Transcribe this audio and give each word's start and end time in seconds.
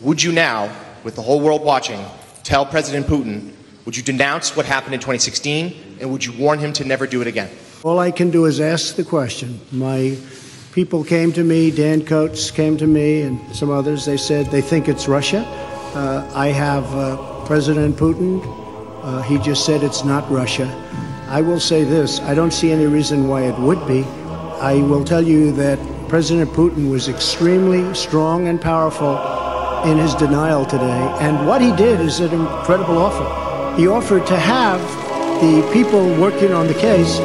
would 0.00 0.22
you 0.22 0.32
now, 0.32 0.74
with 1.04 1.16
the 1.16 1.22
whole 1.22 1.40
world 1.40 1.62
watching, 1.62 2.04
tell 2.44 2.64
President 2.64 3.06
Putin, 3.06 3.52
would 3.84 3.96
you 3.96 4.02
denounce 4.02 4.54
what 4.54 4.66
happened 4.66 4.94
in 4.94 5.00
2016, 5.00 5.98
and 6.00 6.12
would 6.12 6.24
you 6.24 6.32
warn 6.38 6.58
him 6.58 6.72
to 6.74 6.84
never 6.84 7.06
do 7.06 7.20
it 7.20 7.26
again? 7.26 7.50
All 7.82 7.98
I 7.98 8.10
can 8.10 8.30
do 8.30 8.44
is 8.44 8.60
ask 8.60 8.96
the 8.96 9.04
question. 9.04 9.60
My 9.72 10.16
people 10.72 11.02
came 11.02 11.32
to 11.32 11.42
me, 11.42 11.70
Dan 11.70 12.04
Coats 12.04 12.50
came 12.50 12.76
to 12.76 12.86
me, 12.86 13.22
and 13.22 13.40
some 13.56 13.70
others. 13.70 14.04
They 14.04 14.16
said 14.16 14.46
they 14.46 14.60
think 14.60 14.88
it's 14.88 15.08
Russia. 15.08 15.44
Uh, 15.94 16.30
I 16.34 16.48
have 16.48 16.84
uh, 16.94 17.44
President 17.46 17.96
Putin. 17.96 18.42
Uh, 19.02 19.22
he 19.22 19.38
just 19.38 19.64
said 19.64 19.82
it's 19.82 20.04
not 20.04 20.30
Russia. 20.30 20.66
I 21.28 21.40
will 21.40 21.60
say 21.60 21.84
this 21.84 22.20
I 22.20 22.34
don't 22.34 22.52
see 22.52 22.70
any 22.72 22.86
reason 22.86 23.28
why 23.28 23.42
it 23.42 23.58
would 23.58 23.86
be. 23.86 24.04
I 24.60 24.82
will 24.82 25.04
tell 25.04 25.22
you 25.22 25.52
that 25.52 25.78
President 26.08 26.50
Putin 26.50 26.90
was 26.90 27.08
extremely 27.08 27.94
strong 27.94 28.48
and 28.48 28.60
powerful 28.60 29.37
in 29.84 29.98
his 29.98 30.14
denial 30.14 30.64
today. 30.64 31.16
And 31.20 31.46
what 31.46 31.60
he 31.60 31.72
did 31.72 32.00
is 32.00 32.20
an 32.20 32.32
incredible 32.32 32.98
offer. 32.98 33.26
He 33.76 33.86
offered 33.86 34.26
to 34.26 34.36
have 34.36 34.80
the 35.40 35.68
people 35.72 36.02
working 36.20 36.52
on 36.52 36.66
the 36.66 36.74
case 36.74 37.18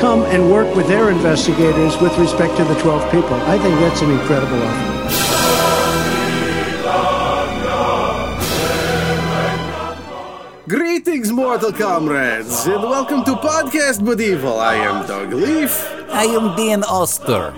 come 0.00 0.22
and 0.24 0.50
work 0.50 0.74
with 0.76 0.86
their 0.86 1.10
investigators 1.10 2.00
with 2.00 2.16
respect 2.16 2.56
to 2.56 2.64
the 2.64 2.74
12 2.80 3.10
people. 3.10 3.34
I 3.34 3.58
think 3.58 3.78
that's 3.80 4.00
an 4.02 4.10
incredible 4.10 4.62
offer. 4.62 4.90
Greetings, 10.68 11.32
mortal 11.32 11.72
comrades, 11.72 12.66
and 12.66 12.82
welcome 12.84 13.24
to 13.24 13.32
Podcast 13.32 14.04
But 14.04 14.20
Evil. 14.20 14.60
I 14.60 14.76
am 14.76 15.06
Doug 15.06 15.32
Leaf. 15.32 15.84
I 16.10 16.24
am 16.24 16.56
Dan 16.56 16.84
Oster. 16.84 17.52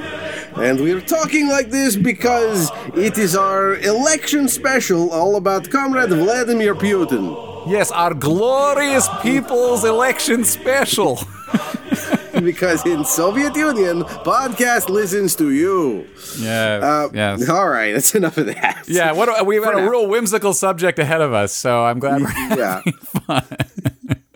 And 0.56 0.80
we're 0.80 1.00
talking 1.00 1.48
like 1.48 1.70
this 1.70 1.96
because 1.96 2.70
it 2.94 3.18
is 3.18 3.34
our 3.36 3.76
election 3.76 4.48
special 4.48 5.10
all 5.10 5.36
about 5.36 5.70
Comrade 5.70 6.10
Vladimir 6.10 6.74
Putin. 6.74 7.68
Yes, 7.68 7.90
our 7.92 8.14
glorious 8.14 9.08
people's 9.22 9.84
election 9.84 10.44
special. 10.44 11.18
because 12.42 12.84
in 12.86 13.04
Soviet 13.04 13.54
Union, 13.54 14.02
podcast 14.02 14.88
listens 14.88 15.36
to 15.36 15.50
you. 15.50 16.06
Yeah. 16.38 16.80
Uh, 16.82 17.08
yes. 17.14 17.48
All 17.48 17.68
right, 17.68 17.92
that's 17.92 18.14
enough 18.14 18.36
of 18.38 18.46
that. 18.46 18.84
Yeah. 18.88 19.12
What 19.12 19.46
we've 19.46 19.62
got 19.62 19.78
a 19.78 19.88
real 19.88 20.06
whimsical 20.08 20.52
subject 20.52 20.98
ahead 20.98 21.20
of 21.20 21.32
us, 21.32 21.52
so 21.52 21.84
I'm 21.84 21.98
glad 21.98 22.22
we're 22.22 22.30
Yeah. 22.56 22.82
having 22.84 22.92
fun. 22.92 23.44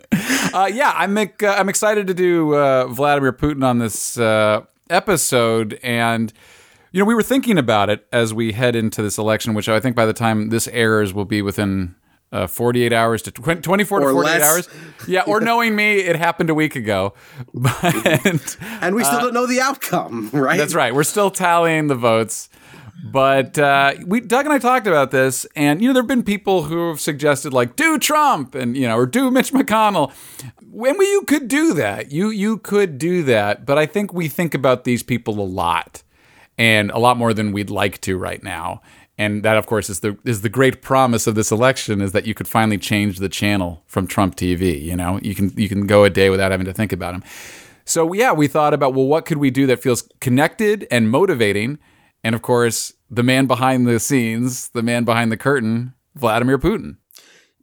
uh, 0.53 0.69
yeah, 0.73 0.93
I'm 0.95 1.17
uh, 1.17 1.25
I'm 1.43 1.69
excited 1.69 2.07
to 2.07 2.13
do 2.13 2.55
uh, 2.55 2.87
Vladimir 2.87 3.33
Putin 3.33 3.63
on 3.63 3.79
this 3.79 4.17
uh, 4.17 4.61
episode, 4.89 5.79
and 5.83 6.31
you 6.91 6.99
know 6.99 7.05
we 7.05 7.15
were 7.15 7.23
thinking 7.23 7.57
about 7.57 7.89
it 7.89 8.07
as 8.11 8.33
we 8.33 8.51
head 8.53 8.75
into 8.75 9.01
this 9.01 9.17
election, 9.17 9.53
which 9.53 9.69
I 9.69 9.79
think 9.79 9.95
by 9.95 10.05
the 10.05 10.13
time 10.13 10.49
this 10.49 10.67
airs 10.69 11.13
will 11.13 11.25
be 11.25 11.41
within. 11.41 11.95
Uh, 12.29 12.45
48 12.45 12.91
hours 12.91 13.21
to 13.21 13.31
tw- 13.31 13.63
24 13.63 13.99
to 14.01 14.05
48 14.11 14.13
less. 14.21 14.43
hours. 14.43 14.69
Yeah, 15.07 15.21
or 15.21 15.39
knowing 15.49 15.77
me, 15.77 15.99
it 15.99 16.17
happened 16.17 16.49
a 16.49 16.53
week 16.53 16.75
ago. 16.75 17.13
But 17.53 18.57
And 18.81 18.95
we 18.95 19.05
still 19.05 19.21
don't 19.21 19.33
know 19.33 19.47
the 19.47 19.61
outcome, 19.61 20.29
right? 20.33 20.55
Uh, 20.55 20.57
that's 20.57 20.73
right. 20.73 20.93
We're 20.93 21.05
still 21.05 21.31
tallying 21.31 21.87
the 21.87 21.95
votes. 21.95 22.49
But 23.01 23.57
uh, 23.57 23.93
we, 24.05 24.19
Doug 24.19 24.45
and 24.45 24.53
I 24.53 24.59
talked 24.59 24.87
about 24.87 25.11
this, 25.11 25.45
and 25.55 25.81
you 25.81 25.87
know, 25.87 25.93
there 25.93 26.03
have 26.03 26.07
been 26.07 26.23
people 26.23 26.63
who 26.63 26.89
have 26.89 26.99
suggested 26.99 27.53
like, 27.53 27.77
"Do 27.77 27.97
Trump," 27.97 28.55
and 28.55 28.75
you 28.75 28.87
know, 28.87 28.97
or 28.97 29.05
"Do 29.05 29.31
Mitch 29.31 29.53
McConnell." 29.53 30.11
When 30.77 31.01
you 31.01 31.23
could 31.25 31.47
do 31.47 31.73
that, 31.73 32.11
you 32.11 32.29
you 32.29 32.59
could 32.59 32.99
do 32.99 33.23
that. 33.23 33.65
But 33.65 33.79
I 33.79 33.87
think 33.87 34.13
we 34.13 34.27
think 34.27 34.53
about 34.53 34.83
these 34.83 35.01
people 35.01 35.39
a 35.39 35.41
lot, 35.41 36.03
and 36.55 36.91
a 36.91 36.99
lot 36.99 37.17
more 37.17 37.33
than 37.33 37.51
we'd 37.51 37.71
like 37.71 37.99
to 38.01 38.15
right 38.15 38.43
now. 38.43 38.83
And 39.17 39.41
that, 39.41 39.57
of 39.57 39.65
course, 39.65 39.89
is 39.89 40.01
the 40.01 40.19
is 40.23 40.41
the 40.41 40.49
great 40.49 40.83
promise 40.83 41.25
of 41.25 41.33
this 41.33 41.51
election 41.51 41.99
is 41.99 42.11
that 42.11 42.27
you 42.27 42.35
could 42.35 42.47
finally 42.47 42.77
change 42.77 43.17
the 43.17 43.27
channel 43.27 43.81
from 43.87 44.05
Trump 44.05 44.35
TV. 44.35 44.79
You 44.79 44.95
know, 44.95 45.19
you 45.23 45.33
can 45.33 45.51
you 45.57 45.67
can 45.67 45.87
go 45.87 46.03
a 46.03 46.11
day 46.11 46.29
without 46.29 46.51
having 46.51 46.67
to 46.67 46.73
think 46.73 46.93
about 46.93 47.15
him. 47.15 47.23
So 47.83 48.13
yeah, 48.13 48.31
we 48.31 48.47
thought 48.47 48.75
about 48.75 48.93
well, 48.93 49.07
what 49.07 49.25
could 49.25 49.39
we 49.39 49.49
do 49.49 49.65
that 49.65 49.81
feels 49.81 50.07
connected 50.19 50.85
and 50.91 51.09
motivating? 51.09 51.79
And 52.23 52.35
of 52.35 52.43
course, 52.43 52.93
the 53.09 53.23
man 53.23 53.47
behind 53.47 53.87
the 53.87 53.99
scenes, 53.99 54.69
the 54.69 54.83
man 54.83 55.05
behind 55.05 55.31
the 55.31 55.37
curtain, 55.37 55.95
Vladimir 56.13 56.59
Putin. 56.59 56.97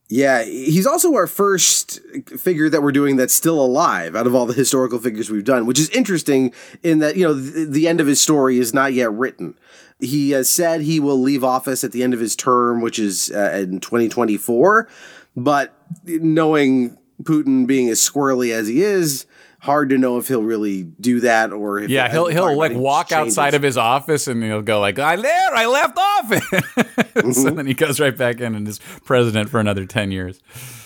Yeah, 0.09 0.44
he's 0.44 0.87
also 0.87 1.15
our 1.15 1.26
first 1.26 2.00
figure 2.37 2.69
that 2.69 2.82
we're 2.82 2.92
doing 2.92 3.16
that's 3.16 3.32
still 3.32 3.59
alive 3.59 4.15
out 4.15 4.26
of 4.26 4.34
all 4.34 4.44
the 4.44 4.53
historical 4.53 4.98
figures 4.98 5.31
we've 5.31 5.44
done, 5.44 5.65
which 5.65 5.81
is 5.81 5.88
interesting 5.91 6.53
in 6.82 6.98
that, 6.98 7.16
you 7.16 7.22
know, 7.26 7.32
the, 7.32 7.65
the 7.65 7.88
end 7.88 8.00
of 8.00 8.06
his 8.06 8.20
story 8.20 8.59
is 8.59 8.75
not 8.75 8.92
yet 8.92 9.10
written. 9.12 9.54
He 10.00 10.32
has 10.32 10.50
said 10.50 10.82
he 10.82 11.00
will 11.00 11.19
leave 11.19 11.42
office 11.42 11.84
at 11.84 11.92
the 11.92 12.03
end 12.03 12.12
of 12.12 12.20
his 12.20 12.37
term, 12.37 12.82
which 12.82 12.98
is 12.98 13.31
uh, 13.31 13.53
in 13.62 13.81
2024. 13.81 14.88
But 15.37 15.75
knowing 16.04 16.98
Putin 17.22 17.66
being 17.66 17.88
as 17.88 17.98
squirrely 17.98 18.53
as 18.53 18.69
he 18.69 18.82
is, 18.82 19.25
hard 19.65 19.89
to 19.89 19.99
know 19.99 20.19
if 20.19 20.29
he'll 20.29 20.43
really 20.43 20.83
do 20.83 21.21
that 21.21 21.51
or 21.53 21.79
if 21.79 21.89
Yeah, 21.89 22.11
he'll 22.11 22.27
he'll 22.27 22.55
like 22.55 22.73
walk 22.73 23.09
changes. 23.09 23.39
outside 23.39 23.55
of 23.55 23.63
his 23.63 23.79
office 23.79 24.29
and 24.29 24.43
he'll 24.43 24.61
go 24.61 24.79
like, 24.79 24.99
"I 24.99 25.17
there, 25.17 25.55
I 25.55 25.65
left 25.67 25.99
office," 25.99 26.45
mm-hmm. 26.51 27.33
so 27.33 27.51
then 27.51 27.67
he 27.67 27.73
goes 27.73 27.99
right 27.99 28.17
back 28.17 28.41
in 28.41 28.55
and 28.55 28.69
is 28.69 28.79
president 29.05 29.49
for 29.49 29.61
another 29.61 29.87
ten 29.87 30.13
years. 30.13 30.41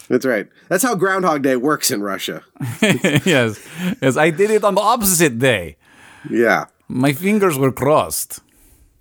That's 0.08 0.24
right. 0.24 0.46
That's 0.68 0.84
how 0.84 0.94
Groundhog 0.94 1.42
Day 1.42 1.56
works 1.56 1.90
in 1.90 2.02
Russia. 2.02 2.42
yes, 2.80 3.60
yes, 4.00 4.16
I 4.16 4.30
did 4.30 4.50
it 4.50 4.62
on 4.64 4.74
the 4.76 4.80
opposite 4.80 5.38
day. 5.38 5.76
Yeah. 6.30 6.66
My 6.86 7.12
fingers 7.12 7.58
were 7.58 7.72
crossed. 7.72 8.40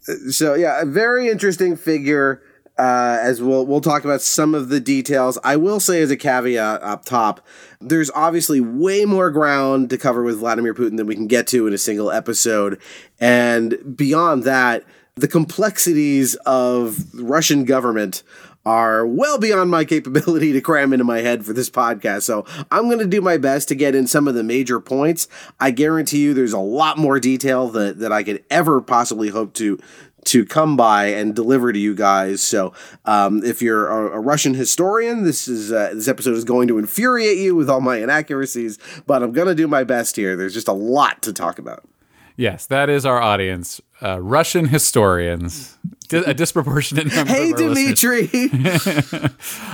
Uh, 0.09 0.32
so 0.32 0.56
yeah, 0.56 0.82
a 0.82 0.86
very 0.86 1.30
interesting 1.30 1.78
figure. 1.78 2.42
Uh, 2.78 3.18
as 3.22 3.42
we'll 3.42 3.66
we'll 3.66 3.82
talk 3.82 4.06
about 4.06 4.22
some 4.22 4.54
of 4.54 4.70
the 4.70 4.80
details. 4.80 5.40
I 5.44 5.56
will 5.56 5.80
say 5.80 6.02
as 6.02 6.12
a 6.12 6.18
caveat 6.18 6.84
up 6.84 7.06
top, 7.06 7.46
there's 7.82 8.12
obviously 8.12 8.62
way 8.62 9.04
more 9.04 9.32
ground 9.32 9.90
to 9.90 9.98
cover 9.98 10.22
with 10.22 10.38
Vladimir 10.38 10.76
Putin 10.76 10.98
than 10.98 11.08
we 11.08 11.16
can 11.16 11.26
get 11.26 11.48
to 11.48 11.66
in 11.66 11.74
a 11.74 11.78
single 11.80 12.12
episode, 12.12 12.80
and 13.20 13.98
beyond 13.98 14.44
that, 14.44 14.84
the 15.16 15.28
complexities 15.28 16.36
of 16.46 17.14
Russian 17.16 17.66
government 17.66 18.22
are 18.68 19.08
well 19.08 19.40
beyond 19.40 19.72
my 19.72 19.86
capability 19.86 20.52
to 20.52 20.59
cram 20.59 20.92
into 20.92 21.06
my 21.06 21.20
head 21.20 21.46
for 21.46 21.54
this 21.54 21.70
podcast. 21.70 22.24
So 22.24 22.46
I'm 22.70 22.88
going 22.88 23.00
to 23.00 23.08
do 23.08 23.22
my 23.22 23.38
best 23.38 23.70
to 23.70 23.76
get 23.76 23.96
in 23.96 24.08
some 24.08 24.28
of 24.28 24.36
the 24.36 24.44
major 24.44 24.82
points. 24.82 25.30
I 25.58 25.72
guarantee 25.72 26.20
you 26.20 26.34
there's 26.34 26.52
a 26.52 26.59
lot 26.59 26.98
more 26.98 27.18
detail 27.18 27.70
that, 27.70 28.00
that 28.00 28.12
I 28.12 28.24
could 28.24 28.44
ever 28.50 28.82
possibly 28.82 29.30
hope 29.30 29.54
to 29.54 29.80
to 30.25 30.45
come 30.45 30.75
by 30.75 31.05
and 31.05 31.35
deliver 31.35 31.72
to 31.72 31.79
you 31.79 31.95
guys. 31.95 32.44
So 32.44 32.73
um, 33.05 33.44
if 33.44 33.61
you're 33.61 33.88
a, 33.88 34.17
a 34.17 34.19
Russian 34.19 34.53
historian, 34.53 35.23
this 35.23 35.47
is 35.47 35.72
uh, 35.72 35.91
this 35.94 36.07
episode 36.07 36.35
is 36.35 36.44
going 36.44 36.67
to 36.67 36.78
infuriate 36.78 37.38
you 37.38 37.55
with 37.55 37.69
all 37.69 37.81
my 37.81 37.97
inaccuracies, 37.97 38.78
but 39.05 39.23
I'm 39.23 39.31
going 39.31 39.47
to 39.47 39.55
do 39.55 39.67
my 39.67 39.83
best 39.83 40.16
here. 40.16 40.35
There's 40.35 40.53
just 40.53 40.67
a 40.67 40.73
lot 40.73 41.22
to 41.23 41.33
talk 41.33 41.59
about. 41.59 41.88
Yes, 42.35 42.67
that 42.67 42.88
is 42.88 43.03
our 43.03 43.19
audience, 43.19 43.81
uh, 44.03 44.22
Russian 44.22 44.67
historians, 44.67 45.75
Di- 46.07 46.19
a 46.19 46.35
disproportionate 46.35 47.07
number. 47.07 47.34
Hey. 47.34 47.51
Dimitri. 47.53 48.29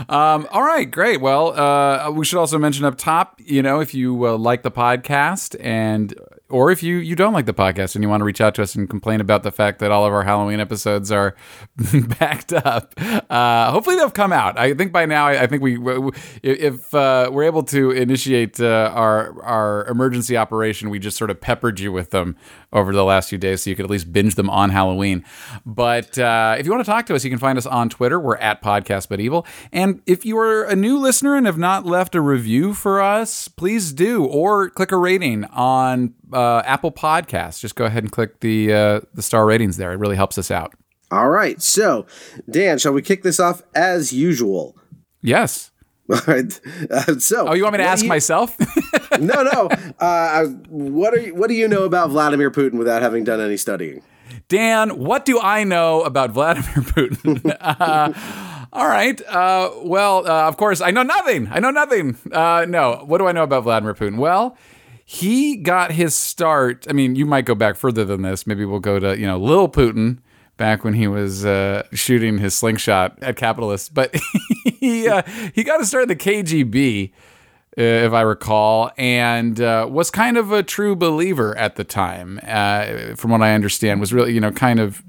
Um, 0.10 0.48
all 0.52 0.64
right, 0.64 0.90
great. 0.90 1.22
Well, 1.22 1.58
uh, 1.60 2.12
we 2.12 2.26
should 2.26 2.38
also 2.38 2.58
mention 2.58 2.86
up 2.86 2.98
top, 2.98 3.40
you 3.44 3.62
know, 3.62 3.80
if 3.80 3.94
you 3.94 4.28
uh, 4.28 4.38
like 4.38 4.62
the 4.62 4.72
podcast 4.72 5.56
and 5.60 6.14
or 6.54 6.70
if 6.70 6.84
you 6.84 6.98
you 6.98 7.16
don't 7.16 7.34
like 7.34 7.48
the 7.48 7.54
podcast 7.54 7.96
and 7.96 8.04
you 8.04 8.10
want 8.10 8.22
to 8.22 8.26
reach 8.26 8.40
out 8.40 8.54
to 8.56 8.62
us 8.62 8.76
and 8.76 8.90
complain 8.90 9.20
about 9.20 9.42
the 9.42 9.52
fact 9.52 9.80
that 9.80 9.92
all 9.92 10.06
of 10.06 10.14
our 10.14 10.24
Halloween 10.24 10.60
episodes 10.60 11.12
are 11.12 11.36
backed 12.20 12.54
up, 12.54 12.94
uh, 13.30 13.72
hopefully 13.72 13.96
they've 13.96 14.14
come 14.14 14.32
out. 14.32 14.58
I 14.60 14.76
think 14.76 14.92
by 14.92 15.06
now, 15.08 15.26
I, 15.28 15.44
I 15.44 15.48
think 15.48 15.64
we 15.64 15.76
w- 15.76 16.12
w- 16.12 16.12
if 16.44 16.94
uh, 16.94 17.30
we're 17.34 17.44
able 17.44 17.64
to 17.64 17.92
initiate 17.92 18.60
uh, 18.60 18.92
our 18.94 19.42
our 19.44 19.88
emergency 19.88 20.38
operation, 20.38 20.92
we 20.92 21.00
just 21.00 21.18
sort 21.18 21.32
of 21.32 21.42
peppered 21.42 21.80
you 21.80 21.92
with 21.92 22.12
them 22.12 22.36
over 22.74 22.92
the 22.92 23.06
last 23.06 23.30
few 23.30 23.38
days, 23.38 23.64
so 23.64 23.70
you 23.70 23.76
could 23.76 23.86
at 23.86 23.92
least 23.92 24.12
binge 24.12 24.36
them 24.36 24.50
on 24.50 24.72
Halloween. 24.72 25.24
But 25.66 26.20
uh, 26.20 26.56
if 26.58 26.66
you 26.66 26.72
want 26.72 26.84
to 26.84 26.92
talk 26.92 27.06
to 27.06 27.16
us, 27.16 27.24
you 27.24 27.30
can 27.30 27.40
find 27.40 27.58
us 27.58 27.66
on 27.66 27.88
Twitter. 27.88 28.20
We're 28.20 28.38
at 28.38 28.62
Podcast 28.62 29.08
But 29.08 29.20
Evil. 29.20 29.46
And 29.72 30.02
if 30.06 30.26
you 30.26 30.38
are 30.40 30.64
a 30.64 30.76
new 30.76 30.98
listener 30.98 31.36
and 31.36 31.46
have 31.46 31.58
not 31.58 31.86
left 31.86 32.16
a 32.16 32.22
review 32.22 32.74
for 32.74 33.02
us, 33.02 33.48
please 33.48 33.94
do, 33.94 34.26
or 34.26 34.70
click 34.70 34.92
a 34.92 34.98
rating 34.98 35.46
on 35.46 36.16
uh, 36.34 36.64
Apple 36.66 36.92
Podcasts. 36.92 37.60
Just 37.60 37.76
go 37.76 37.86
ahead 37.86 38.04
and 38.04 38.12
click 38.12 38.40
the 38.42 38.74
uh, 38.74 39.02
the 39.14 39.22
star 39.22 39.46
ratings 39.46 39.78
there. 39.78 39.94
It 39.94 39.98
really 39.98 40.16
helps 40.16 40.38
us 40.38 40.52
out. 40.52 40.74
All 41.12 41.30
right, 41.30 41.62
so 41.62 42.08
Dan, 42.50 42.80
shall 42.80 42.94
we 42.94 43.04
kick 43.04 43.22
this 43.22 43.40
off 43.40 43.62
as 43.76 44.12
usual? 44.12 44.76
Yes. 45.22 45.70
All 46.12 46.20
right. 46.28 46.60
Uh, 46.92 47.18
so, 47.20 47.48
Oh, 47.48 47.54
you 47.54 47.64
want 47.64 47.74
me 47.74 47.78
to 47.78 47.84
ask 47.86 48.04
you- 48.04 48.10
myself? 48.10 48.58
no, 49.20 49.44
no. 49.44 49.70
Uh, 50.00 50.46
what 50.68 51.14
are 51.14 51.20
you, 51.20 51.34
what 51.36 51.48
do 51.48 51.54
you 51.54 51.68
know 51.68 51.84
about 51.84 52.10
Vladimir 52.10 52.52
Putin 52.52 52.74
without 52.74 53.02
having 53.02 53.24
done 53.24 53.40
any 53.40 53.56
studying? 53.56 54.02
Dan, 54.50 54.98
what 55.00 55.24
do 55.24 55.40
I 55.40 55.64
know 55.64 56.02
about 56.02 56.32
Vladimir 56.32 56.66
Putin? 56.92 57.56
uh, 57.62 58.68
all 58.74 58.88
right. 58.88 59.22
Uh, 59.28 59.72
well, 59.84 60.28
uh, 60.28 60.48
of 60.48 60.58
course, 60.58 60.82
I 60.82 60.92
know 60.92 61.04
nothing. 61.04 61.48
I 61.52 61.60
know 61.60 61.70
nothing. 61.72 62.18
Uh, 62.32 62.66
no. 62.68 63.04
What 63.06 63.20
do 63.20 63.28
I 63.28 63.32
know 63.32 63.44
about 63.44 63.64
Vladimir 63.64 63.94
Putin? 63.94 64.18
Well, 64.18 64.58
he 65.06 65.56
got 65.58 65.92
his 65.94 66.16
start. 66.16 66.86
I 66.90 66.94
mean, 66.94 67.16
you 67.16 67.26
might 67.26 67.46
go 67.46 67.56
back 67.56 67.76
further 67.78 68.04
than 68.04 68.24
this. 68.24 68.46
Maybe 68.46 68.66
we'll 68.66 68.80
go 68.80 69.00
to, 69.00 69.18
you 69.18 69.26
know, 69.28 69.38
Lil 69.38 69.70
Putin 69.70 70.20
back 70.64 70.86
when 70.86 70.94
he 70.94 71.10
was 71.10 71.44
uh, 71.44 71.84
shooting 71.92 72.38
his 72.38 72.56
slingshot 72.56 73.22
at 73.22 73.36
capitalists. 73.36 73.90
But 73.90 74.16
he 74.80 75.10
uh, 75.10 75.22
he 75.54 75.62
got 75.62 75.80
to 75.80 75.86
start 75.86 76.08
the 76.08 76.16
KGB, 76.16 77.12
uh, 77.12 77.82
if 77.82 78.14
I 78.14 78.22
recall, 78.22 78.90
and 78.98 79.60
uh, 79.60 79.90
was 79.92 80.10
kind 80.10 80.38
of 80.38 80.54
a 80.54 80.64
true 80.64 80.96
believer 80.96 81.54
at 81.58 81.76
the 81.76 81.84
time. 81.84 82.40
Uh, 82.48 83.14
from 83.18 83.32
what 83.32 83.42
I 83.42 83.54
understand, 83.54 84.00
was 84.00 84.14
really 84.14 84.32
you 84.32 84.40
know 84.40 84.52
kind 84.52 84.80
of 84.80 85.04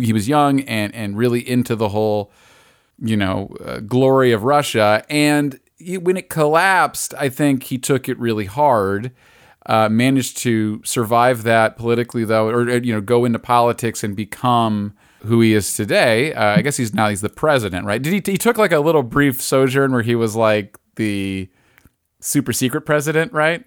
he 0.00 0.12
was 0.12 0.28
young 0.28 0.60
and 0.60 0.94
and 0.94 1.18
really 1.18 1.40
into 1.40 1.74
the 1.74 1.88
whole 1.88 2.30
you 3.00 3.16
know 3.16 3.56
uh, 3.64 3.80
glory 3.80 4.30
of 4.30 4.44
Russia. 4.44 5.04
And 5.10 5.58
he, 5.76 5.98
when 5.98 6.18
it 6.18 6.30
collapsed, 6.30 7.14
I 7.18 7.30
think 7.30 7.64
he 7.64 7.78
took 7.78 8.08
it 8.08 8.16
really 8.20 8.46
hard. 8.46 9.10
Uh, 9.66 9.88
managed 9.90 10.38
to 10.38 10.80
survive 10.84 11.42
that 11.42 11.76
politically, 11.76 12.24
though, 12.24 12.48
or 12.48 12.68
you 12.78 12.94
know, 12.94 13.00
go 13.02 13.26
into 13.26 13.38
politics 13.38 14.02
and 14.02 14.16
become 14.16 14.94
who 15.24 15.42
he 15.42 15.52
is 15.52 15.74
today. 15.74 16.32
Uh, 16.32 16.56
I 16.56 16.62
guess 16.62 16.78
he's 16.78 16.94
now 16.94 17.10
he's 17.10 17.20
the 17.20 17.28
president, 17.28 17.84
right? 17.84 18.00
Did 18.00 18.12
he? 18.26 18.32
He 18.32 18.38
took 18.38 18.56
like 18.56 18.72
a 18.72 18.80
little 18.80 19.02
brief 19.02 19.40
sojourn 19.42 19.92
where 19.92 20.00
he 20.02 20.14
was 20.14 20.34
like 20.34 20.78
the 20.96 21.50
super 22.20 22.54
secret 22.54 22.82
president, 22.82 23.32
right? 23.34 23.64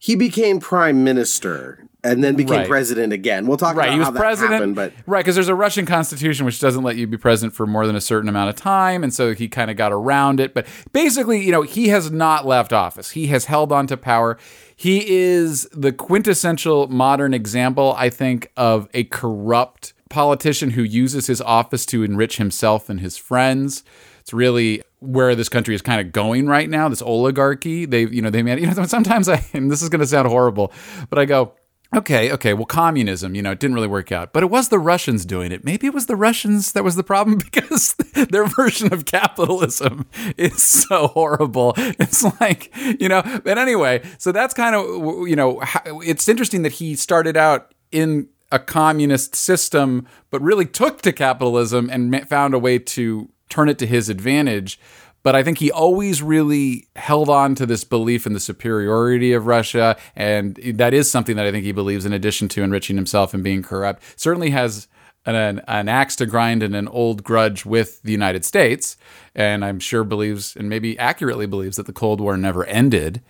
He 0.00 0.16
became 0.16 0.58
prime 0.58 1.04
minister 1.04 1.84
and 2.04 2.22
then 2.22 2.36
became 2.36 2.58
Right. 2.58 2.68
president 2.68 3.12
again. 3.12 3.46
We'll 3.48 3.56
talk 3.56 3.74
Right, 3.76 3.86
about 3.86 3.92
he 3.94 3.98
was 3.98 4.06
how 4.06 4.12
that 4.12 4.18
president, 4.20 4.52
happened, 4.54 4.74
but 4.76 4.92
right? 5.06 5.20
Because 5.24 5.34
there's 5.34 5.48
a 5.48 5.54
Russian 5.56 5.86
constitution 5.86 6.46
which 6.46 6.60
doesn't 6.60 6.84
let 6.84 6.96
you 6.96 7.06
be 7.08 7.16
president 7.16 7.54
for 7.54 7.66
more 7.66 7.84
than 7.86 7.96
a 7.96 8.00
certain 8.00 8.28
amount 8.28 8.50
of 8.50 8.56
time, 8.56 9.02
and 9.02 9.12
so 9.14 9.34
he 9.34 9.48
kind 9.48 9.70
of 9.72 9.76
got 9.76 9.92
around 9.92 10.38
it. 10.38 10.54
But 10.54 10.66
basically, 10.92 11.40
you 11.44 11.50
know, 11.52 11.62
he 11.62 11.88
has 11.88 12.10
not 12.12 12.46
left 12.46 12.72
office. 12.72 13.10
He 13.12 13.28
has 13.28 13.46
held 13.46 13.72
on 13.72 13.86
to 13.88 13.96
power. 13.96 14.38
He 14.76 15.08
is 15.08 15.66
the 15.72 15.90
quintessential 15.90 16.86
modern 16.88 17.32
example, 17.32 17.94
I 17.96 18.10
think, 18.10 18.52
of 18.58 18.88
a 18.92 19.04
corrupt 19.04 19.94
politician 20.10 20.70
who 20.70 20.82
uses 20.82 21.26
his 21.26 21.40
office 21.40 21.86
to 21.86 22.02
enrich 22.02 22.36
himself 22.36 22.90
and 22.90 23.00
his 23.00 23.16
friends. 23.16 23.82
It's 24.20 24.34
really 24.34 24.82
where 25.00 25.34
this 25.34 25.48
country 25.48 25.74
is 25.74 25.80
kind 25.80 26.00
of 26.00 26.12
going 26.12 26.46
right 26.46 26.68
now. 26.68 26.88
This 26.90 27.00
oligarchy. 27.00 27.86
They, 27.86 28.06
you 28.06 28.20
know, 28.20 28.28
they. 28.28 28.40
You 28.40 28.66
know, 28.66 28.84
sometimes 28.84 29.30
I, 29.30 29.44
and 29.54 29.70
this 29.70 29.80
is 29.80 29.88
going 29.88 30.00
to 30.00 30.06
sound 30.06 30.28
horrible, 30.28 30.72
but 31.08 31.18
I 31.18 31.24
go. 31.24 31.52
Okay, 31.96 32.30
okay. 32.30 32.52
Well, 32.52 32.66
communism, 32.66 33.34
you 33.34 33.40
know, 33.40 33.52
it 33.52 33.58
didn't 33.58 33.74
really 33.74 33.88
work 33.88 34.12
out, 34.12 34.34
but 34.34 34.42
it 34.42 34.50
was 34.50 34.68
the 34.68 34.78
Russians 34.78 35.24
doing 35.24 35.50
it. 35.50 35.64
Maybe 35.64 35.86
it 35.86 35.94
was 35.94 36.04
the 36.04 36.16
Russians 36.16 36.72
that 36.72 36.84
was 36.84 36.94
the 36.94 37.02
problem 37.02 37.38
because 37.52 37.94
their 38.30 38.46
version 38.46 38.92
of 38.92 39.06
capitalism 39.06 40.06
is 40.36 40.62
so 40.62 41.08
horrible. 41.08 41.72
It's 41.76 42.22
like, 42.38 42.70
you 43.00 43.08
know, 43.08 43.22
but 43.44 43.56
anyway, 43.56 44.02
so 44.18 44.30
that's 44.30 44.52
kind 44.52 44.76
of, 44.76 45.26
you 45.26 45.36
know, 45.36 45.62
it's 46.04 46.28
interesting 46.28 46.62
that 46.62 46.72
he 46.72 46.94
started 46.94 47.36
out 47.36 47.72
in 47.90 48.28
a 48.52 48.58
communist 48.58 49.34
system, 49.34 50.06
but 50.30 50.42
really 50.42 50.66
took 50.66 51.00
to 51.02 51.12
capitalism 51.12 51.88
and 51.90 52.28
found 52.28 52.52
a 52.52 52.58
way 52.58 52.78
to 52.78 53.30
turn 53.48 53.68
it 53.70 53.78
to 53.78 53.86
his 53.86 54.10
advantage. 54.10 54.78
But 55.26 55.34
I 55.34 55.42
think 55.42 55.58
he 55.58 55.72
always 55.72 56.22
really 56.22 56.86
held 56.94 57.28
on 57.28 57.56
to 57.56 57.66
this 57.66 57.82
belief 57.82 58.26
in 58.26 58.32
the 58.32 58.38
superiority 58.38 59.32
of 59.32 59.48
Russia. 59.48 59.96
And 60.14 60.54
that 60.54 60.94
is 60.94 61.10
something 61.10 61.34
that 61.34 61.44
I 61.44 61.50
think 61.50 61.64
he 61.64 61.72
believes, 61.72 62.06
in 62.06 62.12
addition 62.12 62.46
to 62.50 62.62
enriching 62.62 62.94
himself 62.94 63.34
and 63.34 63.42
being 63.42 63.64
corrupt. 63.64 64.04
Certainly 64.14 64.50
has 64.50 64.86
an, 65.24 65.34
an, 65.34 65.62
an 65.66 65.88
axe 65.88 66.14
to 66.16 66.26
grind 66.26 66.62
and 66.62 66.76
an 66.76 66.86
old 66.86 67.24
grudge 67.24 67.66
with 67.66 68.00
the 68.02 68.12
United 68.12 68.44
States. 68.44 68.96
And 69.34 69.64
I'm 69.64 69.80
sure 69.80 70.04
believes, 70.04 70.54
and 70.54 70.68
maybe 70.68 70.96
accurately 70.96 71.46
believes, 71.46 71.76
that 71.76 71.86
the 71.86 71.92
Cold 71.92 72.20
War 72.20 72.36
never 72.36 72.64
ended. 72.64 73.20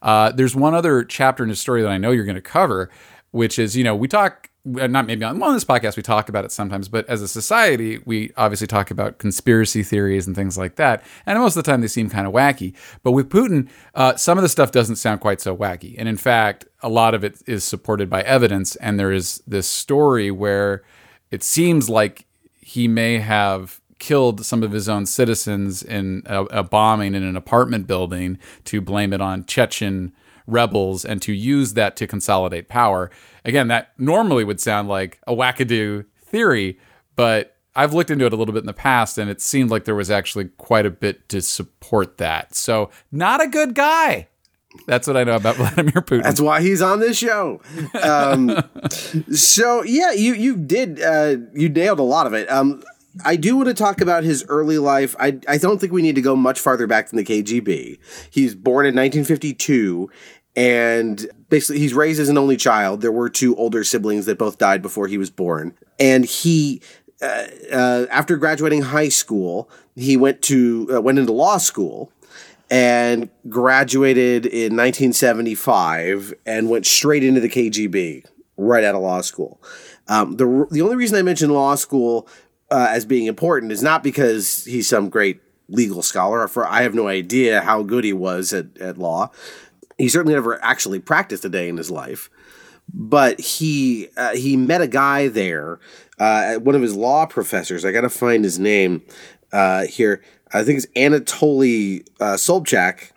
Uh, 0.00 0.32
there's 0.32 0.56
one 0.56 0.74
other 0.74 1.04
chapter 1.04 1.42
in 1.42 1.50
his 1.50 1.60
story 1.60 1.82
that 1.82 1.90
I 1.90 1.98
know 1.98 2.12
you're 2.12 2.24
going 2.24 2.34
to 2.34 2.40
cover, 2.40 2.88
which 3.30 3.58
is, 3.58 3.76
you 3.76 3.84
know, 3.84 3.94
we 3.94 4.08
talk, 4.08 4.48
not 4.64 5.06
maybe 5.06 5.24
on, 5.24 5.38
well, 5.38 5.48
on 5.48 5.56
this 5.56 5.64
podcast, 5.64 5.96
we 5.96 6.02
talk 6.02 6.28
about 6.28 6.44
it 6.44 6.52
sometimes, 6.52 6.88
but 6.88 7.08
as 7.08 7.20
a 7.20 7.28
society, 7.28 8.00
we 8.04 8.32
obviously 8.36 8.66
talk 8.66 8.90
about 8.90 9.18
conspiracy 9.18 9.82
theories 9.82 10.26
and 10.26 10.36
things 10.36 10.56
like 10.56 10.76
that. 10.76 11.02
And 11.26 11.38
most 11.38 11.56
of 11.56 11.64
the 11.64 11.70
time, 11.70 11.80
they 11.80 11.88
seem 11.88 12.08
kind 12.08 12.26
of 12.26 12.32
wacky. 12.32 12.74
But 13.02 13.12
with 13.12 13.28
Putin, 13.28 13.68
uh, 13.94 14.14
some 14.16 14.38
of 14.38 14.42
the 14.42 14.48
stuff 14.48 14.70
doesn't 14.70 14.96
sound 14.96 15.20
quite 15.20 15.40
so 15.40 15.56
wacky. 15.56 15.96
And 15.98 16.08
in 16.08 16.16
fact, 16.16 16.66
a 16.80 16.88
lot 16.88 17.14
of 17.14 17.24
it 17.24 17.42
is 17.46 17.64
supported 17.64 18.08
by 18.08 18.22
evidence. 18.22 18.76
And 18.76 19.00
there 19.00 19.12
is 19.12 19.42
this 19.46 19.66
story 19.66 20.30
where 20.30 20.82
it 21.30 21.42
seems 21.42 21.90
like 21.90 22.26
he 22.60 22.86
may 22.86 23.18
have 23.18 23.80
killed 23.98 24.44
some 24.44 24.62
of 24.62 24.72
his 24.72 24.88
own 24.88 25.06
citizens 25.06 25.82
in 25.82 26.22
a, 26.26 26.44
a 26.46 26.62
bombing 26.62 27.14
in 27.14 27.22
an 27.22 27.36
apartment 27.36 27.86
building 27.86 28.38
to 28.64 28.80
blame 28.80 29.12
it 29.12 29.20
on 29.20 29.44
Chechen 29.44 30.12
rebels 30.52 31.04
and 31.04 31.20
to 31.22 31.32
use 31.32 31.74
that 31.74 31.96
to 31.96 32.06
consolidate 32.06 32.68
power. 32.68 33.10
Again, 33.44 33.68
that 33.68 33.92
normally 33.98 34.44
would 34.44 34.60
sound 34.60 34.88
like 34.88 35.20
a 35.26 35.34
wackadoo 35.34 36.04
theory, 36.20 36.78
but 37.16 37.56
I've 37.74 37.94
looked 37.94 38.10
into 38.10 38.26
it 38.26 38.32
a 38.32 38.36
little 38.36 38.52
bit 38.52 38.60
in 38.60 38.66
the 38.66 38.72
past 38.72 39.18
and 39.18 39.30
it 39.30 39.40
seemed 39.40 39.70
like 39.70 39.84
there 39.84 39.94
was 39.94 40.10
actually 40.10 40.46
quite 40.58 40.86
a 40.86 40.90
bit 40.90 41.28
to 41.30 41.40
support 41.40 42.18
that. 42.18 42.54
So, 42.54 42.90
not 43.10 43.42
a 43.42 43.48
good 43.48 43.74
guy. 43.74 44.28
That's 44.86 45.06
what 45.06 45.16
I 45.16 45.24
know 45.24 45.36
about 45.36 45.56
Vladimir 45.56 46.02
Putin. 46.02 46.22
That's 46.22 46.40
why 46.40 46.62
he's 46.62 46.82
on 46.82 47.00
this 47.00 47.18
show. 47.18 47.60
Um, 48.02 48.56
so 49.32 49.82
yeah, 49.84 50.12
you 50.12 50.34
you 50.34 50.56
did 50.56 51.00
uh, 51.00 51.36
you 51.54 51.68
nailed 51.68 51.98
a 51.98 52.04
lot 52.04 52.26
of 52.26 52.32
it. 52.32 52.50
Um, 52.50 52.82
I 53.24 53.36
do 53.36 53.56
want 53.56 53.68
to 53.68 53.74
talk 53.74 54.00
about 54.00 54.24
his 54.24 54.44
early 54.48 54.78
life. 54.78 55.14
I 55.18 55.38
I 55.46 55.58
don't 55.58 55.78
think 55.78 55.92
we 55.92 56.02
need 56.02 56.14
to 56.14 56.22
go 56.22 56.34
much 56.36 56.58
farther 56.58 56.86
back 56.86 57.10
than 57.10 57.18
the 57.18 57.24
KGB. 57.24 57.98
He's 58.30 58.54
born 58.54 58.86
in 58.86 58.94
1952. 58.94 60.10
And 60.54 61.26
basically, 61.48 61.80
he's 61.80 61.94
raised 61.94 62.20
as 62.20 62.28
an 62.28 62.36
only 62.36 62.56
child. 62.56 63.00
There 63.00 63.12
were 63.12 63.30
two 63.30 63.56
older 63.56 63.84
siblings 63.84 64.26
that 64.26 64.38
both 64.38 64.58
died 64.58 64.82
before 64.82 65.06
he 65.06 65.16
was 65.16 65.30
born. 65.30 65.74
And 65.98 66.24
he, 66.24 66.82
uh, 67.22 67.46
uh, 67.72 68.06
after 68.10 68.36
graduating 68.36 68.82
high 68.82 69.08
school, 69.08 69.70
he 69.96 70.16
went 70.16 70.42
to 70.42 70.88
uh, 70.94 71.00
went 71.00 71.18
into 71.18 71.32
law 71.32 71.56
school 71.56 72.12
and 72.70 73.28
graduated 73.48 74.46
in 74.46 74.76
1975 74.76 76.32
and 76.46 76.70
went 76.70 76.86
straight 76.86 77.22
into 77.22 77.40
the 77.40 77.48
KGB 77.48 78.26
right 78.56 78.84
out 78.84 78.94
of 78.94 79.02
law 79.02 79.20
school. 79.20 79.60
Um, 80.08 80.36
the 80.36 80.66
the 80.70 80.82
only 80.82 80.96
reason 80.96 81.18
I 81.18 81.22
mention 81.22 81.50
law 81.50 81.74
school 81.74 82.28
uh, 82.70 82.88
as 82.90 83.04
being 83.04 83.26
important 83.26 83.72
is 83.72 83.82
not 83.82 84.02
because 84.02 84.64
he's 84.64 84.88
some 84.88 85.08
great 85.08 85.40
legal 85.68 86.02
scholar. 86.02 86.48
For 86.48 86.66
I 86.66 86.82
have 86.82 86.94
no 86.94 87.08
idea 87.08 87.60
how 87.60 87.82
good 87.82 88.04
he 88.04 88.12
was 88.12 88.52
at, 88.52 88.76
at 88.78 88.98
law. 88.98 89.30
He 89.98 90.08
certainly 90.08 90.34
never 90.34 90.62
actually 90.64 90.98
practiced 90.98 91.44
a 91.44 91.48
day 91.48 91.68
in 91.68 91.76
his 91.76 91.90
life, 91.90 92.30
but 92.92 93.40
he 93.40 94.08
uh, 94.16 94.34
he 94.34 94.56
met 94.56 94.80
a 94.80 94.88
guy 94.88 95.28
there, 95.28 95.80
uh, 96.18 96.54
one 96.56 96.74
of 96.74 96.82
his 96.82 96.94
law 96.94 97.26
professors. 97.26 97.84
I 97.84 97.92
got 97.92 98.02
to 98.02 98.10
find 98.10 98.44
his 98.44 98.58
name 98.58 99.02
uh, 99.52 99.86
here. 99.86 100.22
I 100.52 100.64
think 100.64 100.78
it's 100.78 100.86
Anatoly 100.94 102.06
uh, 102.20 102.34
Sobchak, 102.34 103.12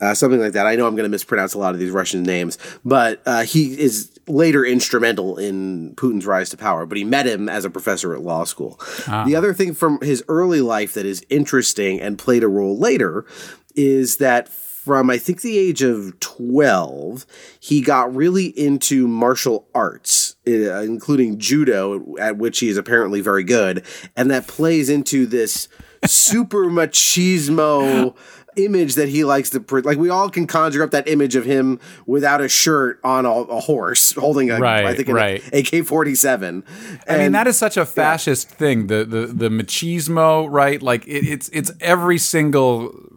uh, 0.00 0.14
something 0.14 0.40
like 0.40 0.52
that. 0.52 0.66
I 0.66 0.76
know 0.76 0.86
I'm 0.86 0.94
going 0.94 1.04
to 1.04 1.10
mispronounce 1.10 1.54
a 1.54 1.58
lot 1.58 1.74
of 1.74 1.80
these 1.80 1.90
Russian 1.90 2.22
names, 2.22 2.56
but 2.84 3.20
uh, 3.26 3.42
he 3.42 3.78
is 3.78 4.18
later 4.26 4.64
instrumental 4.64 5.38
in 5.38 5.94
Putin's 5.96 6.26
rise 6.26 6.50
to 6.50 6.56
power. 6.56 6.86
But 6.86 6.98
he 6.98 7.04
met 7.04 7.26
him 7.26 7.48
as 7.48 7.64
a 7.64 7.70
professor 7.70 8.14
at 8.14 8.22
law 8.22 8.44
school. 8.44 8.78
The 9.26 9.36
other 9.36 9.52
thing 9.52 9.74
from 9.74 10.00
his 10.00 10.22
early 10.28 10.60
life 10.60 10.94
that 10.94 11.04
is 11.06 11.24
interesting 11.28 12.00
and 12.00 12.18
played 12.18 12.42
a 12.42 12.48
role 12.48 12.78
later 12.78 13.26
is 13.74 14.16
that 14.16 14.48
from 14.88 15.10
I 15.10 15.18
think 15.18 15.42
the 15.42 15.58
age 15.58 15.82
of 15.82 16.18
12, 16.18 17.26
he 17.60 17.82
got 17.82 18.14
really 18.16 18.46
into 18.46 19.06
martial 19.06 19.68
arts, 19.74 20.36
uh, 20.46 20.80
including 20.80 21.38
judo, 21.38 22.16
at 22.16 22.38
which 22.38 22.60
he 22.60 22.70
is 22.70 22.78
apparently 22.78 23.20
very 23.20 23.44
good. 23.44 23.84
And 24.16 24.30
that 24.30 24.46
plays 24.46 24.88
into 24.88 25.26
this 25.26 25.68
super 26.06 26.64
machismo 26.70 28.16
image 28.56 28.94
that 28.94 29.10
he 29.10 29.24
likes 29.24 29.50
to 29.50 29.60
print. 29.60 29.84
like 29.84 29.98
we 29.98 30.08
all 30.08 30.30
can 30.30 30.46
conjure 30.46 30.82
up 30.82 30.90
that 30.90 31.06
image 31.06 31.36
of 31.36 31.44
him 31.44 31.78
without 32.06 32.40
a 32.40 32.48
shirt 32.48 32.98
on 33.04 33.26
a, 33.26 33.30
a 33.30 33.60
horse 33.60 34.12
holding 34.12 34.50
a 34.50 34.58
Right, 34.58 34.86
I 34.86 34.94
think 34.94 35.08
an 35.08 35.14
right. 35.14 35.46
AK-47 35.48 36.64
I 37.06 37.18
mean, 37.18 37.32
that 37.32 37.46
is 37.46 37.58
such 37.58 37.76
a 37.76 37.84
fascist 37.84 38.48
thing. 38.48 38.86
The 38.86 39.04
the 39.04 39.26
the 39.26 39.48
machismo, 39.50 40.50
right? 40.50 40.82
Like 40.82 41.06
it, 41.06 41.28
it's 41.28 41.50
it's 41.50 41.70
every 41.80 42.18
single 42.18 43.07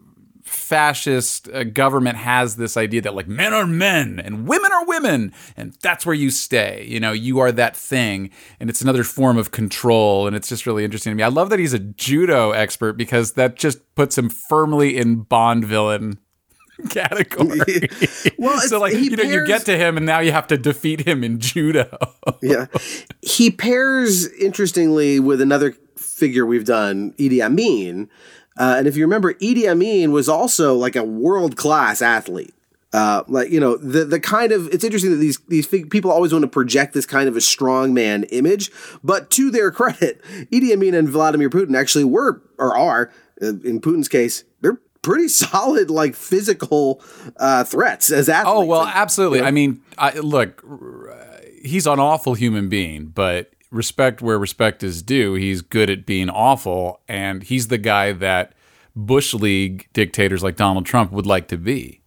fascist 0.51 1.49
uh, 1.49 1.63
government 1.63 2.17
has 2.17 2.55
this 2.55 2.77
idea 2.77 3.01
that 3.01 3.15
like 3.15 3.27
men 3.27 3.53
are 3.53 3.65
men 3.65 4.19
and 4.19 4.47
women 4.47 4.71
are 4.71 4.85
women 4.85 5.33
and 5.55 5.73
that's 5.81 6.05
where 6.05 6.15
you 6.15 6.29
stay 6.29 6.85
you 6.87 6.99
know 6.99 7.11
you 7.11 7.39
are 7.39 7.51
that 7.51 7.75
thing 7.75 8.29
and 8.59 8.69
it's 8.69 8.81
another 8.81 9.03
form 9.03 9.37
of 9.37 9.51
control 9.51 10.27
and 10.27 10.35
it's 10.35 10.49
just 10.49 10.65
really 10.65 10.83
interesting 10.83 11.11
to 11.11 11.15
me 11.15 11.23
i 11.23 11.27
love 11.27 11.49
that 11.49 11.59
he's 11.59 11.73
a 11.73 11.79
judo 11.79 12.51
expert 12.51 12.93
because 12.93 13.33
that 13.33 13.55
just 13.55 13.95
puts 13.95 14.17
him 14.17 14.29
firmly 14.29 14.97
in 14.97 15.21
bond 15.21 15.65
villain 15.65 16.19
category 16.89 17.89
well 18.37 18.59
so 18.59 18.79
like 18.79 18.93
you 18.93 19.15
know 19.15 19.23
you 19.23 19.45
get 19.45 19.65
to 19.65 19.77
him 19.77 19.97
and 19.97 20.05
now 20.05 20.19
you 20.19 20.31
have 20.31 20.47
to 20.47 20.57
defeat 20.57 21.07
him 21.07 21.23
in 21.23 21.39
judo 21.39 21.97
yeah. 22.41 22.67
He 23.21 23.51
pairs 23.51 24.27
interestingly 24.33 25.19
with 25.19 25.41
another 25.41 25.75
figure 25.95 26.45
we've 26.45 26.65
done, 26.65 27.13
Idi 27.13 27.43
Amin. 27.43 28.09
Uh, 28.57 28.75
and 28.77 28.87
if 28.87 28.95
you 28.97 29.03
remember, 29.03 29.33
Idi 29.35 29.67
Amin 29.69 30.11
was 30.11 30.27
also 30.29 30.75
like 30.75 30.95
a 30.95 31.03
world 31.03 31.55
class 31.55 32.01
athlete. 32.01 32.53
Uh, 32.93 33.23
like 33.29 33.49
you 33.49 33.57
know 33.59 33.77
the 33.77 34.03
the 34.03 34.19
kind 34.19 34.51
of 34.51 34.67
it's 34.67 34.83
interesting 34.83 35.11
that 35.11 35.17
these 35.17 35.39
these 35.47 35.65
fig- 35.65 35.89
people 35.89 36.11
always 36.11 36.33
want 36.33 36.43
to 36.43 36.47
project 36.49 36.93
this 36.93 37.05
kind 37.05 37.29
of 37.29 37.37
a 37.37 37.39
strongman 37.39 38.27
image, 38.31 38.69
but 39.01 39.29
to 39.31 39.49
their 39.49 39.71
credit, 39.79 40.21
Idi 40.51 40.73
Amin 40.73 40.93
and 40.93 41.07
Vladimir 41.07 41.49
Putin 41.49 41.73
actually 41.77 42.03
were 42.03 42.41
or 42.57 42.75
are 42.77 43.09
uh, 43.41 43.47
in 43.63 43.79
Putin's 43.79 44.09
case 44.09 44.43
they're 44.59 44.77
pretty 45.01 45.27
solid 45.29 45.89
like 45.89 46.15
physical 46.15 47.01
uh, 47.37 47.63
threats 47.63 48.11
as 48.11 48.27
athletes. 48.27 48.53
Oh 48.57 48.65
well, 48.65 48.81
Like, 48.81 48.95
absolutely. 48.97 49.37
you 49.37 49.43
know? 49.43 49.47
I 49.47 49.51
mean, 49.51 49.81
I, 49.97 50.11
look, 50.19 50.61
he's 51.63 51.87
an 51.87 51.99
awful 51.99 52.33
human 52.33 52.67
being, 52.67 53.05
but 53.05 53.51
respect 53.71 54.21
where 54.21 54.37
respect 54.37 54.83
is 54.83 55.01
due. 55.01 55.33
He's 55.33 55.61
good 55.61 55.89
at 55.89 56.05
being 56.05 56.29
awful, 56.29 57.01
and 57.07 57.41
he's 57.43 57.69
the 57.69 57.77
guy 57.77 58.11
that 58.11 58.53
Bush 58.95 59.33
League 59.33 59.87
dictators 59.93 60.43
like 60.43 60.57
Donald 60.57 60.85
Trump 60.85 61.11
would 61.11 61.25
like 61.25 61.47
to 61.47 61.57
be. 61.57 62.00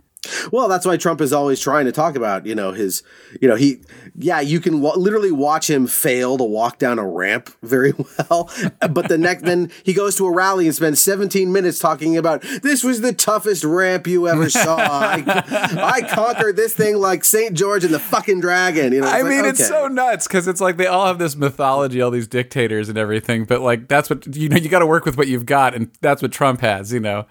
Well, 0.52 0.68
that's 0.68 0.86
why 0.86 0.96
Trump 0.96 1.20
is 1.20 1.32
always 1.32 1.60
trying 1.60 1.86
to 1.86 1.92
talk 1.92 2.16
about, 2.16 2.46
you 2.46 2.54
know, 2.54 2.72
his, 2.72 3.02
you 3.40 3.48
know, 3.48 3.56
he, 3.56 3.80
yeah, 4.16 4.40
you 4.40 4.60
can 4.60 4.80
wa- 4.80 4.94
literally 4.94 5.32
watch 5.32 5.68
him 5.68 5.86
fail 5.86 6.38
to 6.38 6.44
walk 6.44 6.78
down 6.78 6.98
a 6.98 7.06
ramp 7.06 7.50
very 7.62 7.92
well. 8.30 8.50
But 8.80 9.08
the 9.08 9.18
next, 9.18 9.44
then 9.44 9.70
he 9.84 9.92
goes 9.92 10.16
to 10.16 10.26
a 10.26 10.32
rally 10.32 10.66
and 10.66 10.74
spends 10.74 11.00
17 11.02 11.52
minutes 11.52 11.78
talking 11.78 12.16
about 12.16 12.42
this 12.62 12.84
was 12.84 13.00
the 13.00 13.12
toughest 13.12 13.64
ramp 13.64 14.06
you 14.06 14.28
ever 14.28 14.48
saw. 14.50 14.76
I, 14.76 15.22
I 15.82 16.00
conquered 16.02 16.56
this 16.56 16.74
thing 16.74 16.96
like 16.96 17.24
St. 17.24 17.54
George 17.54 17.84
and 17.84 17.92
the 17.92 17.98
fucking 17.98 18.40
dragon. 18.40 18.92
You 18.92 19.00
know, 19.00 19.08
I 19.08 19.22
like, 19.22 19.30
mean, 19.30 19.44
it's 19.44 19.66
so 19.66 19.88
nuts 19.88 20.26
because 20.26 20.48
it's 20.48 20.60
like 20.60 20.76
they 20.76 20.86
all 20.86 21.06
have 21.06 21.18
this 21.18 21.36
mythology, 21.36 22.00
all 22.00 22.10
these 22.10 22.28
dictators 22.28 22.88
and 22.88 22.98
everything. 22.98 23.44
But 23.44 23.60
like, 23.60 23.88
that's 23.88 24.10
what 24.10 24.34
you 24.34 24.48
know. 24.48 24.56
You 24.56 24.68
got 24.68 24.80
to 24.80 24.86
work 24.86 25.04
with 25.04 25.16
what 25.16 25.28
you've 25.28 25.46
got, 25.46 25.74
and 25.74 25.90
that's 26.00 26.22
what 26.22 26.32
Trump 26.32 26.60
has. 26.60 26.92
You 26.92 27.00
know, 27.00 27.26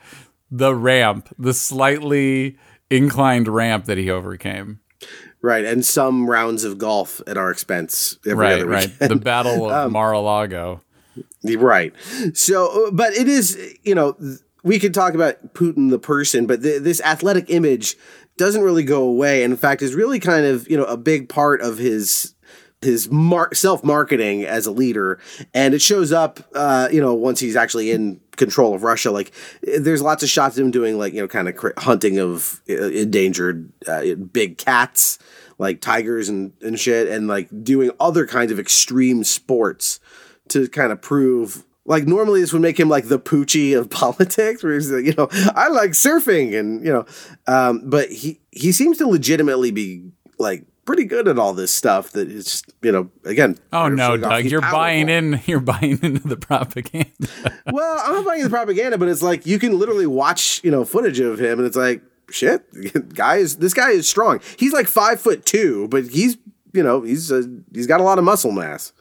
the 0.51 0.75
ramp, 0.75 1.33
the 1.37 1.53
slightly 1.53 2.57
inclined 2.95 3.47
ramp 3.47 3.85
that 3.85 3.97
he 3.97 4.09
overcame. 4.09 4.79
right. 5.41 5.65
And 5.65 5.85
some 5.85 6.29
rounds 6.29 6.63
of 6.63 6.77
golf 6.77 7.21
at 7.27 7.37
our 7.37 7.51
expense 7.51 8.17
every 8.25 8.45
Right, 8.45 8.65
right. 8.65 8.99
The 8.99 9.15
Battle 9.15 9.69
of 9.69 9.91
Mar-a-Lago. 9.97 10.81
Right. 11.43 11.93
So, 12.33 12.87
uh, 12.87 12.91
but 12.91 13.13
it 13.13 13.27
is, 13.27 13.57
you 13.83 13.93
know, 13.93 14.17
we 14.63 14.79
could 14.79 14.93
talk 14.93 15.13
about 15.13 15.53
Putin 15.53 15.89
the 15.89 15.99
person, 15.99 16.45
but 16.47 16.63
th- 16.63 16.81
this 16.81 17.01
athletic 17.01 17.49
image 17.49 17.97
doesn't 18.37 18.61
really 18.63 18.83
go 18.83 19.03
away. 19.03 19.43
And 19.43 19.51
in 19.51 19.57
fact, 19.57 19.81
is 19.81 19.93
really 19.93 20.19
kind 20.19 20.45
of, 20.45 20.69
you 20.69 20.77
know, 20.77 20.85
a 20.85 20.97
big 20.97 21.29
part 21.29 21.61
of 21.61 21.77
his 21.77 22.33
his 22.81 23.09
mar- 23.09 23.53
self 23.53 23.83
marketing 23.83 24.43
as 24.43 24.65
a 24.65 24.71
leader, 24.71 25.19
and 25.53 25.73
it 25.73 25.81
shows 25.81 26.11
up, 26.11 26.39
uh, 26.53 26.89
you 26.91 26.99
know, 27.01 27.13
once 27.13 27.39
he's 27.39 27.55
actually 27.55 27.91
in 27.91 28.19
control 28.35 28.73
of 28.73 28.83
Russia. 28.83 29.11
Like, 29.11 29.31
there's 29.61 30.01
lots 30.01 30.23
of 30.23 30.29
shots 30.29 30.57
of 30.57 30.65
him 30.65 30.71
doing 30.71 30.97
like, 30.97 31.13
you 31.13 31.21
know, 31.21 31.27
kind 31.27 31.47
of 31.47 31.55
cr- 31.55 31.69
hunting 31.77 32.19
of 32.19 32.61
uh, 32.69 32.73
endangered 32.73 33.71
uh, 33.87 34.15
big 34.15 34.57
cats, 34.57 35.19
like 35.57 35.81
tigers 35.81 36.29
and 36.29 36.53
and 36.61 36.79
shit, 36.79 37.07
and 37.07 37.27
like 37.27 37.49
doing 37.63 37.91
other 37.99 38.25
kinds 38.25 38.51
of 38.51 38.59
extreme 38.59 39.23
sports 39.23 39.99
to 40.49 40.67
kind 40.69 40.91
of 40.91 41.01
prove 41.01 41.63
like 41.85 42.05
normally 42.05 42.41
this 42.41 42.53
would 42.53 42.61
make 42.61 42.79
him 42.79 42.89
like 42.89 43.07
the 43.07 43.19
poochie 43.19 43.77
of 43.77 43.89
politics 43.89 44.63
where 44.63 44.73
he's 44.73 44.91
like, 44.91 45.05
you 45.05 45.13
know 45.17 45.27
i 45.55 45.67
like 45.67 45.91
surfing 45.91 46.57
and 46.57 46.85
you 46.85 46.91
know 46.91 47.05
um, 47.47 47.81
but 47.89 48.09
he 48.09 48.39
he 48.51 48.71
seems 48.71 48.97
to 48.97 49.07
legitimately 49.07 49.71
be 49.71 50.11
like 50.39 50.65
pretty 50.85 51.05
good 51.05 51.27
at 51.27 51.39
all 51.39 51.53
this 51.53 51.73
stuff 51.73 52.11
that 52.11 52.29
is 52.29 52.45
just 52.45 52.73
you 52.81 52.91
know 52.91 53.09
again 53.25 53.57
Oh 53.71 53.87
no, 53.89 54.17
Doug! 54.17 54.45
You're 54.45 54.61
buying 54.61 55.09
in. 55.09 55.41
You're 55.45 55.59
buying 55.59 55.99
into 56.01 56.27
the 56.27 56.37
propaganda. 56.37 57.09
well 57.71 58.01
i'm 58.05 58.13
not 58.15 58.25
buying 58.25 58.43
the 58.43 58.49
propaganda 58.49 58.97
but 58.97 59.07
it's 59.07 59.21
like 59.21 59.45
you 59.45 59.57
can 59.59 59.77
literally 59.79 60.07
watch 60.07 60.59
you 60.63 60.71
know 60.71 60.83
footage 60.85 61.19
of 61.19 61.39
him 61.39 61.59
and 61.59 61.65
it's 61.67 61.77
like 61.77 62.01
shit 62.29 62.65
guy 63.13 63.37
is 63.37 63.57
this 63.57 63.73
guy 63.73 63.91
is 63.91 64.07
strong 64.07 64.39
he's 64.57 64.73
like 64.73 64.87
five 64.87 65.19
foot 65.21 65.45
two 65.45 65.87
but 65.89 66.05
he's 66.07 66.37
you 66.73 66.81
know 66.83 67.01
he's 67.01 67.31
uh, 67.31 67.43
he's 67.73 67.87
got 67.87 67.99
a 67.99 68.03
lot 68.03 68.17
of 68.17 68.23
muscle 68.23 68.51
mass 68.51 68.91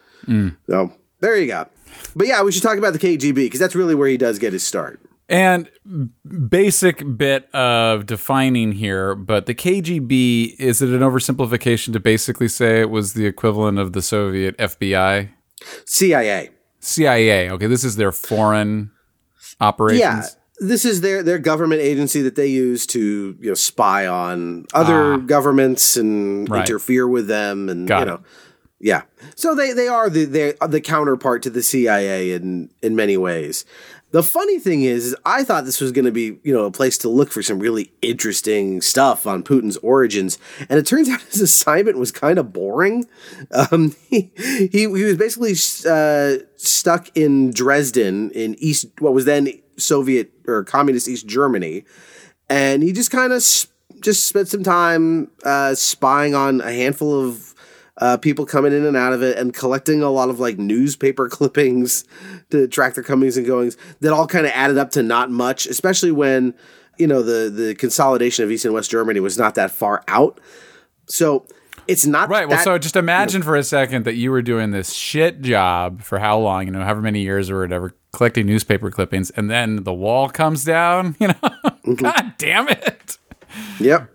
so 0.69 0.93
there 1.21 1.37
you 1.37 1.47
go 1.47 1.67
but 2.15 2.27
yeah 2.27 2.43
we 2.43 2.53
should 2.53 2.63
talk 2.63 2.79
about 2.79 2.93
the 2.93 2.99
kgb 2.99 3.35
because 3.35 3.59
that's 3.61 3.75
really 3.75 3.95
where 3.95 4.09
he 4.09 4.17
does 4.17 4.39
get 4.39 4.53
his 4.53 4.65
start 4.65 5.01
And 5.33 5.71
basic 6.51 7.03
bit 7.17 7.53
of 7.55 8.05
defining 8.05 8.73
here, 8.73 9.15
but 9.15 9.47
the 9.47 9.55
KGB 9.55 10.57
is 10.61 10.83
it 10.83 10.91
an 10.91 11.01
oversimplification 11.01 11.95
to 11.95 12.01
basically 12.01 12.49
say 12.49 12.81
it 12.83 12.91
was 12.91 13.15
the 13.15 13.25
equivalent 13.25 13.79
of 13.79 13.95
the 13.95 14.03
Soviet 14.03 14.55
FBI, 14.59 15.31
cia 15.87 16.51
CIA? 16.81 17.51
Okay, 17.51 17.67
this 17.67 17.83
is 17.83 17.97
their 17.97 18.13
foreign 18.13 18.91
operations. 19.59 20.01
Yeah, 20.01 20.23
this 20.59 20.85
is 20.85 21.01
their 21.01 21.23
their 21.23 21.39
government 21.39 21.81
agency 21.81 22.21
that 22.21 22.35
they 22.35 22.49
use 22.49 22.87
to 22.89 23.35
you 23.41 23.49
know 23.49 23.55
spy 23.55 24.07
on 24.07 24.67
other 24.75 25.15
ah. 25.15 25.17
governments 25.17 25.97
and 25.97 26.47
Right. 26.51 26.69
interfere 26.69 27.09
with 27.09 27.27
them, 27.27 27.71
and 27.71 27.89
Got 27.89 28.01
you 28.01 28.03
it. 28.03 28.07
know, 28.07 28.21
yeah. 28.81 29.03
So 29.35 29.55
they 29.55 29.73
they 29.73 29.89
are 29.89 30.11
the 30.11 30.27
they 30.27 30.53
the 30.69 30.83
counterpart 30.83 31.43
to 31.45 31.51
the 31.51 31.63
CIA 31.63 32.33
in 32.33 32.69
in 32.83 32.95
many 32.95 33.17
ways. 33.17 33.65
The 34.13 34.23
funny 34.23 34.59
thing 34.59 34.83
is, 34.83 35.17
I 35.25 35.43
thought 35.43 35.65
this 35.65 35.81
was 35.81 35.91
going 35.91 36.05
to 36.05 36.13
be, 36.13 36.39
you 36.43 36.53
know, 36.53 36.67
a 36.67 36.71
place 36.71 36.99
to 36.99 37.09
look 37.09 37.33
for 37.33 37.43
some 37.43 37.59
really 37.59 37.93
interesting 38.03 38.83
stuff 38.83 39.27
on 39.27 39.43
Putin's 39.43 39.79
origins, 39.79 40.39
and 40.69 40.79
it 40.79 40.87
turns 40.87 41.09
out 41.11 41.23
his 41.23 41.41
assignment 41.41 41.99
was 41.99 42.13
kind 42.13 42.39
of 42.39 42.53
boring. 42.53 43.07
Um, 43.51 43.97
he, 44.09 44.31
he 44.37 44.69
he 44.71 44.87
was 44.87 45.17
basically 45.17 45.55
uh, 45.91 46.45
stuck 46.57 47.09
in 47.17 47.53
Dresden 47.53 48.31
in 48.33 48.55
East, 48.59 48.89
what 48.99 49.15
was 49.15 49.25
then 49.25 49.49
Soviet 49.79 50.31
or 50.47 50.63
Communist 50.63 51.09
East 51.09 51.27
Germany, 51.27 51.85
and 52.51 52.83
he 52.83 52.93
just 52.93 53.11
kind 53.11 53.33
of 53.33 53.39
s- 53.39 53.67
just 54.01 54.27
spent 54.27 54.49
some 54.49 54.63
time 54.63 55.31
uh, 55.43 55.75
spying 55.75 56.35
on 56.35 56.61
a 56.61 56.71
handful 56.71 57.19
of 57.19 57.53
uh, 57.99 58.17
people 58.17 58.47
coming 58.47 58.73
in 58.73 58.85
and 58.85 58.97
out 58.97 59.13
of 59.13 59.23
it 59.23 59.39
and 59.39 59.55
collecting 59.55 60.03
a 60.03 60.11
lot 60.11 60.29
of 60.29 60.41
like 60.41 60.59
newspaper 60.59 61.29
clippings 61.31 62.05
to 62.53 62.69
track 62.69 62.95
their 62.95 63.05
comings 63.05 63.37
and 63.37 63.47
goings 63.47 63.77
that 64.01 64.13
all 64.13 64.27
kind 64.27 64.47
of 64.47 64.53
added 64.55 64.79
up 64.79 64.91
to 64.93 65.03
not 65.03 65.31
much, 65.31 65.67
especially 65.67 66.13
when 66.13 66.55
you 66.99 67.07
know 67.07 67.23
the 67.23 67.51
the 67.51 67.75
consolidation 67.75 68.45
of 68.45 68.51
East 68.51 68.65
and 68.65 68.73
West 68.73 68.91
Germany 68.91 69.21
was 69.21 69.37
not 69.37 69.55
that 69.57 69.71
far 69.71 70.03
out. 70.09 70.41
So 71.07 71.45
it's 71.89 72.07
not 72.07 72.29
Right. 72.29 72.49
Well, 72.49 72.63
so 72.63 72.79
just 72.79 72.95
imagine 72.97 73.43
for 73.43 73.57
a 73.57 73.65
second 73.65 74.05
that 74.05 74.15
you 74.15 74.31
were 74.31 74.43
doing 74.43 74.71
this 74.71 74.93
shit 74.93 75.43
job 75.43 76.03
for 76.03 76.19
how 76.21 76.39
long, 76.39 76.67
you 76.67 76.73
know, 76.73 76.83
however 76.83 77.01
many 77.01 77.21
years 77.23 77.51
or 77.51 77.61
whatever, 77.61 77.95
collecting 78.13 78.47
newspaper 78.47 78.91
clippings, 78.91 79.31
and 79.31 79.51
then 79.51 79.83
the 79.83 79.93
wall 79.93 80.29
comes 80.29 80.65
down. 80.65 81.17
You 81.21 81.29
know, 81.29 81.35
Mm-hmm. 81.85 81.95
God 81.95 82.35
damn 82.39 82.69
it. 82.69 83.19
Yep. 83.81 84.15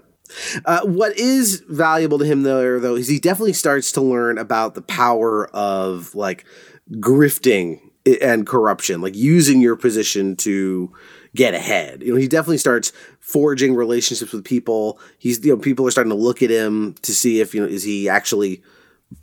Uh, 0.65 0.81
what 0.85 1.17
is 1.17 1.63
valuable 1.67 2.17
to 2.19 2.25
him 2.25 2.43
there, 2.43 2.79
though, 2.79 2.95
is 2.95 3.09
he 3.09 3.19
definitely 3.19 3.51
starts 3.53 3.91
to 3.93 4.01
learn 4.01 4.37
about 4.37 4.73
the 4.73 4.81
power 4.81 5.47
of 5.47 6.15
like 6.15 6.45
grifting 6.93 7.81
and 8.21 8.45
corruption, 8.45 9.01
like 9.01 9.15
using 9.15 9.61
your 9.61 9.75
position 9.75 10.35
to 10.37 10.91
get 11.35 11.53
ahead. 11.53 12.01
You 12.01 12.13
know, 12.13 12.19
he 12.19 12.27
definitely 12.27 12.57
starts 12.57 12.91
forging 13.19 13.75
relationships 13.75 14.31
with 14.31 14.43
people. 14.43 14.99
He's, 15.17 15.43
you 15.45 15.55
know, 15.55 15.61
people 15.61 15.85
are 15.87 15.91
starting 15.91 16.11
to 16.11 16.15
look 16.15 16.41
at 16.41 16.49
him 16.49 16.95
to 17.03 17.13
see 17.13 17.39
if, 17.41 17.53
you 17.53 17.61
know, 17.61 17.67
is 17.67 17.83
he 17.83 18.09
actually 18.09 18.63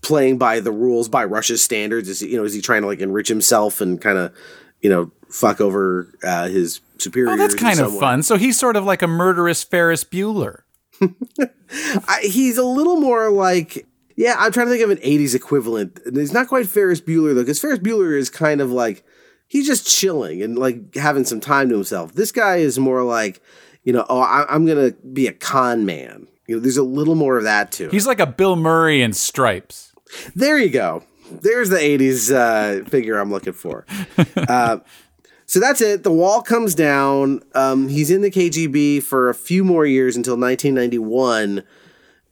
playing 0.00 0.38
by 0.38 0.61
the 0.61 0.73
rules, 0.73 1.09
by 1.09 1.25
Russia's 1.25 1.62
standards? 1.62 2.09
Is 2.09 2.21
he, 2.21 2.29
you 2.29 2.37
know, 2.37 2.45
is 2.45 2.55
he 2.55 2.61
trying 2.61 2.83
to 2.83 2.88
like 2.88 3.00
enrich 3.00 3.29
himself 3.29 3.81
and 3.81 4.00
kind 4.00 4.19
of, 4.19 4.35
you 4.81 4.91
know, 4.91 5.11
fuck 5.31 5.61
over 5.61 6.09
uh, 6.23 6.49
his 6.49 6.81
superiors? 6.99 7.35
Oh, 7.35 7.37
that's 7.37 7.55
kind 7.55 7.81
of 7.81 7.95
way? 7.95 8.00
fun. 8.00 8.23
So 8.23 8.37
he's 8.37 8.59
sort 8.59 8.76
of 8.76 8.85
like 8.85 9.03
a 9.03 9.09
murderous 9.09 9.64
Ferris 9.64 10.05
Bueller. 10.05 10.61
I, 11.00 12.21
he's 12.23 12.59
a 12.59 12.64
little 12.64 13.00
more 13.00 13.31
like 13.31 13.87
yeah 14.16 14.37
i'm 14.38 14.52
trying 14.52 14.66
to 14.66 14.73
think 14.73 14.83
of 14.85 14.90
an 14.90 14.99
80s 14.99 15.35
equivalent. 15.35 16.00
He's 16.12 16.33
not 16.33 16.49
quite 16.49 16.66
ferris 16.66 17.00
bueller 17.00 17.35
though 17.35 17.42
because 17.42 17.61
ferris 17.61 17.78
bueller 17.78 18.16
is 18.16 18.30
kind 18.30 18.61
of 18.61 18.71
like 18.71 19.04
he's 19.47 19.66
just 19.66 19.87
chilling 19.87 20.42
and 20.42 20.59
like 20.59 20.94
having 20.94 21.25
some 21.25 21.40
time 21.40 21.68
to 21.68 21.75
himself. 21.75 22.14
This 22.14 22.33
guy 22.33 22.56
is 22.56 22.78
more 22.78 23.02
like 23.02 23.40
you 23.83 23.92
know 23.92 24.04
oh 24.09 24.21
I, 24.21 24.47
i'm 24.49 24.66
gonna 24.66 24.92
be 25.12 25.26
a 25.26 25.33
con 25.33 25.85
man. 25.85 26.26
You 26.47 26.56
know 26.56 26.61
there's 26.62 26.76
a 26.76 26.83
little 26.83 27.14
more 27.14 27.37
of 27.38 27.44
that 27.44 27.73
too. 27.73 27.88
He's 27.90 28.06
like 28.06 28.21
a 28.21 28.26
Bill 28.26 28.56
Murray 28.56 29.00
in 29.02 29.12
stripes. 29.12 29.92
there 30.35 30.59
you 30.59 30.71
go. 30.71 31.02
There's 31.30 31.71
the 31.71 31.76
80s 31.78 32.33
uh, 32.35 32.85
figure 32.88 33.18
i'm 33.18 33.30
looking 33.30 33.52
for. 33.54 33.87
Uh, 34.37 34.78
so 35.47 35.61
that's 35.61 35.80
it. 35.80 36.02
The 36.04 36.11
wall 36.12 36.42
comes 36.42 36.75
down. 36.75 37.40
Um, 37.54 37.88
he's 37.88 38.11
in 38.11 38.23
the 38.23 38.30
kgb 38.30 39.02
for 39.02 39.28
a 39.28 39.35
few 39.35 39.64
more 39.64 39.85
years 39.87 40.16
until 40.16 40.35
1991 40.38 41.62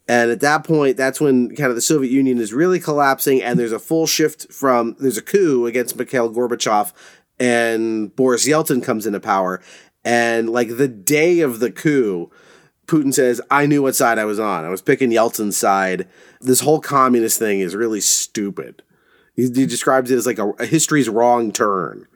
and 0.09 0.31
at 0.31 0.41
that 0.41 0.65
point 0.65 0.97
that's 0.97 1.21
when 1.21 1.55
kind 1.55 1.71
of 1.71 1.75
the 1.75 1.81
soviet 1.81 2.11
union 2.11 2.39
is 2.39 2.53
really 2.53 2.81
collapsing 2.81 3.43
and 3.43 3.59
there's 3.59 3.73
a 3.73 3.79
full 3.79 4.07
shift 4.07 4.53
from 4.53 4.97
there's 4.99 5.19
a 5.19 5.23
coup 5.23 5.67
against 5.67 5.97
mikhail 5.97 6.33
gorbachev 6.33 6.93
and 7.39 8.15
boris 8.17 8.47
yeltsin 8.47 8.83
comes 8.83 9.07
into 9.07 9.21
power 9.21 9.61
and 10.05 10.49
like 10.49 10.77
the 10.77 10.89
day 10.89 11.41
of 11.41 11.61
the 11.61 11.71
coup 11.71 12.31
Putin 12.87 13.15
says, 13.15 13.41
I 13.51 13.67
knew 13.67 13.83
what 13.83 13.95
side 13.95 14.19
I 14.19 14.25
was 14.25 14.39
on. 14.39 14.65
I 14.65 14.69
was 14.69 14.83
picking 14.83 15.11
Yeltsin's 15.11 15.57
side. 15.57 16.09
This 16.41 16.61
whole 16.61 16.81
communist 16.81 17.39
thing 17.39 17.61
is 17.61 17.77
really 17.77 18.01
stupid. 18.01 18.83
He, 19.35 19.45
he 19.45 19.67
describes 19.67 20.11
it 20.11 20.17
as 20.17 20.27
like 20.27 20.39
a, 20.39 20.51
a 20.59 20.67
history's 20.67 21.09
wrong 21.09 21.53
turn. 21.53 22.07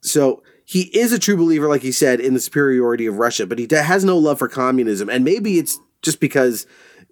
So 0.00 0.42
he 0.64 0.82
is 0.96 1.12
a 1.12 1.18
true 1.18 1.36
believer, 1.36 1.68
like 1.68 1.82
he 1.82 1.92
said, 1.92 2.20
in 2.20 2.34
the 2.34 2.40
superiority 2.40 3.06
of 3.06 3.18
Russia, 3.18 3.46
but 3.46 3.58
he 3.58 3.66
has 3.70 4.04
no 4.04 4.16
love 4.16 4.38
for 4.38 4.48
communism. 4.48 5.10
And 5.10 5.24
maybe 5.24 5.58
it's 5.58 5.78
just 6.00 6.20
because 6.20 6.66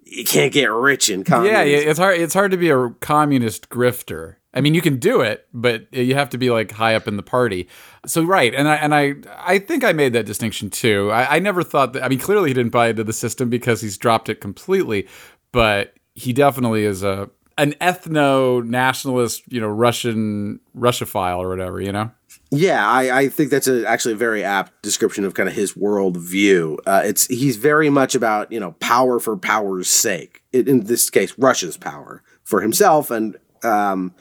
you 0.09 0.23
can't 0.23 0.53
get 0.53 0.71
rich 0.71 1.09
in 1.09 1.23
communism. 1.23 1.55
Yeah, 1.55 1.63
yeah, 1.63 1.89
it's 1.89 1.99
hard. 1.99 2.19
It's 2.19 2.33
hard 2.33 2.51
to 2.51 2.57
be 2.57 2.69
a 2.69 2.89
communist 2.99 3.69
grifter. 3.69 4.35
I 4.53 4.61
mean, 4.61 4.73
you 4.73 4.81
can 4.81 4.97
do 4.97 5.21
it, 5.21 5.47
but 5.53 5.93
you 5.93 6.15
have 6.15 6.29
to 6.31 6.37
be 6.37 6.49
like 6.49 6.71
high 6.71 6.95
up 6.95 7.07
in 7.07 7.17
the 7.17 7.23
party. 7.23 7.67
So 8.05 8.23
right, 8.23 8.53
and 8.55 8.67
I 8.67 8.75
and 8.75 8.95
I 8.95 9.15
I 9.37 9.59
think 9.59 9.83
I 9.83 9.93
made 9.93 10.13
that 10.13 10.25
distinction 10.25 10.69
too. 10.69 11.11
I, 11.11 11.35
I 11.35 11.39
never 11.39 11.63
thought 11.63 11.93
that. 11.93 12.03
I 12.03 12.09
mean, 12.09 12.19
clearly 12.19 12.49
he 12.49 12.53
didn't 12.53 12.71
buy 12.71 12.89
into 12.89 13.03
the 13.03 13.13
system 13.13 13.49
because 13.49 13.81
he's 13.81 13.97
dropped 13.97 14.29
it 14.29 14.41
completely, 14.41 15.07
but 15.51 15.93
he 16.15 16.33
definitely 16.33 16.85
is 16.85 17.03
a 17.03 17.29
an 17.57 17.73
ethno 17.81 18.63
nationalist, 18.63 19.43
you 19.47 19.59
know, 19.59 19.67
Russian 19.67 20.59
Russophile 20.75 21.39
or 21.39 21.49
whatever, 21.49 21.81
you 21.81 21.91
know. 21.91 22.11
Yeah, 22.49 22.87
I, 22.87 23.19
I 23.19 23.29
think 23.29 23.51
that's 23.51 23.67
a, 23.67 23.85
actually 23.85 24.13
a 24.13 24.17
very 24.17 24.43
apt 24.43 24.81
description 24.81 25.25
of 25.25 25.33
kind 25.33 25.49
of 25.49 25.55
his 25.55 25.75
world 25.75 26.17
view. 26.17 26.79
Uh, 26.85 27.01
it's 27.03 27.27
he's 27.27 27.57
very 27.57 27.89
much 27.89 28.15
about 28.15 28.51
you 28.51 28.59
know 28.59 28.71
power 28.73 29.19
for 29.19 29.35
power's 29.35 29.89
sake. 29.89 30.43
It, 30.53 30.67
in 30.67 30.85
this 30.85 31.09
case, 31.09 31.37
Russia's 31.37 31.77
power 31.77 32.23
for 32.43 32.61
himself, 32.61 33.11
and 33.11 33.35
um, 33.63 34.13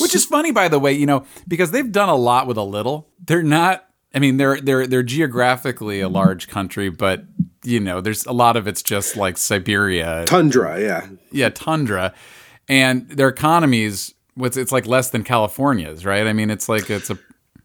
which 0.00 0.14
is 0.14 0.24
funny, 0.24 0.50
by 0.50 0.68
the 0.68 0.78
way, 0.78 0.92
you 0.92 1.06
know, 1.06 1.26
because 1.46 1.70
they've 1.70 1.90
done 1.90 2.08
a 2.08 2.16
lot 2.16 2.46
with 2.46 2.56
a 2.56 2.62
little. 2.62 3.08
They're 3.24 3.42
not. 3.42 3.86
I 4.14 4.18
mean, 4.18 4.38
they're 4.38 4.60
they're 4.60 4.86
they're 4.86 5.02
geographically 5.02 6.00
a 6.00 6.08
large 6.08 6.48
country, 6.48 6.88
but 6.88 7.24
you 7.64 7.80
know, 7.80 8.00
there's 8.00 8.24
a 8.24 8.32
lot 8.32 8.56
of 8.56 8.66
it's 8.66 8.82
just 8.82 9.16
like 9.16 9.36
Siberia, 9.36 10.24
tundra. 10.24 10.80
Yeah, 10.80 11.08
yeah, 11.30 11.50
tundra, 11.50 12.14
and 12.68 13.08
their 13.10 13.28
economies. 13.28 14.14
What's 14.34 14.56
it's 14.56 14.72
like 14.72 14.86
less 14.86 15.10
than 15.10 15.24
California's, 15.24 16.06
right? 16.06 16.26
I 16.26 16.32
mean, 16.32 16.48
it's 16.48 16.66
like 16.66 16.88
it's 16.88 17.10
a 17.10 17.18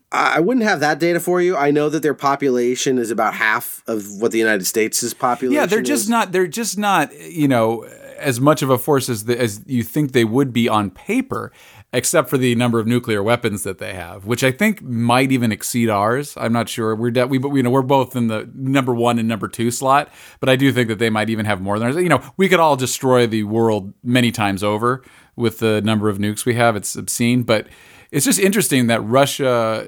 I 0.10 0.40
wouldn't 0.40 0.66
have 0.66 0.80
that 0.80 1.00
data 1.00 1.20
for 1.20 1.42
you. 1.42 1.58
I 1.58 1.70
know 1.70 1.90
that 1.90 2.02
their 2.02 2.14
population 2.14 2.98
is 2.98 3.12
about 3.12 3.34
half 3.34 3.84
of 3.88 4.22
what 4.22 4.32
the 4.32 4.38
United 4.38 4.66
States' 4.66 5.04
is 5.04 5.14
population. 5.14 5.56
Yeah, 5.56 5.66
they're 5.66 5.82
just 5.82 6.04
is. 6.04 6.10
not. 6.10 6.32
They're 6.32 6.48
just 6.48 6.78
not. 6.78 7.14
You 7.20 7.50
know, 7.50 7.84
as 8.18 8.40
much 8.40 8.62
of 8.62 8.70
a 8.70 8.78
force 8.78 9.10
as 9.10 9.26
the, 9.26 9.40
as 9.40 9.62
you 9.66 9.84
think 9.84 10.14
they 10.14 10.24
would 10.24 10.54
be 10.54 10.70
on 10.70 10.92
paper, 10.92 11.52
except 11.92 12.30
for 12.30 12.38
the 12.38 12.56
number 12.56 12.80
of 12.80 12.88
nuclear 12.88 13.22
weapons 13.22 13.64
that 13.64 13.80
they 13.80 13.94
have, 13.94 14.26
which 14.26 14.46
I 14.46 14.52
think 14.52 14.82
might 14.82 15.32
even 15.32 15.52
exceed 15.52 15.90
ours. 15.90 16.36
I'm 16.38 16.54
not 16.54 16.70
sure. 16.70 16.96
We're 16.96 17.12
de- 17.12 17.28
we 17.28 17.38
you 17.38 17.64
know 17.64 17.70
we're 17.70 17.82
both 17.82 18.16
in 18.16 18.28
the 18.28 18.50
number 18.54 18.94
one 18.94 19.20
and 19.20 19.28
number 19.28 19.50
two 19.50 19.72
slot, 19.72 20.10
but 20.40 20.48
I 20.48 20.56
do 20.56 20.72
think 20.72 20.88
that 20.88 21.00
they 21.00 21.10
might 21.10 21.30
even 21.30 21.46
have 21.46 21.60
more 21.60 21.78
than 21.78 21.88
ours. 21.88 21.98
You 21.98 22.10
know, 22.10 22.24
we 22.38 22.48
could 22.48 22.60
all 22.62 22.78
destroy 22.78 23.28
the 23.28 23.44
world 23.44 23.94
many 24.04 24.32
times 24.32 24.64
over 24.64 25.04
with 25.36 25.60
the 25.60 25.82
number 25.82 26.08
of 26.08 26.18
nukes 26.18 26.46
we 26.46 26.56
have. 26.56 26.78
It's 26.78 26.96
obscene, 26.96 27.44
but 27.44 27.68
it's 28.12 28.26
just 28.26 28.40
interesting 28.40 28.88
that 28.88 29.02
Russia, 29.02 29.88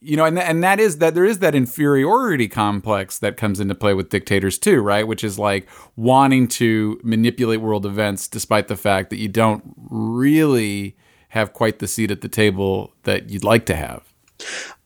you 0.00 0.16
know, 0.16 0.24
and 0.24 0.38
and 0.38 0.62
that 0.62 0.80
is 0.80 0.98
that 0.98 1.14
there 1.14 1.24
is 1.24 1.38
that 1.40 1.54
inferiority 1.54 2.48
complex 2.48 3.18
that 3.18 3.36
comes 3.36 3.60
into 3.60 3.74
play 3.74 3.94
with 3.94 4.10
dictators 4.10 4.58
too, 4.58 4.80
right? 4.80 5.06
Which 5.06 5.22
is 5.24 5.38
like 5.38 5.68
wanting 5.96 6.48
to 6.48 7.00
manipulate 7.02 7.60
world 7.60 7.86
events 7.86 8.28
despite 8.28 8.68
the 8.68 8.76
fact 8.76 9.10
that 9.10 9.18
you 9.18 9.28
don't 9.28 9.62
really 9.76 10.96
have 11.28 11.52
quite 11.52 11.78
the 11.78 11.86
seat 11.86 12.10
at 12.10 12.20
the 12.20 12.28
table 12.28 12.92
that 13.04 13.30
you'd 13.30 13.44
like 13.44 13.64
to 13.66 13.74
have. 13.74 14.12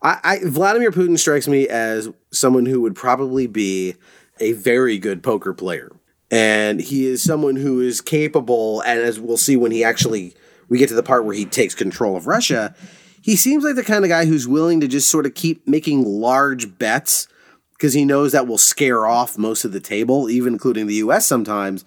I, 0.02 0.18
I 0.22 0.38
Vladimir 0.44 0.92
Putin 0.92 1.18
strikes 1.18 1.48
me 1.48 1.68
as 1.68 2.08
someone 2.30 2.66
who 2.66 2.80
would 2.82 2.94
probably 2.94 3.46
be 3.46 3.96
a 4.38 4.52
very 4.52 4.98
good 4.98 5.22
poker 5.22 5.52
player. 5.52 5.92
And 6.30 6.80
he 6.80 7.06
is 7.06 7.22
someone 7.22 7.56
who 7.56 7.80
is 7.80 8.00
capable, 8.00 8.80
and 8.80 9.00
as 9.00 9.20
we'll 9.20 9.36
see 9.36 9.56
when 9.56 9.70
he 9.70 9.84
actually 9.84 10.34
we 10.68 10.78
get 10.78 10.88
to 10.88 10.94
the 10.94 11.02
part 11.02 11.24
where 11.24 11.34
he 11.34 11.44
takes 11.44 11.74
control 11.74 12.16
of 12.16 12.26
Russia, 12.26 12.74
he 13.22 13.36
seems 13.36 13.64
like 13.64 13.74
the 13.74 13.84
kind 13.84 14.04
of 14.04 14.08
guy 14.08 14.24
who's 14.24 14.46
willing 14.46 14.80
to 14.80 14.88
just 14.88 15.08
sort 15.08 15.26
of 15.26 15.34
keep 15.34 15.66
making 15.66 16.04
large 16.04 16.78
bets 16.78 17.28
because 17.72 17.92
he 17.92 18.04
knows 18.04 18.32
that 18.32 18.46
will 18.46 18.58
scare 18.58 19.06
off 19.06 19.36
most 19.36 19.64
of 19.64 19.72
the 19.72 19.80
table, 19.80 20.30
even 20.30 20.54
including 20.54 20.86
the 20.86 20.94
US 20.94 21.26
sometimes. 21.26 21.84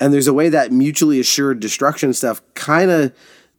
And 0.00 0.12
there's 0.12 0.26
a 0.26 0.32
way 0.32 0.48
that 0.48 0.72
mutually 0.72 1.20
assured 1.20 1.60
destruction 1.60 2.12
stuff 2.12 2.42
kind 2.54 2.90
of 2.90 3.12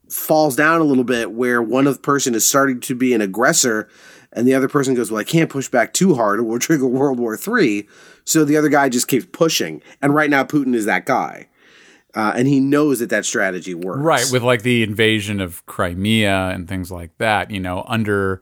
falls 0.10 0.56
down 0.56 0.82
a 0.82 0.86
little 0.86 1.04
bit 1.04 1.32
where 1.32 1.62
one 1.62 1.88
of 1.88 1.96
the 1.96 2.02
person 2.02 2.36
is 2.36 2.48
starting 2.48 2.80
to 2.82 2.96
be 2.96 3.14
an 3.14 3.22
aggressor 3.22 3.88
and 4.32 4.48
the 4.48 4.54
other 4.54 4.68
person 4.68 4.94
goes, 4.94 5.12
Well, 5.12 5.22
I 5.22 5.24
can't 5.24 5.50
push 5.50 5.70
back 5.70 5.94
too 5.94 6.16
hard 6.16 6.40
or 6.40 6.44
we'll 6.44 6.60
trigger 6.60 6.88
World 6.88 7.20
War 7.20 7.38
III. 7.38 7.88
So 8.26 8.44
the 8.44 8.58
other 8.58 8.70
guy 8.70 8.90
just 8.90 9.08
keeps 9.08 9.26
pushing. 9.32 9.82
And 10.02 10.14
right 10.14 10.30
now, 10.30 10.44
Putin 10.44 10.76
is 10.76 10.86
that 10.86 11.06
guy. 11.06 11.49
Uh, 12.16 12.34
and 12.36 12.48
he 12.48 12.60
knows 12.60 13.00
that 13.00 13.10
that 13.10 13.26
strategy 13.26 13.76
works. 13.76 14.00
Right, 14.00 14.26
with 14.32 14.42
like 14.44 14.64
the 14.64 14.84
invasion 14.84 15.40
of 15.40 15.66
Crimea 15.68 16.50
and 16.54 16.68
things 16.68 16.92
like 16.92 17.18
that, 17.20 17.52
you 17.52 17.60
know, 17.60 17.84
under 17.88 18.42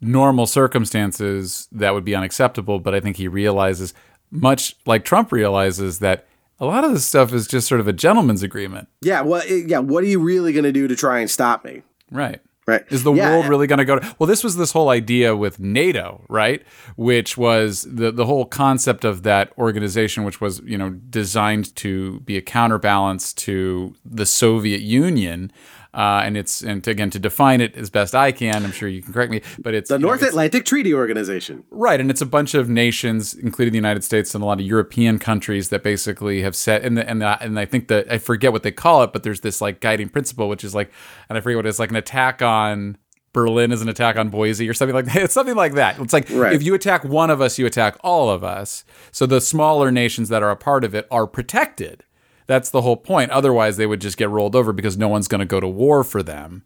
normal 0.00 0.46
circumstances 0.46 1.68
that 1.72 1.94
would 1.94 2.04
be 2.04 2.14
unacceptable, 2.14 2.80
but 2.80 2.94
I 2.94 3.00
think 3.00 3.16
he 3.16 3.28
realizes 3.28 3.94
much 4.30 4.76
like 4.84 5.04
Trump 5.04 5.32
realizes 5.32 6.00
that 6.00 6.26
a 6.60 6.66
lot 6.66 6.84
of 6.84 6.92
this 6.92 7.04
stuff 7.04 7.32
is 7.32 7.46
just 7.46 7.68
sort 7.68 7.80
of 7.80 7.88
a 7.88 7.92
gentleman's 7.92 8.42
agreement. 8.42 8.88
Yeah, 9.00 9.22
well, 9.22 9.46
yeah, 9.46 9.78
what 9.78 10.02
are 10.04 10.08
you 10.08 10.20
really 10.20 10.52
going 10.52 10.64
to 10.64 10.72
do 10.72 10.88
to 10.88 10.96
try 10.96 11.20
and 11.20 11.30
stop 11.30 11.64
me? 11.64 11.82
Right. 12.10 12.40
Right. 12.66 12.82
Is 12.90 13.02
the 13.02 13.12
Yeah, 13.12 13.30
world 13.30 13.46
really 13.46 13.66
going 13.66 13.78
to 13.78 13.84
go 13.84 13.98
to 13.98 14.16
Well, 14.18 14.26
this 14.26 14.42
was 14.42 14.56
this 14.56 14.72
whole 14.72 14.88
idea 14.88 15.36
with 15.36 15.60
NATO, 15.60 16.24
right? 16.28 16.62
Which 16.96 17.36
was 17.36 17.82
the 17.82 18.10
the 18.10 18.24
whole 18.24 18.46
concept 18.46 19.04
of 19.04 19.22
that 19.24 19.52
organization 19.58 20.24
which 20.24 20.40
was, 20.40 20.60
you 20.60 20.78
know, 20.78 20.90
designed 20.90 21.74
to 21.76 22.20
be 22.20 22.36
a 22.38 22.42
counterbalance 22.42 23.32
to 23.34 23.94
the 24.04 24.24
Soviet 24.26 24.80
Union. 24.80 25.52
Uh, 25.94 26.22
and 26.24 26.36
it's 26.36 26.60
and 26.60 26.82
to, 26.82 26.90
again 26.90 27.08
to 27.10 27.20
define 27.20 27.60
it 27.60 27.76
as 27.76 27.88
best 27.88 28.16
I 28.16 28.32
can, 28.32 28.64
I'm 28.64 28.72
sure 28.72 28.88
you 28.88 29.00
can 29.00 29.12
correct 29.12 29.30
me, 29.30 29.42
but 29.60 29.74
it's 29.74 29.88
The 29.90 29.94
you 29.94 30.00
know, 30.00 30.08
North 30.08 30.18
it's- 30.22 30.30
Atlantic 30.32 30.64
Treaty 30.64 30.92
Organization. 30.92 31.62
Right, 31.70 32.00
and 32.00 32.10
it's 32.10 32.20
a 32.20 32.26
bunch 32.26 32.54
of 32.54 32.68
nations, 32.68 33.32
including 33.32 33.70
the 33.70 33.78
United 33.78 34.02
States 34.02 34.34
and 34.34 34.42
a 34.42 34.46
lot 34.46 34.58
of 34.58 34.66
European 34.66 35.20
countries, 35.20 35.68
that 35.68 35.84
basically 35.84 36.42
have 36.42 36.56
set 36.56 36.82
and 36.82 36.98
the, 36.98 37.08
and 37.08 37.22
the, 37.22 37.40
and 37.40 37.60
I 37.60 37.64
think 37.64 37.86
that 37.88 38.10
I 38.10 38.18
forget 38.18 38.52
what 38.52 38.64
they 38.64 38.72
call 38.72 39.04
it, 39.04 39.12
but 39.12 39.22
there's 39.22 39.42
this 39.42 39.60
like 39.60 39.80
guiding 39.80 40.08
principle, 40.08 40.48
which 40.48 40.64
is 40.64 40.74
like, 40.74 40.90
and 41.28 41.38
I 41.38 41.40
forget 41.40 41.58
what 41.58 41.66
it 41.66 41.68
is, 41.68 41.78
like 41.78 41.90
an 41.90 41.96
attack 41.96 42.42
on 42.42 42.98
Berlin 43.32 43.70
is 43.72 43.82
an 43.82 43.88
attack 43.88 44.16
on 44.16 44.28
Boise 44.30 44.68
or 44.68 44.74
something 44.74 44.94
like 44.94 45.06
that. 45.06 45.16
It's 45.22 45.34
something 45.34 45.56
like 45.56 45.74
that. 45.74 45.98
It's 46.00 46.12
like 46.12 46.28
Right. 46.30 46.52
if 46.54 46.62
you 46.62 46.74
attack 46.74 47.04
one 47.04 47.30
of 47.30 47.40
us, 47.40 47.58
you 47.58 47.66
attack 47.66 47.96
all 48.02 48.30
of 48.30 48.42
us. 48.44 48.84
So 49.12 49.26
the 49.26 49.40
smaller 49.40 49.90
nations 49.92 50.28
that 50.28 50.42
are 50.42 50.50
a 50.50 50.56
part 50.56 50.82
of 50.84 50.94
it 50.94 51.06
are 51.10 51.26
protected. 51.26 52.04
That's 52.46 52.70
the 52.70 52.82
whole 52.82 52.96
point. 52.96 53.30
Otherwise, 53.30 53.76
they 53.76 53.86
would 53.86 54.00
just 54.00 54.16
get 54.16 54.30
rolled 54.30 54.54
over 54.54 54.72
because 54.72 54.98
no 54.98 55.08
one's 55.08 55.28
going 55.28 55.40
to 55.40 55.46
go 55.46 55.60
to 55.60 55.68
war 55.68 56.04
for 56.04 56.22
them. 56.22 56.62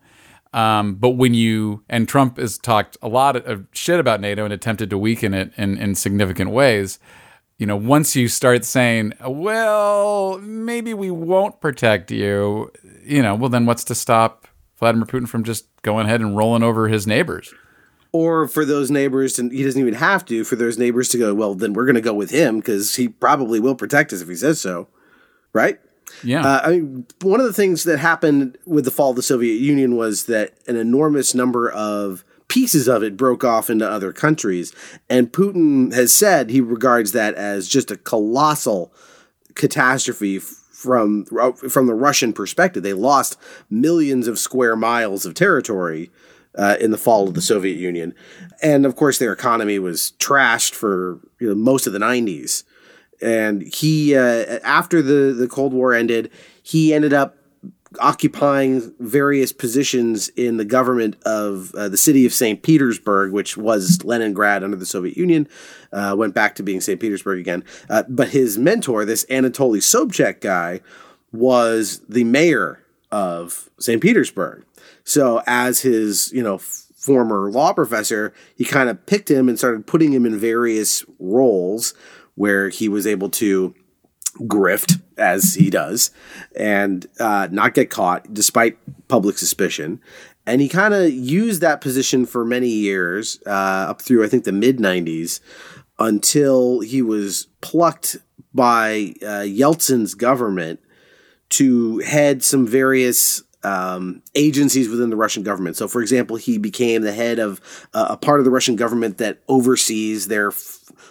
Um, 0.52 0.94
but 0.94 1.10
when 1.10 1.34
you 1.34 1.84
and 1.88 2.08
Trump 2.08 2.38
has 2.38 2.58
talked 2.58 2.96
a 3.02 3.08
lot 3.08 3.36
of 3.36 3.66
shit 3.72 4.00
about 4.00 4.20
NATO 4.20 4.44
and 4.44 4.52
attempted 4.52 4.90
to 4.90 4.98
weaken 4.98 5.34
it 5.34 5.52
in, 5.56 5.76
in 5.76 5.94
significant 5.94 6.50
ways, 6.50 6.98
you 7.58 7.66
know, 7.66 7.76
once 7.76 8.16
you 8.16 8.28
start 8.28 8.64
saying, 8.64 9.12
well, 9.26 10.38
maybe 10.38 10.94
we 10.94 11.10
won't 11.10 11.60
protect 11.60 12.10
you, 12.10 12.70
you 13.04 13.20
know, 13.20 13.34
well, 13.34 13.50
then 13.50 13.66
what's 13.66 13.84
to 13.84 13.94
stop 13.94 14.48
Vladimir 14.78 15.06
Putin 15.06 15.28
from 15.28 15.44
just 15.44 15.66
going 15.82 16.06
ahead 16.06 16.20
and 16.20 16.36
rolling 16.36 16.62
over 16.62 16.88
his 16.88 17.06
neighbors? 17.06 17.52
Or 18.12 18.48
for 18.48 18.64
those 18.64 18.90
neighbors, 18.90 19.34
to, 19.34 19.48
he 19.50 19.64
doesn't 19.64 19.80
even 19.80 19.94
have 19.94 20.24
to, 20.26 20.44
for 20.44 20.56
those 20.56 20.78
neighbors 20.78 21.08
to 21.10 21.18
go, 21.18 21.34
well, 21.34 21.54
then 21.54 21.74
we're 21.74 21.84
going 21.84 21.94
to 21.96 22.00
go 22.00 22.14
with 22.14 22.30
him 22.30 22.58
because 22.58 22.96
he 22.96 23.08
probably 23.08 23.60
will 23.60 23.74
protect 23.74 24.12
us 24.12 24.22
if 24.22 24.28
he 24.28 24.36
says 24.36 24.60
so. 24.60 24.88
Right? 25.52 25.80
Yeah. 26.24 26.44
Uh, 26.44 26.60
I 26.64 26.70
mean, 26.70 27.06
one 27.22 27.40
of 27.40 27.46
the 27.46 27.52
things 27.52 27.84
that 27.84 27.98
happened 27.98 28.58
with 28.66 28.84
the 28.84 28.90
fall 28.90 29.10
of 29.10 29.16
the 29.16 29.22
Soviet 29.22 29.60
Union 29.60 29.96
was 29.96 30.26
that 30.26 30.54
an 30.66 30.76
enormous 30.76 31.34
number 31.34 31.70
of 31.70 32.24
pieces 32.48 32.88
of 32.88 33.02
it 33.02 33.16
broke 33.16 33.44
off 33.44 33.68
into 33.70 33.88
other 33.88 34.12
countries. 34.12 34.74
And 35.08 35.32
Putin 35.32 35.92
has 35.92 36.12
said 36.12 36.50
he 36.50 36.60
regards 36.60 37.12
that 37.12 37.34
as 37.34 37.68
just 37.68 37.90
a 37.90 37.96
colossal 37.96 38.92
catastrophe 39.54 40.38
from 40.38 41.24
from 41.24 41.86
the 41.86 41.94
Russian 41.94 42.32
perspective. 42.32 42.82
They 42.82 42.92
lost 42.92 43.36
millions 43.68 44.28
of 44.28 44.38
square 44.38 44.76
miles 44.76 45.26
of 45.26 45.34
territory 45.34 46.10
uh, 46.56 46.76
in 46.80 46.92
the 46.92 46.96
fall 46.96 47.26
of 47.26 47.34
the 47.34 47.42
Soviet 47.42 47.76
Union, 47.76 48.14
and 48.62 48.86
of 48.86 48.94
course 48.94 49.18
their 49.18 49.32
economy 49.32 49.80
was 49.80 50.12
trashed 50.18 50.74
for 50.74 51.18
you 51.40 51.48
know, 51.48 51.54
most 51.56 51.88
of 51.88 51.92
the 51.92 51.98
'90s. 51.98 52.62
And 53.20 53.62
he, 53.62 54.16
uh, 54.16 54.60
after 54.64 55.02
the 55.02 55.32
the 55.32 55.48
Cold 55.48 55.72
War 55.72 55.92
ended, 55.92 56.30
he 56.62 56.94
ended 56.94 57.12
up 57.12 57.38
occupying 58.00 58.94
various 58.98 59.52
positions 59.52 60.28
in 60.30 60.56
the 60.56 60.64
government 60.64 61.16
of 61.24 61.74
uh, 61.74 61.88
the 61.88 61.96
city 61.96 62.26
of 62.26 62.32
St. 62.32 62.62
Petersburg, 62.62 63.32
which 63.32 63.56
was 63.56 64.04
Leningrad 64.04 64.62
under 64.62 64.76
the 64.76 64.86
Soviet 64.86 65.16
Union, 65.16 65.48
uh, 65.92 66.14
went 66.16 66.34
back 66.34 66.54
to 66.56 66.62
being 66.62 66.80
St. 66.80 67.00
Petersburg 67.00 67.40
again. 67.40 67.64
Uh, 67.88 68.04
but 68.08 68.28
his 68.28 68.58
mentor, 68.58 69.04
this 69.04 69.24
Anatoly 69.26 69.78
Sobchak 69.78 70.40
guy, 70.40 70.80
was 71.32 72.00
the 72.08 72.24
mayor 72.24 72.84
of 73.10 73.70
St. 73.78 74.02
Petersburg. 74.02 74.64
So 75.04 75.42
as 75.46 75.80
his, 75.80 76.30
you 76.32 76.42
know, 76.42 76.56
f- 76.56 76.84
former 76.94 77.50
law 77.50 77.72
professor, 77.72 78.34
he 78.56 78.64
kind 78.64 78.90
of 78.90 79.06
picked 79.06 79.30
him 79.30 79.48
and 79.48 79.56
started 79.56 79.86
putting 79.86 80.12
him 80.12 80.26
in 80.26 80.38
various 80.38 81.04
roles 81.18 81.94
where 82.38 82.68
he 82.68 82.88
was 82.88 83.06
able 83.06 83.28
to 83.28 83.74
grift 84.40 85.02
as 85.16 85.54
he 85.54 85.68
does 85.68 86.10
and 86.56 87.06
uh, 87.18 87.48
not 87.50 87.74
get 87.74 87.90
caught 87.90 88.32
despite 88.32 88.78
public 89.08 89.36
suspicion 89.36 90.00
and 90.46 90.60
he 90.60 90.68
kind 90.68 90.94
of 90.94 91.10
used 91.12 91.60
that 91.60 91.80
position 91.80 92.24
for 92.24 92.44
many 92.44 92.68
years 92.68 93.40
uh, 93.46 93.88
up 93.90 94.00
through 94.00 94.24
i 94.24 94.28
think 94.28 94.44
the 94.44 94.52
mid 94.52 94.78
90s 94.78 95.40
until 95.98 96.80
he 96.80 97.02
was 97.02 97.48
plucked 97.60 98.18
by 98.54 99.14
uh, 99.22 99.44
Yeltsin's 99.44 100.14
government 100.14 100.80
to 101.50 101.98
head 101.98 102.44
some 102.44 102.66
various 102.66 103.42
um, 103.62 104.22
agencies 104.34 104.88
within 104.88 105.10
the 105.10 105.16
Russian 105.16 105.42
government. 105.42 105.76
So, 105.76 105.88
for 105.88 106.00
example, 106.00 106.36
he 106.36 106.58
became 106.58 107.02
the 107.02 107.12
head 107.12 107.38
of 107.38 107.60
uh, 107.92 108.06
a 108.10 108.16
part 108.16 108.38
of 108.38 108.44
the 108.44 108.50
Russian 108.50 108.76
government 108.76 109.18
that 109.18 109.42
oversees 109.48 110.28
their 110.28 110.50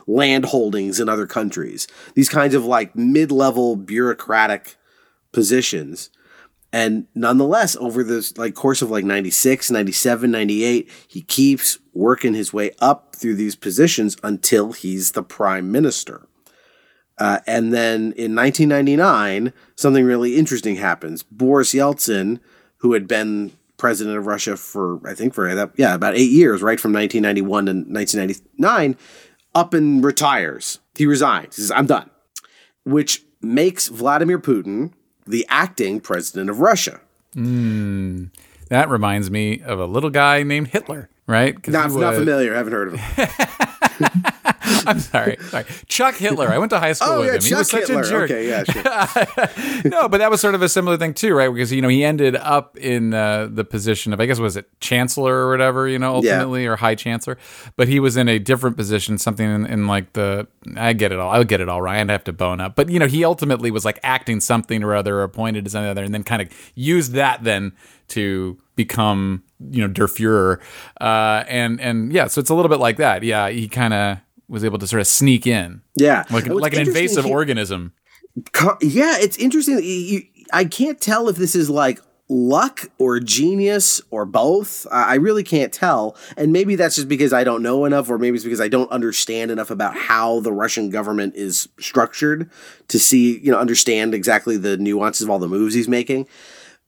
land 0.07 0.45
holdings 0.45 0.99
in 0.99 1.09
other 1.09 1.27
countries. 1.27 1.87
These 2.15 2.29
kinds 2.29 2.55
of 2.55 2.65
like 2.65 2.95
mid 2.95 3.31
level 3.31 3.75
bureaucratic 3.75 4.77
positions. 5.31 6.09
And 6.73 7.07
nonetheless, 7.13 7.75
over 7.77 8.03
this 8.03 8.37
like 8.37 8.55
course 8.55 8.81
of 8.81 8.89
like 8.89 9.05
96, 9.05 9.71
97, 9.71 10.31
98, 10.31 10.89
he 11.07 11.21
keeps 11.21 11.79
working 11.93 12.33
his 12.33 12.51
way 12.51 12.71
up 12.79 13.15
through 13.15 13.35
these 13.35 13.55
positions 13.55 14.17
until 14.23 14.71
he's 14.73 15.11
the 15.11 15.23
prime 15.23 15.71
minister. 15.71 16.27
Uh, 17.17 17.39
and 17.47 17.73
then 17.73 18.13
in 18.13 18.35
1999, 18.35 19.51
something 19.75 20.05
really 20.05 20.35
interesting 20.37 20.75
happens. 20.75 21.23
Boris 21.23 21.73
Yeltsin, 21.73 22.39
who 22.77 22.93
had 22.93 23.07
been 23.07 23.51
president 23.77 24.17
of 24.17 24.27
Russia 24.27 24.57
for, 24.57 24.99
I 25.07 25.15
think, 25.15 25.33
for 25.33 25.47
yeah, 25.77 25.95
about 25.95 26.15
eight 26.15 26.31
years, 26.31 26.61
right 26.61 26.79
from 26.79 26.93
1991 26.93 27.65
to 27.65 27.71
1999, 27.71 28.97
up 29.57 29.73
and 29.73 30.03
retires. 30.03 30.79
He 30.95 31.05
resigns. 31.05 31.55
He 31.55 31.63
says, 31.63 31.71
I'm 31.71 31.87
done. 31.87 32.09
Which 32.83 33.23
makes 33.41 33.87
Vladimir 33.87 34.39
Putin 34.39 34.93
the 35.25 35.45
acting 35.49 35.99
president 35.99 36.49
of 36.49 36.59
Russia. 36.59 37.01
Mm, 37.35 38.29
that 38.69 38.89
reminds 38.89 39.29
me 39.29 39.61
of 39.61 39.79
a 39.79 39.85
little 39.85 40.09
guy 40.09 40.43
named 40.43 40.67
Hitler, 40.67 41.09
right? 41.25 41.55
Not, 41.67 41.91
not 41.91 42.15
familiar. 42.15 42.53
I 42.53 42.57
haven't 42.57 42.73
heard 42.73 42.93
of 42.93 42.99
him. 42.99 44.23
I'm 44.87 44.99
sorry, 44.99 45.37
sorry. 45.41 45.65
Chuck 45.87 46.15
Hitler. 46.15 46.49
I 46.49 46.57
went 46.57 46.69
to 46.71 46.79
high 46.79 46.93
school 46.93 47.09
oh, 47.09 47.19
with 47.19 47.27
yeah, 47.27 47.33
him. 47.33 47.39
Chuck 47.39 47.47
he 47.47 47.55
was 47.55 47.69
such 47.69 47.87
Hitler. 47.87 48.01
a 48.01 48.09
jerk. 48.09 48.31
Okay, 48.31 48.47
yeah, 48.47 48.63
sure. 48.63 49.89
no, 49.89 50.09
but 50.09 50.19
that 50.19 50.29
was 50.29 50.41
sort 50.41 50.55
of 50.55 50.61
a 50.61 50.69
similar 50.69 50.97
thing 50.97 51.13
too, 51.13 51.33
right? 51.33 51.51
Because 51.51 51.71
you 51.71 51.81
know 51.81 51.87
he 51.87 52.03
ended 52.03 52.35
up 52.35 52.77
in 52.77 53.13
uh, 53.13 53.47
the 53.51 53.63
position 53.63 54.13
of 54.13 54.19
I 54.19 54.25
guess 54.25 54.39
was 54.39 54.57
it 54.57 54.67
chancellor 54.79 55.33
or 55.33 55.49
whatever, 55.49 55.87
you 55.87 55.99
know, 55.99 56.15
ultimately 56.15 56.63
yeah. 56.63 56.69
or 56.69 56.75
high 56.75 56.95
chancellor. 56.95 57.37
But 57.75 57.87
he 57.87 57.99
was 57.99 58.17
in 58.17 58.27
a 58.27 58.39
different 58.39 58.77
position, 58.77 59.17
something 59.17 59.49
in, 59.49 59.65
in 59.65 59.87
like 59.87 60.13
the 60.13 60.47
I 60.75 60.93
get 60.93 61.11
it 61.11 61.19
all. 61.19 61.31
I'll 61.31 61.43
get 61.43 61.61
it 61.61 61.69
all. 61.69 61.81
Ryan, 61.81 62.09
I 62.09 62.13
have 62.13 62.23
to 62.25 62.33
bone 62.33 62.61
up. 62.61 62.75
But 62.75 62.89
you 62.89 62.99
know, 62.99 63.07
he 63.07 63.23
ultimately 63.23 63.71
was 63.71 63.85
like 63.85 63.99
acting 64.03 64.39
something 64.39 64.83
or 64.83 64.95
other, 64.95 65.17
or 65.19 65.23
appointed 65.23 65.65
to 65.65 65.71
something 65.71 65.87
or 65.87 65.91
other, 65.91 66.03
and 66.03 66.13
then 66.13 66.23
kind 66.23 66.41
of 66.41 66.49
used 66.75 67.13
that 67.13 67.43
then 67.43 67.73
to 68.09 68.57
become 68.75 69.43
you 69.59 69.81
know 69.81 69.87
Der 69.87 70.07
Fuhrer, 70.07 70.59
uh, 71.01 71.43
and 71.47 71.79
and 71.81 72.13
yeah, 72.13 72.27
so 72.27 72.39
it's 72.39 72.49
a 72.49 72.55
little 72.55 72.69
bit 72.69 72.79
like 72.79 72.97
that. 72.97 73.23
Yeah, 73.23 73.49
he 73.49 73.67
kind 73.67 73.93
of 73.93 74.19
was 74.49 74.63
able 74.63 74.79
to 74.79 74.87
sort 74.87 75.01
of 75.01 75.07
sneak 75.07 75.47
in. 75.47 75.81
Yeah, 75.95 76.25
like 76.29 76.47
like 76.47 76.73
an 76.73 76.87
invasive 76.87 77.25
he, 77.25 77.31
organism. 77.31 77.93
Yeah, 78.81 79.17
it's 79.17 79.37
interesting. 79.37 79.79
You, 79.83 80.21
I 80.53 80.65
can't 80.65 81.01
tell 81.01 81.27
if 81.29 81.35
this 81.37 81.55
is 81.55 81.69
like 81.69 81.99
luck 82.29 82.81
or 82.97 83.19
genius 83.19 84.01
or 84.11 84.25
both. 84.25 84.85
I 84.91 85.15
really 85.15 85.43
can't 85.43 85.71
tell. 85.71 86.15
And 86.35 86.51
maybe 86.51 86.75
that's 86.75 86.95
just 86.95 87.07
because 87.07 87.33
I 87.33 87.43
don't 87.43 87.63
know 87.63 87.85
enough, 87.85 88.09
or 88.09 88.17
maybe 88.17 88.35
it's 88.35 88.43
because 88.43 88.61
I 88.61 88.67
don't 88.67 88.91
understand 88.91 89.49
enough 89.51 89.71
about 89.71 89.95
how 89.95 90.39
the 90.41 90.51
Russian 90.51 90.89
government 90.89 91.35
is 91.35 91.69
structured 91.79 92.49
to 92.89 92.99
see, 92.99 93.39
you 93.39 93.51
know, 93.51 93.57
understand 93.57 94.13
exactly 94.13 94.57
the 94.57 94.77
nuances 94.77 95.23
of 95.23 95.29
all 95.29 95.39
the 95.39 95.47
moves 95.47 95.73
he's 95.73 95.87
making. 95.87 96.27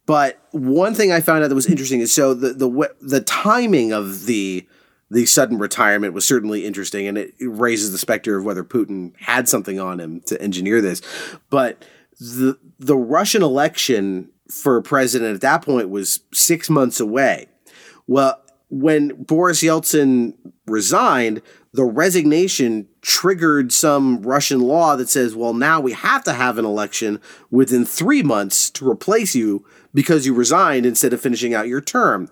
But 0.06 0.40
one 0.52 0.96
thing 0.96 1.12
I 1.12 1.22
found 1.22 1.44
out 1.44 1.50
that 1.50 1.56
was 1.56 1.68
interesting 1.68 2.00
is 2.00 2.12
so 2.12 2.34
the 2.34 2.54
the 2.54 2.90
the 3.00 3.22
timing 3.22 3.94
of 3.94 4.26
the 4.26 4.68
the 5.12 5.26
sudden 5.26 5.58
retirement 5.58 6.14
was 6.14 6.28
certainly 6.28 6.66
interesting, 6.66 7.08
and 7.08 7.18
it 7.18 7.34
raises 7.40 7.92
the 7.92 7.98
specter 7.98 8.38
of 8.38 8.46
whether 8.46 8.64
Putin 8.64 9.14
had 9.20 9.50
something 9.50 9.80
on 9.80 10.00
him 10.00 10.22
to 10.22 10.42
engineer 10.42 10.82
this. 10.82 11.02
But 11.50 11.84
the 12.20 12.58
the 12.78 12.98
Russian 12.98 13.42
election 13.42 14.30
for 14.52 14.82
president 14.82 15.36
at 15.36 15.42
that 15.42 15.64
point 15.64 15.90
was 15.90 16.22
six 16.34 16.70
months 16.70 17.00
away. 17.00 17.48
Well, 18.08 18.42
when 18.70 19.24
Boris 19.24 19.64
Yeltsin 19.64 20.36
resigned, 20.68 21.42
the 21.74 21.86
resignation 21.86 22.88
triggered 23.02 23.72
some 23.72 24.22
Russian 24.22 24.60
law 24.60 24.96
that 24.96 25.10
says, 25.10 25.36
well, 25.36 25.54
now 25.54 25.80
we 25.80 25.94
have 25.94 26.24
to 26.24 26.34
have 26.34 26.58
an 26.58 26.66
election 26.66 27.20
within 27.52 27.86
three 27.86 28.24
months 28.24 28.70
to 28.72 28.90
replace 28.90 29.36
you 29.36 29.66
because 29.94 30.26
you 30.26 30.34
resigned 30.34 30.86
instead 30.86 31.14
of 31.14 31.22
finishing 31.22 31.54
out 31.54 31.68
your 31.68 31.82
term. 31.82 32.30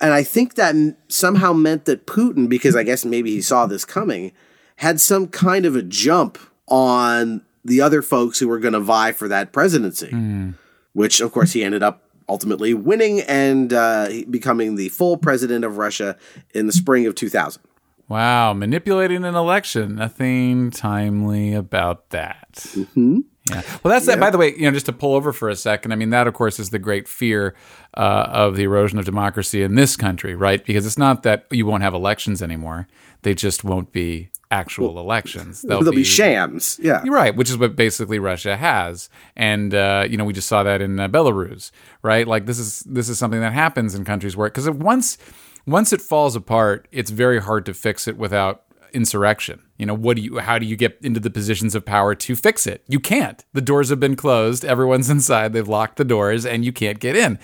And 0.00 0.14
I 0.14 0.22
think 0.22 0.54
that 0.54 0.74
somehow 1.08 1.52
meant 1.52 1.84
that 1.84 2.06
Putin, 2.06 2.48
because 2.48 2.74
I 2.74 2.82
guess 2.82 3.04
maybe 3.04 3.30
he 3.30 3.42
saw 3.42 3.66
this 3.66 3.84
coming, 3.84 4.32
had 4.76 5.00
some 5.00 5.28
kind 5.28 5.66
of 5.66 5.76
a 5.76 5.82
jump 5.82 6.38
on 6.68 7.42
the 7.64 7.80
other 7.80 8.00
folks 8.00 8.38
who 8.38 8.48
were 8.48 8.58
going 8.58 8.72
to 8.72 8.80
vie 8.80 9.12
for 9.12 9.28
that 9.28 9.52
presidency, 9.52 10.08
mm. 10.08 10.54
which 10.94 11.20
of 11.20 11.32
course 11.32 11.52
he 11.52 11.62
ended 11.62 11.82
up 11.82 12.04
ultimately 12.28 12.72
winning 12.72 13.20
and 13.22 13.72
uh, 13.72 14.08
becoming 14.30 14.76
the 14.76 14.88
full 14.88 15.16
president 15.16 15.64
of 15.64 15.76
Russia 15.76 16.16
in 16.54 16.66
the 16.66 16.72
spring 16.72 17.04
of 17.06 17.14
2000. 17.14 17.62
Wow, 18.08 18.54
manipulating 18.54 19.24
an 19.24 19.34
election. 19.34 19.96
Nothing 19.96 20.70
timely 20.70 21.52
about 21.54 22.10
that. 22.10 22.54
Mm-hmm. 22.54 23.20
Yeah. 23.48 23.62
Well, 23.82 23.92
that's 23.92 24.06
yeah. 24.06 24.14
that. 24.14 24.20
By 24.20 24.30
the 24.30 24.38
way, 24.38 24.54
you 24.54 24.62
know, 24.62 24.72
just 24.72 24.86
to 24.86 24.92
pull 24.92 25.14
over 25.14 25.32
for 25.32 25.48
a 25.48 25.56
second, 25.56 25.92
I 25.92 25.96
mean, 25.96 26.10
that, 26.10 26.26
of 26.26 26.34
course, 26.34 26.58
is 26.58 26.70
the 26.70 26.78
great 26.78 27.06
fear 27.06 27.54
uh, 27.96 28.26
of 28.30 28.56
the 28.56 28.64
erosion 28.64 28.98
of 28.98 29.04
democracy 29.04 29.62
in 29.62 29.74
this 29.74 29.96
country, 29.96 30.34
right? 30.34 30.64
Because 30.64 30.86
it's 30.86 30.98
not 30.98 31.22
that 31.24 31.46
you 31.50 31.66
won't 31.66 31.82
have 31.82 31.94
elections 31.94 32.42
anymore, 32.42 32.86
they 33.22 33.34
just 33.34 33.64
won't 33.64 33.92
be 33.92 34.30
actual 34.50 34.94
well, 34.94 35.04
elections. 35.04 35.62
They'll, 35.62 35.80
they'll 35.80 35.92
be, 35.92 35.98
be, 35.98 36.04
shams. 36.04 36.78
Yeah. 36.82 37.02
You're 37.04 37.14
right, 37.14 37.34
which 37.34 37.50
is 37.50 37.56
what 37.56 37.76
basically 37.76 38.18
Russia 38.18 38.56
has. 38.56 39.08
And 39.36 39.74
uh, 39.74 40.06
you 40.08 40.16
know, 40.16 40.24
we 40.24 40.32
just 40.32 40.48
saw 40.48 40.62
that 40.62 40.82
in 40.82 40.98
uh, 40.98 41.08
Belarus, 41.08 41.70
right? 42.02 42.26
Like 42.26 42.46
this 42.46 42.58
is 42.58 42.80
this 42.80 43.08
is 43.08 43.18
something 43.18 43.40
that 43.40 43.52
happens 43.52 43.94
in 43.94 44.04
countries 44.04 44.36
where 44.36 44.50
cuz 44.50 44.68
once 44.68 45.18
once 45.66 45.92
it 45.92 46.00
falls 46.00 46.34
apart, 46.34 46.88
it's 46.90 47.10
very 47.10 47.40
hard 47.40 47.66
to 47.66 47.74
fix 47.74 48.08
it 48.08 48.16
without 48.16 48.64
insurrection. 48.92 49.62
You 49.78 49.86
know, 49.86 49.94
what 49.94 50.16
do 50.16 50.22
you 50.22 50.38
how 50.38 50.58
do 50.58 50.66
you 50.66 50.76
get 50.76 50.98
into 51.02 51.20
the 51.20 51.30
positions 51.30 51.74
of 51.74 51.84
power 51.84 52.14
to 52.14 52.36
fix 52.36 52.66
it? 52.66 52.82
You 52.88 53.00
can't. 53.00 53.44
The 53.52 53.60
doors 53.60 53.88
have 53.90 54.00
been 54.00 54.16
closed, 54.16 54.64
everyone's 54.64 55.10
inside, 55.16 55.52
they've 55.52 55.66
locked 55.66 55.96
the 55.96 56.04
doors 56.04 56.44
and 56.44 56.64
you 56.64 56.72
can't 56.72 56.98
get 56.98 57.16
in. 57.16 57.38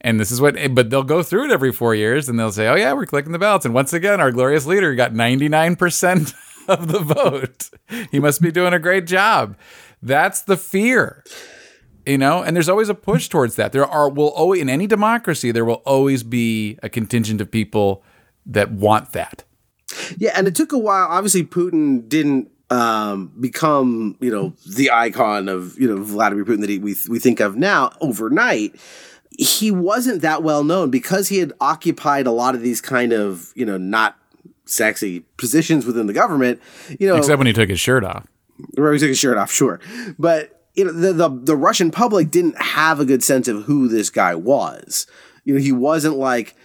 And 0.00 0.18
this 0.18 0.30
is 0.30 0.40
what 0.40 0.56
but 0.74 0.90
they'll 0.90 1.02
go 1.02 1.22
through 1.22 1.46
it 1.46 1.52
every 1.52 1.72
4 1.72 1.94
years 1.94 2.28
and 2.28 2.38
they'll 2.38 2.52
say, 2.52 2.68
"Oh 2.68 2.74
yeah, 2.74 2.92
we're 2.92 3.06
collecting 3.06 3.32
the 3.32 3.38
ballots." 3.38 3.64
And 3.64 3.74
once 3.74 3.92
again, 3.92 4.20
our 4.20 4.32
glorious 4.32 4.66
leader 4.66 4.94
got 4.94 5.12
99% 5.12 6.34
of 6.68 6.88
the 6.88 7.00
vote. 7.00 7.70
He 8.10 8.20
must 8.20 8.40
be 8.40 8.50
doing 8.50 8.72
a 8.72 8.78
great 8.78 9.06
job. 9.06 9.56
That's 10.02 10.42
the 10.42 10.56
fear 10.56 11.24
you 12.06 12.16
know 12.16 12.42
and 12.42 12.54
there's 12.54 12.68
always 12.68 12.88
a 12.88 12.94
push 12.94 13.28
towards 13.28 13.56
that 13.56 13.72
there 13.72 13.84
are 13.84 14.08
will 14.08 14.28
always 14.28 14.62
in 14.62 14.70
any 14.70 14.86
democracy 14.86 15.50
there 15.50 15.64
will 15.64 15.82
always 15.84 16.22
be 16.22 16.78
a 16.82 16.88
contingent 16.88 17.40
of 17.40 17.50
people 17.50 18.04
that 18.46 18.70
want 18.70 19.12
that 19.12 19.44
yeah, 20.18 20.32
and 20.36 20.46
it 20.46 20.54
took 20.54 20.72
a 20.72 20.78
while. 20.78 21.06
Obviously, 21.08 21.44
Putin 21.44 22.08
didn't 22.08 22.50
um, 22.70 23.32
become 23.38 24.16
you 24.20 24.30
know 24.30 24.54
the 24.66 24.90
icon 24.90 25.48
of 25.48 25.78
you 25.78 25.88
know 25.88 26.02
Vladimir 26.02 26.44
Putin 26.44 26.60
that 26.60 26.70
he, 26.70 26.78
we 26.78 26.96
we 27.08 27.18
think 27.18 27.40
of 27.40 27.56
now 27.56 27.92
overnight. 28.00 28.74
He 29.38 29.70
wasn't 29.70 30.22
that 30.22 30.42
well 30.42 30.64
known 30.64 30.90
because 30.90 31.28
he 31.28 31.38
had 31.38 31.52
occupied 31.60 32.26
a 32.26 32.30
lot 32.30 32.54
of 32.54 32.62
these 32.62 32.80
kind 32.80 33.12
of 33.12 33.52
you 33.54 33.66
know 33.66 33.76
not 33.76 34.16
sexy 34.64 35.20
positions 35.36 35.86
within 35.86 36.06
the 36.06 36.12
government. 36.12 36.60
You 36.98 37.08
know, 37.08 37.16
except 37.16 37.38
when 37.38 37.46
he 37.46 37.52
took 37.52 37.68
his 37.68 37.80
shirt 37.80 38.04
off. 38.04 38.26
Where 38.74 38.92
he 38.92 38.98
took 38.98 39.08
his 39.08 39.18
shirt 39.18 39.36
off, 39.36 39.52
sure, 39.52 39.80
but 40.18 40.64
you 40.74 40.84
know 40.84 40.92
the, 40.92 41.12
the 41.12 41.28
the 41.28 41.56
Russian 41.56 41.90
public 41.90 42.30
didn't 42.30 42.60
have 42.60 43.00
a 43.00 43.04
good 43.04 43.22
sense 43.22 43.48
of 43.48 43.64
who 43.64 43.86
this 43.86 44.08
guy 44.10 44.34
was. 44.34 45.06
You 45.44 45.54
know, 45.54 45.60
he 45.60 45.72
wasn't 45.72 46.16
like 46.16 46.56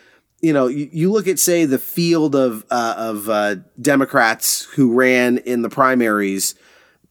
you 0.41 0.53
know, 0.53 0.67
you, 0.67 0.89
you, 0.91 1.11
look 1.11 1.27
at 1.27 1.39
say 1.39 1.65
the 1.65 1.79
field 1.79 2.35
of 2.35 2.65
uh, 2.69 2.95
of 2.97 3.29
uh, 3.29 3.55
Democrats 3.79 4.63
who 4.75 4.93
ran 4.93 5.37
in 5.39 5.61
the 5.61 5.69
primaries 5.69 6.55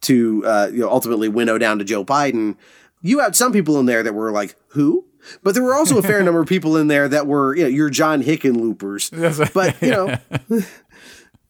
to 0.02 0.44
uh, 0.44 0.68
you 0.72 0.80
know 0.80 0.90
ultimately 0.90 1.28
winnow 1.28 1.58
down 1.58 1.78
to 1.78 1.84
Joe 1.84 2.04
Biden. 2.04 2.56
You 3.02 3.20
had 3.20 3.36
some 3.36 3.52
people 3.52 3.78
in 3.78 3.86
there 3.86 4.02
that 4.02 4.14
were 4.14 4.32
like, 4.32 4.56
"Who?" 4.68 5.06
But 5.42 5.54
there 5.54 5.62
were 5.62 5.74
also 5.74 5.98
a 5.98 6.02
fair 6.02 6.22
number 6.24 6.40
of 6.40 6.48
people 6.48 6.76
in 6.76 6.88
there 6.88 7.08
that 7.08 7.26
were, 7.26 7.54
you 7.54 7.62
know, 7.62 7.68
your 7.68 7.90
John 7.90 8.22
Hickenloopers. 8.22 9.52
But 9.54 9.80
you 9.80 9.90
know, 9.90 10.18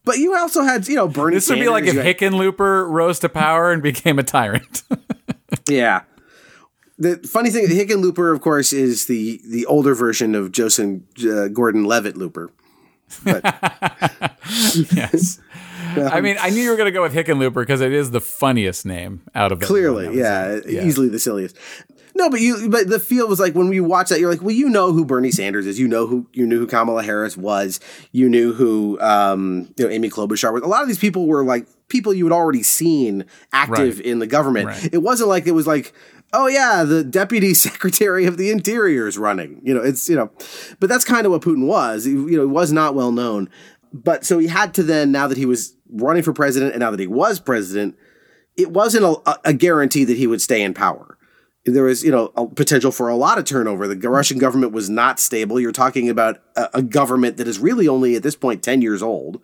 but 0.05 0.17
you 0.17 0.35
also 0.35 0.63
had, 0.63 0.87
you 0.87 0.95
know, 0.95 1.07
Bernie. 1.07 1.35
This 1.35 1.49
would 1.49 1.57
Sanders, 1.57 1.65
be 1.65 1.69
like 1.69 1.85
if 1.85 1.95
Hickenlooper 1.95 2.89
rose 2.89 3.19
to 3.19 3.29
power 3.29 3.71
and 3.71 3.81
became 3.81 4.19
a 4.19 4.23
tyrant. 4.23 4.83
yeah 5.67 6.01
the 7.01 7.17
funny 7.27 7.49
thing, 7.49 7.67
the 7.67 7.83
Hickenlooper, 7.83 8.33
of 8.33 8.41
course, 8.41 8.71
is 8.73 9.07
the 9.07 9.41
the 9.45 9.65
older 9.65 9.95
version 9.95 10.35
of 10.35 10.51
Joseph 10.51 11.01
uh, 11.25 11.47
Gordon-Levitt 11.47 12.15
Looper. 12.15 12.51
But, 13.23 13.43
yes. 14.93 15.39
Um, 15.97 16.07
I 16.11 16.21
mean, 16.21 16.37
I 16.39 16.49
knew 16.49 16.61
you 16.61 16.69
were 16.69 16.77
going 16.77 16.85
to 16.85 16.91
go 16.91 17.01
with 17.01 17.13
Hickenlooper 17.13 17.55
because 17.55 17.81
it 17.81 17.91
is 17.91 18.11
the 18.11 18.21
funniest 18.21 18.85
name 18.85 19.21
out 19.35 19.51
of 19.51 19.59
clearly, 19.59 20.17
yeah, 20.17 20.59
yeah, 20.65 20.83
easily 20.83 21.09
the 21.09 21.19
silliest. 21.19 21.57
No, 22.13 22.29
but 22.29 22.39
you 22.41 22.69
but 22.69 22.87
the 22.87 22.99
feel 22.99 23.27
was 23.27 23.39
like 23.39 23.55
when 23.55 23.69
we 23.69 23.79
watch 23.79 24.09
that, 24.09 24.19
you're 24.19 24.29
like, 24.29 24.41
well, 24.41 24.55
you 24.55 24.69
know 24.69 24.91
who 24.93 25.05
Bernie 25.05 25.31
Sanders 25.31 25.65
is, 25.65 25.79
you 25.79 25.87
know 25.87 26.07
who 26.07 26.27
you 26.33 26.45
knew 26.45 26.59
who 26.59 26.67
Kamala 26.67 27.03
Harris 27.03 27.35
was, 27.35 27.79
you 28.11 28.29
knew 28.29 28.53
who 28.53 28.99
um, 28.99 29.73
you 29.77 29.85
know 29.85 29.91
Amy 29.91 30.09
Klobuchar 30.09 30.53
was. 30.53 30.61
A 30.61 30.67
lot 30.67 30.81
of 30.81 30.87
these 30.87 30.99
people 30.99 31.25
were 31.25 31.43
like 31.43 31.67
people 31.87 32.13
you 32.13 32.25
had 32.25 32.33
already 32.33 32.63
seen 32.63 33.25
active 33.51 33.97
Right. 33.97 34.05
in 34.05 34.19
the 34.19 34.27
government. 34.27 34.67
Right. 34.67 34.93
It 34.93 34.99
wasn't 34.99 35.29
like 35.29 35.47
it 35.47 35.51
was 35.51 35.65
like, 35.67 35.93
oh 36.33 36.47
yeah, 36.47 36.83
the 36.83 37.03
deputy 37.03 37.53
secretary 37.55 38.25
of 38.25 38.37
the 38.37 38.51
interior 38.51 39.07
is 39.07 39.17
running. 39.17 39.61
You 39.63 39.73
know, 39.73 39.81
it's 39.81 40.09
you 40.09 40.15
know, 40.15 40.31
but 40.79 40.89
that's 40.89 41.05
kind 41.05 41.25
of 41.25 41.31
what 41.31 41.41
Putin 41.41 41.65
was. 41.65 42.05
He, 42.05 42.11
you 42.11 42.37
know, 42.37 42.41
he 42.41 42.51
was 42.51 42.71
not 42.71 42.95
well 42.95 43.11
known. 43.11 43.49
But 43.93 44.25
so 44.25 44.39
he 44.39 44.47
had 44.47 44.73
to 44.75 44.83
then, 44.83 45.11
now 45.11 45.27
that 45.27 45.37
he 45.37 45.45
was 45.45 45.75
running 45.89 46.23
for 46.23 46.33
president, 46.33 46.71
and 46.71 46.79
now 46.79 46.91
that 46.91 46.99
he 46.99 47.07
was 47.07 47.39
president, 47.39 47.97
it 48.55 48.71
wasn't 48.71 49.03
a, 49.03 49.39
a 49.49 49.53
guarantee 49.53 50.05
that 50.05 50.17
he 50.17 50.27
would 50.27 50.41
stay 50.41 50.61
in 50.61 50.73
power. 50.73 51.17
There 51.65 51.83
was, 51.83 52.03
you 52.03 52.11
know, 52.11 52.31
a 52.35 52.47
potential 52.47 52.91
for 52.91 53.07
a 53.09 53.15
lot 53.15 53.37
of 53.37 53.45
turnover. 53.45 53.87
The 53.87 54.09
Russian 54.09 54.39
government 54.39 54.71
was 54.71 54.89
not 54.89 55.19
stable. 55.19 55.59
You're 55.59 55.71
talking 55.71 56.09
about 56.09 56.41
a, 56.55 56.69
a 56.75 56.81
government 56.81 57.37
that 57.37 57.47
is 57.47 57.59
really 57.59 57.87
only 57.87 58.15
at 58.15 58.23
this 58.23 58.35
point 58.35 58.63
ten 58.63 58.81
years 58.81 59.03
old. 59.03 59.41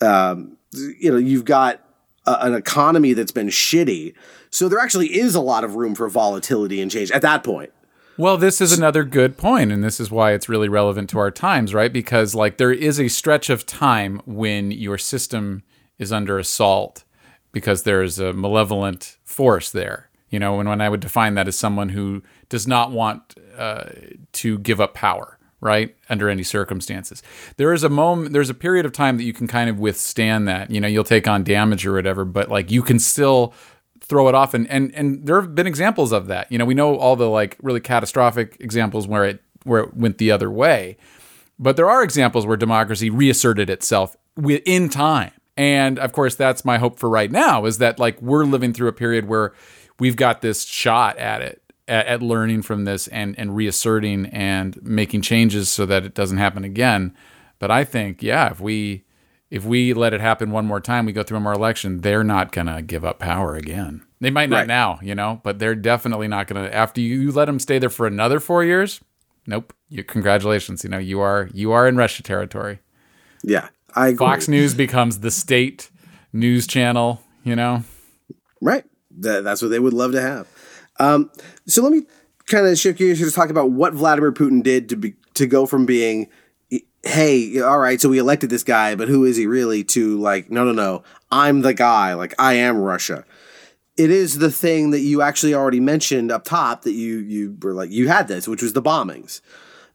Um, 0.00 0.56
you 0.72 1.10
know, 1.10 1.18
you've 1.18 1.44
got 1.44 1.84
a, 2.26 2.46
an 2.46 2.54
economy 2.54 3.12
that's 3.12 3.32
been 3.32 3.48
shitty, 3.48 4.14
so 4.54 4.68
there 4.68 4.78
actually 4.78 5.18
is 5.18 5.34
a 5.34 5.40
lot 5.40 5.64
of 5.64 5.74
room 5.74 5.96
for 5.96 6.08
volatility 6.08 6.80
and 6.80 6.90
change 6.90 7.10
at 7.10 7.22
that 7.22 7.42
point. 7.42 7.72
Well, 8.16 8.36
this 8.36 8.60
is 8.60 8.76
another 8.76 9.02
good 9.02 9.36
point, 9.36 9.72
and 9.72 9.82
this 9.82 9.98
is 9.98 10.12
why 10.12 10.32
it's 10.32 10.48
really 10.48 10.68
relevant 10.68 11.10
to 11.10 11.18
our 11.18 11.32
times, 11.32 11.74
right? 11.74 11.92
Because 11.92 12.36
like 12.36 12.58
there 12.58 12.72
is 12.72 13.00
a 13.00 13.08
stretch 13.08 13.50
of 13.50 13.66
time 13.66 14.22
when 14.24 14.70
your 14.70 14.96
system 14.96 15.64
is 15.98 16.12
under 16.12 16.38
assault 16.38 17.02
because 17.50 17.82
there 17.82 18.02
is 18.02 18.20
a 18.20 18.32
malevolent 18.32 19.16
force 19.24 19.70
there. 19.70 20.08
You 20.30 20.38
know, 20.38 20.60
and 20.60 20.68
when 20.68 20.80
I 20.80 20.88
would 20.88 21.00
define 21.00 21.34
that 21.34 21.48
as 21.48 21.58
someone 21.58 21.88
who 21.88 22.22
does 22.48 22.66
not 22.66 22.92
want 22.92 23.34
uh, 23.56 23.90
to 24.32 24.58
give 24.58 24.80
up 24.80 24.94
power, 24.94 25.38
right, 25.60 25.96
under 26.08 26.28
any 26.28 26.42
circumstances. 26.42 27.22
There 27.56 27.72
is 27.72 27.82
a 27.82 27.88
moment, 27.88 28.32
there's 28.32 28.50
a 28.50 28.54
period 28.54 28.84
of 28.86 28.92
time 28.92 29.16
that 29.16 29.24
you 29.24 29.32
can 29.32 29.46
kind 29.46 29.70
of 29.70 29.78
withstand 29.78 30.46
that. 30.46 30.70
You 30.70 30.80
know, 30.80 30.88
you'll 30.88 31.04
take 31.04 31.26
on 31.26 31.42
damage 31.42 31.86
or 31.86 31.94
whatever, 31.94 32.24
but 32.24 32.50
like 32.50 32.70
you 32.70 32.82
can 32.82 32.98
still 32.98 33.54
throw 34.04 34.28
it 34.28 34.34
off. 34.34 34.54
And 34.54 34.68
and 34.70 34.94
and 34.94 35.26
there 35.26 35.40
have 35.40 35.54
been 35.54 35.66
examples 35.66 36.12
of 36.12 36.26
that. 36.28 36.50
You 36.50 36.58
know 36.58 36.64
we 36.64 36.74
know 36.74 36.96
all 36.96 37.16
the 37.16 37.28
like 37.28 37.56
really 37.62 37.80
catastrophic 37.80 38.56
examples 38.60 39.06
where 39.06 39.24
it 39.24 39.42
where 39.64 39.82
it 39.82 39.96
went 39.96 40.18
the 40.18 40.30
other 40.30 40.50
way. 40.50 40.96
But 41.58 41.76
there 41.76 41.88
are 41.88 42.02
examples 42.02 42.46
where 42.46 42.56
democracy 42.56 43.10
reasserted 43.10 43.70
itself 43.70 44.16
within 44.36 44.88
time. 44.88 45.32
And 45.56 45.98
of 45.98 46.12
course 46.12 46.34
that's 46.34 46.64
my 46.64 46.78
hope 46.78 46.98
for 46.98 47.08
right 47.08 47.30
now 47.30 47.64
is 47.64 47.78
that 47.78 47.98
like 47.98 48.20
we're 48.20 48.44
living 48.44 48.72
through 48.72 48.88
a 48.88 48.92
period 48.92 49.26
where 49.28 49.54
we've 49.98 50.16
got 50.16 50.42
this 50.42 50.64
shot 50.64 51.16
at 51.18 51.40
it 51.40 51.62
at, 51.88 52.06
at 52.06 52.22
learning 52.22 52.62
from 52.62 52.84
this 52.84 53.08
and 53.08 53.38
and 53.38 53.56
reasserting 53.56 54.26
and 54.26 54.82
making 54.82 55.22
changes 55.22 55.70
so 55.70 55.86
that 55.86 56.04
it 56.04 56.14
doesn't 56.14 56.38
happen 56.38 56.64
again. 56.64 57.14
But 57.60 57.70
i 57.70 57.84
think 57.84 58.22
yeah 58.22 58.50
if 58.50 58.60
we 58.60 59.04
if 59.50 59.64
we 59.64 59.92
let 59.94 60.12
it 60.14 60.20
happen 60.20 60.50
one 60.50 60.66
more 60.66 60.80
time, 60.80 61.06
we 61.06 61.12
go 61.12 61.22
through 61.22 61.40
more 61.40 61.52
election, 61.52 62.00
they're 62.00 62.24
not 62.24 62.50
going 62.52 62.66
to 62.66 62.82
give 62.82 63.04
up 63.04 63.18
power 63.18 63.54
again. 63.54 64.02
They 64.20 64.30
might 64.30 64.48
not 64.50 64.58
Right. 64.58 64.66
now, 64.66 64.98
you 65.02 65.14
know, 65.14 65.40
but 65.44 65.58
they're 65.58 65.74
definitely 65.74 66.28
not 66.28 66.46
going 66.46 66.64
to. 66.64 66.74
After 66.74 67.00
you, 67.00 67.20
you 67.20 67.32
let 67.32 67.44
them 67.44 67.58
stay 67.58 67.78
there 67.78 67.90
for 67.90 68.06
another 68.06 68.40
four 68.40 68.64
years, 68.64 69.00
nope. 69.46 69.72
You, 69.88 70.02
congratulations, 70.02 70.82
you 70.82 70.90
know 70.90 70.98
you 70.98 71.20
are 71.20 71.50
you 71.52 71.72
are 71.72 71.86
in 71.86 71.96
Russia 71.96 72.22
territory. 72.22 72.80
Yeah, 73.42 73.68
I 73.94 74.08
agree. 74.08 74.18
Fox 74.26 74.48
News 74.48 74.74
becomes 74.74 75.20
the 75.20 75.30
state 75.30 75.90
news 76.32 76.66
channel. 76.66 77.22
You 77.44 77.54
know, 77.56 77.84
Right. 78.62 78.84
That, 79.18 79.44
that's 79.44 79.60
what 79.60 79.68
they 79.68 79.78
would 79.78 79.92
love 79.92 80.12
to 80.12 80.20
have. 80.22 80.48
Um, 80.98 81.30
so 81.66 81.82
let 81.82 81.92
me 81.92 82.02
kind 82.46 82.66
of 82.66 82.78
shift 82.78 82.98
gears 82.98 83.18
here 83.18 83.28
to 83.28 83.34
talk 83.34 83.50
about 83.50 83.70
what 83.72 83.92
Vladimir 83.92 84.32
Putin 84.32 84.62
did 84.62 84.88
to 84.88 84.96
be 84.96 85.14
to 85.34 85.46
go 85.46 85.66
from 85.66 85.84
being, 85.84 86.28
hey, 87.04 87.60
all 87.60 87.78
right, 87.78 88.00
so 88.00 88.08
we 88.08 88.18
elected 88.18 88.50
this 88.50 88.62
guy, 88.64 88.94
but 88.94 89.08
who 89.08 89.24
is 89.24 89.36
he 89.36 89.46
really? 89.46 89.84
To 89.84 90.18
like, 90.18 90.50
no, 90.50 90.64
no, 90.64 90.72
no, 90.72 91.02
I'm 91.30 91.62
the 91.62 91.74
guy. 91.74 92.14
Like 92.14 92.34
I 92.38 92.54
am 92.54 92.78
Russia. 92.78 93.24
It 93.96 94.10
is 94.10 94.38
the 94.38 94.50
thing 94.50 94.90
that 94.90 95.00
you 95.00 95.22
actually 95.22 95.54
already 95.54 95.80
mentioned 95.80 96.32
up 96.32 96.44
top 96.44 96.82
that 96.82 96.92
you 96.92 97.18
you 97.18 97.56
were 97.62 97.72
like 97.72 97.90
you 97.90 98.08
had 98.08 98.26
this, 98.28 98.48
which 98.48 98.62
was 98.62 98.72
the 98.72 98.82
bombings. 98.82 99.40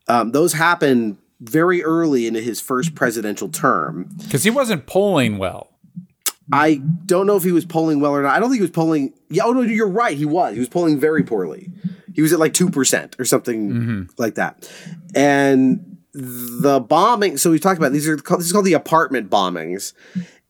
Um, 0.08 0.32
those 0.32 0.54
happened 0.54 1.17
very 1.41 1.84
early 1.84 2.28
into 2.28 2.41
his 2.41 2.60
first 2.62 2.95
presidential 2.95 3.50
term. 3.50 4.10
because 4.24 4.43
he 4.43 4.50
wasn't 4.50 4.86
polling 4.86 5.38
well. 5.38 5.69
I 6.52 6.82
don't 7.06 7.28
know 7.28 7.36
if 7.38 7.43
he 7.43 7.52
was 7.52 7.63
polling 7.65 8.00
well 8.00 8.12
or 8.12 8.24
not. 8.24 8.36
I 8.36 8.39
don't 8.39 8.50
think 8.50 8.58
he 8.60 8.63
was 8.63 8.72
polling. 8.72 9.13
Yeah, 9.30 9.43
oh 9.45 9.52
no, 9.54 9.62
you're 9.62 9.88
right. 9.88 10.17
He 10.17 10.26
was. 10.26 10.54
He 10.54 10.60
was 10.60 10.69
polling 10.69 11.00
very 11.00 11.24
poorly. 11.24 11.69
He 12.13 12.22
was 12.22 12.34
at 12.34 12.39
like 12.39 12.54
two 12.54 12.69
percent 12.69 13.15
or 13.19 13.26
something 13.26 14.10
like 14.17 14.36
that. 14.36 14.69
And 15.13 15.98
the 16.13 16.80
bombing. 16.80 17.38
So 17.38 17.52
we 17.52 17.60
talked 17.60 17.78
about 17.78 17.91
these 17.91 18.08
are 18.08 18.17
called, 18.17 18.41
this 18.41 18.48
is 18.48 18.54
called 18.54 18.65
the 18.65 18.74
apartment 18.74 19.30
bombings, 19.30 19.93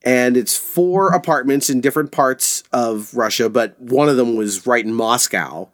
and 0.03 0.37
it's 0.37 0.57
four 0.57 1.09
apartments 1.09 1.69
in 1.69 1.81
different 1.81 2.11
parts 2.11 2.63
of 2.71 3.13
Russia, 3.13 3.49
but 3.49 3.79
one 3.79 4.09
of 4.09 4.17
them 4.17 4.35
was 4.35 4.65
right 4.65 4.85
in 4.85 4.93
Moscow. 4.93 5.69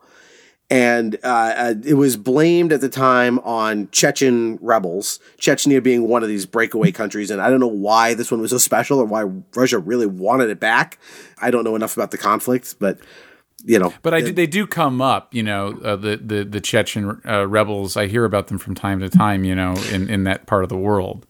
And 0.67 1.15
uh, 1.23 1.53
uh, 1.55 1.73
it 1.85 1.93
was 1.93 2.17
blamed 2.17 2.73
at 2.73 2.81
the 2.81 2.89
time 2.89 3.37
on 3.39 3.87
Chechen 3.91 4.57
rebels, 4.61 5.19
Chechnya 5.37 5.81
being 5.81 6.07
one 6.07 6.23
of 6.23 6.29
these 6.29 6.47
breakaway 6.47 6.91
countries. 6.91 7.29
And 7.29 7.39
I 7.39 7.51
don't 7.51 7.59
know 7.59 7.67
why 7.67 8.15
this 8.15 8.31
one 8.31 8.41
was 8.41 8.49
so 8.49 8.57
special 8.57 8.97
or 8.97 9.05
why 9.05 9.21
Russia 9.55 9.77
really 9.77 10.07
wanted 10.07 10.49
it 10.49 10.59
back. 10.59 10.97
I 11.39 11.51
don't 11.51 11.65
know 11.65 11.75
enough 11.75 11.95
about 11.95 12.09
the 12.09 12.17
conflict, 12.17 12.77
but 12.79 12.97
you 13.65 13.79
know. 13.79 13.93
But 14.01 14.13
I 14.13 14.21
do, 14.21 14.31
they 14.31 14.47
do 14.47 14.65
come 14.67 15.01
up, 15.01 15.33
you 15.33 15.43
know, 15.43 15.77
uh, 15.83 15.95
the 15.95 16.17
the 16.17 16.43
the 16.45 16.61
Chechen 16.61 17.21
uh, 17.27 17.47
rebels. 17.47 17.97
I 17.97 18.07
hear 18.07 18.23
about 18.25 18.47
them 18.47 18.57
from 18.57 18.75
time 18.75 18.99
to 19.01 19.09
time, 19.09 19.43
you 19.43 19.55
know, 19.55 19.73
in 19.91 20.09
in 20.09 20.23
that 20.23 20.45
part 20.45 20.63
of 20.63 20.69
the 20.69 20.77
world. 20.77 21.25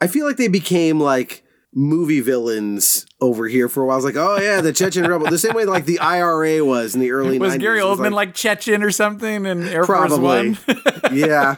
I 0.00 0.06
feel 0.06 0.26
like 0.26 0.36
they 0.36 0.48
became 0.48 1.00
like 1.00 1.42
movie 1.76 2.20
villains 2.20 3.04
over 3.20 3.48
here 3.48 3.68
for 3.68 3.82
a 3.82 3.86
while. 3.86 3.94
I 3.94 3.96
was 3.96 4.04
like, 4.04 4.16
oh 4.16 4.38
yeah, 4.40 4.60
the 4.60 4.72
Chechen 4.72 5.04
rebel, 5.06 5.28
the 5.28 5.38
same 5.38 5.54
way 5.54 5.64
like 5.64 5.86
the 5.86 5.98
IRA 5.98 6.64
was 6.64 6.94
in 6.94 7.00
the 7.00 7.10
early. 7.10 7.38
Was 7.40 7.54
90s. 7.56 7.60
Gary 7.60 7.82
was 7.82 7.98
Oldman 7.98 8.12
like, 8.12 8.32
Chechen 8.34 8.82
or 8.82 8.92
something 8.92 9.44
in 9.44 9.66
Air 9.68 9.84
Force? 9.84 10.16
One? 10.16 10.56
yeah, 11.12 11.56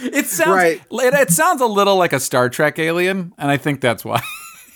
It 0.00 0.26
sounds 0.26 0.48
Right. 0.48 0.80
it, 0.92 1.14
it 1.14 1.30
sounds 1.30 1.60
a 1.60 1.66
little 1.66 1.96
like 1.96 2.12
a 2.12 2.20
Star 2.20 2.48
Trek 2.48 2.78
alien, 2.78 3.32
and 3.36 3.50
I 3.50 3.56
think 3.56 3.80
that's 3.80 4.04
why. 4.04 4.22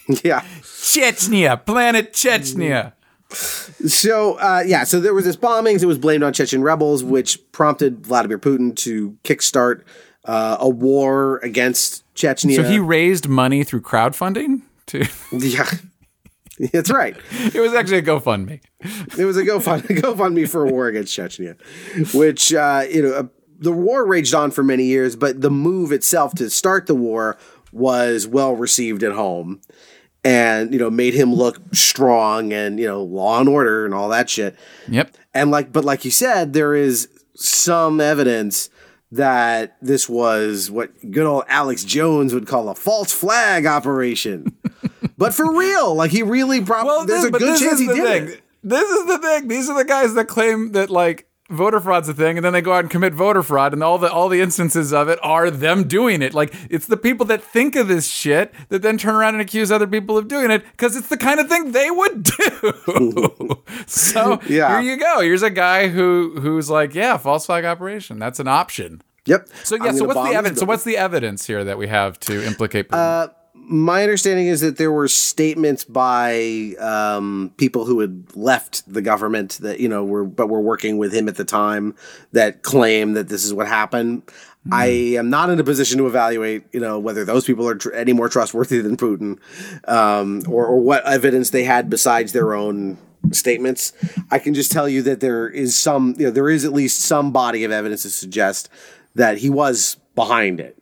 yeah. 0.24 0.40
Chechnya, 0.62 1.64
planet 1.64 2.12
Chechnya. 2.12 2.92
So 3.30 4.34
uh, 4.38 4.62
yeah, 4.66 4.84
so 4.84 5.00
there 5.00 5.14
was 5.14 5.24
this 5.24 5.36
bombings. 5.36 5.82
It 5.82 5.86
was 5.86 5.98
blamed 5.98 6.22
on 6.22 6.32
Chechen 6.32 6.62
rebels, 6.62 7.02
which 7.02 7.40
prompted 7.52 8.06
Vladimir 8.06 8.38
Putin 8.38 8.74
to 8.76 9.18
kickstart 9.24 9.82
uh, 10.24 10.56
a 10.60 10.68
war 10.68 11.38
against 11.38 12.04
Chechnya. 12.14 12.56
So 12.56 12.62
he 12.62 12.78
raised 12.78 13.28
money 13.28 13.64
through 13.64 13.82
crowdfunding. 13.82 14.62
To 14.86 15.04
yeah, 15.32 15.68
that's 16.72 16.90
right. 16.90 17.16
it 17.54 17.60
was 17.60 17.74
actually 17.74 17.98
a 17.98 18.02
GoFundMe. 18.02 18.60
It 19.18 19.24
was 19.24 19.36
a 19.36 19.42
GoFund 19.42 19.82
GoFundMe 20.00 20.48
for 20.48 20.66
a 20.66 20.70
war 20.70 20.86
against 20.86 21.16
Chechnya, 21.16 21.56
which 22.14 22.54
uh, 22.54 22.84
you 22.90 23.02
know 23.02 23.12
uh, 23.12 23.22
the 23.58 23.72
war 23.72 24.06
raged 24.06 24.34
on 24.34 24.50
for 24.50 24.62
many 24.62 24.84
years, 24.84 25.16
but 25.16 25.40
the 25.40 25.50
move 25.50 25.92
itself 25.92 26.34
to 26.34 26.50
start 26.50 26.86
the 26.86 26.94
war 26.94 27.36
was 27.72 28.26
well 28.26 28.54
received 28.54 29.02
at 29.02 29.12
home, 29.12 29.60
and 30.26 30.72
you 30.72 30.78
know 30.80 30.90
made 30.90 31.14
him 31.14 31.32
look 31.32 31.60
strong 31.72 32.52
and 32.52 32.80
you 32.80 32.86
know 32.86 33.02
law 33.02 33.38
and 33.38 33.48
order 33.48 33.84
and 33.84 33.94
all 33.94 34.08
that 34.08 34.28
shit. 34.28 34.56
Yep. 34.88 35.16
And 35.32 35.50
like, 35.50 35.72
but 35.72 35.84
like 35.84 36.04
you 36.04 36.10
said, 36.10 36.52
there 36.52 36.74
is 36.74 37.08
some 37.36 38.00
evidence 38.00 38.70
that 39.12 39.76
this 39.80 40.08
was 40.08 40.70
what 40.70 40.90
good 41.12 41.26
old 41.26 41.44
Alex 41.48 41.84
Jones 41.84 42.34
would 42.34 42.46
call 42.46 42.68
a 42.68 42.74
false 42.74 43.12
flag 43.12 43.66
operation. 43.66 44.56
but 45.18 45.32
for 45.32 45.56
real, 45.56 45.94
like 45.94 46.10
he 46.10 46.22
really 46.22 46.60
probably 46.60 47.06
there's 47.06 47.20
this- 47.22 47.28
a 47.28 47.30
but 47.32 47.38
good 47.38 47.48
this 47.52 47.60
chance 47.60 47.74
is 47.74 47.80
he 47.80 47.86
the 47.86 47.94
did 47.94 48.04
thing. 48.04 48.28
it. 48.36 48.42
This 48.64 48.90
is 48.90 49.06
the 49.06 49.18
thing. 49.18 49.46
These 49.46 49.70
are 49.70 49.78
the 49.78 49.84
guys 49.84 50.14
that 50.14 50.24
claim 50.26 50.72
that 50.72 50.90
like 50.90 51.25
voter 51.50 51.80
fraud's 51.80 52.08
a 52.08 52.14
thing, 52.14 52.36
and 52.38 52.44
then 52.44 52.52
they 52.52 52.60
go 52.60 52.72
out 52.72 52.80
and 52.80 52.90
commit 52.90 53.14
voter 53.14 53.42
fraud, 53.42 53.72
and 53.72 53.82
all 53.82 53.98
the 53.98 54.10
all 54.10 54.28
the 54.28 54.40
instances 54.40 54.92
of 54.92 55.08
it 55.08 55.18
are 55.22 55.50
them 55.50 55.86
doing 55.88 56.22
it. 56.22 56.34
Like 56.34 56.54
it's 56.70 56.86
the 56.86 56.96
people 56.96 57.26
that 57.26 57.42
think 57.42 57.76
of 57.76 57.88
this 57.88 58.06
shit 58.08 58.52
that 58.68 58.82
then 58.82 58.98
turn 58.98 59.14
around 59.14 59.34
and 59.34 59.40
accuse 59.40 59.70
other 59.70 59.86
people 59.86 60.16
of 60.18 60.28
doing 60.28 60.50
it 60.50 60.64
because 60.72 60.96
it's 60.96 61.08
the 61.08 61.16
kind 61.16 61.40
of 61.40 61.48
thing 61.48 61.72
they 61.72 61.90
would 61.90 62.22
do. 62.22 63.62
so 63.86 64.40
Yeah. 64.48 64.80
here 64.80 64.92
you 64.92 64.96
go. 64.98 65.20
Here's 65.20 65.42
a 65.42 65.50
guy 65.50 65.88
who 65.88 66.38
who's 66.40 66.70
like, 66.70 66.94
yeah, 66.94 67.16
false 67.16 67.46
flag 67.46 67.64
operation. 67.64 68.18
That's 68.18 68.40
an 68.40 68.48
option. 68.48 69.02
Yep. 69.26 69.48
So 69.64 69.76
yeah. 69.76 69.92
So 69.92 70.04
what's 70.04 70.20
the 70.28 70.36
evidence? 70.36 70.60
So 70.60 70.66
what's 70.66 70.84
the 70.84 70.96
evidence 70.96 71.46
here 71.46 71.64
that 71.64 71.78
we 71.78 71.88
have 71.88 72.18
to 72.20 72.44
implicate? 72.46 72.88
Putin? 72.88 73.30
My 73.68 74.02
understanding 74.02 74.46
is 74.46 74.60
that 74.60 74.76
there 74.76 74.92
were 74.92 75.08
statements 75.08 75.84
by 75.84 76.74
um, 76.78 77.52
people 77.56 77.84
who 77.84 78.00
had 78.00 78.24
left 78.36 78.90
the 78.92 79.02
government 79.02 79.58
that 79.60 79.80
you 79.80 79.88
know 79.88 80.04
were 80.04 80.24
but 80.24 80.48
were 80.48 80.60
working 80.60 80.98
with 80.98 81.12
him 81.12 81.28
at 81.28 81.36
the 81.36 81.44
time 81.44 81.94
that 82.32 82.62
claim 82.62 83.14
that 83.14 83.28
this 83.28 83.44
is 83.44 83.52
what 83.52 83.66
happened. 83.66 84.22
I 84.70 84.86
am 85.16 85.30
not 85.30 85.48
in 85.50 85.60
a 85.60 85.64
position 85.64 85.98
to 85.98 86.08
evaluate, 86.08 86.64
you 86.72 86.80
know, 86.80 86.98
whether 86.98 87.24
those 87.24 87.44
people 87.44 87.68
are 87.68 87.76
tr- 87.76 87.92
any 87.92 88.12
more 88.12 88.28
trustworthy 88.28 88.80
than 88.80 88.96
Putin, 88.96 89.38
um, 89.88 90.42
or, 90.48 90.66
or 90.66 90.80
what 90.80 91.06
evidence 91.06 91.50
they 91.50 91.62
had 91.62 91.88
besides 91.88 92.32
their 92.32 92.52
own 92.52 92.98
statements. 93.30 93.92
I 94.28 94.40
can 94.40 94.54
just 94.54 94.72
tell 94.72 94.88
you 94.88 95.02
that 95.02 95.20
there 95.20 95.48
is 95.48 95.76
some, 95.76 96.16
you 96.18 96.26
know, 96.26 96.30
there 96.32 96.50
is 96.50 96.64
at 96.64 96.72
least 96.72 97.00
some 97.00 97.30
body 97.30 97.62
of 97.62 97.70
evidence 97.70 98.02
to 98.02 98.10
suggest 98.10 98.68
that 99.14 99.38
he 99.38 99.50
was 99.50 99.98
behind 100.16 100.58
it 100.58 100.76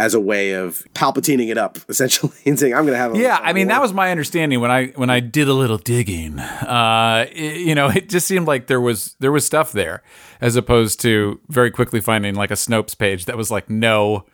as 0.00 0.14
a 0.14 0.20
way 0.20 0.52
of 0.52 0.82
palpatining 0.94 1.48
it 1.50 1.58
up, 1.58 1.78
essentially, 1.88 2.32
and 2.46 2.58
saying, 2.58 2.74
"I'm 2.74 2.84
going 2.86 2.94
to 2.94 2.98
have." 2.98 3.14
A, 3.14 3.18
Yeah, 3.18 3.38
a 3.38 3.42
I 3.42 3.52
mean 3.52 3.68
war." 3.68 3.74
that 3.76 3.82
was 3.82 3.92
my 3.92 4.10
understanding 4.10 4.60
when 4.60 4.70
I 4.70 4.86
when 4.96 5.10
I 5.10 5.20
did 5.20 5.46
a 5.48 5.52
little 5.54 5.78
digging. 5.78 6.38
Uh, 6.40 7.26
i- 7.28 7.28
you 7.34 7.74
know, 7.74 7.88
it 7.88 8.08
just 8.08 8.26
seemed 8.26 8.46
like 8.46 8.66
there 8.66 8.80
was 8.80 9.14
there 9.20 9.30
was 9.32 9.44
stuff 9.44 9.72
there, 9.72 10.02
as 10.40 10.56
opposed 10.56 11.00
to 11.02 11.38
very 11.48 11.70
quickly 11.70 12.00
finding 12.00 12.34
like 12.34 12.50
a 12.50 12.54
Snopes 12.54 12.96
page 12.96 13.26
that 13.26 13.36
was 13.36 13.50
like, 13.50 13.68
no, 13.68 14.24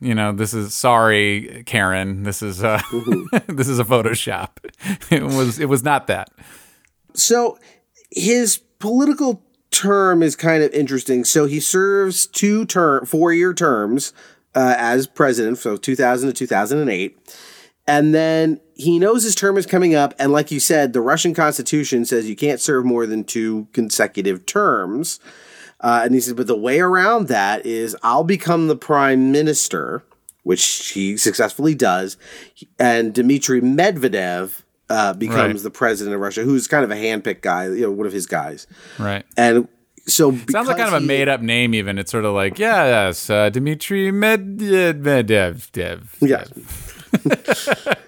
you 0.00 0.14
know, 0.14 0.32
this 0.32 0.52
is 0.52 0.74
sorry, 0.74 1.62
Karen, 1.66 2.24
this 2.24 2.42
is 2.42 2.64
uh, 2.64 2.80
this 3.46 3.68
is 3.68 3.78
a 3.78 3.84
Photoshop. 3.84 4.48
It 5.10 5.22
was 5.22 5.58
it 5.60 5.68
was 5.68 5.84
not 5.84 6.08
that. 6.08 6.30
So 7.14 7.58
his 8.10 8.58
political 8.80 9.42
term 9.70 10.22
is 10.22 10.36
kind 10.36 10.62
of 10.62 10.72
interesting. 10.72 11.24
So 11.24 11.46
he 11.46 11.60
serves 11.60 12.26
two 12.26 12.64
term, 12.66 13.06
four 13.06 13.32
year 13.32 13.54
terms 13.54 14.12
uh, 14.54 14.74
as 14.78 15.06
president, 15.06 15.58
so 15.58 15.76
2000 15.76 16.28
to 16.28 16.34
2008. 16.34 17.18
And 17.86 18.14
then 18.14 18.60
he 18.74 18.98
knows 18.98 19.24
his 19.24 19.34
term 19.34 19.56
is 19.56 19.66
coming 19.66 19.94
up. 19.94 20.14
And 20.18 20.30
like 20.32 20.50
you 20.52 20.60
said, 20.60 20.92
the 20.92 21.00
Russian 21.00 21.34
constitution 21.34 22.04
says 22.04 22.28
you 22.28 22.36
can't 22.36 22.60
serve 22.60 22.84
more 22.84 23.06
than 23.06 23.24
two 23.24 23.66
consecutive 23.72 24.46
terms. 24.46 25.18
Uh, 25.80 26.02
and 26.04 26.14
he 26.14 26.20
said, 26.20 26.36
but 26.36 26.46
the 26.46 26.56
way 26.56 26.78
around 26.78 27.26
that 27.26 27.66
is 27.66 27.96
I'll 28.04 28.22
become 28.22 28.68
the 28.68 28.76
prime 28.76 29.32
minister, 29.32 30.04
which 30.44 30.90
he 30.94 31.16
successfully 31.16 31.74
does. 31.74 32.16
And 32.78 33.12
Dmitry 33.12 33.60
Medvedev 33.60 34.62
uh, 34.88 35.14
becomes 35.14 35.54
Right. 35.54 35.62
the 35.64 35.70
president 35.70 36.14
of 36.14 36.20
Russia, 36.20 36.42
who's 36.42 36.68
kind 36.68 36.84
of 36.84 36.90
a 36.92 36.94
handpicked 36.94 37.40
guy, 37.40 37.66
you 37.66 37.80
know, 37.80 37.90
one 37.90 38.06
of 38.06 38.12
his 38.12 38.26
guys. 38.26 38.68
Right. 38.98 39.24
And 39.36 39.66
so 40.06 40.32
Sounds 40.50 40.68
like 40.68 40.76
kind 40.76 40.94
of 40.94 40.94
a 40.94 41.00
made 41.00 41.28
up 41.28 41.40
name, 41.40 41.74
even. 41.74 41.98
It's 41.98 42.10
sort 42.10 42.24
of 42.24 42.34
like, 42.34 42.58
yeah, 42.58 43.06
yes, 43.06 43.30
uh, 43.30 43.50
Dmitry 43.50 44.10
Medvedev. 44.10 45.70
Dev, 45.72 46.16
Yeah. 46.20 46.44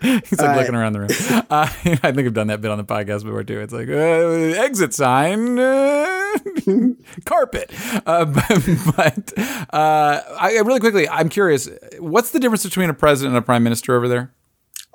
He's 0.01 0.41
like 0.41 0.57
looking 0.57 0.75
around 0.75 0.95
the 0.95 1.01
room. 1.01 1.11
Uh, 1.51 1.69
I 2.03 2.13
think 2.13 2.27
I've 2.27 2.33
done 2.33 2.47
that 2.47 2.63
bit 2.63 2.71
on 2.71 2.79
the 2.79 2.85
podcast 2.85 3.23
before 3.25 3.45
too. 3.45 3.61
It's 3.61 3.73
like 3.73 3.89
uh, 3.89 4.63
exit 4.63 4.95
sign, 4.95 5.59
uh, 5.59 6.39
carpet. 7.27 7.71
Uh, 8.07 8.25
but 8.25 8.63
but 8.97 9.33
uh, 9.75 10.23
I, 10.41 10.59
really 10.65 10.81
quickly, 10.81 11.07
I'm 11.09 11.29
curious. 11.29 11.69
What's 11.99 12.31
the 12.31 12.41
difference 12.41 12.65
between 12.65 12.89
a 12.89 12.95
president 12.95 13.35
and 13.37 13.43
a 13.43 13.45
prime 13.45 13.63
minister 13.63 13.95
over 13.95 14.09
there? 14.09 14.33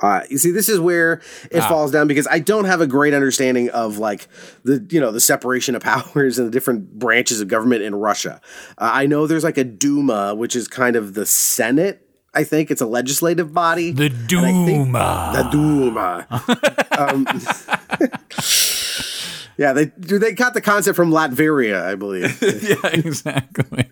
Uh, 0.01 0.21
you 0.29 0.37
see, 0.37 0.51
this 0.51 0.69
is 0.69 0.79
where 0.79 1.21
it 1.51 1.61
falls 1.61 1.91
down 1.91 2.07
because 2.07 2.27
I 2.27 2.39
don't 2.39 2.65
have 2.65 2.79
a 2.81 2.87
great 2.87 3.13
understanding 3.13 3.69
of 3.71 3.97
like 3.97 4.27
the 4.63 4.85
you 4.89 4.99
know 5.01 5.11
the 5.11 5.19
separation 5.19 5.75
of 5.75 5.81
powers 5.83 6.37
and 6.39 6.47
the 6.47 6.51
different 6.51 6.97
branches 6.97 7.41
of 7.41 7.47
government 7.47 7.81
in 7.81 7.93
Russia. 7.95 8.39
Uh, 8.77 8.89
I 8.93 9.05
know 9.07 9.27
there's 9.27 9.43
like 9.43 9.57
a 9.57 9.63
Duma, 9.63 10.35
which 10.35 10.55
is 10.55 10.67
kind 10.67 10.95
of 10.95 11.13
the 11.15 11.25
Senate. 11.25 12.05
I 12.33 12.43
think 12.43 12.69
it's 12.71 12.81
a 12.81 12.85
legislative 12.85 13.53
body. 13.53 13.91
The 13.91 14.05
And 14.05 14.13
I 14.45 14.51
think- 14.65 14.85
Duma. 14.85 15.31
The 15.35 15.43
Duma. 15.49 16.27
um, 16.97 17.25
yeah, 19.57 19.73
they 19.73 19.85
they 19.85 20.31
got 20.33 20.53
the 20.53 20.61
concept 20.61 20.95
from 20.95 21.11
Latveria, 21.11 21.81
I 21.81 21.95
believe. 21.95 22.39
yeah, 22.41 22.87
exactly. 22.93 23.89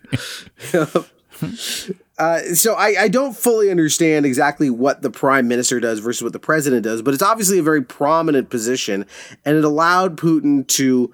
Uh, 2.18 2.42
so 2.56 2.74
I, 2.74 2.96
I 3.04 3.08
don't 3.10 3.36
fully 3.36 3.70
understand 3.70 4.26
exactly 4.26 4.70
what 4.70 5.04
the 5.04 5.12
prime 5.12 5.48
minister 5.48 5.80
does 5.80 6.00
versus 6.00 6.24
what 6.24 6.34
the 6.34 6.40
president 6.40 6.84
does, 6.84 7.02
but 7.04 7.14
it's 7.14 7.24
obviously 7.24 7.60
a 7.60 7.64
very 7.64 7.84
prominent 7.84 8.50
position, 8.50 9.06
and 9.46 9.56
it 9.56 9.64
allowed 9.64 10.18
Putin 10.18 10.68
to 10.68 11.14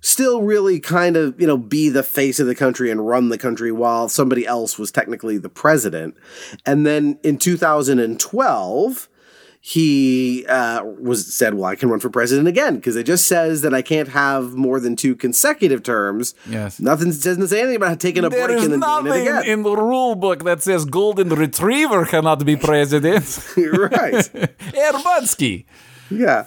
still 0.00 0.42
really 0.42 0.78
kind 0.78 1.16
of 1.16 1.38
you 1.40 1.46
know 1.46 1.58
be 1.58 1.88
the 1.88 2.02
face 2.02 2.38
of 2.40 2.46
the 2.46 2.54
country 2.54 2.90
and 2.90 3.06
run 3.06 3.28
the 3.28 3.38
country 3.38 3.72
while 3.72 4.08
somebody 4.08 4.46
else 4.46 4.78
was 4.78 4.90
technically 4.90 5.36
the 5.36 5.48
president. 5.48 6.16
And 6.64 6.86
then 6.86 7.18
in 7.22 7.36
2012 7.38 9.07
he 9.60 10.46
uh, 10.46 10.84
was 10.84 11.34
said, 11.34 11.54
"Well, 11.54 11.64
I 11.64 11.74
can 11.74 11.90
run 11.90 12.00
for 12.00 12.10
president 12.10 12.46
again 12.48 12.76
because 12.76 12.96
it 12.96 13.04
just 13.04 13.26
says 13.26 13.62
that 13.62 13.74
I 13.74 13.82
can't 13.82 14.08
have 14.08 14.54
more 14.54 14.78
than 14.80 14.94
two 14.96 15.16
consecutive 15.16 15.82
terms. 15.82 16.34
Yes. 16.48 16.78
nothing 16.80 17.10
doesn't 17.10 17.48
say 17.48 17.60
anything 17.60 17.76
about 17.76 17.98
taking 18.00 18.24
a 18.24 18.28
There 18.30 18.46
break 18.46 18.62
and 18.62 18.72
then 18.72 18.80
doing 18.80 19.06
it 19.06 19.08
nothing 19.08 19.22
again. 19.28 19.44
in 19.46 19.62
the 19.64 19.76
rule 19.76 20.14
book 20.14 20.44
that 20.44 20.62
says 20.62 20.84
golden 20.84 21.30
retriever 21.30 22.06
cannot 22.06 22.44
be 22.44 22.56
president. 22.56 23.24
right? 23.56 24.14
Erbansky. 24.74 25.64
Yeah. 26.10 26.44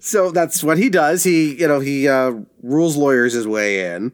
So 0.00 0.30
that's 0.30 0.62
what 0.62 0.76
he 0.76 0.90
does. 0.90 1.24
He, 1.24 1.58
you 1.58 1.68
know, 1.68 1.80
he 1.80 2.08
uh, 2.08 2.32
rules 2.62 2.96
lawyers 2.96 3.32
his 3.32 3.46
way 3.46 3.94
in. 3.94 4.12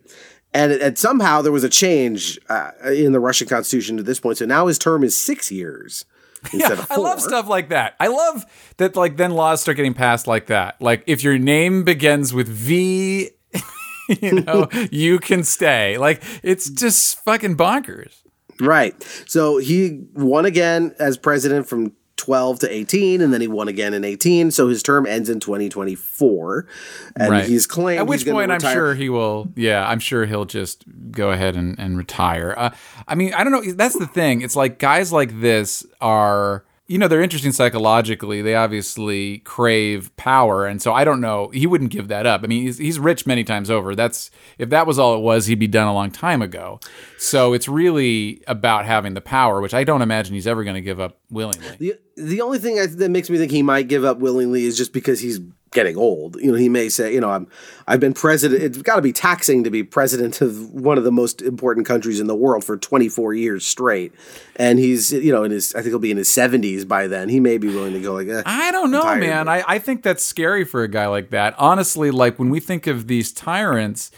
And, 0.54 0.72
and 0.72 0.96
somehow 0.96 1.42
there 1.42 1.52
was 1.52 1.64
a 1.64 1.68
change 1.68 2.38
uh, 2.48 2.70
in 2.86 3.12
the 3.12 3.20
Russian 3.20 3.48
constitution 3.48 3.96
to 3.96 4.02
this 4.02 4.20
point. 4.20 4.38
So 4.38 4.46
now 4.46 4.68
his 4.68 4.78
term 4.78 5.02
is 5.02 5.20
six 5.20 5.50
years 5.50 6.04
Yeah, 6.52 6.84
I 6.90 6.96
love 6.96 7.20
stuff 7.20 7.48
like 7.48 7.68
that. 7.70 7.94
I 8.00 8.08
love 8.08 8.44
that 8.78 8.96
like 8.96 9.16
then 9.16 9.32
laws 9.32 9.60
start 9.62 9.76
getting 9.76 9.94
passed 9.94 10.26
like 10.26 10.46
that. 10.46 10.80
Like 10.80 11.02
if 11.06 11.22
your 11.22 11.38
name 11.38 11.84
begins 11.84 12.32
with 12.32 12.48
V, 12.48 13.30
you 14.20 14.40
know, 14.40 14.68
you 14.90 15.18
can 15.18 15.44
stay. 15.44 15.98
Like 15.98 16.22
it's 16.42 16.70
just 16.70 17.22
fucking 17.24 17.56
bonkers. 17.56 18.14
Right. 18.60 19.00
So 19.26 19.58
he 19.58 20.04
won 20.14 20.46
again 20.46 20.94
as 20.98 21.18
president 21.18 21.68
from 21.68 21.92
12 22.26 22.58
to 22.58 22.68
18, 22.68 23.20
and 23.20 23.32
then 23.32 23.40
he 23.40 23.46
won 23.46 23.68
again 23.68 23.94
in 23.94 24.04
18. 24.04 24.50
So 24.50 24.66
his 24.66 24.82
term 24.82 25.06
ends 25.06 25.30
in 25.30 25.38
2024. 25.38 26.66
And 27.14 27.30
right. 27.30 27.44
he's 27.44 27.68
claimed 27.68 28.00
At 28.00 28.08
which 28.08 28.22
he's 28.22 28.24
gonna 28.24 28.48
point 28.48 28.64
I'm 28.64 28.72
sure 28.72 28.96
he 28.96 29.08
will. 29.08 29.52
Yeah, 29.54 29.88
I'm 29.88 30.00
sure 30.00 30.26
he'll 30.26 30.44
just 30.44 30.82
go 31.12 31.30
ahead 31.30 31.54
and, 31.54 31.78
and 31.78 31.96
retire. 31.96 32.52
Uh, 32.58 32.70
I 33.06 33.14
mean, 33.14 33.32
I 33.32 33.44
don't 33.44 33.52
know. 33.52 33.72
That's 33.74 33.96
the 33.96 34.08
thing. 34.08 34.40
It's 34.40 34.56
like 34.56 34.80
guys 34.80 35.12
like 35.12 35.40
this 35.40 35.86
are. 36.00 36.64
You 36.88 36.98
know, 36.98 37.08
they're 37.08 37.22
interesting 37.22 37.52
psychologically. 37.52 38.42
They 38.42 38.54
obviously 38.54 39.38
crave 39.38 40.14
power. 40.16 40.66
And 40.66 40.80
so 40.80 40.92
I 40.92 41.02
don't 41.04 41.20
know. 41.20 41.48
He 41.48 41.66
wouldn't 41.66 41.90
give 41.90 42.08
that 42.08 42.26
up. 42.26 42.42
I 42.44 42.46
mean, 42.46 42.62
he's, 42.62 42.78
he's 42.78 42.98
rich 42.98 43.26
many 43.26 43.42
times 43.42 43.70
over. 43.70 43.94
That's 43.96 44.30
if 44.58 44.70
that 44.70 44.86
was 44.86 44.98
all 44.98 45.16
it 45.16 45.20
was, 45.20 45.46
he'd 45.46 45.58
be 45.58 45.66
done 45.66 45.88
a 45.88 45.94
long 45.94 46.12
time 46.12 46.42
ago. 46.42 46.78
So 47.18 47.54
it's 47.54 47.66
really 47.66 48.42
about 48.46 48.84
having 48.84 49.14
the 49.14 49.20
power, 49.20 49.60
which 49.60 49.74
I 49.74 49.82
don't 49.82 50.02
imagine 50.02 50.34
he's 50.34 50.46
ever 50.46 50.62
going 50.62 50.76
to 50.76 50.80
give 50.80 51.00
up 51.00 51.18
willingly. 51.28 51.76
The 51.78 51.94
the 52.16 52.40
only 52.40 52.58
thing 52.58 52.78
I, 52.78 52.86
that 52.86 53.10
makes 53.10 53.28
me 53.28 53.36
think 53.36 53.50
he 53.50 53.62
might 53.62 53.88
give 53.88 54.04
up 54.04 54.18
willingly 54.18 54.64
is 54.64 54.76
just 54.76 54.92
because 54.92 55.20
he's 55.20 55.40
getting 55.72 55.96
old. 55.96 56.36
You 56.36 56.52
know, 56.52 56.58
he 56.58 56.68
may 56.68 56.88
say, 56.88 57.12
you 57.12 57.20
know, 57.20 57.30
I'm 57.30 57.48
I've 57.86 58.00
been 58.00 58.14
president. 58.14 58.62
It's 58.62 58.82
got 58.82 58.96
to 58.96 59.02
be 59.02 59.12
taxing 59.12 59.64
to 59.64 59.70
be 59.70 59.82
president 59.82 60.40
of 60.40 60.70
one 60.72 60.98
of 60.98 61.04
the 61.04 61.12
most 61.12 61.42
important 61.42 61.86
countries 61.86 62.20
in 62.20 62.26
the 62.26 62.34
world 62.34 62.64
for 62.64 62.76
24 62.76 63.34
years 63.34 63.66
straight. 63.66 64.12
And 64.56 64.78
he's, 64.78 65.12
you 65.12 65.32
know, 65.32 65.44
in 65.44 65.50
his 65.50 65.74
I 65.74 65.78
think 65.78 65.88
he'll 65.88 65.98
be 65.98 66.10
in 66.10 66.16
his 66.16 66.28
70s 66.28 66.86
by 66.86 67.06
then. 67.06 67.28
He 67.28 67.40
may 67.40 67.58
be 67.58 67.68
willing 67.68 67.92
to 67.92 68.00
go 68.00 68.14
like, 68.14 68.28
eh, 68.28 68.42
I 68.46 68.70
don't 68.70 68.90
know, 68.90 69.14
man. 69.16 69.48
I, 69.48 69.62
I 69.66 69.78
think 69.78 70.02
that's 70.02 70.24
scary 70.24 70.64
for 70.64 70.82
a 70.82 70.88
guy 70.88 71.06
like 71.06 71.30
that. 71.30 71.54
Honestly, 71.58 72.10
like 72.10 72.38
when 72.38 72.50
we 72.50 72.60
think 72.60 72.86
of 72.86 73.06
these 73.06 73.32
tyrants, 73.32 74.10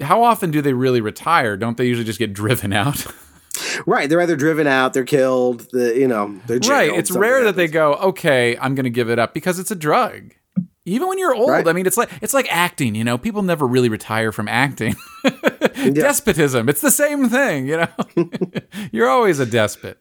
how 0.00 0.22
often 0.22 0.50
do 0.50 0.60
they 0.62 0.72
really 0.72 1.00
retire? 1.00 1.56
Don't 1.56 1.76
they 1.76 1.86
usually 1.86 2.04
just 2.04 2.18
get 2.18 2.32
driven 2.32 2.72
out? 2.72 3.06
right. 3.86 4.08
They're 4.08 4.20
either 4.20 4.36
driven 4.36 4.66
out, 4.66 4.92
they're 4.92 5.04
killed, 5.04 5.68
the 5.72 5.98
you 5.98 6.08
know, 6.08 6.40
they're 6.46 6.58
right. 6.68 6.92
It's 6.92 7.10
rare 7.10 7.44
that 7.44 7.56
they 7.56 7.68
go, 7.68 7.94
okay, 7.94 8.56
I'm 8.58 8.74
going 8.74 8.84
to 8.84 8.90
give 8.90 9.10
it 9.10 9.18
up 9.18 9.34
because 9.34 9.58
it's 9.58 9.70
a 9.70 9.76
drug. 9.76 10.34
Even 10.88 11.08
when 11.08 11.18
you're 11.18 11.34
old, 11.34 11.50
Right. 11.50 11.66
I 11.66 11.72
mean, 11.72 11.86
it's 11.86 11.96
like 11.96 12.10
it's 12.20 12.34
like 12.34 12.46
acting. 12.50 12.94
You 12.94 13.04
know, 13.04 13.18
people 13.18 13.42
never 13.42 13.66
really 13.66 13.88
retire 13.88 14.32
from 14.32 14.48
acting. 14.48 14.96
Despotism. 15.74 16.68
It's 16.68 16.80
the 16.80 16.90
same 16.90 17.28
thing. 17.28 17.66
You 17.66 17.76
know, 17.78 18.30
you're 18.92 19.08
always 19.08 19.38
a 19.40 19.46
despot. 19.46 19.98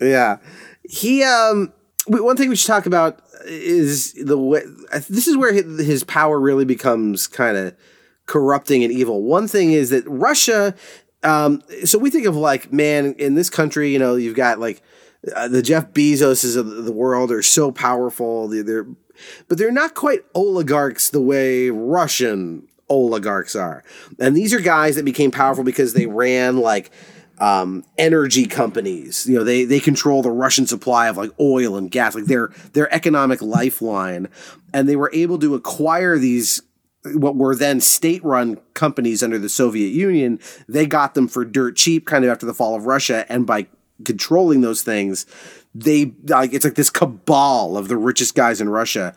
Yeah. 0.00 0.38
He 0.82 1.22
um 1.22 1.72
one 2.06 2.36
thing 2.36 2.48
we 2.48 2.56
should 2.56 2.66
talk 2.66 2.86
about 2.86 3.20
is 3.46 4.12
the 4.14 4.38
way 4.38 4.62
this 5.08 5.26
is 5.28 5.36
where 5.36 5.52
his 5.52 6.04
power 6.04 6.38
really 6.38 6.64
becomes 6.64 7.26
kind 7.26 7.56
of 7.56 7.76
corrupting 8.26 8.82
and 8.84 8.92
evil. 8.92 9.22
One 9.22 9.48
thing 9.48 9.72
is 9.72 9.90
that 9.90 10.04
Russia 10.06 10.74
um 11.22 11.62
so 11.84 11.98
we 11.98 12.10
think 12.10 12.26
of 12.26 12.36
like 12.36 12.72
man 12.72 13.14
in 13.14 13.34
this 13.34 13.50
country, 13.50 13.92
you 13.92 13.98
know, 13.98 14.16
you've 14.16 14.36
got 14.36 14.58
like 14.60 14.82
uh, 15.34 15.48
the 15.48 15.62
Jeff 15.62 15.92
Bezoses 15.92 16.56
of 16.56 16.84
the 16.84 16.92
world 16.92 17.32
are 17.32 17.42
so 17.42 17.72
powerful. 17.72 18.48
They're, 18.48 18.62
they're 18.62 18.86
but 19.48 19.58
they're 19.58 19.72
not 19.72 19.94
quite 19.94 20.24
oligarchs 20.34 21.10
the 21.10 21.20
way 21.20 21.70
Russian 21.70 22.68
oligarchs 22.88 23.56
are. 23.56 23.82
And 24.18 24.36
these 24.36 24.52
are 24.52 24.60
guys 24.60 24.96
that 24.96 25.04
became 25.04 25.30
powerful 25.30 25.64
because 25.64 25.94
they 25.94 26.06
ran 26.06 26.58
like 26.58 26.90
um, 27.38 27.84
energy 27.98 28.46
companies. 28.46 29.26
You 29.26 29.38
know, 29.38 29.44
they 29.44 29.64
they 29.64 29.80
control 29.80 30.22
the 30.22 30.30
Russian 30.30 30.66
supply 30.66 31.08
of 31.08 31.16
like 31.16 31.30
oil 31.40 31.76
and 31.76 31.90
gas, 31.90 32.14
like 32.14 32.26
their 32.26 32.52
their 32.72 32.92
economic 32.94 33.42
lifeline, 33.42 34.28
and 34.72 34.88
they 34.88 34.96
were 34.96 35.10
able 35.12 35.38
to 35.38 35.54
acquire 35.54 36.18
these 36.18 36.62
what 37.12 37.36
were 37.36 37.54
then 37.54 37.80
state-run 37.80 38.58
companies 38.72 39.22
under 39.22 39.38
the 39.38 39.48
Soviet 39.48 39.88
Union. 39.88 40.40
They 40.66 40.86
got 40.86 41.14
them 41.14 41.28
for 41.28 41.44
dirt 41.44 41.76
cheap, 41.76 42.06
kind 42.06 42.24
of 42.24 42.30
after 42.30 42.46
the 42.46 42.54
fall 42.54 42.74
of 42.74 42.86
Russia, 42.86 43.26
and 43.28 43.46
by 43.46 43.66
controlling 44.04 44.62
those 44.62 44.82
things, 44.82 45.26
they 45.74 46.12
like 46.28 46.52
it's 46.52 46.64
like 46.64 46.74
this 46.76 46.90
cabal 46.90 47.76
of 47.76 47.88
the 47.88 47.96
richest 47.96 48.34
guys 48.34 48.60
in 48.60 48.68
Russia, 48.68 49.14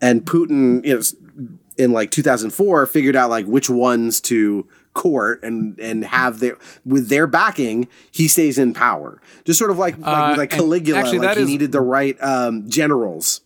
and 0.00 0.24
Putin, 0.24 0.84
you 0.84 0.94
know. 0.96 1.48
in 1.78 1.92
like 1.92 2.10
2004 2.10 2.86
figured 2.86 3.14
out 3.16 3.28
like 3.28 3.44
which 3.46 3.68
ones 3.68 4.18
to 4.22 4.66
court 4.94 5.42
and 5.42 5.78
and 5.78 6.06
have 6.06 6.38
their 6.40 6.56
with 6.86 7.10
their 7.10 7.26
backing 7.26 7.86
he 8.10 8.26
stays 8.28 8.56
in 8.56 8.72
power 8.72 9.20
just 9.44 9.58
sort 9.58 9.70
of 9.70 9.76
like 9.76 9.98
like, 9.98 10.06
Uh, 10.06 10.34
like 10.38 10.48
caligula 10.48 11.00
actually, 11.00 11.18
like 11.18 11.36
he 11.36 11.42
is- 11.42 11.48
needed 11.50 11.72
the 11.72 11.82
right 11.82 12.16
um 12.22 12.66
generals 12.66 13.42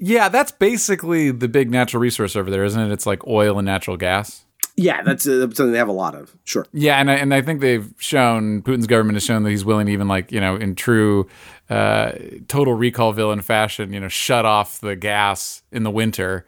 Yeah, 0.00 0.30
that's 0.30 0.50
basically 0.50 1.30
the 1.30 1.46
big 1.46 1.70
natural 1.70 2.00
resource 2.00 2.34
over 2.36 2.50
there, 2.50 2.64
isn't 2.64 2.80
it? 2.80 2.90
It's 2.90 3.06
like 3.06 3.26
oil 3.26 3.58
and 3.58 3.66
natural 3.66 3.96
gas. 3.98 4.43
Yeah 4.76 5.02
that's 5.02 5.26
uh, 5.26 5.40
something 5.40 5.72
they 5.72 5.78
have 5.78 5.88
a 5.88 5.92
lot 5.92 6.14
of 6.14 6.34
sure 6.44 6.66
Yeah, 6.72 6.98
and 6.98 7.10
I, 7.10 7.14
and 7.14 7.32
I 7.32 7.42
think 7.42 7.60
they've 7.60 7.92
shown 7.98 8.62
Putin's 8.62 8.86
government 8.86 9.16
has 9.16 9.24
shown 9.24 9.42
that 9.44 9.50
he's 9.50 9.64
willing 9.64 9.86
to 9.86 9.92
even 9.92 10.08
like 10.08 10.32
you 10.32 10.40
know 10.40 10.56
in 10.56 10.74
true 10.74 11.28
uh, 11.70 12.12
total 12.48 12.74
recall 12.74 13.12
villain 13.12 13.40
fashion, 13.40 13.92
you 13.92 14.00
know, 14.00 14.08
shut 14.08 14.44
off 14.44 14.80
the 14.80 14.96
gas 14.96 15.62
in 15.72 15.82
the 15.82 15.90
winter 15.90 16.46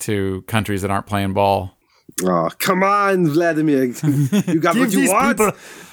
to 0.00 0.42
countries 0.42 0.82
that 0.82 0.90
aren't 0.90 1.06
playing 1.06 1.32
ball. 1.32 1.76
oh 2.24 2.50
come 2.58 2.82
on 2.82 3.28
vladimir 3.28 3.84
you 4.46 4.60
got 4.60 4.76
what 4.76 4.92
you 4.92 5.10
want 5.10 5.40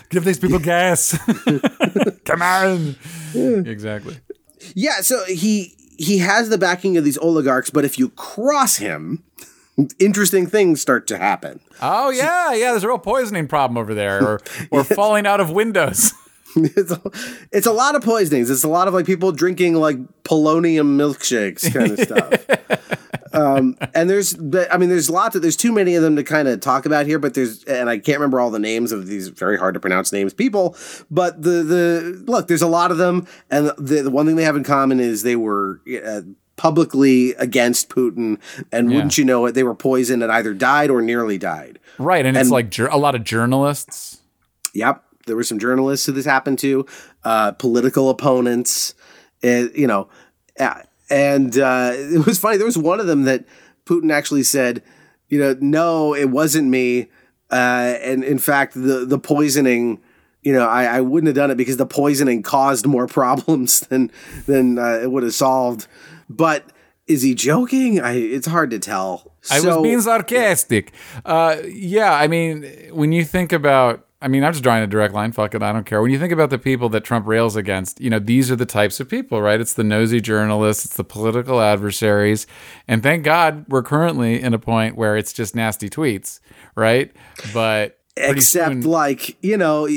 give 0.09 0.25
these 0.25 0.39
people 0.39 0.59
gas. 0.59 1.17
Come 2.25 2.41
on. 2.41 2.95
Exactly. 3.34 4.17
Yeah, 4.75 5.01
so 5.01 5.23
he 5.25 5.75
he 5.97 6.19
has 6.19 6.49
the 6.49 6.57
backing 6.57 6.97
of 6.97 7.03
these 7.03 7.17
oligarchs, 7.17 7.69
but 7.69 7.86
if 7.86 7.97
you 7.97 8.09
cross 8.09 8.77
him, 8.77 9.23
interesting 9.99 10.47
things 10.47 10.82
start 10.82 11.07
to 11.07 11.17
happen. 11.17 11.59
Oh 11.82 12.09
yeah, 12.09 12.53
yeah. 12.53 12.71
There's 12.71 12.84
a 12.84 12.88
real 12.88 12.99
poisoning 12.99 13.47
problem 13.47 13.77
over 13.77 13.93
there, 13.93 14.23
or 14.23 14.41
or 14.71 14.84
falling 14.84 15.25
out 15.25 15.39
of 15.39 15.51
windows. 15.51 16.13
It's 16.55 16.91
a, 16.91 17.01
it's 17.51 17.67
a 17.67 17.71
lot 17.71 17.93
of 17.93 18.01
poisonings. 18.01 18.49
It's 18.49 18.63
a 18.63 18.67
lot 18.67 18.88
of 18.88 18.93
like 18.95 19.05
people 19.05 19.32
drinking 19.32 19.75
like 19.75 19.97
polonium 20.23 20.97
milkshakes 20.97 21.71
kind 21.71 21.91
of 21.91 21.99
stuff. 21.99 23.34
um, 23.34 23.77
and 23.93 24.09
there's, 24.09 24.34
but, 24.34 24.73
I 24.73 24.77
mean, 24.77 24.89
there's 24.89 25.09
lots 25.09 25.36
of, 25.36 25.41
there's 25.41 25.55
too 25.55 25.71
many 25.71 25.95
of 25.95 26.01
them 26.01 26.15
to 26.15 26.23
kind 26.23 26.47
of 26.47 26.59
talk 26.59 26.86
about 26.88 27.05
here, 27.05 27.19
but 27.19 27.36
there's, 27.36 27.63
and 27.65 27.89
I 27.89 27.99
can't 27.99 28.17
remember 28.17 28.39
all 28.39 28.49
the 28.49 28.59
names 28.59 28.91
of 28.91 29.07
these 29.07 29.27
very 29.27 29.57
hard 29.57 29.75
to 29.75 29.80
pronounce 29.80 30.11
names 30.11 30.34
people, 30.34 30.75
but 31.11 31.41
the, 31.41 31.63
the, 31.63 32.23
look, 32.25 32.47
there's 32.47 32.63
a 32.63 32.67
lot 32.67 32.91
of 32.91 32.97
them. 32.97 33.27
And 33.51 33.67
the, 33.77 34.01
the 34.03 34.11
one 34.11 34.25
thing 34.25 34.36
they 34.36 34.43
have 34.43 34.55
in 34.55 34.63
common 34.63 34.99
is 34.99 35.23
they 35.23 35.36
were, 35.36 35.82
uh, 36.03 36.21
publicly 36.60 37.32
against 37.36 37.88
Putin, 37.88 38.38
and 38.70 38.89
wouldn't 38.89 39.18
you 39.18 39.24
know 39.24 39.45
it, 39.45 39.53
they 39.53 39.64
were 39.64 39.74
poisoned 39.74 40.22
and 40.22 40.30
either 40.30 40.53
died 40.53 40.89
or 40.89 41.01
nearly 41.01 41.38
died. 41.38 41.80
right, 41.97 42.26
and 42.26 42.36
it's 42.36 42.49
like 42.49 42.78
a 42.78 42.97
lot 42.97 43.16
of 43.16 43.24
journalists. 43.24 44.20
Yep. 44.74 45.01
There 45.26 45.38
were 45.38 45.43
some 45.43 45.57
journalists 45.57 46.05
who 46.05 46.12
this 46.12 46.26
happened 46.26 46.60
to, 46.60 46.86
uh, 47.24 47.53
political 47.53 48.10
opponents, 48.10 48.93
uh, 49.41 49.70
you 49.74 49.88
know, 49.88 50.10
uh, 50.60 50.82
and 51.10 51.57
uh, 51.57 51.91
it 51.95 52.26
was 52.26 52.38
funny. 52.38 52.57
There 52.57 52.66
was 52.66 52.78
one 52.78 52.99
of 52.99 53.07
them 53.07 53.24
that 53.24 53.45
Putin 53.86 54.12
actually 54.12 54.43
said, 54.43 54.84
you 55.30 55.39
know, 55.39 55.55
no, 55.62 56.14
it 56.14 56.30
wasn't 56.30 56.68
me. 56.68 57.07
Uh, 57.49 57.95
and 58.01 58.26
in 58.26 58.38
fact, 58.38 58.74
the, 58.74 59.05
the 59.05 59.18
poisoning, 59.18 60.01
you 60.41 60.51
know, 60.51 60.68
I, 60.68 60.97
I 60.97 61.01
wouldn't 61.01 61.28
have 61.28 61.36
done 61.36 61.51
it 61.51 61.55
because 61.55 61.78
the 61.78 61.86
poisoning 61.86 62.43
caused 62.43 62.86
more 62.86 63.07
problems 63.20 63.80
than, 63.82 64.12
than 64.45 64.78
uh, 64.78 64.99
it 65.01 65.10
would 65.10 65.24
have 65.24 65.34
solved. 65.34 65.88
But 66.30 66.65
is 67.07 67.21
he 67.23 67.34
joking? 67.34 67.99
I, 67.99 68.13
it's 68.13 68.47
hard 68.47 68.69
to 68.71 68.80
tell. 68.80 69.34
I 69.49 69.59
So- 69.59 69.77
was 69.77 69.84
being 69.84 70.01
sarcastic. 70.01 70.91
Uh, 71.25 71.57
yeah, 71.67 72.13
I 72.13 72.27
mean, 72.27 72.63
when 72.91 73.11
you 73.11 73.25
think 73.25 73.51
about, 73.51 74.05
I 74.21 74.27
mean, 74.27 74.43
I'm 74.43 74.51
just 74.51 74.63
drawing 74.63 74.84
a 74.84 74.88
direct 74.88 75.13
line. 75.13 75.32
Fuck 75.32 75.55
it, 75.55 75.63
I 75.63 75.71
don't 75.71 75.86
care. 75.86 76.01
When 76.01 76.11
you 76.11 76.19
think 76.19 76.34
about 76.34 76.49
the 76.49 76.59
people 76.59 76.89
that 76.89 77.03
Trump 77.05 77.25
rails 77.25 77.55
against, 77.55 77.99
you 78.01 78.09
know, 78.09 78.19
these 78.19 78.51
are 78.51 78.55
the 78.55 78.65
types 78.65 78.99
of 78.99 79.07
people, 79.09 79.41
right? 79.41 79.59
It's 79.61 79.73
the 79.73 79.84
nosy 79.84 80.19
journalists, 80.21 80.86
it's 80.86 80.97
the 80.97 81.03
political 81.05 81.61
adversaries, 81.61 82.45
and 82.88 83.01
thank 83.01 83.23
God 83.23 83.65
we're 83.69 83.82
currently 83.82 84.41
in 84.41 84.53
a 84.53 84.59
point 84.59 84.95
where 84.97 85.15
it's 85.17 85.32
just 85.34 85.55
nasty 85.55 85.89
tweets, 85.89 86.41
right? 86.75 87.11
But 87.53 87.97
except 88.17 88.73
soon- 88.73 88.82
like 88.82 89.41
you 89.41 89.55
know 89.55 89.88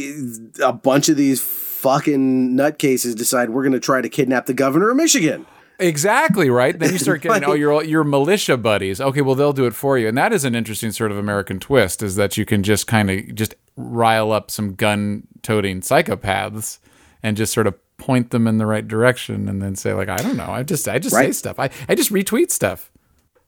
a 0.63 0.73
bunch 0.73 1.09
of 1.09 1.17
these 1.17 1.41
fucking 1.43 2.51
nutcases 2.57 3.17
decide 3.17 3.51
we're 3.51 3.63
going 3.65 3.73
to 3.73 3.81
try 3.81 4.01
to 4.01 4.09
kidnap 4.09 4.47
the 4.47 4.55
governor 4.55 4.91
of 4.91 4.97
michigan 4.97 5.45
Exactly 5.83 6.49
right. 6.49 6.79
Then 6.79 6.93
you 6.93 6.99
start 7.07 7.23
getting 7.23 7.45
oh 7.45 7.55
your 7.55 7.83
your 7.83 8.05
militia 8.05 8.57
buddies. 8.57 9.01
Okay, 9.01 9.21
well 9.21 9.35
they'll 9.35 9.53
do 9.53 9.67
it 9.67 9.75
for 9.75 9.99
you, 9.99 10.09
and 10.09 10.17
that 10.17 10.33
is 10.33 10.45
an 10.45 10.55
interesting 10.55 10.93
sort 10.93 11.11
of 11.11 11.19
American 11.19 11.59
twist. 11.59 12.03
Is 12.03 12.17
that 12.17 12.37
you 12.37 12.45
can 12.45 12.63
just 12.63 12.87
kind 12.87 13.11
of 13.11 13.35
just 13.35 13.55
rile 13.77 14.33
up 14.33 14.51
some 14.51 14.75
gun 14.75 15.27
toting 15.43 15.81
psychopaths 15.81 16.79
and 17.23 17.37
just 17.37 17.53
sort 17.53 17.67
of 17.67 17.75
point 17.97 18.31
them 18.31 18.47
in 18.47 18.59
the 18.59 18.67
right 18.67 18.87
direction, 18.87 19.49
and 19.49 19.61
then 19.61 19.75
say 19.75 19.93
like 19.93 20.09
I 20.09 20.19
don't 20.19 20.37
know, 20.37 20.51
I 20.51 20.63
just 20.63 20.87
I 20.87 20.99
just 20.99 21.17
say 21.17 21.33
stuff. 21.33 21.59
I 21.59 21.71
I 21.89 21.95
just 21.97 22.13
retweet 22.13 22.53
stuff. 22.53 22.92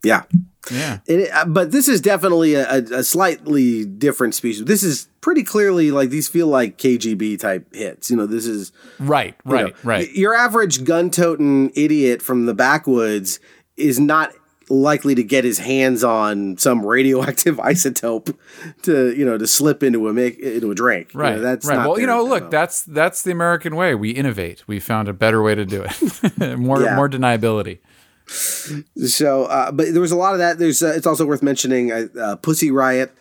Yeah 0.05 0.23
Yeah. 0.71 1.01
It, 1.07 1.31
uh, 1.33 1.45
but 1.47 1.73
this 1.73 1.89
is 1.89 2.01
definitely 2.01 2.55
a, 2.55 2.79
a, 2.79 3.03
slightly 3.03 3.85
different 3.85 4.35
species 4.35 4.65
this 4.65 4.83
is 4.83 5.09
pretty 5.21 5.43
clearly 5.43 5.91
like 5.91 6.11
these 6.11 6.29
feel 6.29 6.47
like 6.47 6.79
kgb 6.79 7.39
type 7.39 7.75
hits 7.75 8.11
you 8.11 8.17
know 8.17 8.27
this 8.27 8.47
is 8.47 8.73
Right. 8.99 9.35
you 9.47 9.53
Right. 9.53 9.67
know, 9.67 9.73
right. 9.83 10.11
your 10.13 10.35
average 10.35 10.85
gun-toting 10.85 11.73
idiot 11.75 12.23
from 12.23 12.47
the 12.47 12.55
backwoods 12.55 13.41
is 13.77 13.99
not 13.99 14.33
likely 14.71 15.15
to 15.15 15.23
get 15.23 15.45
his 15.45 15.59
hands 15.59 16.03
on 16.03 16.57
some 16.57 16.87
radioactive 16.87 17.57
isotope 17.71 18.35
to 18.83 19.15
you 19.15 19.23
know 19.25 19.37
to 19.37 19.47
slip 19.47 19.83
into 19.83 20.09
a 20.09 20.13
make 20.15 20.39
into 20.39 20.71
a 20.71 20.75
drink 20.75 21.13
You 21.13 21.19
know, 21.21 21.25
Right. 21.25 21.37
that's 21.41 21.67
right. 21.67 21.87
Well, 21.87 22.01
you 22.01 22.07
know, 22.07 22.25
look, 22.25 22.51
that's 22.51 22.81
that's 22.83 23.21
the 23.23 23.31
American 23.31 23.77
way. 23.77 23.95
We 23.95 24.11
innovate. 24.13 24.67
We 24.67 24.81
found 24.81 25.09
a 25.09 25.13
better 25.13 25.43
way 25.43 25.55
to 25.55 25.67
do 25.67 25.85
it. 25.85 26.39
more 26.59 26.81
Yeah. 26.83 26.97
more 26.97 27.11
deniability. 27.11 27.81
So, 28.27 29.45
uh, 29.45 29.71
but 29.71 29.93
there 29.93 30.01
was 30.01 30.13
a 30.13 30.17
lot 30.17 30.33
of 30.33 30.39
that. 30.39 30.59
There's. 30.59 30.83
Uh, 30.83 30.93
it's 30.97 31.07
also 31.07 31.27
worth 31.27 31.43
mentioning 31.43 31.93
uh, 31.93 32.07
uh, 32.19 32.37
Pussy 32.37 32.71
Riot, 32.71 33.13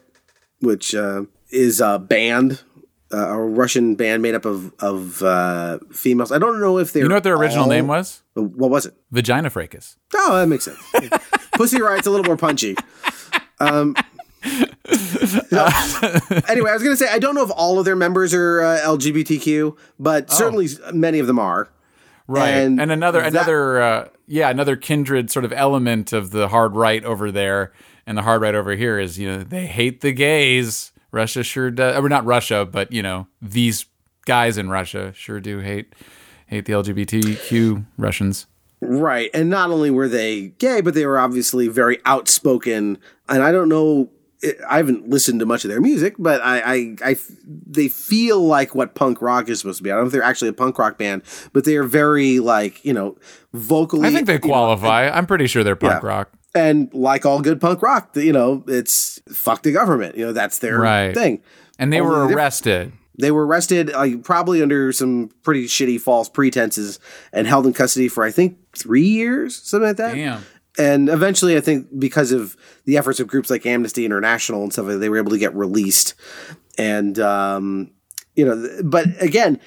which 0.59 0.95
uh, 0.95 1.23
is 1.49 1.81
a 1.81 1.99
band, 1.99 2.61
uh, 3.13 3.29
a 3.29 3.39
Russian 3.39 3.95
band 3.95 4.21
made 4.21 4.35
up 4.35 4.45
of 4.45 4.73
of 4.79 5.21
uh, 5.21 5.79
females. 5.91 6.31
I 6.31 6.39
don't 6.39 6.61
know 6.61 6.77
if 6.77 6.93
they're. 6.93 7.03
You 7.03 7.09
know 7.09 7.15
what 7.15 7.23
their 7.23 7.35
original 7.35 7.65
all- 7.65 7.69
name 7.69 7.87
was? 7.87 8.21
What 8.33 8.71
was 8.71 8.85
it? 8.85 8.95
Vagina 9.11 9.49
fracas. 9.49 9.97
Oh, 10.13 10.37
that 10.37 10.47
makes 10.47 10.65
sense. 10.65 10.79
Pussy 11.53 11.81
Riot's 11.81 12.07
a 12.07 12.09
little 12.09 12.25
more 12.25 12.37
punchy. 12.37 12.75
Um, 13.59 13.95
anyway, 14.43 14.67
I 15.51 16.73
was 16.73 16.83
going 16.83 16.91
to 16.91 16.97
say 16.97 17.09
I 17.09 17.19
don't 17.19 17.35
know 17.35 17.43
if 17.43 17.51
all 17.51 17.79
of 17.79 17.85
their 17.85 17.95
members 17.95 18.33
are 18.33 18.61
uh, 18.61 18.79
LGBTQ, 18.79 19.77
but 19.99 20.31
certainly 20.31 20.67
many 20.93 21.19
of 21.19 21.27
them 21.27 21.39
are. 21.39 21.69
Right 22.27 22.49
And 22.49 22.79
and, 22.79 22.91
another 22.91 23.21
that- 23.21 23.27
another 23.31 23.81
uh, 23.81 24.07
yeah 24.27 24.49
another 24.49 24.75
kindred 24.75 25.29
sort 25.31 25.45
of 25.45 25.51
element 25.53 26.13
of 26.13 26.31
the 26.31 26.47
hard 26.47 26.75
right 26.75 27.03
over 27.03 27.31
there 27.31 27.73
and 28.05 28.17
the 28.17 28.21
hard 28.21 28.41
right 28.41 28.55
over 28.55 28.75
here 28.75 28.99
is 28.99 29.17
you 29.19 29.29
know 29.31 29.43
they 29.43 29.65
hate 29.67 30.01
the 30.01 30.11
gays 30.11 30.91
russia 31.11 31.43
sure 31.43 31.69
does 31.71 31.95
or 31.97 32.07
not 32.09 32.25
russia 32.25 32.65
but 32.65 32.91
you 32.91 33.01
know 33.03 33.27
these 33.41 33.85
guys 34.25 34.57
in 34.57 34.69
russia 34.69 35.11
sure 35.15 35.39
do 35.39 35.59
hate 35.59 35.93
hate 36.47 36.65
the 36.65 36.73
lgbtq 36.73 37.85
russians 37.97 38.47
Right. 38.85 39.29
And 39.33 39.49
not 39.49 39.71
only 39.71 39.89
were 39.91 40.09
they 40.09 40.47
gay, 40.59 40.81
but 40.81 40.93
they 40.93 41.05
were 41.05 41.17
obviously 41.17 41.69
very 41.69 41.99
outspoken. 42.05 42.97
And 43.29 43.41
I 43.41 43.49
don't 43.53 43.69
know, 43.69 44.09
I 44.69 44.77
haven't 44.77 45.09
listened 45.09 45.39
to 45.39 45.45
much 45.45 45.63
of 45.65 45.69
their 45.69 45.81
music, 45.81 46.15
but 46.19 46.41
I, 46.41 46.59
I, 46.59 46.95
I 47.11 47.15
they 47.45 47.87
feel 47.87 48.41
like 48.45 48.75
what 48.75 48.95
punk 48.95 49.21
rock 49.21 49.49
is 49.49 49.59
supposed 49.59 49.77
to 49.77 49.83
be. 49.83 49.91
I 49.91 49.95
don't 49.95 50.03
know 50.03 50.07
if 50.07 50.13
they're 50.13 50.23
actually 50.23 50.49
a 50.49 50.53
punk 50.53 50.77
rock 50.77 50.97
band, 50.97 51.21
but 51.53 51.65
they 51.65 51.75
are 51.77 51.83
very 51.83 52.39
like, 52.39 52.83
you 52.85 52.93
know, 52.93 53.17
vocally. 53.53 54.07
i 54.07 54.11
think 54.11 54.27
they 54.27 54.33
you 54.33 54.39
know, 54.39 54.47
qualify 54.47 55.09
i'm 55.09 55.25
pretty 55.27 55.45
sure 55.47 55.63
they're 55.63 55.75
punk 55.75 56.01
Yeah. 56.03 56.07
rock 56.09 56.31
and 56.55 56.93
like 56.93 57.25
all 57.25 57.41
good 57.41 57.59
punk 57.61 57.81
rock, 57.81 58.15
you 58.15 58.31
know, 58.33 58.63
it's 58.67 59.19
fuck 59.31 59.63
the 59.63 59.71
government. 59.71 60.15
You 60.17 60.25
know, 60.27 60.33
that's 60.33 60.59
their 60.59 60.77
Right. 60.79 61.13
thing. 61.13 61.41
and 61.79 61.91
they 61.91 61.99
Only 61.99 62.11
were 62.15 62.27
arrested 62.27 62.91
They 63.19 63.29
were 63.31 63.45
arrested, 63.45 63.91
uh, 63.93 64.17
probably 64.23 64.61
under 64.63 64.91
some 64.91 65.29
pretty 65.43 65.65
shitty 65.67 66.01
false 66.01 66.29
pretenses, 66.29 66.99
and 67.31 67.45
held 67.47 67.65
in 67.67 67.73
custody 67.73 68.07
for 68.07 68.23
I 68.23 68.31
think 68.31 68.57
three 68.75 69.05
years, 69.07 69.55
something 69.63 69.87
like 69.89 69.97
that. 69.97 70.15
damn 70.15 70.41
And 70.77 71.07
eventually, 71.07 71.55
I 71.55 71.61
think 71.61 71.87
because 71.99 72.31
of 72.31 72.57
the 72.85 72.97
efforts 72.97 73.19
of 73.19 73.27
groups 73.27 73.49
like 73.49 73.65
Amnesty 73.65 74.05
International 74.05 74.63
and 74.63 74.73
stuff, 74.73 74.87
they 74.87 75.09
were 75.09 75.17
able 75.17 75.31
to 75.31 75.37
get 75.37 75.55
released. 75.55 76.15
And 76.77 77.19
um, 77.19 77.91
you 78.35 78.45
know, 78.45 78.81
but 78.83 79.05
again, 79.21 79.59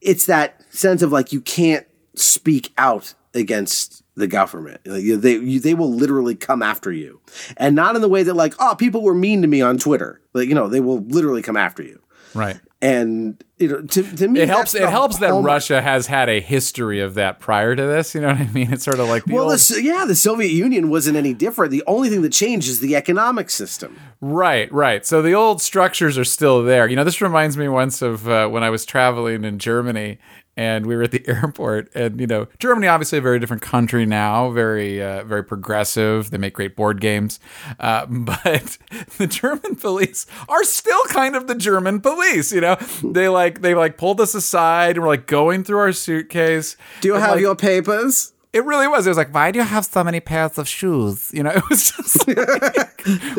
it's 0.00 0.26
that 0.26 0.60
sense 0.74 1.02
of 1.02 1.12
like 1.12 1.32
you 1.32 1.40
can't 1.40 1.86
speak 2.14 2.72
out 2.76 3.14
against 3.32 4.02
the 4.16 4.26
government. 4.26 4.80
Like, 4.84 5.04
they 5.20 5.36
you, 5.36 5.60
they 5.60 5.74
will 5.74 5.92
literally 5.92 6.34
come 6.34 6.62
after 6.62 6.92
you, 6.92 7.20
and 7.56 7.76
not 7.76 7.94
in 7.94 8.02
the 8.02 8.08
way 8.08 8.22
that 8.22 8.34
like 8.34 8.54
oh 8.58 8.74
people 8.74 9.02
were 9.02 9.14
mean 9.14 9.42
to 9.42 9.48
me 9.48 9.60
on 9.62 9.78
Twitter. 9.78 10.20
Like 10.32 10.48
you 10.48 10.54
know 10.54 10.68
they 10.68 10.80
will 10.80 11.00
literally 11.00 11.42
come 11.42 11.56
after 11.56 11.82
you. 11.82 12.00
right 12.34 12.58
And 12.84 13.42
you 13.56 13.68
know 13.68 13.80
to, 13.80 14.02
to 14.16 14.28
me 14.28 14.40
it 14.40 14.48
helps 14.48 14.74
it 14.74 14.86
helps 14.88 15.18
that 15.18 15.32
russia 15.32 15.80
has 15.80 16.06
had 16.08 16.28
a 16.28 16.40
history 16.40 17.00
of 17.00 17.14
that 17.14 17.38
prior 17.40 17.74
to 17.76 17.82
this 17.82 18.14
you 18.14 18.20
know 18.20 18.26
what 18.26 18.36
i 18.38 18.46
mean 18.48 18.72
it's 18.72 18.84
sort 18.84 18.98
of 18.98 19.08
like 19.08 19.24
the 19.24 19.32
Well, 19.34 19.48
old- 19.50 19.58
the, 19.58 19.80
yeah, 19.82 20.04
the 20.04 20.14
Soviet 20.16 20.50
Union 20.50 20.90
wasn't 20.90 21.16
any 21.16 21.32
different. 21.32 21.70
The 21.70 21.84
only 21.86 22.10
thing 22.10 22.20
that 22.22 22.32
changed 22.32 22.68
is 22.68 22.80
the 22.80 22.94
economic 22.96 23.48
system. 23.48 23.96
Right, 24.20 24.70
right. 24.72 25.06
So 25.06 25.22
the 25.22 25.32
old 25.34 25.62
structures 25.62 26.18
are 26.18 26.24
still 26.24 26.62
there. 26.62 26.86
You 26.88 26.96
know, 26.96 27.04
this 27.04 27.22
reminds 27.22 27.56
me 27.56 27.68
once 27.68 28.02
of 28.02 28.28
uh, 28.28 28.48
when 28.48 28.62
I 28.62 28.70
was 28.70 28.84
traveling 28.84 29.44
in 29.44 29.58
Germany, 29.58 30.18
and 30.56 30.86
we 30.86 30.96
were 30.96 31.02
at 31.02 31.10
the 31.10 31.24
airport. 31.28 31.90
And 31.94 32.20
you 32.20 32.26
know 32.26 32.48
germany 32.58 32.86
obviously 32.86 33.18
a 33.18 33.22
very 33.22 33.38
different 33.38 33.62
country 33.62 34.06
now 34.06 34.50
very 34.50 35.02
uh, 35.02 35.24
very 35.24 35.44
progressive. 35.44 36.30
They 36.30 36.38
make 36.38 36.54
great 36.54 36.76
board 36.76 37.00
games. 37.00 37.40
Uh, 37.78 38.06
but 38.10 38.78
the 39.18 39.26
german 39.26 39.76
police 39.76 40.26
are 40.48 40.64
still 40.64 41.04
kind 41.04 41.36
of 41.36 41.46
the 41.46 41.54
german 41.54 42.00
police 42.00 42.52
you 42.52 42.60
know? 42.60 42.76
They 43.02 43.28
like 43.28 43.60
they 43.62 43.74
like 43.74 43.96
pulled 43.96 44.20
us 44.20 44.34
aside 44.34 44.96
and 44.96 45.02
we're 45.02 45.08
like 45.08 45.26
going 45.26 45.64
through 45.64 45.78
our 45.78 45.92
suitcase 45.92 46.76
Do 47.00 47.08
you 47.08 47.14
and, 47.14 47.22
have 47.22 47.32
like, 47.32 47.40
your 47.40 47.56
papers? 47.56 48.33
It 48.54 48.64
really 48.64 48.86
was. 48.88 49.04
It 49.06 49.10
was 49.10 49.16
like, 49.18 49.34
why 49.34 49.50
do 49.50 49.58
you 49.58 49.64
have 49.64 49.84
so 49.84 50.04
many 50.04 50.20
pairs 50.20 50.56
of 50.58 50.68
shoes? 50.68 51.30
You 51.34 51.42
know, 51.42 51.50
it 51.54 51.62
was 51.68 51.90
just 51.90 52.26
like, 52.28 52.36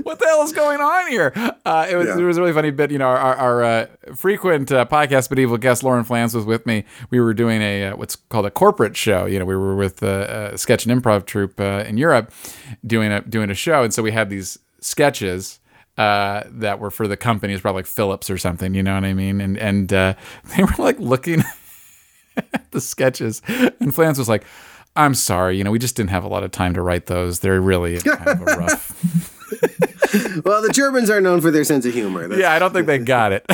what 0.05 0.19
the 0.19 0.25
hell 0.25 0.43
is 0.43 0.51
going 0.51 0.81
on 0.81 1.09
here? 1.09 1.31
Uh, 1.65 1.87
it 1.89 1.95
was 1.95 2.07
Yeah. 2.07 2.17
it 2.19 2.23
was 2.23 2.37
a 2.37 2.41
really 2.41 2.53
funny 2.53 2.71
bit. 2.71 2.91
You 2.91 2.97
know, 2.99 3.07
our, 3.07 3.35
our 3.35 3.63
uh, 3.63 3.85
frequent 4.15 4.71
uh, 4.71 4.85
podcast 4.85 5.29
medieval 5.29 5.57
guest 5.57 5.83
Lauren 5.83 6.03
Flans 6.03 6.35
was 6.35 6.45
with 6.45 6.65
me. 6.65 6.83
We 7.09 7.19
were 7.19 7.33
doing 7.33 7.61
a 7.61 7.85
uh, 7.85 7.95
what's 7.95 8.15
called 8.17 8.45
a 8.45 8.51
corporate 8.51 8.95
show. 8.97 9.25
You 9.25 9.39
know, 9.39 9.45
we 9.45 9.55
were 9.55 9.75
with 9.75 10.03
uh, 10.03 10.51
a 10.53 10.57
sketch 10.57 10.85
and 10.85 11.01
improv 11.01 11.25
troupe 11.25 11.59
uh, 11.59 11.85
in 11.87 11.97
Europe 11.97 12.31
doing 12.85 13.11
a 13.11 13.21
doing 13.21 13.49
a 13.49 13.55
show, 13.55 13.83
and 13.83 13.93
so 13.93 14.03
we 14.03 14.11
had 14.11 14.29
these 14.29 14.59
sketches 14.81 15.59
uh, 15.97 16.43
that 16.47 16.79
were 16.79 16.91
for 16.91 17.07
the 17.07 17.15
companies, 17.17 17.61
probably 17.61 17.79
like 17.79 17.87
Philips 17.87 18.29
or 18.29 18.37
something. 18.37 18.75
You 18.75 18.83
know 18.83 18.95
what 18.95 19.05
I 19.05 19.13
mean? 19.13 19.39
And 19.39 19.57
and 19.57 19.93
uh, 19.93 20.13
they 20.57 20.63
were 20.63 20.75
like 20.77 20.99
looking 20.99 21.43
at 22.53 22.69
the 22.71 22.81
sketches, 22.81 23.41
and 23.79 23.95
Flans 23.95 24.19
was 24.19 24.27
like. 24.29 24.43
I'm 24.95 25.13
sorry, 25.13 25.57
you 25.57 25.63
know, 25.63 25.71
we 25.71 25.79
just 25.79 25.95
didn't 25.95 26.11
have 26.11 26.23
a 26.23 26.27
lot 26.27 26.43
of 26.43 26.51
time 26.51 26.73
to 26.75 26.81
write 26.81 27.07
those. 27.07 27.39
They're 27.39 27.59
really 27.61 27.99
kind 28.01 28.27
of 28.27 28.41
a 28.41 28.45
rough. 28.45 29.31
Well, 30.45 30.61
the 30.61 30.71
Germans 30.71 31.09
are 31.09 31.19
known 31.19 31.41
for 31.41 31.51
their 31.51 31.63
sense 31.65 31.85
of 31.85 31.93
humor. 31.93 32.21
That's- 32.27 32.39
yeah, 32.39 32.53
I 32.53 32.59
don't 32.59 32.71
think 32.71 32.87
they 32.87 32.97
got 32.99 33.33
it. 33.33 33.45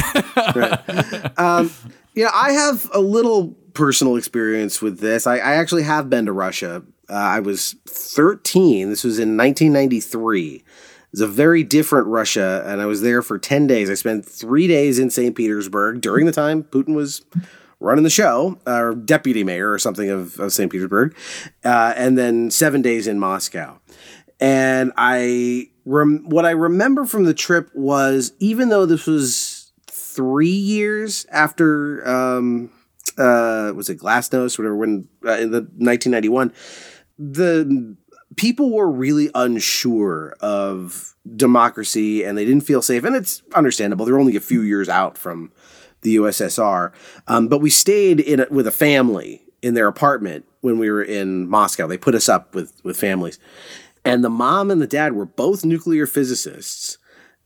Yeah, 2.14 2.30
I 2.34 2.52
have 2.52 2.90
a 2.94 3.00
little 3.00 3.50
personal 3.74 4.16
experience 4.16 4.82
with 4.82 5.00
this. 5.00 5.26
I, 5.26 5.36
I 5.38 5.54
actually 5.56 5.84
have 5.84 6.10
been 6.10 6.26
to 6.28 6.32
Russia. 6.34 6.84
Uh, 7.10 7.14
I 7.14 7.40
was 7.40 7.76
13. 7.88 8.90
This 8.90 9.04
was 9.04 9.18
in 9.18 9.38
1993. 9.38 10.56
It 10.56 10.64
was 11.12 11.22
a 11.22 11.28
very 11.28 11.64
different 11.64 12.08
Russia, 12.08 12.64
and 12.66 12.82
I 12.82 12.86
was 12.86 13.02
there 13.02 13.22
for 13.22 13.40
10 13.40 13.66
days. 13.68 13.90
I 13.90 13.96
spent 13.96 14.26
three 14.26 14.68
days 14.68 15.00
in 15.00 15.10
St. 15.10 15.36
Petersburg 15.36 16.02
during 16.02 16.26
the 16.26 16.32
time 16.32 16.64
Putin 16.64 16.96
was 16.96 17.24
running 17.82 18.04
the 18.04 18.10
show, 18.10 18.58
or 18.66 18.96
deputy 18.96 19.44
mayor 19.44 19.72
or 19.72 19.80
something 19.80 20.10
of, 20.10 20.40
of 20.40 20.54
St. 20.54 20.72
Petersburg, 20.72 21.16
uh, 21.66 21.94
and 21.98 22.18
then 22.18 22.52
seven 22.52 22.82
days 22.82 23.08
in 23.08 23.20
Moscow. 23.20 23.80
And 24.40 24.94
I 24.96 25.70
rem- 25.86 26.30
what 26.30 26.46
I 26.46 26.52
remember 26.52 27.06
from 27.06 27.26
the 27.26 27.34
trip 27.34 27.70
was 27.74 28.34
even 28.40 28.70
though 28.70 28.86
this 28.86 29.08
was 29.08 29.72
three 29.88 30.48
years 30.48 31.26
after 31.32 32.08
um, 32.08 32.72
uh, 33.18 33.74
was 33.76 33.90
it 33.90 34.00
Glasnost, 34.00 34.58
whatever, 34.58 34.76
when 34.76 35.08
uh, 35.26 35.34
in 35.34 35.52
the 35.52 35.62
1991, 35.62 36.54
the 37.18 37.96
people 38.36 38.72
were 38.72 38.90
really 38.90 39.30
unsure 39.36 40.36
of 40.40 41.16
democracy 41.36 42.24
and 42.24 42.38
they 42.38 42.46
didn't 42.46 42.64
feel 42.64 42.82
safe, 42.82 43.04
and 43.04 43.16
it's 43.16 43.42
understandable. 43.54 44.06
They're 44.06 44.20
only 44.20 44.36
a 44.36 44.42
few 44.42 44.62
years 44.62 44.90
out 44.90 45.18
from 45.18 45.52
the 46.02 46.16
USSR, 46.18 46.92
um, 47.28 47.48
but 47.48 47.60
we 47.60 47.70
stayed 47.70 48.20
in 48.20 48.42
a, 48.42 48.48
with 48.50 48.68
a 48.68 48.72
family 48.72 49.44
in 49.62 49.74
their 49.74 49.88
apartment 49.88 50.46
when 50.62 50.80
we 50.80 50.90
were 50.90 51.04
in 51.04 51.48
Moscow. 51.48 51.88
They 51.88 51.98
put 51.98 52.16
us 52.16 52.28
up 52.28 52.56
with 52.56 52.80
with 52.84 52.98
families, 52.98 53.40
and 54.04 54.24
the 54.24 54.30
mom 54.30 54.72
and 54.72 54.82
the 54.82 54.88
dad 54.88 55.14
were 55.14 55.26
both 55.26 55.64
nuclear 55.66 56.08
physicists, 56.08 56.98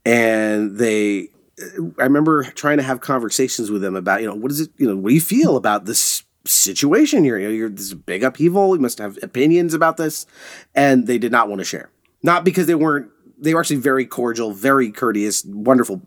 and 0.06 0.78
they 0.78 1.30
I 2.00 2.04
remember 2.04 2.44
trying 2.44 2.78
to 2.78 2.84
have 2.84 3.00
conversations 3.00 3.72
with 3.72 3.82
them 3.82 3.96
about, 3.96 4.22
you 4.22 4.28
know, 4.28 4.36
what 4.36 4.52
is 4.52 4.62
it, 4.62 4.72
you 4.78 4.88
know, 4.88 4.96
what 4.96 5.10
do 5.10 5.16
you 5.16 5.22
feel 5.22 5.56
about 5.56 5.86
this 5.86 6.24
situation 6.46 7.24
here? 7.24 7.38
You 7.38 7.48
know, 7.48 7.54
you're 7.54 7.70
this 7.70 7.94
big 7.94 8.24
upheaval. 8.24 8.76
You 8.76 8.82
must 8.82 8.98
have 8.98 9.18
opinions 9.24 9.74
about 9.74 9.98
this. 9.98 10.26
And 10.74 11.08
they 11.08 11.18
did 11.18 11.32
not 11.32 11.48
want 11.48 11.60
to 11.60 11.66
share. 11.66 11.90
Not 12.24 12.44
because 12.44 12.68
they 12.68 12.76
weren't, 12.76 13.10
they 13.38 13.54
were 13.54 13.60
actually 13.60 13.78
very 13.78 14.06
cordial, 14.06 14.52
very 14.52 14.92
courteous, 14.92 15.44
wonderful, 15.46 16.02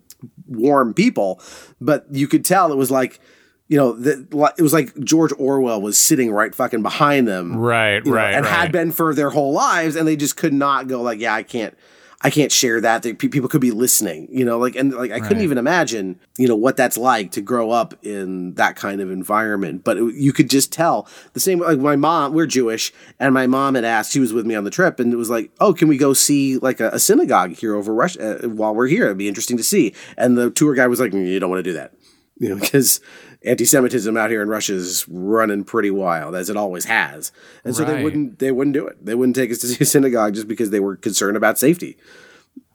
warm 0.47 0.95
people. 0.95 1.41
But 1.81 2.07
you 2.11 2.27
could 2.29 2.45
tell 2.45 2.73
it 2.73 2.77
was 2.77 2.91
like, 2.91 3.21
you 3.69 3.77
know, 3.77 3.93
the, 3.93 4.27
it 4.57 4.63
was 4.63 4.73
like 4.73 4.99
George 5.01 5.33
Orwell 5.39 5.83
was 5.83 6.01
sitting 6.01 6.33
right 6.33 6.55
fucking 6.55 6.83
behind 6.83 7.29
them. 7.29 7.57
Right, 7.57 8.05
you 8.05 8.11
know, 8.11 8.17
right, 8.17 8.35
And 8.35 8.45
right. 8.45 8.55
had 8.55 8.73
been 8.73 8.93
for 8.93 9.15
their 9.15 9.31
whole 9.31 9.53
lives. 9.53 9.95
And 9.95 10.09
they 10.09 10.17
just 10.17 10.37
could 10.37 10.55
not 10.55 10.89
go 10.89 11.03
like, 11.03 11.21
yeah, 11.21 11.35
I 11.35 11.43
can't. 11.43 11.77
I 12.21 12.31
can't 12.31 12.51
share 12.51 12.81
that. 12.81 13.03
People 13.19 13.49
could 13.49 13.61
be 13.61 13.71
listening, 13.71 14.27
you 14.29 14.45
know, 14.45 14.59
like, 14.59 14.75
and 14.75 14.93
like, 14.93 15.13
I 15.13 15.21
couldn't 15.21 15.45
even 15.45 15.57
imagine, 15.57 16.19
you 16.37 16.49
know, 16.49 16.57
what 16.57 16.77
that's 16.77 16.99
like 16.99 17.31
to 17.33 17.41
grow 17.41 17.71
up 17.71 17.95
in 18.05 18.55
that 18.55 18.75
kind 18.75 19.01
of 19.01 19.09
environment. 19.13 19.85
But 19.85 19.99
it, 19.99 20.15
you 20.17 20.33
could 20.33 20.51
just 20.51 20.73
tell 20.73 21.07
the 21.35 21.39
same, 21.39 21.61
like 21.61 21.79
my 21.79 21.95
mom, 21.95 22.33
we're 22.33 22.47
Jewish, 22.47 22.93
and 23.21 23.33
my 23.33 23.47
mom 23.47 23.77
had 23.77 23.85
asked, 23.85 24.11
she 24.11 24.19
was 24.19 24.33
with 24.33 24.47
me 24.47 24.57
on 24.57 24.65
the 24.65 24.71
trip, 24.71 24.99
and 24.99 25.13
it 25.13 25.17
was 25.17 25.31
like, 25.31 25.53
oh, 25.61 25.73
can 25.73 25.87
we 25.87 25.97
go 25.97 26.13
see 26.13 26.59
like 26.59 26.81
a, 26.81 26.89
a 26.89 26.99
synagogue 26.99 27.53
here 27.53 27.77
over 27.77 27.95
Russia 27.95 28.45
uh, 28.45 28.49
while 28.49 28.75
we're 28.75 28.89
here? 28.89 29.05
It'd 29.05 29.19
be 29.19 29.29
interesting 29.29 29.57
to 29.57 29.63
see. 29.63 29.95
And 30.17 30.37
the 30.37 30.51
tour 30.51 30.75
guide 30.75 30.89
was 30.89 30.99
like, 30.99 31.13
"Mm, 31.13 31.25
you 31.25 31.39
don't 31.39 31.51
want 31.51 31.61
to 31.65 31.71
do 31.71 31.75
that, 31.75 31.95
you 32.39 32.49
know, 32.49 32.57
because 32.57 33.01
anti-Semitism 33.45 34.17
out 34.17 34.31
here 34.31 34.43
in 34.43 34.49
Russia 34.49 34.75
is 34.75 35.07
running 35.09 35.65
pretty 35.65 35.91
wild, 35.91 36.35
as 36.35 36.51
it 36.51 36.57
always 36.57 36.87
has. 36.87 37.33
And 37.65 37.75
so 37.75 37.85
they 37.85 38.03
wouldn't, 38.03 38.39
they 38.39 38.53
wouldn't 38.53 38.75
do 38.75 38.87
it. 38.87 39.05
They 39.05 39.15
wouldn't 39.15 39.37
take 39.37 39.51
us 39.51 39.59
to 39.59 39.67
see 39.69 39.83
a 39.83 39.87
synagogue 39.87 40.35
just 40.35 40.49
because 40.49 40.71
they 40.71 40.81
were 40.81 40.97
concerned 40.97 41.37
about 41.37 41.59
safety. 41.59 41.97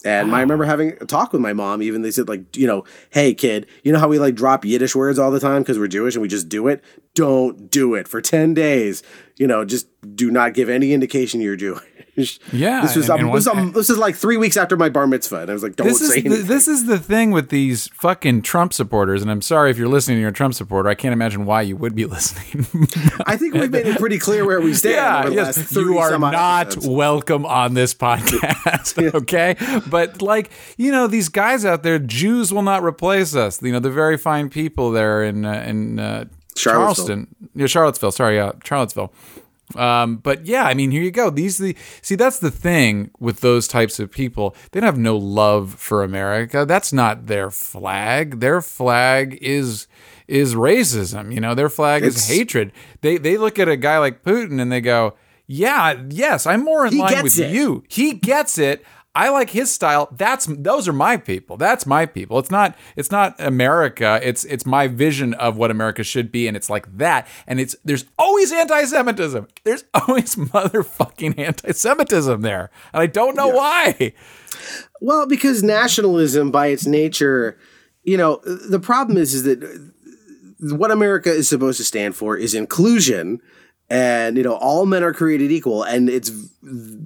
And 0.06 0.36
I 0.36 0.42
remember 0.42 0.66
having 0.66 0.98
a 1.00 1.06
talk 1.06 1.32
with 1.32 1.42
my 1.42 1.54
mom. 1.54 1.82
Even 1.82 2.02
they 2.02 2.12
said 2.12 2.28
like, 2.28 2.58
you 2.58 2.68
know, 2.68 2.84
hey 3.12 3.34
kid, 3.34 3.68
you 3.84 3.92
know 3.94 4.00
how 4.00 4.10
we 4.10 4.20
like 4.20 4.36
drop 4.36 4.66
Yiddish 4.66 4.96
words 4.96 5.18
all 5.18 5.32
the 5.32 5.40
time 5.40 5.62
because 5.62 5.80
we're 5.80 5.88
Jewish 5.88 6.16
and 6.16 6.22
we 6.22 6.28
just 6.28 6.50
do 6.50 6.68
it. 6.68 6.84
Don't 7.16 7.72
do 7.72 7.96
it 7.96 8.08
for 8.08 8.22
ten 8.22 8.54
days. 8.54 9.02
You 9.38 9.48
know, 9.48 9.64
just 9.64 9.88
do 10.16 10.30
not 10.30 10.54
give 10.54 10.68
any 10.68 10.94
indication 10.94 11.40
you're 11.40 11.56
Jewish. 11.56 11.84
Yeah, 12.16 12.82
this 12.82 12.96
was 12.96 13.10
and- 13.10 13.22
um, 13.22 13.26
and 13.28 13.36
this, 13.36 13.48
one- 13.48 13.58
um, 13.58 13.72
this 13.72 13.90
is 13.90 13.98
like 13.98 14.16
three 14.16 14.38
weeks 14.38 14.56
after 14.56 14.78
my 14.78 14.88
bar 14.90 15.08
mitzvah, 15.08 15.40
and 15.42 15.50
I 15.50 15.54
was 15.54 15.64
like, 15.64 15.76
don't 15.76 15.88
this 15.88 16.08
say 16.08 16.20
is 16.20 16.24
the, 16.24 16.44
this 16.44 16.68
is 16.68 16.86
the 16.86 17.00
thing 17.00 17.32
with 17.32 17.50
these 17.50 17.88
fucking 17.96 18.44
Trump 18.44 18.72
supporters, 18.74 19.24
and 19.24 19.32
I'm 19.32 19.42
sorry 19.42 19.72
if 19.72 19.78
you're 19.80 19.88
listening 19.88 20.20
you're 20.20 20.30
a 20.30 20.34
Trump 20.34 20.54
supporter. 20.54 20.90
I 20.90 20.96
can't 20.96 21.14
imagine 21.14 21.46
why 21.46 21.64
you 21.64 21.76
would 21.76 21.96
be 21.96 22.06
listening. 22.18 22.68
I 23.26 23.36
think 23.36 23.56
we've 23.56 23.72
made 23.72 23.88
it 23.88 23.98
pretty 24.00 24.20
clear 24.20 24.46
where 24.46 24.62
we 24.62 24.74
stand. 24.76 24.96
yeah, 24.96 25.20
over 25.22 25.30
the 25.32 25.36
yes, 25.36 25.58
last 25.58 25.72
you 25.76 25.98
are 25.98 26.20
not 26.20 26.62
episodes. 26.68 26.88
welcome 26.88 27.46
on 27.48 27.74
this 27.74 27.96
podcast. 27.96 29.14
okay, 29.16 29.56
but 29.90 30.22
like 30.22 30.52
you 30.78 30.92
know, 30.92 31.08
these 31.08 31.30
guys 31.30 31.66
out 31.66 31.82
there, 31.82 31.98
Jews 31.98 32.54
will 32.54 32.62
not 32.62 32.84
replace 32.84 33.36
us. 33.36 33.60
You 33.62 33.72
know, 33.72 33.80
they're 33.80 33.92
very 33.92 34.18
fine 34.18 34.50
people 34.50 34.92
there 34.92 35.24
in 35.24 35.46
uh, 35.46 35.64
in 35.66 35.98
uh, 36.00 36.26
Charlottesville. 36.56 37.06
Charleston, 37.08 37.36
yeah, 37.56 37.66
Charlottesville. 37.66 38.12
Sorry, 38.12 38.40
uh, 38.40 38.52
Charlottesville. 38.64 39.12
Um, 39.76 40.18
but 40.18 40.46
yeah, 40.46 40.64
I 40.64 40.74
mean, 40.74 40.92
here 40.92 41.02
you 41.02 41.12
go. 41.12 41.30
These 41.30 41.58
the 41.58 41.76
see 42.02 42.16
that's 42.16 42.40
the 42.40 42.52
thing 42.52 43.12
with 43.20 43.42
those 43.42 43.68
types 43.68 44.00
of 44.00 44.12
people. 44.12 44.56
They 44.72 44.80
don't 44.80 44.88
have 44.88 44.98
no 44.98 45.18
love 45.18 45.76
for 45.76 46.04
America. 46.04 46.66
That's 46.66 46.94
not 46.94 47.28
their 47.28 47.50
flag. 47.52 48.40
Their 48.40 48.62
flag 48.62 49.38
is 49.42 49.88
is 50.28 50.56
racism. 50.56 51.34
You 51.34 51.40
know, 51.42 51.56
their 51.56 51.70
flag 51.70 52.04
It's- 52.04 52.30
is 52.30 52.36
hatred. 52.38 52.72
They 53.02 53.18
they 53.18 53.38
look 53.38 53.60
at 53.60 53.68
a 53.68 53.78
guy 53.78 53.98
like 54.00 54.24
Putin 54.24 54.62
and 54.62 54.72
they 54.72 54.82
go, 54.82 55.16
"Yeah, 55.48 55.96
yes, 56.10 56.46
I'm 56.46 56.64
more 56.64 56.86
in 56.88 56.98
line 56.98 57.24
with 57.24 57.38
it." 57.40 57.52
you. 57.52 57.84
He 57.88 58.14
gets 58.14 58.58
it." 58.58 58.86
I 59.16 59.30
like 59.30 59.52
his 59.52 59.72
style. 59.72 60.10
That's 60.12 60.48
those 60.48 60.88
are 60.88 60.94
my 60.94 61.18
people. 61.18 61.56
That's 61.56 61.86
my 61.86 62.06
people. 62.08 62.40
It's 62.40 62.50
not 62.50 62.76
it's 62.96 63.12
not 63.12 63.40
America. 63.40 64.20
It's 64.24 64.44
it's 64.46 64.66
my 64.66 64.88
vision 64.88 65.36
of 65.36 65.56
what 65.56 65.70
America 65.70 66.04
should 66.04 66.32
be, 66.32 66.48
and 66.48 66.58
it's 66.58 66.70
like 66.70 66.98
that. 66.98 67.28
And 67.46 67.60
it's 67.60 67.76
there's 67.86 68.06
always 68.18 68.52
anti-Semitism. 68.52 69.48
There's 69.64 69.84
always 69.94 70.36
motherfucking 70.36 71.38
anti-Semitism 71.38 72.42
there, 72.42 72.72
and 72.92 73.02
I 73.02 73.06
don't 73.06 73.36
know 73.36 73.50
why. 73.50 74.14
Well, 75.00 75.28
because 75.28 75.62
nationalism, 75.62 76.50
by 76.50 76.68
its 76.68 76.88
nature, 76.88 77.58
you 78.04 78.18
know, 78.18 78.42
the 78.46 78.80
problem 78.80 79.18
is 79.18 79.36
is 79.36 79.44
that 79.44 79.92
what 80.60 80.92
America 80.92 81.30
is 81.30 81.48
supposed 81.48 81.78
to 81.78 81.84
stand 81.84 82.16
for 82.16 82.36
is 82.36 82.56
inclusion, 82.56 83.42
and 83.94 84.36
you 84.38 84.44
know, 84.44 84.56
all 84.56 84.86
men 84.88 85.04
are 85.04 85.14
created 85.14 85.52
equal, 85.52 85.84
and 85.84 86.10
it's 86.10 86.32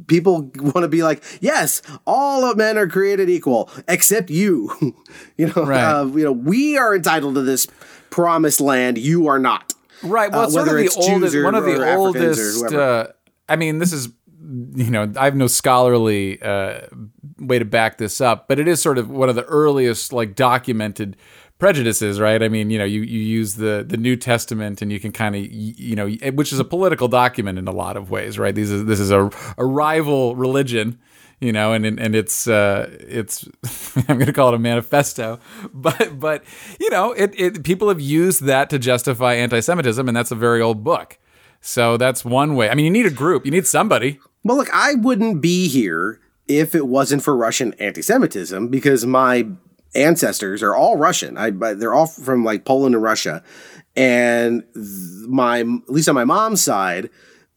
people 0.07 0.49
want 0.55 0.83
to 0.83 0.87
be 0.87 1.03
like, 1.03 1.21
yes, 1.41 1.81
all 2.05 2.45
of 2.49 2.55
men 2.55 2.77
are 2.77 2.87
created 2.87 3.29
equal 3.29 3.69
except 3.89 4.29
you. 4.29 4.71
you 5.37 5.47
know, 5.47 5.65
Right. 5.65 5.83
uh, 5.83 6.05
you 6.05 6.23
know, 6.23 6.31
we 6.31 6.77
are 6.77 6.95
entitled 6.95 7.35
to 7.35 7.41
this 7.41 7.67
promised 8.09 8.61
land. 8.61 8.97
You 8.97 9.27
are 9.27 9.37
not. 9.39 9.73
Right. 10.01 10.31
Well, 10.31 10.43
Uh, 10.43 10.49
sort 10.49 10.67
of 10.69 10.75
the 10.75 10.89
oldest, 10.95 11.35
or- 11.35 11.43
one 11.43 11.55
of 11.55 11.65
the 11.65 11.95
oldest. 11.95 12.63
Uh, 12.73 13.07
I 13.49 13.55
mean, 13.57 13.79
this 13.79 13.91
is, 13.91 14.07
you 14.75 14.89
know, 14.89 15.11
I 15.17 15.25
have 15.25 15.35
no 15.35 15.47
scholarly 15.47 16.41
uh, 16.41 16.81
way 17.39 17.59
to 17.59 17.65
back 17.65 17.97
this 17.97 18.21
up, 18.21 18.47
but 18.47 18.59
it 18.59 18.67
is 18.67 18.81
sort 18.81 18.97
of 18.97 19.09
one 19.09 19.27
of 19.27 19.35
the 19.35 19.43
earliest, 19.43 20.13
like, 20.13 20.35
documented 20.35 21.17
prejudices, 21.59 22.19
right? 22.19 22.41
I 22.43 22.49
mean, 22.49 22.69
you 22.69 22.77
know, 22.77 22.85
you, 22.85 23.01
you 23.01 23.19
use 23.19 23.55
the 23.55 23.83
the 23.87 23.97
New 23.97 24.15
Testament, 24.15 24.81
and 24.81 24.91
you 24.91 24.99
can 24.99 25.11
kind 25.11 25.35
of, 25.35 25.45
you 25.51 25.95
know, 25.95 26.09
which 26.33 26.53
is 26.53 26.59
a 26.59 26.63
political 26.63 27.07
document 27.07 27.57
in 27.57 27.67
a 27.67 27.71
lot 27.71 27.97
of 27.97 28.09
ways, 28.11 28.37
right? 28.37 28.53
These 28.53 28.71
is 28.71 28.85
this 28.85 28.99
is 28.99 29.11
a 29.11 29.29
a 29.57 29.65
rival 29.65 30.35
religion. 30.35 30.99
you 31.39 31.51
know, 31.51 31.73
and 31.73 31.85
and 31.85 32.15
it's 32.15 32.47
uh, 32.47 32.89
it's 32.99 33.47
I'm 34.07 34.17
going 34.17 34.25
to 34.25 34.33
call 34.33 34.49
it 34.49 34.55
a 34.55 34.59
manifesto, 34.59 35.39
but 35.73 36.19
but 36.19 36.43
you 36.79 36.89
know, 36.89 37.11
it, 37.13 37.33
it 37.39 37.63
people 37.63 37.89
have 37.89 38.01
used 38.01 38.43
that 38.43 38.69
to 38.71 38.79
justify 38.79 39.35
anti-Semitism, 39.35 40.07
and 40.07 40.17
that's 40.17 40.31
a 40.31 40.35
very 40.35 40.61
old 40.61 40.83
book. 40.83 41.17
So 41.61 41.97
that's 41.97 42.23
one 42.23 42.55
way. 42.55 42.69
I 42.69 42.75
mean, 42.75 42.85
you 42.85 42.91
need 42.91 43.05
a 43.05 43.11
group, 43.11 43.45
you 43.45 43.51
need 43.51 43.67
somebody. 43.67 44.19
Well, 44.43 44.57
look, 44.57 44.69
I 44.73 44.93
wouldn't 44.95 45.41
be 45.41 45.67
here 45.67 46.19
if 46.47 46.73
it 46.73 46.87
wasn't 46.87 47.23
for 47.23 47.35
Russian 47.35 47.73
anti-Semitism 47.73 48.69
because 48.69 49.05
my 49.05 49.47
ancestors 49.97 50.63
are 50.63 50.75
all 50.75 50.95
Russian. 50.95 51.37
I 51.37 51.51
but 51.51 51.79
they're 51.79 51.93
all 51.93 52.07
from 52.07 52.43
like 52.43 52.63
Poland 52.63 52.95
and 52.95 53.03
Russia, 53.03 53.43
and 53.95 54.63
my 55.27 55.59
at 55.59 55.89
least 55.89 56.07
on 56.07 56.15
my 56.15 56.25
mom's 56.25 56.61
side 56.61 57.09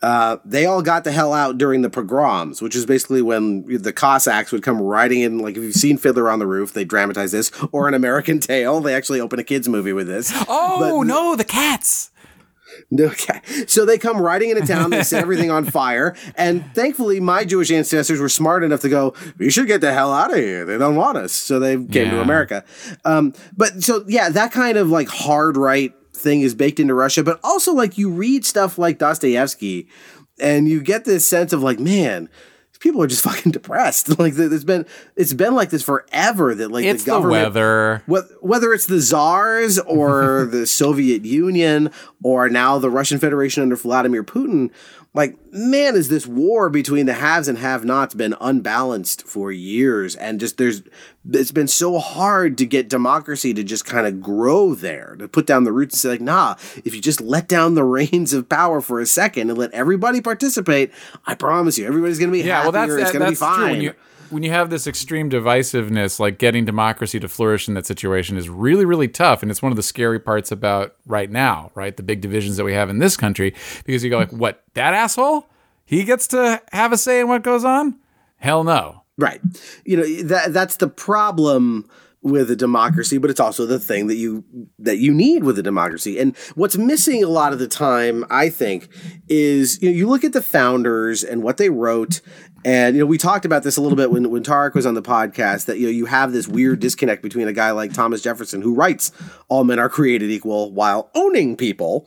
uh, 0.02 0.38
they 0.44 0.64
all 0.64 0.80
got 0.80 1.04
the 1.04 1.12
hell 1.12 1.32
out 1.32 1.58
during 1.58 1.82
the 1.82 1.90
pogroms, 1.90 2.62
which 2.62 2.74
is 2.74 2.86
basically 2.86 3.20
when 3.20 3.82
the 3.82 3.92
Cossacks 3.92 4.50
would 4.50 4.62
come 4.62 4.80
riding 4.80 5.20
in. 5.20 5.38
Like 5.38 5.56
if 5.56 5.62
you've 5.62 5.74
seen 5.74 5.98
Fiddler 5.98 6.30
on 6.30 6.38
the 6.38 6.46
Roof, 6.46 6.72
they 6.72 6.84
dramatize 6.84 7.32
this, 7.32 7.50
or 7.70 7.86
an 7.86 7.94
American 7.94 8.40
Tale, 8.40 8.80
they 8.80 8.94
actually 8.94 9.20
open 9.20 9.38
a 9.38 9.44
kids 9.44 9.68
movie 9.68 9.92
with 9.92 10.06
this. 10.06 10.32
Oh 10.52 10.98
but, 10.98 11.06
no, 11.06 11.36
the 11.36 11.44
cats. 11.44 12.10
Okay. 13.00 13.40
So 13.66 13.84
they 13.84 13.98
come 13.98 14.20
riding 14.20 14.50
into 14.50 14.66
town, 14.66 14.90
they 14.90 15.02
set 15.02 15.22
everything 15.22 15.50
on 15.50 15.64
fire, 15.64 16.14
and 16.36 16.64
thankfully 16.74 17.18
my 17.20 17.44
Jewish 17.44 17.70
ancestors 17.70 18.20
were 18.20 18.28
smart 18.28 18.62
enough 18.62 18.80
to 18.80 18.88
go, 18.88 19.14
we 19.38 19.50
should 19.50 19.66
get 19.66 19.80
the 19.80 19.92
hell 19.92 20.12
out 20.12 20.30
of 20.30 20.36
here. 20.36 20.64
They 20.64 20.78
don't 20.78 20.96
want 20.96 21.16
us. 21.16 21.32
So 21.32 21.58
they 21.58 21.76
came 21.76 22.06
yeah. 22.06 22.10
to 22.12 22.20
America. 22.20 22.64
Um, 23.04 23.34
but 23.56 23.82
so 23.82 24.04
yeah, 24.06 24.28
that 24.30 24.52
kind 24.52 24.76
of 24.76 24.88
like 24.90 25.08
hard 25.08 25.56
right 25.56 25.92
thing 26.12 26.42
is 26.42 26.54
baked 26.54 26.78
into 26.78 26.94
Russia, 26.94 27.22
but 27.22 27.40
also 27.42 27.72
like 27.72 27.98
you 27.98 28.10
read 28.10 28.44
stuff 28.44 28.78
like 28.78 28.98
Dostoevsky 28.98 29.88
and 30.40 30.68
you 30.68 30.82
get 30.82 31.04
this 31.04 31.26
sense 31.26 31.52
of 31.52 31.62
like, 31.62 31.78
man, 31.78 32.28
people 32.80 33.02
are 33.02 33.06
just 33.06 33.22
fucking 33.30 33.52
depressed. 33.52 34.08
Like 34.20 34.34
there's 34.34 34.64
been 34.64 34.84
it's 35.16 35.32
been 35.32 35.54
like 35.54 35.70
this 35.70 35.82
forever 35.82 36.54
that 36.54 36.70
like 36.70 36.84
it's 36.84 37.04
the 37.04 37.10
government 37.10 37.54
the 37.54 37.60
weather. 37.60 38.02
whether 38.42 38.74
it's 38.74 38.84
the 38.86 39.00
czars 39.00 39.78
or 39.78 40.44
the 40.50 40.66
Soviet 40.66 41.24
Union 41.24 41.90
or 42.22 42.50
now 42.50 42.78
the 42.78 42.90
Russian 42.90 43.18
Federation 43.18 43.62
under 43.62 43.76
Vladimir 43.76 44.22
Putin, 44.22 44.70
like 45.12 45.36
man 45.52 45.96
is 45.96 46.08
this 46.08 46.26
war 46.26 46.70
between 46.70 47.06
the 47.06 47.14
haves 47.14 47.48
and 47.48 47.58
have 47.58 47.84
nots 47.84 48.14
been 48.14 48.34
unbalanced 48.40 49.26
for 49.26 49.50
years? 49.50 50.14
And 50.14 50.38
just 50.38 50.56
there's 50.56 50.82
it's 51.30 51.52
been 51.52 51.68
so 51.68 51.98
hard 51.98 52.56
to 52.58 52.66
get 52.66 52.88
democracy 52.88 53.52
to 53.54 53.64
just 53.64 53.84
kind 53.84 54.06
of 54.06 54.20
grow 54.20 54.74
there 54.74 55.16
to 55.18 55.28
put 55.28 55.46
down 55.46 55.64
the 55.64 55.72
roots 55.72 55.94
and 55.94 56.00
say 56.00 56.08
like 56.10 56.20
nah 56.20 56.54
if 56.84 56.94
you 56.94 57.00
just 57.00 57.20
let 57.20 57.46
down 57.46 57.74
the 57.74 57.84
reins 57.90 58.32
of 58.32 58.48
power 58.48 58.80
for 58.80 59.00
a 59.00 59.06
second 59.06 59.50
and 59.50 59.58
let 59.58 59.70
everybody 59.72 60.20
participate 60.22 60.90
i 61.26 61.34
promise 61.34 61.76
you 61.76 61.86
everybody's 61.86 62.18
gonna 62.18 62.32
be 62.32 62.38
yeah 62.38 62.62
happier, 62.62 62.72
well 62.72 62.86
that's 62.86 63.02
it's 63.02 63.12
gonna 63.12 63.28
be 63.28 63.34
fine 63.34 63.92
when 64.30 64.42
you 64.42 64.50
have 64.50 64.70
this 64.70 64.86
extreme 64.86 65.28
divisiveness, 65.28 66.18
like 66.18 66.38
getting 66.38 66.64
democracy 66.64 67.20
to 67.20 67.28
flourish 67.28 67.68
in 67.68 67.74
that 67.74 67.86
situation 67.86 68.36
is 68.36 68.48
really, 68.48 68.84
really 68.84 69.08
tough. 69.08 69.42
And 69.42 69.50
it's 69.50 69.62
one 69.62 69.72
of 69.72 69.76
the 69.76 69.82
scary 69.82 70.18
parts 70.20 70.50
about 70.50 70.94
right 71.06 71.30
now, 71.30 71.70
right? 71.74 71.96
The 71.96 72.02
big 72.02 72.20
divisions 72.20 72.56
that 72.56 72.64
we 72.64 72.72
have 72.72 72.88
in 72.88 72.98
this 72.98 73.16
country, 73.16 73.54
because 73.84 74.02
you 74.02 74.10
go 74.10 74.18
like, 74.18 74.32
what, 74.32 74.62
that 74.74 74.94
asshole? 74.94 75.46
He 75.84 76.04
gets 76.04 76.28
to 76.28 76.62
have 76.72 76.92
a 76.92 76.96
say 76.96 77.20
in 77.20 77.28
what 77.28 77.42
goes 77.42 77.64
on? 77.64 77.98
Hell 78.36 78.64
no. 78.64 79.02
Right. 79.18 79.40
You 79.84 79.96
know, 79.96 80.22
that 80.22 80.52
that's 80.52 80.76
the 80.76 80.88
problem 80.88 81.88
with 82.22 82.50
a 82.50 82.56
democracy, 82.56 83.16
but 83.16 83.30
it's 83.30 83.40
also 83.40 83.64
the 83.64 83.78
thing 83.78 84.06
that 84.08 84.16
you 84.16 84.44
that 84.78 84.98
you 84.98 85.12
need 85.12 85.42
with 85.42 85.58
a 85.58 85.62
democracy. 85.62 86.18
And 86.18 86.36
what's 86.54 86.76
missing 86.76 87.24
a 87.24 87.28
lot 87.28 87.52
of 87.52 87.58
the 87.58 87.68
time, 87.68 88.24
I 88.30 88.50
think, 88.50 88.88
is 89.28 89.80
you 89.82 89.90
know, 89.90 89.96
you 89.96 90.08
look 90.08 90.24
at 90.24 90.32
the 90.32 90.42
founders 90.42 91.24
and 91.24 91.42
what 91.42 91.56
they 91.56 91.70
wrote 91.70 92.20
and 92.64 92.94
you 92.94 93.00
know, 93.00 93.06
we 93.06 93.16
talked 93.16 93.44
about 93.44 93.62
this 93.62 93.76
a 93.76 93.80
little 93.80 93.96
bit 93.96 94.10
when 94.10 94.30
when 94.30 94.42
Tarek 94.42 94.74
was 94.74 94.84
on 94.84 94.94
the 94.94 95.02
podcast 95.02 95.64
that 95.66 95.78
you 95.78 95.86
know 95.86 95.92
you 95.92 96.06
have 96.06 96.32
this 96.32 96.46
weird 96.46 96.80
disconnect 96.80 97.22
between 97.22 97.48
a 97.48 97.52
guy 97.52 97.70
like 97.70 97.92
Thomas 97.92 98.22
Jefferson 98.22 98.60
who 98.60 98.74
writes 98.74 99.12
all 99.48 99.64
men 99.64 99.78
are 99.78 99.88
created 99.88 100.30
equal 100.30 100.70
while 100.72 101.10
owning 101.14 101.56
people, 101.56 102.06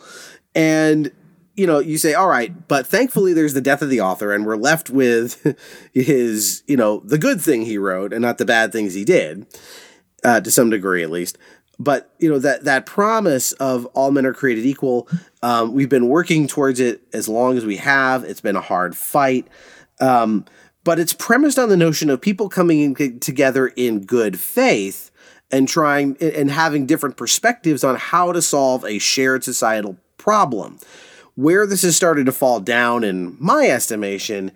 and 0.53 1.11
you 1.55 1.65
know 1.65 1.79
you 1.79 1.97
say 1.97 2.13
all 2.13 2.27
right, 2.27 2.67
but 2.67 2.85
thankfully 2.85 3.33
there's 3.33 3.55
the 3.55 3.61
death 3.61 3.81
of 3.81 3.89
the 3.89 4.01
author, 4.01 4.31
and 4.31 4.45
we're 4.45 4.55
left 4.55 4.91
with 4.91 5.57
his 5.93 6.61
you 6.67 6.77
know 6.77 7.01
the 7.03 7.17
good 7.17 7.41
thing 7.41 7.63
he 7.63 7.77
wrote 7.79 8.13
and 8.13 8.21
not 8.21 8.37
the 8.37 8.45
bad 8.45 8.71
things 8.71 8.93
he 8.93 9.03
did, 9.03 9.47
uh, 10.23 10.41
to 10.41 10.51
some 10.51 10.69
degree 10.69 11.03
at 11.03 11.11
least. 11.11 11.37
But 11.79 12.11
you 12.19 12.29
know 12.29 12.39
that 12.39 12.65
that 12.65 12.85
promise 12.85 13.51
of 13.53 13.85
all 13.87 14.11
men 14.11 14.25
are 14.25 14.33
created 14.33 14.65
equal, 14.65 15.07
um, 15.41 15.73
we've 15.73 15.89
been 15.89 16.07
working 16.07 16.47
towards 16.47 16.79
it 16.79 17.01
as 17.13 17.27
long 17.27 17.57
as 17.57 17.65
we 17.65 17.77
have. 17.77 18.23
It's 18.23 18.41
been 18.41 18.55
a 18.55 18.61
hard 18.61 18.95
fight. 18.95 19.47
Um, 19.99 20.45
but 20.83 20.99
it's 20.99 21.13
premised 21.13 21.57
on 21.57 21.69
the 21.69 21.77
notion 21.77 22.09
of 22.09 22.21
people 22.21 22.49
coming 22.49 22.81
in 22.81 23.19
together 23.19 23.67
in 23.67 24.05
good 24.05 24.39
faith 24.39 25.11
and 25.51 25.67
trying 25.67 26.17
and 26.19 26.51
having 26.51 26.85
different 26.85 27.15
perspectives 27.15 27.83
on 27.83 27.95
how 27.95 28.31
to 28.31 28.41
solve 28.41 28.83
a 28.85 28.99
shared 28.99 29.43
societal 29.43 29.97
problem. 30.17 30.79
Where 31.35 31.65
this 31.65 31.81
has 31.81 31.95
started 31.95 32.27
to 32.27 32.31
fall 32.31 32.59
down, 32.59 33.03
in 33.03 33.37
my 33.39 33.67
estimation, 33.67 34.51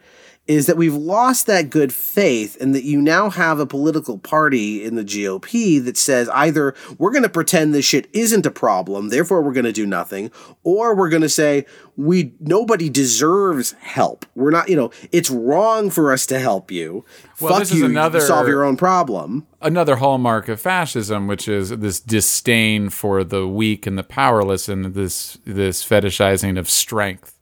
is 0.47 0.65
that 0.65 0.77
we've 0.77 0.95
lost 0.95 1.45
that 1.45 1.69
good 1.69 1.93
faith 1.93 2.59
and 2.61 2.73
that 2.73 2.83
you 2.83 3.01
now 3.01 3.29
have 3.29 3.59
a 3.59 3.65
political 3.65 4.17
party 4.17 4.83
in 4.83 4.95
the 4.95 5.03
GOP 5.03 5.83
that 5.83 5.97
says 5.97 6.29
either 6.29 6.73
we're 6.97 7.11
going 7.11 7.23
to 7.23 7.29
pretend 7.29 7.73
this 7.73 7.85
shit 7.85 8.07
isn't 8.13 8.45
a 8.45 8.51
problem, 8.51 9.09
therefore 9.09 9.41
we're 9.41 9.53
going 9.53 9.65
to 9.65 9.71
do 9.71 9.85
nothing, 9.85 10.31
or 10.63 10.95
we're 10.95 11.09
going 11.09 11.21
to 11.21 11.29
say 11.29 11.65
we 11.97 12.33
nobody 12.39 12.89
deserves 12.89 13.73
help. 13.79 14.25
We're 14.35 14.51
not, 14.51 14.69
you 14.69 14.75
know, 14.75 14.91
it's 15.11 15.29
wrong 15.29 15.89
for 15.89 16.13
us 16.13 16.25
to 16.27 16.39
help 16.39 16.71
you. 16.71 17.03
Well, 17.41 17.53
Fuck 17.53 17.59
this 17.59 17.73
you, 17.73 17.85
is 17.85 17.91
another, 17.91 18.21
solve 18.21 18.47
your 18.47 18.63
own 18.63 18.77
problem. 18.77 19.45
Another 19.61 19.97
hallmark 19.97 20.47
of 20.47 20.61
fascism, 20.61 21.27
which 21.27 21.47
is 21.47 21.69
this 21.69 21.99
disdain 21.99 22.89
for 22.89 23.23
the 23.23 23.47
weak 23.47 23.85
and 23.85 23.97
the 23.97 24.03
powerless 24.03 24.69
and 24.69 24.93
this 24.93 25.37
this 25.43 25.83
fetishizing 25.83 26.57
of 26.57 26.69
strength, 26.69 27.37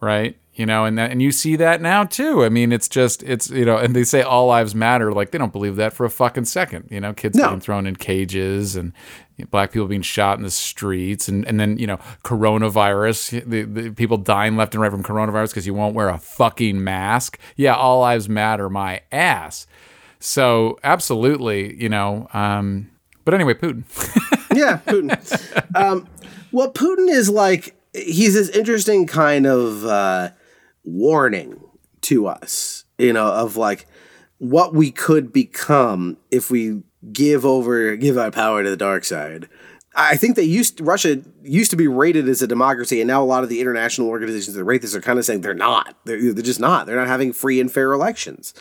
right? 0.00 0.36
You 0.54 0.66
know 0.66 0.84
and 0.84 0.98
that 0.98 1.10
and 1.10 1.22
you 1.22 1.32
see 1.32 1.56
that 1.56 1.80
now 1.80 2.04
too. 2.04 2.44
I 2.44 2.50
mean 2.50 2.72
it's 2.72 2.88
just 2.88 3.22
it's 3.22 3.48
you 3.48 3.64
know 3.64 3.78
and 3.78 3.96
they 3.96 4.04
say 4.04 4.20
all 4.20 4.46
lives 4.46 4.74
matter. 4.74 5.12
Like 5.12 5.30
they 5.30 5.38
don't 5.38 5.52
believe 5.52 5.76
that 5.76 5.94
for 5.94 6.04
a 6.04 6.10
fucking 6.10 6.44
second 6.44 6.88
you 6.90 7.00
know 7.00 7.14
kids 7.14 7.36
no. 7.36 7.44
getting 7.44 7.60
thrown 7.60 7.86
in 7.86 7.96
cages 7.96 8.76
and 8.76 8.92
you 9.38 9.44
know, 9.44 9.48
black 9.50 9.72
people 9.72 9.88
being 9.88 10.02
shot 10.02 10.36
in 10.36 10.44
the 10.44 10.50
streets 10.50 11.26
and 11.26 11.46
and 11.46 11.58
then 11.58 11.78
you 11.78 11.86
know 11.86 11.96
coronavirus 12.22 13.48
the, 13.48 13.62
the 13.62 13.90
people 13.92 14.18
dying 14.18 14.56
left 14.56 14.74
and 14.74 14.82
right 14.82 14.90
from 14.90 15.02
coronavirus 15.02 15.50
because 15.50 15.66
you 15.66 15.72
won't 15.72 15.94
wear 15.94 16.10
a 16.10 16.18
fucking 16.18 16.82
mask. 16.84 17.38
Yeah 17.56 17.74
all 17.74 18.00
lives 18.00 18.28
matter 18.28 18.68
my 18.68 19.00
ass. 19.10 19.66
So 20.20 20.78
absolutely 20.84 21.80
you 21.82 21.88
know 21.88 22.28
um 22.34 22.90
but 23.24 23.32
anyway 23.32 23.54
putin. 23.54 23.84
Yeah 24.54 24.80
putin. 24.84 25.16
Um 25.74 26.06
well 26.52 26.70
putin 26.70 27.08
is 27.08 27.30
like 27.30 27.74
he's 27.94 28.34
this 28.34 28.50
interesting 28.50 29.06
kind 29.06 29.46
of 29.46 29.86
uh 29.86 30.28
warning 30.84 31.60
to 32.02 32.26
us, 32.26 32.84
you 32.98 33.12
know, 33.12 33.32
of 33.32 33.56
like 33.56 33.86
what 34.38 34.74
we 34.74 34.90
could 34.90 35.32
become 35.32 36.16
if 36.30 36.50
we 36.50 36.82
give 37.12 37.44
over, 37.44 37.96
give 37.96 38.18
our 38.18 38.30
power 38.30 38.62
to 38.62 38.70
the 38.70 38.76
dark 38.76 39.04
side. 39.04 39.48
I 39.94 40.16
think 40.16 40.36
they 40.36 40.42
used 40.44 40.80
Russia 40.80 41.20
used 41.42 41.70
to 41.70 41.76
be 41.76 41.86
rated 41.86 42.28
as 42.28 42.40
a 42.40 42.46
democracy, 42.46 43.00
and 43.00 43.08
now 43.08 43.22
a 43.22 43.26
lot 43.26 43.42
of 43.42 43.50
the 43.50 43.60
international 43.60 44.08
organizations 44.08 44.56
that 44.56 44.64
rate 44.64 44.80
this 44.80 44.94
are 44.94 45.02
kind 45.02 45.18
of 45.18 45.24
saying 45.24 45.42
they're 45.42 45.52
not. 45.52 45.96
They're, 46.04 46.32
they're 46.32 46.42
just 46.42 46.60
not. 46.60 46.86
They're 46.86 46.96
not 46.96 47.08
having 47.08 47.32
free 47.32 47.60
and 47.60 47.70
fair 47.70 47.92
elections, 47.92 48.54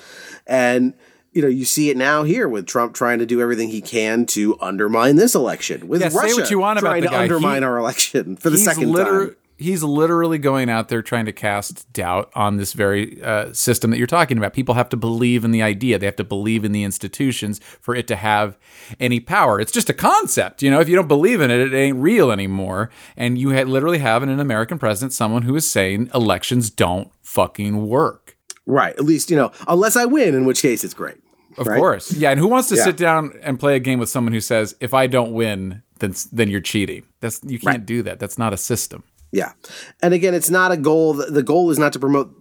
and 0.45 0.93
you 1.31 1.41
know 1.41 1.47
you 1.47 1.63
see 1.63 1.89
it 1.89 1.95
now 1.95 2.23
here 2.23 2.49
with 2.49 2.67
Trump 2.67 2.93
trying 2.93 3.19
to 3.19 3.25
do 3.25 3.39
everything 3.39 3.69
he 3.69 3.81
can 3.81 4.25
to 4.27 4.57
undermine 4.59 5.15
this 5.15 5.33
election. 5.33 5.87
With 5.87 6.01
yeah, 6.01 6.07
Russia 6.07 6.33
say 6.33 6.41
what 6.41 6.51
you 6.51 6.59
want 6.59 6.79
about 6.79 6.89
trying 6.89 7.03
to 7.03 7.07
guy. 7.07 7.23
undermine 7.23 7.61
he, 7.61 7.65
our 7.65 7.77
election 7.77 8.35
for 8.35 8.49
the 8.49 8.57
second 8.57 8.91
liter- 8.91 9.27
time 9.27 9.35
he's 9.61 9.83
literally 9.83 10.37
going 10.37 10.69
out 10.69 10.89
there 10.89 11.01
trying 11.01 11.25
to 11.25 11.31
cast 11.31 11.91
doubt 11.93 12.31
on 12.35 12.57
this 12.57 12.73
very 12.73 13.21
uh, 13.23 13.53
system 13.53 13.91
that 13.91 13.97
you're 13.97 14.07
talking 14.07 14.37
about. 14.37 14.53
People 14.53 14.75
have 14.75 14.89
to 14.89 14.97
believe 14.97 15.45
in 15.45 15.51
the 15.51 15.61
idea, 15.61 15.99
they 15.99 16.05
have 16.05 16.15
to 16.17 16.23
believe 16.23 16.65
in 16.65 16.71
the 16.71 16.83
institutions 16.83 17.59
for 17.79 17.95
it 17.95 18.07
to 18.07 18.15
have 18.15 18.57
any 18.99 19.19
power. 19.19 19.59
It's 19.59 19.71
just 19.71 19.89
a 19.89 19.93
concept, 19.93 20.61
you 20.61 20.71
know. 20.71 20.79
If 20.79 20.89
you 20.89 20.95
don't 20.95 21.07
believe 21.07 21.41
in 21.41 21.51
it, 21.51 21.59
it 21.59 21.75
ain't 21.75 21.97
real 21.97 22.31
anymore. 22.31 22.89
And 23.15 23.37
you 23.37 23.49
had 23.49 23.67
literally 23.67 23.99
have 23.99 24.23
in 24.23 24.29
an 24.29 24.39
American 24.39 24.79
president, 24.79 25.13
someone 25.13 25.43
who 25.43 25.55
is 25.55 25.69
saying 25.69 26.09
elections 26.13 26.69
don't 26.69 27.11
fucking 27.21 27.87
work. 27.87 28.37
Right. 28.65 28.95
At 28.95 29.05
least 29.05 29.29
you 29.29 29.37
know, 29.37 29.51
unless 29.67 29.95
I 29.95 30.05
win, 30.05 30.35
in 30.35 30.45
which 30.45 30.61
case 30.61 30.83
it's 30.83 30.93
great. 30.93 31.17
Of 31.57 31.67
right? 31.67 31.77
course, 31.77 32.13
yeah. 32.13 32.31
And 32.31 32.39
who 32.39 32.47
wants 32.47 32.69
to 32.69 32.75
yeah. 32.75 32.83
sit 32.85 32.97
down 32.97 33.37
and 33.43 33.59
play 33.59 33.75
a 33.75 33.79
game 33.79 33.99
with 33.99 34.09
someone 34.09 34.31
who 34.31 34.39
says, 34.39 34.75
"If 34.79 34.93
I 34.93 35.07
don't 35.07 35.33
win, 35.33 35.83
then 35.99 36.15
then 36.31 36.49
you're 36.49 36.61
cheating"? 36.61 37.03
That's 37.19 37.41
you 37.43 37.59
can't 37.59 37.79
right. 37.79 37.85
do 37.85 38.01
that. 38.03 38.19
That's 38.19 38.37
not 38.37 38.53
a 38.53 38.57
system. 38.57 39.03
Yeah. 39.31 39.53
And 40.01 40.13
again, 40.13 40.33
it's 40.33 40.49
not 40.49 40.71
a 40.71 40.77
goal. 40.77 41.13
The 41.13 41.43
goal 41.43 41.69
is 41.71 41.79
not 41.79 41.93
to 41.93 41.99
promote 41.99 42.33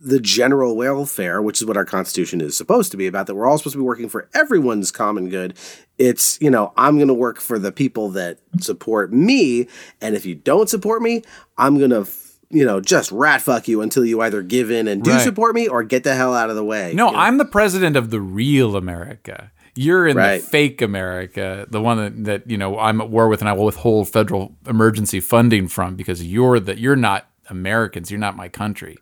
the 0.00 0.20
general 0.20 0.76
welfare, 0.76 1.42
which 1.42 1.60
is 1.60 1.66
what 1.66 1.76
our 1.76 1.84
Constitution 1.84 2.40
is 2.40 2.56
supposed 2.56 2.92
to 2.92 2.96
be 2.96 3.08
about, 3.08 3.26
that 3.26 3.34
we're 3.34 3.46
all 3.48 3.58
supposed 3.58 3.72
to 3.74 3.78
be 3.78 3.84
working 3.84 4.08
for 4.08 4.28
everyone's 4.32 4.92
common 4.92 5.28
good. 5.28 5.54
It's, 5.98 6.40
you 6.40 6.50
know, 6.50 6.72
I'm 6.76 6.96
going 6.96 7.08
to 7.08 7.14
work 7.14 7.40
for 7.40 7.58
the 7.58 7.72
people 7.72 8.10
that 8.10 8.38
support 8.60 9.12
me. 9.12 9.66
And 10.00 10.14
if 10.14 10.24
you 10.24 10.36
don't 10.36 10.68
support 10.68 11.02
me, 11.02 11.22
I'm 11.56 11.78
going 11.78 11.90
to 11.90 12.02
f- 12.02 12.24
you 12.50 12.64
know, 12.64 12.80
just 12.80 13.10
rat 13.12 13.42
fuck 13.42 13.66
you 13.68 13.82
until 13.82 14.04
you 14.06 14.22
either 14.22 14.40
give 14.40 14.70
in 14.70 14.86
and 14.88 15.02
do 15.02 15.10
Right. 15.10 15.20
support 15.20 15.54
me 15.54 15.66
or 15.68 15.82
get 15.82 16.04
the 16.04 16.14
hell 16.14 16.32
out 16.32 16.48
of 16.48 16.56
the 16.56 16.64
way. 16.64 16.92
No, 16.94 17.06
you 17.08 17.12
know? 17.12 17.18
I'm 17.18 17.36
the 17.38 17.44
president 17.44 17.94
of 17.96 18.08
the 18.10 18.20
real 18.20 18.74
America. 18.76 19.50
You're 19.80 20.08
in 20.08 20.16
Right. 20.16 20.40
the 20.40 20.46
fake 20.46 20.82
America, 20.82 21.66
the 21.70 21.80
one 21.80 21.98
that, 21.98 22.24
that 22.24 22.50
you 22.50 22.58
know 22.58 22.78
I'm 22.78 23.00
at 23.00 23.10
war 23.10 23.28
with, 23.28 23.40
and 23.40 23.48
I 23.48 23.52
will 23.52 23.66
withhold 23.66 24.08
federal 24.08 24.56
emergency 24.66 25.20
funding 25.20 25.68
from 25.68 25.94
because 25.94 26.24
you're 26.26 26.58
the 26.58 26.76
you're 26.78 26.96
not 26.96 27.28
Americans. 27.48 28.10
You're 28.10 28.18
not 28.20 28.34
my 28.36 28.48
country. 28.48 28.96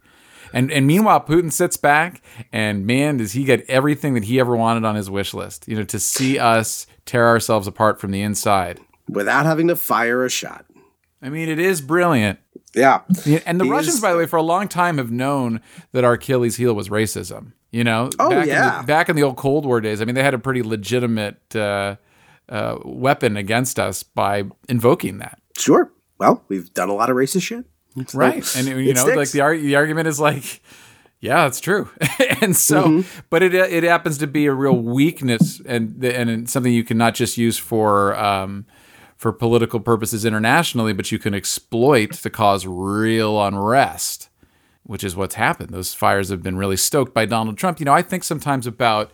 And 0.53 0.71
and 0.71 0.87
meanwhile, 0.87 1.21
Putin 1.21 1.51
sits 1.51 1.77
back, 1.79 2.21
and 2.53 2.87
man, 2.87 3.17
does 3.17 3.33
he 3.33 3.45
get 3.45 3.65
everything 3.69 4.13
that 4.15 4.25
he 4.25 4.39
ever 4.39 4.55
wanted 4.55 4.85
on 4.85 4.95
his 4.97 5.09
wish 5.09 5.33
list? 5.35 5.67
You 5.67 5.77
know, 5.77 5.85
to 5.85 5.99
see 5.99 6.39
us 6.39 6.87
tear 7.07 7.27
ourselves 7.27 7.67
apart 7.67 7.99
from 8.01 8.11
the 8.11 8.21
inside. 8.23 8.79
without 9.09 9.47
having 9.47 9.69
to 9.69 9.77
fire 9.77 10.25
a 10.25 10.29
shot. 10.31 10.67
I 11.23 11.31
mean, 11.31 11.49
it 11.49 11.59
is 11.59 11.81
brilliant. 11.81 12.39
Yeah. 12.75 13.01
Yeah, 13.25 13.41
and 13.47 13.59
the 13.59 13.65
He 13.65 13.71
Russians, 13.71 13.95
is- 13.97 14.01
by 14.03 14.13
the 14.13 14.19
way, 14.19 14.27
for 14.27 14.37
a 14.37 14.43
long 14.43 14.69
time 14.69 14.99
have 14.99 15.11
known 15.11 15.61
that 15.93 16.05
our 16.05 16.13
Achilles 16.15 16.57
heel 16.57 16.75
was 16.75 16.91
racism. 16.91 17.53
You 17.73 17.85
know, 17.85 18.09
Oh, 18.19 18.31
back 18.31 18.47
yeah. 18.47 18.77
in 18.81 18.81
the, 18.83 18.87
back 18.87 19.09
in 19.09 19.17
the 19.17 19.23
old 19.23 19.37
Cold 19.37 19.67
War 19.67 19.81
days. 19.81 20.01
I 20.01 20.05
mean, 20.05 20.15
they 20.15 20.23
had 20.23 20.35
a 20.35 20.39
pretty 20.39 20.63
legitimate 20.63 21.55
uh, 21.55 21.97
uh, 22.49 22.79
weapon 22.85 23.37
against 23.37 23.79
us 23.79 24.03
by 24.03 24.45
invoking 24.69 25.19
that, 25.19 25.39
Sure. 25.59 25.91
Well, 26.19 26.43
we've 26.49 26.73
done 26.73 26.89
a 26.89 26.95
lot 26.95 27.11
of 27.11 27.17
racist 27.17 27.43
shit. 27.43 27.65
So 28.09 28.19
right? 28.19 28.57
And 28.57 28.67
you 28.69 28.95
know, 28.95 29.03
sticks. 29.03 29.17
like 29.17 29.31
the 29.31 29.41
ar- 29.41 29.57
the 29.57 29.75
argument 29.77 30.07
is 30.09 30.19
like, 30.21 30.63
yeah, 31.21 31.43
that's 31.45 31.61
true. 31.61 31.89
and 32.41 32.55
so, 32.57 32.85
Mm-hmm. 32.85 33.21
but 33.31 33.43
it 33.43 33.55
it 33.55 33.83
happens 33.85 34.17
to 34.19 34.27
be 34.27 34.47
a 34.47 34.53
real 34.53 34.77
weakness, 34.77 35.61
and 35.67 36.03
and 36.05 36.49
something 36.49 36.73
you 36.73 36.85
can 36.85 36.97
not 36.99 37.15
just 37.15 37.37
use 37.37 37.59
for. 37.59 38.15
Um, 38.17 38.65
for 39.19 39.33
political 39.33 39.81
purposes 39.81 40.27
internationally, 40.27 40.93
but 40.93 41.11
you 41.11 41.19
can 41.19 41.33
exploit 41.33 42.13
to 42.13 42.29
cause 42.29 42.67
real 42.67 43.43
unrest. 43.43 44.29
Which 44.87 45.05
is 45.05 45.17
what's 45.17 45.35
happened. 45.35 45.71
Those 45.71 45.95
fires 45.95 46.29
have 46.31 46.43
been 46.43 46.57
really 46.57 46.77
stoked 46.77 47.13
by 47.13 47.27
Donald 47.27 47.59
Trump. 47.59 47.81
You 47.81 47.87
know, 47.87 47.93
I 47.93 48.03
think 48.03 48.25
sometimes 48.25 48.67
about 48.67 49.13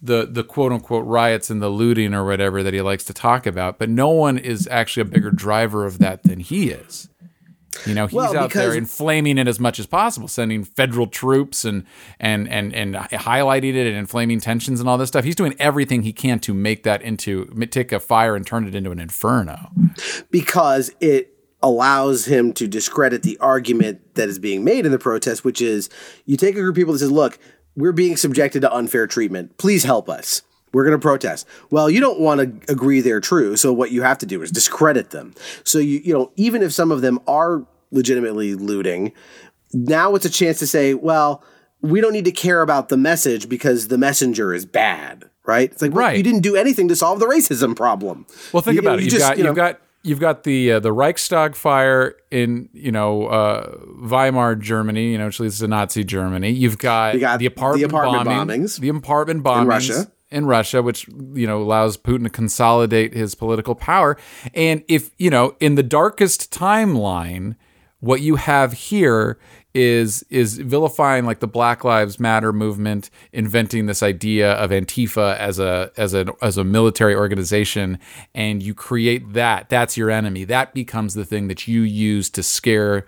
the 0.00 0.26
the 0.26 0.42
quote 0.42 0.72
unquote 0.72 1.06
riots 1.06 1.50
and 1.50 1.62
the 1.62 1.68
looting 1.68 2.14
or 2.14 2.24
whatever 2.24 2.62
that 2.62 2.74
he 2.74 2.80
likes 2.80 3.04
to 3.04 3.12
talk 3.12 3.46
about, 3.46 3.78
but 3.78 3.88
no 3.88 4.08
one 4.08 4.38
is 4.38 4.66
actually 4.70 5.02
a 5.02 5.06
bigger 5.06 5.30
driver 5.30 5.86
of 5.86 5.98
that 5.98 6.22
than 6.24 6.40
he 6.40 6.70
is. 6.70 7.08
You 7.86 7.94
know, 7.94 8.06
he's 8.06 8.14
Well, 8.14 8.36
out 8.36 8.52
there 8.52 8.74
inflaming 8.74 9.38
it 9.38 9.48
as 9.48 9.58
much 9.58 9.78
as 9.78 9.86
possible, 9.86 10.28
sending 10.28 10.62
federal 10.62 11.06
troops 11.06 11.64
and 11.64 11.84
and 12.20 12.48
and 12.48 12.74
and 12.74 12.94
highlighting 12.94 13.74
it 13.74 13.86
and 13.86 13.96
inflaming 13.96 14.40
tensions 14.40 14.78
and 14.78 14.88
all 14.88 14.98
this 14.98 15.08
stuff. 15.08 15.24
He's 15.24 15.36
doing 15.36 15.54
everything 15.58 16.02
he 16.02 16.12
can 16.12 16.38
to 16.40 16.52
make 16.52 16.82
that 16.82 17.00
into 17.00 17.46
take 17.70 17.92
a 17.92 18.00
fire 18.00 18.36
and 18.36 18.46
turn 18.46 18.66
it 18.66 18.74
into 18.74 18.90
an 18.90 18.98
inferno. 18.98 19.70
because 20.30 20.92
it 21.00 21.31
allows 21.62 22.26
him 22.26 22.52
to 22.54 22.66
discredit 22.66 23.22
the 23.22 23.38
argument 23.38 24.14
that 24.14 24.28
is 24.28 24.38
being 24.38 24.64
made 24.64 24.84
in 24.86 24.92
the 24.92 24.98
protest, 24.98 25.44
which 25.44 25.60
is 25.60 25.88
you 26.26 26.36
take 26.36 26.56
a 26.56 26.60
group 26.60 26.72
of 26.74 26.76
people 26.76 26.92
that 26.92 26.98
says, 27.00 27.10
look, 27.12 27.38
we're 27.76 27.92
being 27.92 28.16
subjected 28.16 28.60
to 28.60 28.72
unfair 28.74 29.06
treatment. 29.06 29.56
Please 29.58 29.84
help 29.84 30.08
us. 30.10 30.42
We're 30.72 30.84
going 30.84 30.98
to 30.98 31.02
protest. 31.02 31.46
Well, 31.70 31.90
you 31.90 32.00
don't 32.00 32.18
want 32.20 32.40
to 32.66 32.72
agree 32.72 33.00
they're 33.00 33.20
true. 33.20 33.56
So 33.56 33.72
what 33.72 33.90
you 33.90 34.02
have 34.02 34.18
to 34.18 34.26
do 34.26 34.42
is 34.42 34.50
discredit 34.50 35.10
them. 35.10 35.34
So 35.64 35.78
you, 35.78 36.00
you 36.04 36.12
know, 36.14 36.32
even 36.36 36.62
if 36.62 36.72
some 36.72 36.90
of 36.90 37.00
them 37.02 37.18
are 37.26 37.66
legitimately 37.90 38.54
looting, 38.54 39.12
now 39.74 40.14
it's 40.14 40.24
a 40.24 40.30
chance 40.30 40.58
to 40.60 40.66
say, 40.66 40.94
well, 40.94 41.42
we 41.82 42.00
don't 42.00 42.12
need 42.12 42.24
to 42.24 42.32
care 42.32 42.62
about 42.62 42.88
the 42.88 42.96
message 42.96 43.48
because 43.48 43.88
the 43.88 43.98
messenger 43.98 44.54
is 44.54 44.64
bad, 44.64 45.28
right? 45.44 45.70
It's 45.70 45.82
like, 45.82 45.92
well, 45.92 46.06
Right. 46.06 46.16
you 46.16 46.22
didn't 46.22 46.40
do 46.40 46.56
anything 46.56 46.88
to 46.88 46.96
solve 46.96 47.20
the 47.20 47.26
racism 47.26 47.76
problem. 47.76 48.26
Well, 48.52 48.62
think 48.62 48.76
You- 48.76 48.80
about 48.80 48.92
you 48.92 48.98
it. 48.98 49.02
You've 49.04 49.10
just, 49.12 49.20
got 49.28 49.36
you 49.36 49.44
know- 49.44 49.50
you've 49.50 49.56
got 49.56 49.80
you've 50.02 50.20
got 50.20 50.44
the 50.44 50.72
uh, 50.72 50.80
the 50.80 50.92
Reichstag 50.92 51.54
fire 51.54 52.16
in 52.30 52.68
you 52.72 52.92
know 52.92 53.26
uh, 53.26 53.76
Weimar 54.00 54.56
Germany, 54.56 55.12
you 55.12 55.18
know, 55.18 55.26
which 55.26 55.40
leads 55.40 55.58
to 55.60 55.68
Nazi 55.68 56.04
Germany. 56.04 56.50
You've 56.50 56.78
got, 56.78 57.18
got 57.18 57.38
the 57.38 57.46
apartment, 57.46 57.90
the 57.90 57.96
apartment 57.96 58.24
bombing, 58.24 58.62
bombings. 58.62 58.80
the 58.80 58.88
apartment 58.88 59.44
bombings 59.44 59.66
Russia. 59.66 60.12
in 60.30 60.46
Russia, 60.46 60.82
which 60.82 61.08
you 61.08 61.46
know 61.46 61.62
allows 61.62 61.96
Putin 61.96 62.24
to 62.24 62.30
consolidate 62.30 63.14
his 63.14 63.34
political 63.34 63.74
power. 63.74 64.16
And 64.54 64.84
if 64.88 65.10
you 65.18 65.30
know, 65.30 65.56
in 65.60 65.76
the 65.76 65.82
darkest 65.82 66.52
timeline, 66.52 67.56
what 68.00 68.20
you 68.20 68.36
have 68.36 68.72
here 68.72 69.38
is 69.74 70.24
is 70.28 70.58
vilifying 70.58 71.24
like 71.24 71.40
the 71.40 71.46
Black 71.46 71.84
Lives 71.84 72.20
Matter 72.20 72.52
movement, 72.52 73.10
inventing 73.32 73.86
this 73.86 74.02
idea 74.02 74.52
of 74.52 74.70
Antifa 74.70 75.36
as 75.38 75.58
a 75.58 75.90
as 75.96 76.14
a 76.14 76.26
as 76.42 76.58
a 76.58 76.64
military 76.64 77.14
organization, 77.14 77.98
and 78.34 78.62
you 78.62 78.74
create 78.74 79.32
that. 79.32 79.68
That's 79.68 79.96
your 79.96 80.10
enemy. 80.10 80.44
That 80.44 80.74
becomes 80.74 81.14
the 81.14 81.24
thing 81.24 81.48
that 81.48 81.66
you 81.66 81.82
use 81.82 82.30
to 82.30 82.42
scare 82.42 83.06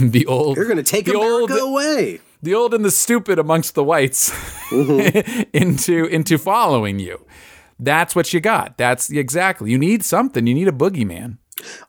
the 0.00 0.26
old. 0.26 0.56
You're 0.56 0.66
going 0.66 0.76
to 0.76 0.82
take 0.82 1.06
the 1.06 1.18
America 1.18 1.60
old, 1.60 1.72
away. 1.72 2.20
the 2.42 2.54
old 2.54 2.74
and 2.74 2.84
the 2.84 2.90
stupid 2.90 3.38
amongst 3.38 3.74
the 3.74 3.84
whites 3.84 4.30
mm-hmm. 4.70 5.42
into 5.52 6.06
into 6.06 6.38
following 6.38 6.98
you. 6.98 7.24
That's 7.78 8.14
what 8.14 8.32
you 8.32 8.40
got. 8.40 8.76
That's 8.78 9.10
exactly. 9.10 9.70
You 9.70 9.78
need 9.78 10.04
something. 10.04 10.46
You 10.46 10.54
need 10.54 10.68
a 10.68 10.72
boogeyman. 10.72 11.38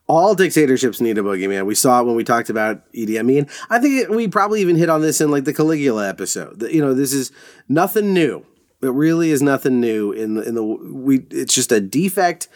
All 0.07 0.35
dictatorships 0.35 1.01
need 1.01 1.17
a 1.17 1.21
boogeyman. 1.21 1.65
We 1.65 1.75
saw 1.75 2.01
it 2.01 2.05
when 2.05 2.15
we 2.15 2.23
talked 2.23 2.49
about 2.49 2.91
Idi 2.93 3.17
Amin. 3.17 3.47
I 3.69 3.79
think 3.79 4.09
we 4.09 4.27
probably 4.27 4.61
even 4.61 4.75
hit 4.75 4.89
on 4.89 5.01
this 5.01 5.21
in 5.21 5.31
like 5.31 5.45
the 5.45 5.53
Caligula 5.53 6.07
episode. 6.07 6.61
You 6.63 6.81
know, 6.81 6.93
this 6.93 7.13
is 7.13 7.31
nothing 7.69 8.13
new. 8.13 8.45
It 8.81 8.91
really 8.91 9.31
is 9.31 9.41
nothing 9.41 9.79
new 9.79 10.11
in 10.11 10.35
the, 10.35 10.41
in 10.41 10.55
the 10.55 10.63
we. 10.63 11.25
It's 11.31 11.55
just 11.55 11.71
a 11.71 11.79
defect 11.79 12.49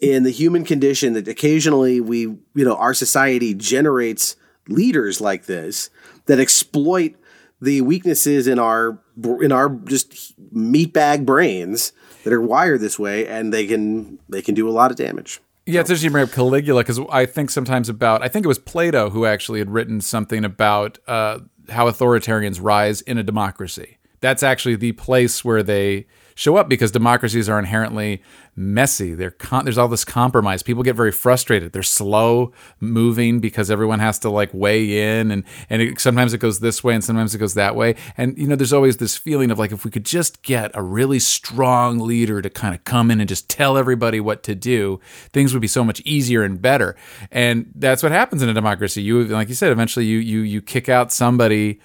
in 0.00 0.24
the 0.24 0.30
human 0.30 0.64
condition 0.64 1.12
that 1.12 1.28
occasionally 1.28 2.00
we, 2.00 2.20
you 2.20 2.40
know, 2.54 2.74
our 2.76 2.94
society 2.94 3.54
generates 3.54 4.34
leaders 4.66 5.20
like 5.20 5.46
this 5.46 5.90
that 6.26 6.40
exploit 6.40 7.14
the 7.60 7.80
weaknesses 7.80 8.46
in 8.46 8.58
our 8.58 9.00
in 9.40 9.52
our 9.52 9.68
just 9.68 10.34
meatbag 10.54 11.24
brains 11.24 11.92
that 12.24 12.32
are 12.32 12.42
wired 12.42 12.80
this 12.80 12.98
way, 12.98 13.26
and 13.26 13.52
they 13.52 13.66
can 13.66 14.18
they 14.28 14.42
can 14.42 14.54
do 14.54 14.68
a 14.68 14.72
lot 14.72 14.90
of 14.90 14.96
damage. 14.96 15.40
Yeah, 15.68 15.82
it's 15.82 15.90
interesting 15.90 16.06
you 16.08 16.12
bring 16.12 16.24
up 16.24 16.32
Caligula 16.32 16.80
because 16.80 16.98
I 17.10 17.26
think 17.26 17.50
sometimes 17.50 17.90
about 17.90 18.22
I 18.22 18.28
think 18.28 18.46
it 18.46 18.48
was 18.48 18.58
Plato 18.58 19.10
who 19.10 19.26
actually 19.26 19.58
had 19.58 19.68
written 19.68 20.00
something 20.00 20.42
about 20.42 20.98
uh, 21.06 21.40
how 21.68 21.90
authoritarians 21.90 22.58
rise 22.58 23.02
in 23.02 23.18
a 23.18 23.22
democracy. 23.22 23.98
That's 24.20 24.42
actually 24.42 24.76
the 24.76 24.92
place 24.92 25.44
where 25.44 25.62
they 25.62 26.06
show 26.38 26.56
up 26.56 26.68
because 26.68 26.92
democracies 26.92 27.48
are 27.48 27.58
inherently 27.58 28.22
messy. 28.54 29.16
Con- 29.38 29.64
there's 29.64 29.76
all 29.76 29.88
this 29.88 30.04
compromise. 30.04 30.62
People 30.62 30.84
get 30.84 30.94
very 30.94 31.10
frustrated. 31.10 31.72
They're 31.72 31.82
slow 31.82 32.52
moving 32.78 33.40
because 33.40 33.72
everyone 33.72 33.98
has 33.98 34.20
to 34.20 34.30
like 34.30 34.50
weigh 34.54 35.18
in 35.18 35.32
and 35.32 35.42
and 35.68 35.82
it, 35.82 36.00
sometimes 36.00 36.32
it 36.32 36.38
goes 36.38 36.60
this 36.60 36.84
way 36.84 36.94
and 36.94 37.02
sometimes 37.02 37.34
it 37.34 37.38
goes 37.38 37.54
that 37.54 37.74
way. 37.74 37.96
And 38.16 38.38
you 38.38 38.46
know, 38.46 38.54
there's 38.54 38.72
always 38.72 38.98
this 38.98 39.16
feeling 39.16 39.50
of 39.50 39.58
like 39.58 39.72
if 39.72 39.84
we 39.84 39.90
could 39.90 40.04
just 40.04 40.42
get 40.42 40.70
a 40.74 40.82
really 40.82 41.18
strong 41.18 41.98
leader 41.98 42.40
to 42.40 42.48
kind 42.48 42.72
of 42.72 42.84
come 42.84 43.10
in 43.10 43.18
and 43.18 43.28
just 43.28 43.50
tell 43.50 43.76
everybody 43.76 44.20
what 44.20 44.44
to 44.44 44.54
do, 44.54 45.00
things 45.32 45.52
would 45.52 45.62
be 45.62 45.66
so 45.66 45.82
much 45.82 46.00
easier 46.02 46.44
and 46.44 46.62
better. 46.62 46.94
And 47.32 47.72
that's 47.74 48.02
what 48.04 48.12
happens 48.12 48.42
in 48.42 48.48
a 48.48 48.54
democracy. 48.54 49.02
You 49.02 49.24
like 49.24 49.48
you 49.48 49.56
said, 49.56 49.72
eventually 49.72 50.06
you 50.06 50.18
you 50.18 50.40
you 50.42 50.62
kick 50.62 50.88
out 50.88 51.10
somebody 51.10 51.80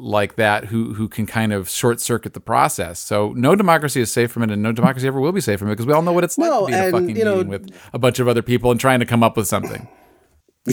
like 0.00 0.36
that 0.36 0.66
who 0.66 0.94
who 0.94 1.08
can 1.08 1.26
kind 1.26 1.52
of 1.52 1.68
short 1.68 2.00
circuit 2.00 2.34
the 2.34 2.40
process. 2.40 2.98
So 2.98 3.32
no 3.36 3.54
democracy 3.54 4.00
is 4.00 4.10
safe 4.10 4.30
from 4.32 4.42
it, 4.42 4.50
and 4.50 4.62
no 4.62 4.72
democracy 4.72 5.06
ever 5.06 5.20
will 5.20 5.32
be 5.32 5.40
safe 5.40 5.58
from 5.58 5.68
it 5.68 5.72
because 5.72 5.86
we 5.86 5.92
all 5.92 6.02
know 6.02 6.12
what 6.12 6.24
it's 6.24 6.38
like 6.38 6.50
No, 6.50 6.66
to 6.66 6.72
be 6.72 6.72
in 6.72 6.80
a 6.84 6.90
fucking 6.90 7.16
you 7.16 7.24
know- 7.24 7.36
meeting 7.36 7.50
with 7.50 7.70
a 7.92 7.98
bunch 7.98 8.18
of 8.18 8.28
other 8.28 8.42
people 8.42 8.70
and 8.70 8.80
trying 8.80 9.00
to 9.00 9.06
come 9.06 9.22
up 9.22 9.36
with 9.36 9.46
something. 9.46 9.86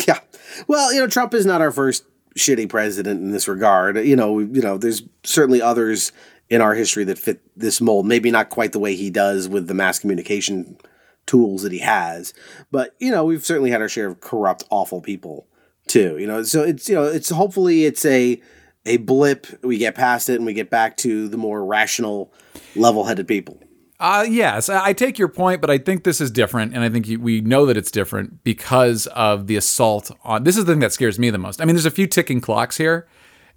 Yeah. 0.06 0.20
Well, 0.68 0.94
you 0.94 1.00
know, 1.00 1.08
Trump 1.08 1.34
is 1.34 1.46
not 1.46 1.62
our 1.62 1.72
first 1.72 2.04
shitty 2.38 2.68
president 2.68 3.22
in 3.22 3.32
this 3.32 3.48
regard. 3.48 3.98
You 3.98 4.18
know, 4.18 4.40
you 4.40 4.62
know, 4.62 4.78
there's 4.78 5.02
certainly 5.24 5.62
others 5.62 6.12
in 6.50 6.60
our 6.60 6.74
history 6.74 7.06
that 7.06 7.18
fit 7.18 7.42
this 7.56 7.80
mold. 7.80 8.06
Maybe 8.06 8.30
not 8.30 8.50
quite 8.50 8.74
the 8.74 8.80
way 8.80 8.96
he 8.98 9.10
does 9.10 9.48
with 9.48 9.68
the 9.68 9.74
mass 9.74 9.98
communication 9.98 10.78
tools 11.26 11.64
that 11.64 11.72
he 11.72 11.80
has, 11.80 12.34
but 12.70 12.96
you 13.00 13.12
know, 13.12 13.24
we've 13.24 13.46
certainly 13.46 13.72
had 13.72 13.82
our 13.82 13.88
share 13.90 14.08
of 14.08 14.20
corrupt, 14.20 14.66
awful 14.70 15.00
people 15.02 15.48
too. 15.88 16.18
You 16.20 16.28
know, 16.28 16.44
so 16.44 16.64
it's 16.64 16.90
you 16.90 16.96
know, 16.96 17.06
it's 17.06 17.30
hopefully 17.30 17.86
it's 17.86 18.04
a 18.06 18.42
a 18.88 18.98
blip. 18.98 19.48
We 19.64 19.78
get 19.78 19.96
past 19.96 20.30
it 20.30 20.36
and 20.36 20.46
we 20.46 20.54
get 20.54 20.70
back 20.70 20.98
to 20.98 21.28
the 21.28 21.38
more 21.38 21.64
rational, 21.64 22.34
level-headed 22.76 23.28
people. 23.28 23.62
Uh, 24.00 24.24
yes, 24.30 24.70
I 24.70 24.94
take 24.94 25.18
your 25.18 25.28
point, 25.28 25.60
but 25.60 25.72
I 25.72 25.80
think 25.80 26.04
this 26.04 26.22
is 26.22 26.30
different, 26.30 26.76
and 26.76 26.84
I 26.84 26.90
think 26.90 27.08
we 27.20 27.42
know 27.42 27.66
that 27.66 27.78
it's 27.78 27.90
different 27.90 28.44
because 28.44 29.08
of 29.08 29.48
the 29.48 29.56
assault 29.56 30.12
on. 30.24 30.44
This 30.44 30.56
is 30.56 30.66
the 30.66 30.72
thing 30.72 30.82
that 30.82 30.94
scares 30.94 31.18
me 31.18 31.32
the 31.32 31.40
most. 31.40 31.60
I 31.60 31.66
mean, 31.66 31.76
there's 31.76 31.88
a 31.88 31.92
few 31.92 32.06
ticking 32.06 32.40
clocks 32.40 32.78
here, 32.78 33.08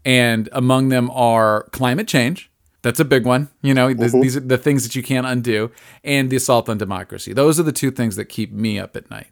and 0.02 0.48
among 0.52 0.88
them 0.88 1.10
are 1.10 1.64
climate 1.72 2.08
change. 2.08 2.50
That's 2.80 2.98
a 2.98 3.04
big 3.04 3.26
one. 3.26 3.50
You 3.60 3.74
know, 3.74 3.92
this, 3.92 4.12
these 4.12 4.34
are 4.34 4.40
the 4.40 4.56
things 4.56 4.82
that 4.84 4.96
you 4.96 5.02
can't 5.02 5.26
undo, 5.26 5.72
and 6.02 6.30
the 6.30 6.36
assault 6.36 6.70
on 6.70 6.78
democracy. 6.78 7.34
Those 7.34 7.60
are 7.60 7.64
the 7.64 7.70
two 7.70 7.90
things 7.90 8.16
that 8.16 8.24
keep 8.30 8.50
me 8.50 8.78
up 8.78 8.96
at 8.96 9.10
night. 9.10 9.26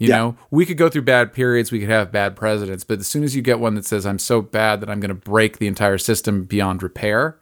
You 0.00 0.08
Yeah. 0.08 0.16
know, 0.16 0.36
we 0.50 0.64
could 0.66 0.78
go 0.78 0.88
through 0.88 1.02
bad 1.02 1.32
periods, 1.32 1.70
we 1.70 1.78
could 1.78 1.90
have 1.90 2.10
bad 2.10 2.34
presidents, 2.34 2.82
but 2.84 2.98
as 3.00 3.06
soon 3.06 3.22
as 3.22 3.36
you 3.36 3.42
get 3.42 3.60
one 3.60 3.74
that 3.74 3.84
says, 3.84 4.06
I'm 4.06 4.18
so 4.18 4.40
bad 4.40 4.80
that 4.80 4.88
I'm 4.90 4.98
going 4.98 5.10
to 5.10 5.14
break 5.14 5.58
the 5.58 5.66
entire 5.66 5.98
system 5.98 6.44
beyond 6.44 6.82
repair, 6.82 7.36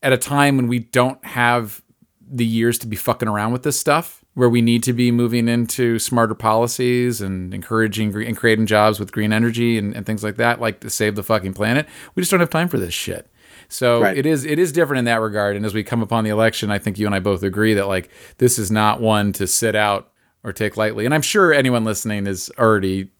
at 0.00 0.12
a 0.12 0.16
time 0.16 0.56
when 0.56 0.68
we 0.68 0.78
don't 0.78 1.22
have 1.24 1.82
the 2.30 2.46
years 2.46 2.78
to 2.78 2.86
be 2.86 2.94
fucking 2.94 3.26
around 3.28 3.52
with 3.52 3.64
this 3.64 3.78
stuff, 3.80 4.24
where 4.34 4.48
we 4.48 4.62
need 4.62 4.84
to 4.84 4.92
be 4.92 5.10
moving 5.10 5.48
into 5.48 5.98
smarter 5.98 6.36
policies 6.36 7.20
and 7.20 7.52
encouraging 7.52 8.14
and 8.24 8.36
creating 8.36 8.66
jobs 8.66 9.00
with 9.00 9.10
green 9.10 9.32
energy 9.32 9.76
and, 9.76 9.96
and 9.96 10.06
things 10.06 10.22
like 10.22 10.36
that, 10.36 10.60
like 10.60 10.78
to 10.78 10.88
save 10.90 11.16
the 11.16 11.24
fucking 11.24 11.52
planet. 11.54 11.88
We 12.14 12.20
just 12.22 12.30
don't 12.30 12.38
have 12.38 12.48
time 12.50 12.68
for 12.68 12.78
this 12.78 12.94
shit. 12.94 13.28
So 13.68 14.00
Right. 14.02 14.16
it 14.16 14.24
is 14.24 14.44
it 14.44 14.60
is 14.60 14.70
different 14.70 15.00
in 15.00 15.04
that 15.06 15.20
regard. 15.20 15.56
And 15.56 15.66
as 15.66 15.74
we 15.74 15.82
come 15.82 16.00
upon 16.00 16.22
the 16.22 16.30
election, 16.30 16.70
I 16.70 16.78
think 16.78 16.96
you 16.98 17.06
and 17.06 17.14
I 17.14 17.18
both 17.18 17.42
agree 17.42 17.74
that 17.74 17.88
like 17.88 18.08
this 18.38 18.56
is 18.58 18.70
not 18.70 19.00
one 19.00 19.32
to 19.32 19.48
sit 19.48 19.74
out 19.74 20.12
or 20.48 20.52
take 20.52 20.76
lightly. 20.76 21.04
And 21.04 21.14
I'm 21.14 21.22
sure 21.22 21.52
anyone 21.52 21.84
listening 21.84 22.26
has 22.26 22.50
already 22.58 23.10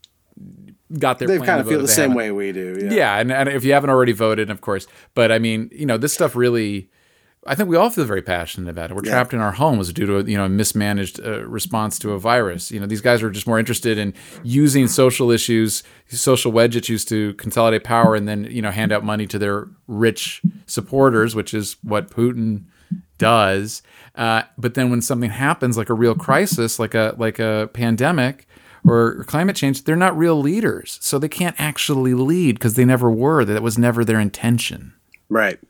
got 0.98 1.18
their 1.18 1.28
They 1.28 1.38
kind 1.38 1.60
of 1.60 1.68
feel 1.68 1.80
the 1.80 1.88
same 1.88 2.10
haven't. 2.10 2.16
way 2.16 2.30
we 2.32 2.52
do. 2.52 2.78
Yeah. 2.82 2.90
Yeah, 2.92 3.18
and, 3.18 3.30
and 3.30 3.48
if 3.48 3.64
you 3.64 3.72
haven't 3.72 3.90
already 3.90 4.12
voted, 4.12 4.50
of 4.50 4.60
course. 4.60 4.86
But 5.14 5.30
I 5.30 5.38
mean, 5.38 5.68
you 5.72 5.86
know, 5.86 5.98
this 5.98 6.12
stuff 6.12 6.34
really. 6.34 6.90
I 7.46 7.54
think 7.54 7.68
we 7.70 7.76
all 7.76 7.88
feel 7.88 8.04
very 8.04 8.20
passionate 8.20 8.68
about 8.68 8.90
it. 8.90 8.94
We're 8.94 9.02
trapped 9.02 9.32
in 9.32 9.40
our 9.40 9.52
homes 9.52 9.90
due 9.92 10.04
to 10.06 10.30
you 10.30 10.36
know 10.36 10.44
a 10.44 10.48
mismanaged 10.48 11.20
uh, 11.24 11.46
response 11.46 11.98
to 12.00 12.12
a 12.12 12.18
virus. 12.18 12.70
You 12.70 12.80
know, 12.80 12.84
these 12.86 13.00
guys 13.00 13.22
are 13.22 13.30
just 13.30 13.46
more 13.46 13.58
interested 13.58 13.96
in 13.96 14.12
using 14.42 14.86
social 14.88 15.30
issues, 15.30 15.82
social 16.08 16.52
wedge 16.52 16.76
issues 16.76 17.04
to 17.06 17.32
consolidate 17.34 17.84
power, 17.84 18.14
and 18.14 18.28
then 18.28 18.44
you 18.50 18.60
know 18.60 18.70
hand 18.70 18.92
out 18.92 19.04
money 19.04 19.26
to 19.28 19.38
their 19.38 19.68
rich 19.86 20.42
supporters, 20.66 21.34
which 21.34 21.54
is 21.54 21.76
what 21.82 22.10
Putin 22.10 22.64
does. 23.18 23.82
Uh, 24.18 24.42
but 24.58 24.74
then 24.74 24.90
when 24.90 25.00
something 25.00 25.30
happens, 25.30 25.78
like 25.78 25.88
a 25.88 25.94
real 25.94 26.16
crisis, 26.16 26.78
like 26.78 26.94
a 26.94 27.14
like 27.18 27.38
a 27.38 27.70
pandemic 27.72 28.46
or 28.84 29.24
climate 29.24 29.54
change, 29.54 29.84
they're 29.84 29.96
not 29.96 30.18
real 30.18 30.38
leaders, 30.40 30.98
so 31.00 31.18
they 31.18 31.28
can't 31.28 31.54
actually 31.58 32.14
lead 32.14 32.56
because 32.56 32.74
they 32.74 32.84
never 32.84 33.10
were. 33.10 33.44
That 33.44 33.62
was 33.62 33.78
never 33.78 34.04
their 34.04 34.18
intention. 34.18 34.92
Right. 35.28 35.60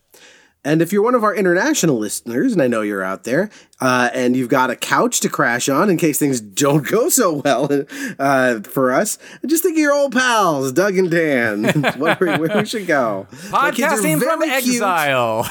And 0.69 0.83
if 0.83 0.93
you're 0.93 1.03
one 1.03 1.15
of 1.15 1.25
our 1.25 1.35
international 1.35 1.97
listeners, 1.97 2.53
and 2.53 2.61
I 2.61 2.67
know 2.67 2.83
you're 2.83 3.03
out 3.03 3.25
there, 3.25 3.49
uh, 3.81 4.11
and 4.13 4.37
you've 4.37 4.51
got 4.51 4.69
a 4.69 4.77
couch 4.77 5.21
to 5.21 5.31
crash 5.31 5.67
on 5.71 5.89
in 5.89 5.97
case 5.97 6.19
things 6.19 6.43
don't 6.43 6.87
go 6.87 7.09
so 7.09 7.41
well 7.43 7.71
uh, 8.19 8.61
for 8.61 8.93
us, 8.93 9.17
just 9.47 9.63
think 9.63 9.77
of 9.77 9.79
your 9.79 9.95
old 9.95 10.13
pals, 10.13 10.73
Doug 10.73 10.99
and 10.99 11.11
Dan, 11.11 11.65
where, 11.97 12.17
where 12.17 12.59
we 12.59 12.67
should 12.67 12.87
go. 12.87 13.27
My 13.51 13.71
kids 13.71 13.95
are 13.95 13.97
Podcasting 13.97 14.23
from 14.23 14.43
exile. 14.43 15.49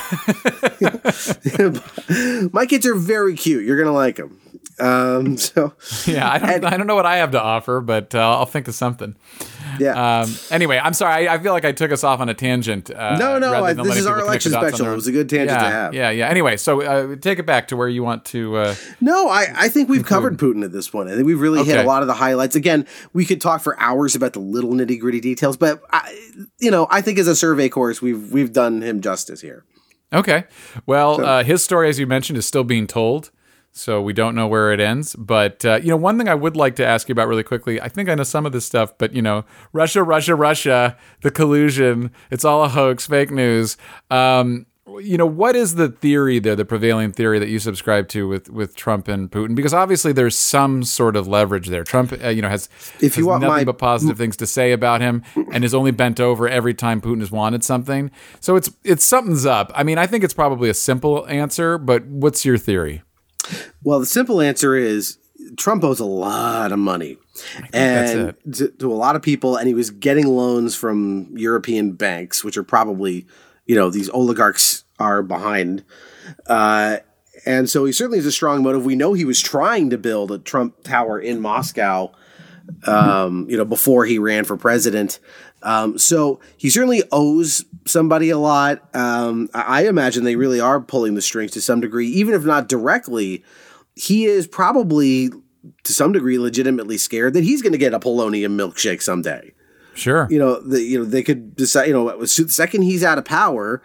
My 2.53 2.68
kids 2.68 2.86
are 2.86 2.93
very 2.93 3.36
cute. 3.36 3.65
You're 3.65 3.80
gonna 3.80 3.93
like 3.93 4.18
them. 4.18 4.39
Um, 4.80 5.38
so 5.38 5.74
yeah, 6.05 6.30
I 6.32 6.38
don't, 6.38 6.65
I 6.65 6.78
don't 6.78 6.86
know 6.86 6.93
what 6.93 7.07
I 7.07 7.18
have 7.18 7.32
to 7.32 7.41
offer, 7.41 7.82
but 7.82 8.13
uh, 8.13 8.20
I'll 8.20 8.45
think 8.45 8.68
of 8.68 8.76
something. 8.76 9.15
Yeah. 9.80 10.22
Um, 10.22 10.36
anyway, 10.52 10.80
I'm 10.84 10.94
sorry. 10.94 11.28
I, 11.28 11.36
I 11.36 11.38
feel 11.40 11.54
like 11.54 11.66
I 11.66 11.72
took 11.72 11.92
us 11.92 12.04
off 12.04 12.20
on 12.20 12.30
a 12.30 12.34
tangent. 12.34 12.90
Uh, 12.92 13.18
No, 13.18 13.40
no, 13.40 13.64
I- 13.64 13.74
this 13.74 13.98
is 13.98 14.06
our 14.06 14.20
election 14.20 14.52
the 14.52 14.58
dots 14.58 14.66
on 14.66 14.70
special. 14.72 14.86
their 14.86 14.94
It 14.94 14.96
was 14.96 15.08
a 15.08 15.12
good 15.12 15.30
tangent 15.30 15.52
yeah, 15.52 15.64
to 15.64 15.70
have. 15.70 15.94
Yeah, 15.94 16.10
yeah. 16.12 16.30
Anyway, 16.30 16.58
so 16.58 16.82
uh, 16.82 17.16
take 17.16 17.40
it 17.40 17.46
back 17.46 17.68
to 17.70 17.76
where 17.78 17.88
you 17.90 18.04
want 18.04 18.26
to. 18.26 18.56
Uh, 18.58 18.76
No, 19.02 19.30
I, 19.30 19.48
I 19.56 19.70
think 19.70 19.90
we've 19.90 20.06
covered 20.06 20.38
Putin 20.40 20.64
at 20.64 20.72
this 20.72 20.90
point. 20.90 21.10
I 21.10 21.16
think 21.16 21.26
we've 21.26 21.42
really 21.42 21.64
hit 21.64 21.78
a 21.78 21.88
lot 21.88 22.02
of 22.02 22.08
the 22.08 22.14
highlights. 22.16 22.56
Again, 22.56 22.86
we 23.14 23.26
could 23.26 23.42
talk 23.42 23.62
for 23.62 23.80
hours 23.80 24.16
about 24.16 24.34
the 24.34 24.40
little 24.40 24.72
nitty 24.72 25.00
gritty 25.00 25.20
details, 25.20 25.58
but 25.58 25.82
I, 25.92 26.14
you 26.60 26.72
know, 26.72 26.88
I 26.90 27.02
think 27.02 27.20
as 27.20 27.28
a 27.28 27.36
survey 27.36 27.70
course, 27.70 28.02
we've 28.02 28.32
we've 28.32 28.52
done 28.54 28.82
him 28.82 29.02
justice 29.02 29.42
here. 29.42 29.66
Okay. 30.14 30.46
Well, 30.86 31.20
uh, 31.24 31.44
his 31.44 31.64
story, 31.64 31.90
as 31.90 32.00
you 32.00 32.08
mentioned, 32.08 32.38
is 32.38 32.46
still 32.46 32.64
being 32.64 32.88
told. 32.88 33.32
So 33.78 34.02
we 34.02 34.14
don't 34.14 34.36
know 34.36 34.48
where 34.48 34.72
it 34.74 34.80
ends. 34.80 35.16
But, 35.16 35.64
uh, 35.64 35.80
you 35.82 35.90
know, 35.90 35.98
one 35.98 36.18
thing 36.18 36.28
I 36.28 36.36
would 36.36 36.56
like 36.56 36.76
to 36.78 36.86
ask 36.86 37.08
you 37.08 37.14
about 37.14 37.28
really 37.28 37.44
quickly 37.44 37.80
I 37.82 37.90
think 37.90 38.10
I 38.10 38.16
know 38.16 38.24
some 38.24 38.46
of 38.46 38.52
this 38.52 38.66
stuff, 38.66 38.98
but, 38.98 39.14
you 39.14 39.22
know, 39.22 39.46
Russia, 39.74 40.04
Russia, 40.04 40.36
Russia, 40.36 40.98
the 41.22 41.32
collusion, 41.32 42.12
it's 42.32 42.44
all 42.44 42.64
a 42.64 42.70
hoax, 42.70 43.08
fake 43.08 43.32
news. 43.32 43.78
Um, 44.10 44.66
you 45.02 45.18
know, 45.18 45.26
what 45.26 45.56
is 45.56 45.76
the 45.76 45.90
theory 45.90 46.40
there, 46.40 46.56
the 46.56 46.64
prevailing 46.64 47.12
theory 47.12 47.40
that 47.40 47.50
you 47.50 47.60
subscribe 47.60 48.08
to 48.08 48.26
with, 48.28 48.50
with 48.50 48.74
Trump 48.76 49.10
and 49.10 49.30
Putin? 49.30 49.54
Because 49.54 49.74
obviously 49.74 50.14
there's 50.14 50.38
some 50.38 50.82
sort 50.82 51.18
of 51.18 51.28
leverage 51.28 51.68
there. 51.68 51.84
Trump, 51.84 52.14
uh, 52.24 52.30
you 52.30 52.42
know, 52.42 52.48
has, 52.48 52.70
If 53.02 53.18
you 53.18 53.28
want 53.28 53.42
nothing 53.42 53.58
my- 53.58 53.64
but 53.66 53.78
positive 53.78 54.18
things 54.18 54.38
to 54.38 54.48
say 54.48 54.72
about 54.72 55.02
him 55.02 55.24
and 55.52 55.66
is 55.66 55.74
only 55.74 55.92
bent 55.92 56.20
over 56.22 56.48
every 56.48 56.74
time 56.74 57.02
Putin 57.02 57.20
has 57.20 57.32
wanted 57.32 57.64
something. 57.66 58.12
So 58.40 58.56
it's 58.56 58.72
it's 58.86 59.04
something's 59.04 59.46
up. 59.46 59.72
I 59.76 59.84
mean, 59.84 59.98
I 59.98 60.08
think 60.08 60.24
it's 60.24 60.34
probably 60.34 60.70
a 60.70 60.74
simple 60.74 61.28
answer, 61.28 61.78
but 61.78 62.06
what's 62.06 62.46
your 62.46 62.58
theory? 62.58 63.02
Well, 63.84 64.00
the 64.00 64.06
simple 64.06 64.41
answer 64.41 64.76
is 64.76 65.18
Trump 65.56 65.84
owes 65.84 66.00
a 66.00 66.06
lot 66.06 66.72
of 66.72 66.80
money, 66.80 67.18
and 67.74 68.36
to, 68.54 68.70
to 68.70 68.91
a 68.91 68.95
lot 68.95 69.16
of 69.16 69.22
people, 69.22 69.56
and 69.56 69.68
he 69.68 69.74
was 69.74 69.89
getting 69.89 70.28
loans 70.28 70.76
from 70.76 71.30
European 71.38 71.93
banks, 71.93 72.43
which 72.43 72.58
are 72.58 72.64
probably, 72.64 73.28
you 73.66 73.76
know, 73.76 73.89
these 73.89 74.10
oligarchs 74.10 74.84
are 75.00 75.22
behind. 75.22 75.84
Uh, 76.48 76.98
and 77.45 77.70
so 77.70 77.86
he 77.86 77.91
certainly 77.91 78.18
has 78.18 78.26
a 78.26 78.32
strong 78.32 78.64
motive. 78.64 78.84
We 78.84 78.95
know 78.95 79.14
he 79.14 79.26
was 79.26 79.39
trying 79.39 79.89
to 79.91 79.98
build 79.98 80.32
a 80.32 80.39
Trump 80.39 80.84
Tower 80.84 81.20
in 81.20 81.39
Moscow, 81.39 82.12
um, 82.86 83.48
you 83.50 83.56
know, 83.56 83.66
before 83.66 84.06
he 84.06 84.20
ran 84.20 84.43
for 84.43 84.58
president. 84.58 85.20
Um, 85.64 85.97
so 85.97 86.39
he 86.58 86.70
certainly 86.70 87.03
owes 87.12 87.66
somebody 87.86 88.30
a 88.30 88.38
lot. 88.38 88.88
Um, 88.95 89.49
I, 89.53 89.88
imagine 89.88 90.24
they 90.24 90.36
really 90.36 90.60
are 90.60 90.80
pulling 90.80 91.16
the 91.16 91.22
strings 91.22 91.51
to 91.51 91.62
some 91.62 91.82
degree, 91.82 92.08
even 92.08 92.34
if 92.36 92.43
not 92.43 92.68
directly. 92.68 93.43
He 93.95 94.26
is 94.26 94.47
probably 94.47 95.30
to 95.84 95.93
some 95.93 96.12
degree 96.12 96.38
legitimately 96.38 96.97
scared 96.97 97.34
that 97.34 97.43
he's 97.43 97.62
going 97.62 97.72
to 97.72 97.78
get 97.78 97.93
a 97.93 97.99
polonium 97.99 98.55
milkshake 98.55 99.01
someday 99.01 99.53
Sure. 99.97 100.28
you 100.30 100.38
know, 100.38 100.62
the 100.62 100.82
you 100.82 100.99
know 100.99 101.05
they 101.05 101.24
could 101.24 101.55
decide. 101.55 101.86
You 101.86 101.93
know, 101.93 102.20
the 102.20 102.28
second 102.28 102.84
he's 102.84 103.03
out 103.03 103.18
of 103.18 103.26
power, 103.26 103.82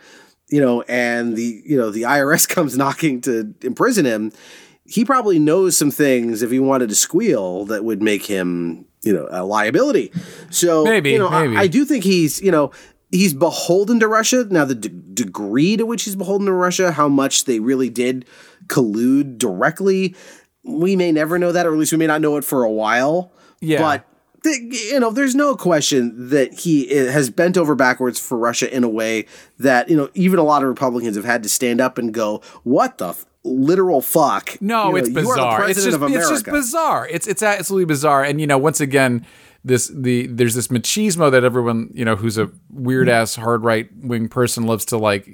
you 0.48 0.60
know, 0.60 0.82
and 0.82 1.36
the 1.36 1.62
you 1.64 1.76
know 1.76 1.90
the 1.90 2.02
IRS 2.02 2.48
comes 2.48 2.76
knocking 2.76 3.20
to 3.22 3.54
imprison 3.62 4.04
him, 4.04 4.30
he 4.84 5.04
probably 5.04 5.38
knows 5.38 5.76
some 5.76 5.90
things 5.90 6.42
if 6.42 6.50
he 6.50 6.60
wanted 6.60 6.90
to 6.90 6.94
squeal 6.94 7.64
that 7.66 7.84
would 7.84 8.02
make 8.02 8.26
him 8.26 8.84
you 9.02 9.12
know 9.12 9.28
a 9.30 9.44
liability. 9.44 10.12
So 10.50 10.84
Maybe, 10.84 11.10
you 11.12 11.18
know, 11.18 11.28
I- 11.28 11.46
maybe. 11.46 11.56
I, 11.56 11.66
do 11.66 11.84
think 11.84 12.04
he's 12.04 12.40
you 12.40 12.50
know. 12.50 12.70
He's 13.14 13.34
beholden 13.34 14.00
to 14.00 14.08
Russia. 14.08 14.46
Now, 14.48 14.64
the 14.64 14.74
de- 14.74 14.88
degree 14.88 15.76
to 15.76 15.84
which 15.84 16.04
he's 16.04 16.16
beholden 16.16 16.46
to 16.46 16.52
Russia, 16.54 16.92
how 16.92 17.10
much 17.10 17.44
they 17.44 17.60
really 17.60 17.90
did 17.90 18.24
collude 18.68 19.36
directly, 19.36 20.14
we 20.64 20.96
may 20.96 21.12
never 21.12 21.38
know 21.38 21.52
that, 21.52 21.66
or 21.66 21.72
at 21.74 21.78
least 21.78 21.92
we 21.92 21.98
may 21.98 22.06
not 22.06 22.22
know 22.22 22.38
it 22.38 22.44
for 22.44 22.64
a 22.64 22.70
while. 22.70 23.30
Yeah. 23.60 23.80
But 23.80 24.06
th- 24.44 24.92
you 24.92 24.98
know, 24.98 25.10
there's 25.10 25.34
no 25.34 25.54
question 25.56 26.30
that 26.30 26.54
he 26.60 26.88
has 26.88 27.28
bent 27.28 27.58
over 27.58 27.74
backwards 27.74 28.18
for 28.18 28.38
Russia 28.38 28.74
in 28.74 28.82
a 28.82 28.88
way 28.88 29.26
that 29.58 29.90
you 29.90 29.96
know 29.96 30.08
even 30.14 30.38
a 30.38 30.42
lot 30.44 30.62
of 30.62 30.68
Republicans 30.70 31.14
have 31.16 31.26
had 31.26 31.42
to 31.42 31.50
stand 31.50 31.82
up 31.82 31.98
and 31.98 32.14
go, 32.14 32.40
"What 32.62 32.96
the 32.96 33.08
f- 33.08 33.26
literal 33.44 34.00
fuck?" 34.00 34.56
No, 34.60 34.86
You 34.86 34.90
know, 34.92 34.96
it's 34.96 35.08
you 35.10 35.18
are 35.18 35.22
the 35.22 35.28
bizarre. 35.30 35.70
It's 35.70 35.84
just 35.84 36.00
it's 36.00 36.30
just 36.30 36.44
bizarre. 36.46 37.08
It's 37.08 37.26
it's 37.26 37.42
absolutely 37.42 37.86
bizarre. 37.86 38.24
And 38.24 38.40
you 38.40 38.46
know, 38.46 38.58
once 38.58 38.80
again, 38.80 39.26
this 39.64 39.88
the 39.94 40.26
there's 40.26 40.54
this 40.54 40.68
machismo 40.68 41.30
that 41.30 41.44
everyone 41.44 41.90
you 41.94 42.04
know 42.04 42.16
who's 42.16 42.38
a 42.38 42.50
weird 42.70 43.08
ass 43.08 43.36
hard 43.36 43.64
right 43.64 43.88
wing 43.96 44.28
person 44.28 44.66
loves 44.66 44.84
to 44.86 44.98
like 44.98 45.28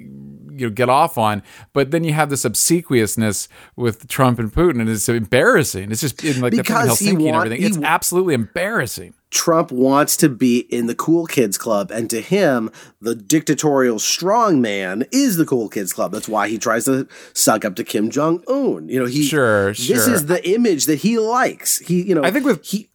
you 0.59 0.67
know 0.67 0.73
get 0.73 0.89
off 0.89 1.17
on. 1.17 1.41
But 1.73 1.91
then 1.91 2.03
you 2.03 2.13
have 2.13 2.29
this 2.29 2.45
obsequiousness 2.45 3.47
with 3.75 4.07
Trump 4.07 4.39
and 4.39 4.51
Putin, 4.51 4.79
and 4.81 4.89
it's 4.89 5.07
embarrassing. 5.09 5.91
It's 5.91 6.01
just 6.01 6.23
in 6.23 6.41
like 6.41 6.51
the 6.51 6.57
Because 6.57 6.99
thing 6.99 7.07
he 7.07 7.11
in 7.11 7.19
Helsinki 7.19 7.27
and 7.27 7.35
everything. 7.35 7.63
It's 7.65 7.77
absolutely 7.77 8.33
embarrassing. 8.33 9.13
Trump 9.31 9.71
wants 9.71 10.17
to 10.17 10.27
be 10.29 10.59
in 10.59 10.87
the 10.87 10.95
cool 10.95 11.27
kids 11.27 11.57
club, 11.57 11.91
and 11.91 12.09
to 12.09 12.19
him, 12.19 12.71
the 12.99 13.13
dictatorial 13.13 13.99
strong 13.99 14.59
man 14.59 15.05
is 15.11 15.37
the 15.37 15.45
cool 15.45 15.69
kids 15.69 15.93
club. 15.93 16.11
That's 16.11 16.27
why 16.27 16.47
he 16.49 16.57
tries 16.57 16.85
to 16.85 17.07
suck 17.33 17.63
up 17.63 17.75
to 17.75 17.83
Kim 17.83 18.09
Jong 18.09 18.43
Un. 18.47 18.89
You 18.89 18.99
know, 18.99 19.05
he 19.05 19.23
Sure, 19.23 19.67
This 19.67 20.07
is 20.07 20.25
the 20.25 20.47
image 20.49 20.85
that 20.85 20.97
he 20.97 21.19
likes. 21.19 21.77
He, 21.77 22.01
you 22.01 22.15
know, 22.15 22.23
I 22.23 22.31
think 22.31 22.45
with- 22.45 22.65
he. 22.65 22.89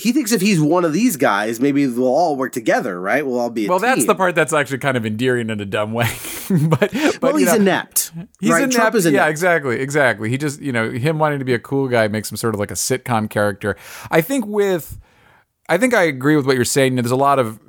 He 0.00 0.12
thinks 0.12 0.32
if 0.32 0.40
he's 0.40 0.60
one 0.60 0.84
of 0.84 0.92
these 0.92 1.16
guys, 1.16 1.60
maybe 1.60 1.86
we'll 1.86 2.08
all 2.08 2.36
work 2.36 2.52
together, 2.52 2.98
right? 3.00 3.24
We'll 3.24 3.38
all 3.38 3.50
be. 3.50 3.66
A 3.66 3.68
Well, 3.68 3.78
that's 3.78 4.06
the 4.06 4.14
part 4.14 4.34
that's 4.34 4.52
actually 4.52 4.78
kind 4.78 4.96
of 4.96 5.04
endearing 5.04 5.50
in 5.50 5.60
a 5.60 5.66
dumb 5.66 5.92
way. 5.92 6.10
but 6.50 6.90
but 6.90 7.22
Well, 7.22 7.36
he's 7.36 7.48
know, 7.48 7.56
inept. 7.56 8.12
He's 8.40 8.50
right? 8.50 8.62
inept. 8.62 8.74
Trump 8.74 8.94
is 8.94 9.04
yeah, 9.06 9.28
exactly, 9.28 9.78
exactly. 9.80 10.30
He 10.30 10.38
just, 10.38 10.60
you 10.60 10.72
know, 10.72 10.90
him 10.90 11.18
wanting 11.18 11.38
to 11.38 11.44
be 11.44 11.54
a 11.54 11.58
cool 11.58 11.86
guy 11.88 12.08
makes 12.08 12.30
him 12.30 12.36
sort 12.36 12.54
of 12.54 12.60
like 12.60 12.70
a 12.70 12.74
sitcom 12.74 13.28
character. 13.28 13.76
I 14.10 14.22
think 14.22 14.46
with, 14.46 14.98
I 15.68 15.76
think 15.76 15.92
I 15.92 16.04
agree 16.04 16.36
with 16.36 16.46
what 16.46 16.56
you're 16.56 16.64
saying. 16.64 16.96
There's 16.96 17.10
a 17.10 17.16
lot 17.16 17.38
of, 17.38 17.60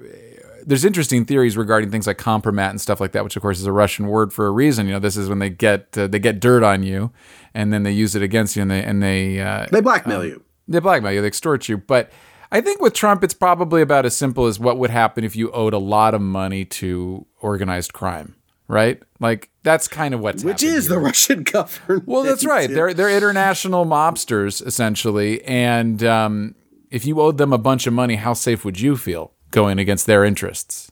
there's 0.65 0.85
interesting 0.85 1.25
theories 1.25 1.57
regarding 1.57 1.91
things 1.91 2.07
like 2.07 2.17
compromat 2.17 2.69
and 2.69 2.79
stuff 2.79 3.01
like 3.01 3.11
that, 3.11 3.23
which 3.23 3.35
of 3.35 3.41
course 3.41 3.59
is 3.59 3.65
a 3.65 3.71
Russian 3.71 4.07
word 4.07 4.31
for 4.31 4.47
a 4.47 4.51
reason. 4.51 4.85
You 4.87 4.93
know, 4.93 4.99
this 4.99 5.17
is 5.17 5.27
when 5.27 5.39
they 5.39 5.49
get 5.49 5.97
uh, 5.97 6.07
they 6.07 6.19
get 6.19 6.39
dirt 6.39 6.63
on 6.63 6.83
you, 6.83 7.11
and 7.53 7.73
then 7.73 7.83
they 7.83 7.91
use 7.91 8.15
it 8.15 8.21
against 8.21 8.55
you, 8.55 8.61
and 8.61 8.71
they 8.71 8.83
and 8.83 9.01
they 9.01 9.39
uh, 9.39 9.67
They 9.71 9.81
blackmail 9.81 10.23
you. 10.23 10.43
They 10.71 10.79
blackmail 10.79 11.11
you, 11.13 11.21
they 11.21 11.27
extort 11.27 11.67
you. 11.69 11.77
But 11.77 12.11
I 12.51 12.61
think 12.61 12.81
with 12.81 12.93
Trump, 12.93 13.23
it's 13.23 13.33
probably 13.33 13.81
about 13.81 14.05
as 14.05 14.15
simple 14.15 14.45
as 14.47 14.59
what 14.59 14.77
would 14.77 14.89
happen 14.89 15.23
if 15.23 15.35
you 15.35 15.51
owed 15.51 15.73
a 15.73 15.77
lot 15.77 16.13
of 16.13 16.21
money 16.21 16.65
to 16.65 17.25
organized 17.39 17.93
crime, 17.93 18.35
right? 18.67 19.01
Like 19.19 19.49
that's 19.63 19.87
kind 19.87 20.13
of 20.13 20.19
what's 20.19 20.43
Which 20.43 20.63
is 20.63 20.87
here. 20.87 20.95
the 20.97 20.99
Russian 21.01 21.43
government. 21.55 22.07
Well, 22.07 22.23
that's 22.23 22.45
right. 22.45 22.69
They're 22.69 22.93
they're 22.93 23.15
international 23.15 23.85
mobsters 23.85 24.65
essentially, 24.65 25.43
and 25.45 26.03
um, 26.03 26.55
if 26.89 27.05
you 27.05 27.21
owed 27.21 27.37
them 27.37 27.53
a 27.53 27.57
bunch 27.57 27.87
of 27.87 27.93
money, 27.93 28.15
how 28.15 28.33
safe 28.33 28.65
would 28.65 28.79
you 28.79 28.97
feel 28.97 29.31
going 29.51 29.79
against 29.79 30.05
their 30.05 30.23
interests? 30.25 30.91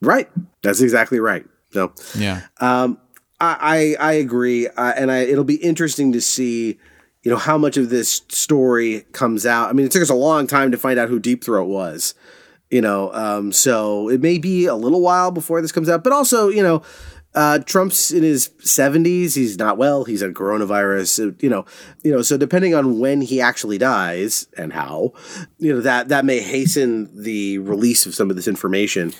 right. 0.00 0.28
That's 0.62 0.80
exactly 0.80 1.18
right. 1.20 1.44
So 1.72 1.92
Yeah. 2.16 2.42
I 2.60 2.96
I, 3.40 3.96
I 4.00 4.12
agree, 4.14 4.66
uh, 4.68 4.92
and 4.96 5.10
I, 5.12 5.18
it'll 5.20 5.44
be 5.44 5.56
interesting 5.56 6.12
to 6.12 6.20
see, 6.20 6.78
you 7.28 7.34
know, 7.34 7.38
how 7.38 7.58
much 7.58 7.76
of 7.76 7.90
this 7.90 8.22
story 8.30 9.04
comes 9.12 9.44
out. 9.44 9.68
I 9.68 9.74
mean, 9.74 9.84
it 9.84 9.92
took 9.92 10.00
us 10.00 10.08
a 10.08 10.14
long 10.14 10.46
time 10.46 10.70
to 10.70 10.78
find 10.78 10.98
out 10.98 11.10
who 11.10 11.18
Deep 11.18 11.44
Throat 11.44 11.68
was, 11.68 12.14
you 12.70 12.80
know, 12.80 13.12
um, 13.12 13.52
so 13.52 14.08
it 14.08 14.22
may 14.22 14.38
be 14.38 14.64
a 14.64 14.74
little 14.74 15.02
while 15.02 15.30
before 15.30 15.60
this 15.60 15.70
comes 15.70 15.90
out, 15.90 16.02
but 16.02 16.14
also, 16.14 16.48
you 16.48 16.62
know, 16.62 16.82
uh, 17.34 17.58
Trump's 17.58 18.12
in 18.12 18.22
his 18.22 18.48
70s. 18.60 19.34
He's 19.34 19.58
not 19.58 19.76
well. 19.76 20.04
He's 20.04 20.22
had 20.22 20.32
coronavirus. 20.32 21.08
So, 21.08 21.34
you 21.40 21.50
know, 21.50 21.66
you 22.02 22.12
know. 22.12 22.22
So 22.22 22.38
depending 22.38 22.74
on 22.74 22.98
when 22.98 23.20
he 23.20 23.42
actually 23.42 23.76
dies 23.76 24.46
and 24.56 24.72
how, 24.72 25.12
you 25.58 25.74
know, 25.74 25.82
that 25.82 26.08
that 26.08 26.24
may 26.24 26.40
hasten 26.40 27.10
the 27.14 27.58
release 27.58 28.06
of 28.06 28.14
some 28.14 28.30
of 28.30 28.36
this 28.36 28.48
information. 28.48 29.12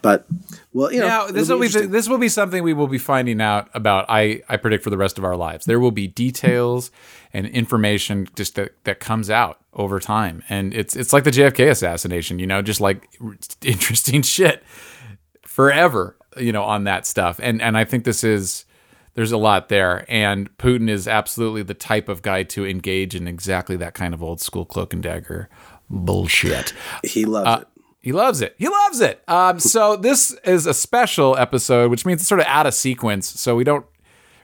But 0.00 0.28
well, 0.72 0.92
you 0.92 1.00
know, 1.00 1.06
Now, 1.08 1.26
this 1.26 1.48
will 1.48 1.58
be 1.60 1.68
this 1.68 2.08
will 2.08 2.18
be 2.18 2.28
something 2.28 2.62
we 2.62 2.72
will 2.72 2.86
be 2.88 2.98
finding 2.98 3.40
out 3.40 3.68
about. 3.74 4.06
I 4.08 4.42
I 4.48 4.56
predict 4.56 4.84
for 4.84 4.90
the 4.90 4.96
rest 4.98 5.18
of 5.18 5.24
our 5.24 5.36
lives. 5.36 5.66
There 5.66 5.78
will 5.80 5.90
be 5.90 6.06
details 6.06 6.90
and 7.32 7.46
information 7.46 8.28
just 8.36 8.54
that 8.56 8.72
that 8.84 8.98
comes 9.00 9.28
out 9.30 9.58
over 9.74 10.00
time, 10.00 10.42
and 10.48 10.72
it's 10.74 10.96
it's 10.96 11.12
like 11.12 11.24
the 11.24 11.30
JFK 11.30 11.70
assassination. 11.70 12.38
You 12.38 12.46
know, 12.46 12.62
just 12.62 12.80
like 12.80 13.08
interesting 13.62 14.22
shit 14.22 14.62
forever. 15.46 16.16
You 16.38 16.52
know, 16.52 16.62
on 16.64 16.84
that 16.84 17.06
stuff, 17.06 17.38
and 17.42 17.60
and 17.60 17.76
I 17.76 17.84
think 17.84 18.04
this 18.04 18.24
is. 18.24 18.64
There's 19.14 19.30
a 19.32 19.36
lot 19.36 19.68
there, 19.68 20.06
and 20.08 20.48
Putin 20.56 20.88
is 20.88 21.06
absolutely 21.06 21.62
the 21.62 21.74
type 21.74 22.08
of 22.08 22.22
guy 22.22 22.44
to 22.44 22.66
engage 22.66 23.14
in 23.14 23.28
exactly 23.28 23.76
that 23.76 23.92
kind 23.92 24.14
of 24.14 24.22
old 24.22 24.40
school 24.40 24.64
cloak 24.64 24.94
and 24.94 25.02
dagger 25.02 25.50
bullshit. 25.90 26.72
he 27.04 27.26
loves 27.26 27.46
Uh, 27.46 27.58
it. 27.60 27.68
He 28.02 28.12
loves 28.12 28.40
it. 28.40 28.54
He 28.58 28.68
loves 28.68 29.00
it. 29.00 29.22
Um, 29.28 29.60
so 29.60 29.96
this 29.96 30.32
is 30.44 30.66
a 30.66 30.74
special 30.74 31.36
episode, 31.38 31.90
which 31.90 32.04
means 32.04 32.20
it's 32.20 32.28
sort 32.28 32.40
of 32.40 32.46
out 32.46 32.66
of 32.66 32.74
sequence. 32.74 33.28
So 33.40 33.54
we 33.54 33.62
don't 33.64 33.86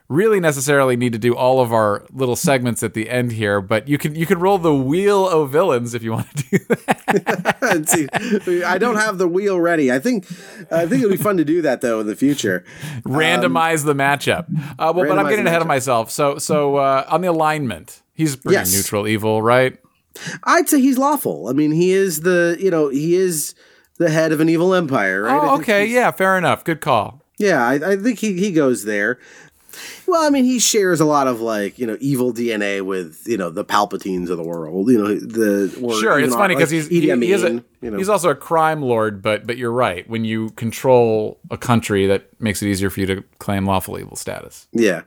really 0.08 0.40
necessarily 0.40 0.96
need 0.96 1.12
to 1.12 1.18
do 1.18 1.34
all 1.34 1.60
of 1.60 1.70
our 1.72 2.06
little 2.12 2.36
segments 2.36 2.82
at 2.82 2.94
the 2.94 3.10
end 3.10 3.32
here, 3.32 3.60
but 3.60 3.86
you 3.88 3.98
can 3.98 4.14
you 4.14 4.24
can 4.26 4.38
roll 4.38 4.56
the 4.58 4.74
wheel 4.74 5.28
of 5.28 5.50
villains 5.50 5.92
if 5.92 6.02
you 6.02 6.12
want 6.12 6.30
to 6.36 6.44
do 6.50 6.58
that. 6.66 8.38
See. 8.44 8.62
I 8.64 8.78
don't 8.78 8.96
have 8.96 9.18
the 9.18 9.28
wheel 9.28 9.60
ready. 9.60 9.92
I 9.92 9.98
think 9.98 10.24
I 10.70 10.86
think 10.86 11.02
it'll 11.02 11.10
be 11.10 11.16
fun 11.16 11.36
to 11.38 11.44
do 11.44 11.60
that 11.62 11.80
though 11.80 12.00
in 12.00 12.06
the 12.06 12.16
future. 12.16 12.64
Randomize 13.02 13.84
the 13.84 13.94
matchup. 13.94 14.46
Uh, 14.78 14.92
well, 14.94 15.06
but 15.06 15.18
I'm 15.18 15.28
getting 15.28 15.46
ahead 15.46 15.62
of 15.62 15.68
myself. 15.68 16.10
So 16.10 16.38
so 16.38 16.76
uh, 16.76 17.04
on 17.08 17.20
the 17.22 17.28
alignment, 17.28 18.02
he's 18.14 18.36
pretty 18.36 18.54
Yes. 18.54 18.72
neutral 18.74 19.06
evil, 19.08 19.42
right? 19.42 19.78
I'd 20.44 20.68
say 20.68 20.80
he's 20.80 20.98
lawful. 20.98 21.48
I 21.48 21.52
mean, 21.52 21.70
he 21.72 21.92
is 21.92 22.20
the 22.20 22.56
you 22.58 22.70
know 22.70 22.88
he 22.88 23.14
is 23.14 23.54
the 23.98 24.10
head 24.10 24.32
of 24.32 24.40
an 24.40 24.48
evil 24.48 24.74
empire, 24.74 25.22
right? 25.22 25.40
Oh, 25.42 25.58
okay, 25.58 25.86
yeah, 25.86 26.10
fair 26.10 26.38
enough. 26.38 26.64
Good 26.64 26.80
call. 26.80 27.22
Yeah, 27.38 27.64
I, 27.64 27.92
I 27.92 27.96
think 27.96 28.18
he, 28.18 28.32
he 28.34 28.50
goes 28.50 28.84
there. 28.84 29.18
Well, 30.06 30.26
I 30.26 30.30
mean, 30.30 30.44
he 30.44 30.58
shares 30.58 31.00
a 31.00 31.04
lot 31.04 31.26
of 31.26 31.40
like 31.40 31.78
you 31.78 31.86
know 31.86 31.96
evil 32.00 32.32
DNA 32.32 32.82
with 32.82 33.22
you 33.26 33.36
know 33.36 33.50
the 33.50 33.64
Palpatines 33.64 34.30
of 34.30 34.36
the 34.36 34.42
world. 34.42 34.88
You 34.88 34.98
know 34.98 35.14
the 35.14 35.68
Sure, 36.00 36.18
it's 36.18 36.34
funny 36.34 36.54
because 36.54 36.72
like 36.72 36.82
he's 36.82 36.88
he, 36.88 37.00
he 37.02 37.32
is 37.32 37.44
a, 37.44 37.62
you 37.80 37.90
know. 37.90 37.98
he's 37.98 38.08
also 38.08 38.30
a 38.30 38.34
crime 38.34 38.82
lord, 38.82 39.22
but 39.22 39.46
but 39.46 39.56
you're 39.56 39.72
right. 39.72 40.08
When 40.08 40.24
you 40.24 40.50
control 40.50 41.38
a 41.50 41.58
country, 41.58 42.06
that 42.06 42.40
makes 42.40 42.62
it 42.62 42.68
easier 42.68 42.90
for 42.90 43.00
you 43.00 43.06
to 43.06 43.22
claim 43.38 43.66
lawful 43.66 43.98
evil 43.98 44.16
status. 44.16 44.66
yeah. 44.72 45.02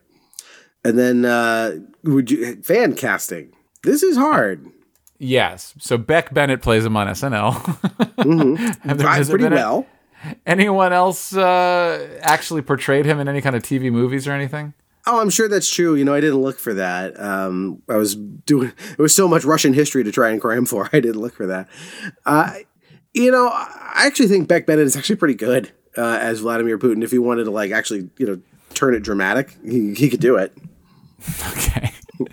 And 0.83 0.97
then 0.97 1.25
uh 1.25 1.77
would 2.03 2.31
you 2.31 2.61
fan 2.63 2.95
casting? 2.95 3.53
This 3.83 4.03
is 4.03 4.17
hard. 4.17 4.67
Yes. 5.23 5.75
So 5.77 5.97
Beck 5.99 6.33
Bennett 6.33 6.63
plays 6.63 6.83
him 6.83 6.97
on 6.97 7.05
SNL. 7.07 7.53
Have 8.83 8.97
there- 8.97 9.05
Right, 9.07 9.23
pretty 9.27 9.43
been 9.45 9.53
well. 9.53 9.85
anyone 10.47 10.93
else 10.93 11.35
uh, 11.35 12.19
actually 12.21 12.63
portrayed 12.63 13.05
him 13.05 13.19
in 13.19 13.27
any 13.27 13.39
kind 13.41 13.55
of 13.55 13.61
TV 13.61 13.91
movies 13.91 14.27
or 14.27 14.31
anything? 14.31 14.73
Oh, 15.05 15.19
I'm 15.21 15.29
sure 15.29 15.47
that's 15.47 15.71
true. 15.71 15.93
You 15.95 16.05
know, 16.05 16.13
I 16.13 16.21
didn't 16.21 16.41
look 16.41 16.57
for 16.59 16.73
that. 16.73 17.19
Um, 17.19 17.81
I 17.89 17.97
was 17.97 18.15
doing. 18.15 18.71
There 18.97 19.03
was 19.03 19.15
so 19.15 19.27
much 19.27 19.43
Russian 19.43 19.73
history 19.73 20.03
to 20.03 20.11
try 20.11 20.29
and 20.31 20.41
cram 20.41 20.65
for. 20.65 20.89
I 20.93 20.99
didn't 20.99 21.21
look 21.21 21.35
for 21.35 21.45
that. 21.47 21.67
Uh, 22.25 22.53
you 23.13 23.31
know, 23.31 23.47
I 23.47 24.03
actually 24.07 24.27
think 24.27 24.47
Beck 24.47 24.65
Bennett 24.65 24.85
is 24.85 24.95
actually 24.97 25.17
pretty 25.17 25.33
good 25.35 25.71
uh, 25.97 26.17
as 26.21 26.39
Vladimir 26.39 26.77
Putin. 26.79 27.03
If 27.03 27.11
he 27.11 27.17
wanted 27.19 27.43
to, 27.45 27.51
like, 27.51 27.71
actually, 27.71 28.09
you 28.17 28.25
know, 28.27 28.41
turn 28.73 28.93
it 28.95 29.01
dramatic, 29.01 29.55
he, 29.63 29.93
he 29.93 30.09
could 30.09 30.19
do 30.19 30.35
it. 30.37 30.51
Okay. 31.51 31.91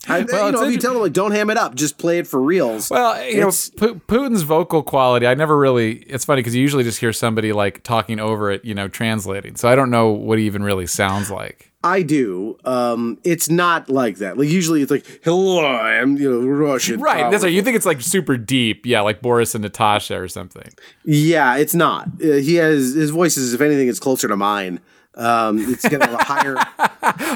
I, 0.08 0.22
Well, 0.32 0.46
you 0.46 0.52
know, 0.52 0.64
if 0.64 0.72
you 0.72 0.78
tell 0.78 0.92
them 0.92 1.02
like, 1.02 1.12
don't 1.12 1.32
ham 1.32 1.50
it 1.50 1.56
up, 1.56 1.74
just 1.74 1.98
play 1.98 2.18
it 2.18 2.26
for 2.26 2.40
reals. 2.40 2.90
Well, 2.90 3.22
you 3.24 3.40
know, 3.40 3.50
Pu- 3.76 4.00
Putin's 4.06 4.42
vocal 4.42 4.82
quality, 4.82 5.26
I 5.26 5.34
never 5.34 5.56
really. 5.56 5.98
It's 6.00 6.24
funny 6.24 6.40
because 6.40 6.54
you 6.54 6.62
usually 6.62 6.84
just 6.84 7.00
hear 7.00 7.12
somebody 7.12 7.52
like 7.52 7.82
talking 7.82 8.20
over 8.20 8.50
it, 8.50 8.64
you 8.64 8.74
know, 8.74 8.88
translating. 8.88 9.56
So 9.56 9.68
I 9.68 9.74
don't 9.74 9.90
know 9.90 10.08
what 10.10 10.38
he 10.38 10.46
even 10.46 10.62
really 10.62 10.86
sounds 10.86 11.30
like. 11.30 11.72
I 11.84 12.02
do. 12.02 12.58
Um, 12.64 13.18
it's 13.22 13.48
not 13.48 13.88
like 13.88 14.16
that. 14.16 14.36
Like 14.36 14.48
usually, 14.48 14.82
it's 14.82 14.90
like, 14.90 15.06
"Hello, 15.22 15.64
I'm 15.64 16.16
you 16.16 16.28
know 16.28 16.46
Russian." 16.46 17.00
Right. 17.00 17.30
That's 17.30 17.44
right. 17.44 17.52
You 17.52 17.62
think 17.62 17.76
it's 17.76 17.86
like 17.86 18.00
super 18.00 18.36
deep. 18.36 18.84
Yeah, 18.84 19.02
like 19.02 19.22
Boris 19.22 19.54
and 19.54 19.62
Natasha 19.62 20.20
or 20.20 20.26
something. 20.26 20.68
Yeah, 21.04 21.56
it's 21.56 21.74
not. 21.74 22.08
Uh, 22.20 22.32
he 22.34 22.56
has 22.56 22.94
his 22.94 23.10
voice 23.10 23.36
is, 23.36 23.54
if 23.54 23.60
anything, 23.60 23.88
it's 23.88 24.00
closer 24.00 24.26
to 24.26 24.36
mine. 24.36 24.80
Um, 25.18 25.58
it's 25.58 25.88
got 25.88 26.02
a 26.02 26.16
higher. 26.24 26.56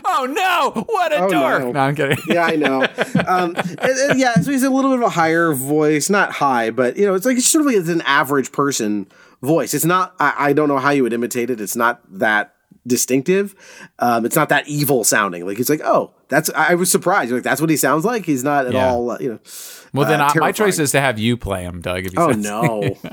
Oh 0.04 0.26
no! 0.26 0.82
What 0.88 1.12
a 1.12 1.16
Oh, 1.24 1.28
dork! 1.30 1.62
no. 1.62 1.72
No. 1.72 1.80
I'm 1.80 1.94
kidding. 1.94 2.18
Yeah, 2.28 2.44
I 2.44 2.56
know. 2.56 2.82
Um, 3.26 3.54
and- 3.56 3.80
and 3.80 4.20
yeah, 4.20 4.34
so 4.34 4.50
he's 4.50 4.62
a 4.62 4.70
little 4.70 4.90
bit 4.90 4.98
of 5.00 5.06
a 5.06 5.10
higher 5.10 5.52
voice, 5.54 6.10
not 6.10 6.32
high, 6.32 6.70
but 6.70 6.96
you 6.96 7.06
know, 7.06 7.14
it's 7.14 7.24
like 7.24 7.36
it's 7.38 7.46
sort 7.48 7.62
of 7.62 7.66
like 7.66 7.76
it's 7.76 7.88
an 7.88 8.02
average 8.02 8.52
person 8.52 9.06
voice. 9.42 9.72
It's 9.74 9.84
not. 9.84 10.14
I, 10.20 10.34
I 10.38 10.52
don't 10.52 10.68
know 10.68 10.78
how 10.78 10.90
you 10.90 11.02
would 11.04 11.12
imitate 11.12 11.50
it. 11.50 11.60
It's 11.60 11.76
not 11.76 12.00
that 12.18 12.54
distinctive. 12.86 13.54
Um, 13.98 14.24
it's 14.26 14.36
not 14.36 14.48
that 14.50 14.66
evil 14.68 15.04
sounding. 15.04 15.46
Like 15.46 15.58
it's 15.60 15.70
like, 15.70 15.80
oh, 15.84 16.12
that's. 16.28 16.50
I 16.54 16.74
was 16.74 16.90
surprised. 16.90 17.32
Like 17.32 17.42
that's 17.42 17.60
what 17.60 17.70
he 17.70 17.76
sounds 17.76 18.04
like. 18.04 18.24
He's 18.26 18.44
not 18.44 18.66
at 18.66 18.72
Yeah. 18.72 18.88
all. 18.90 19.10
Uh, 19.10 19.18
you 19.20 19.28
know. 19.30 19.38
Well, 19.94 20.08
then 20.08 20.20
uh, 20.22 20.26
uh, 20.28 20.32
my 20.36 20.52
choice 20.52 20.78
is 20.78 20.90
to 20.92 21.00
have 21.00 21.18
you 21.18 21.36
play 21.36 21.64
him, 21.64 21.82
Doug. 21.82 22.06
If 22.06 22.14
you 22.14 22.18
Oh 22.18 22.30
no! 22.30 22.96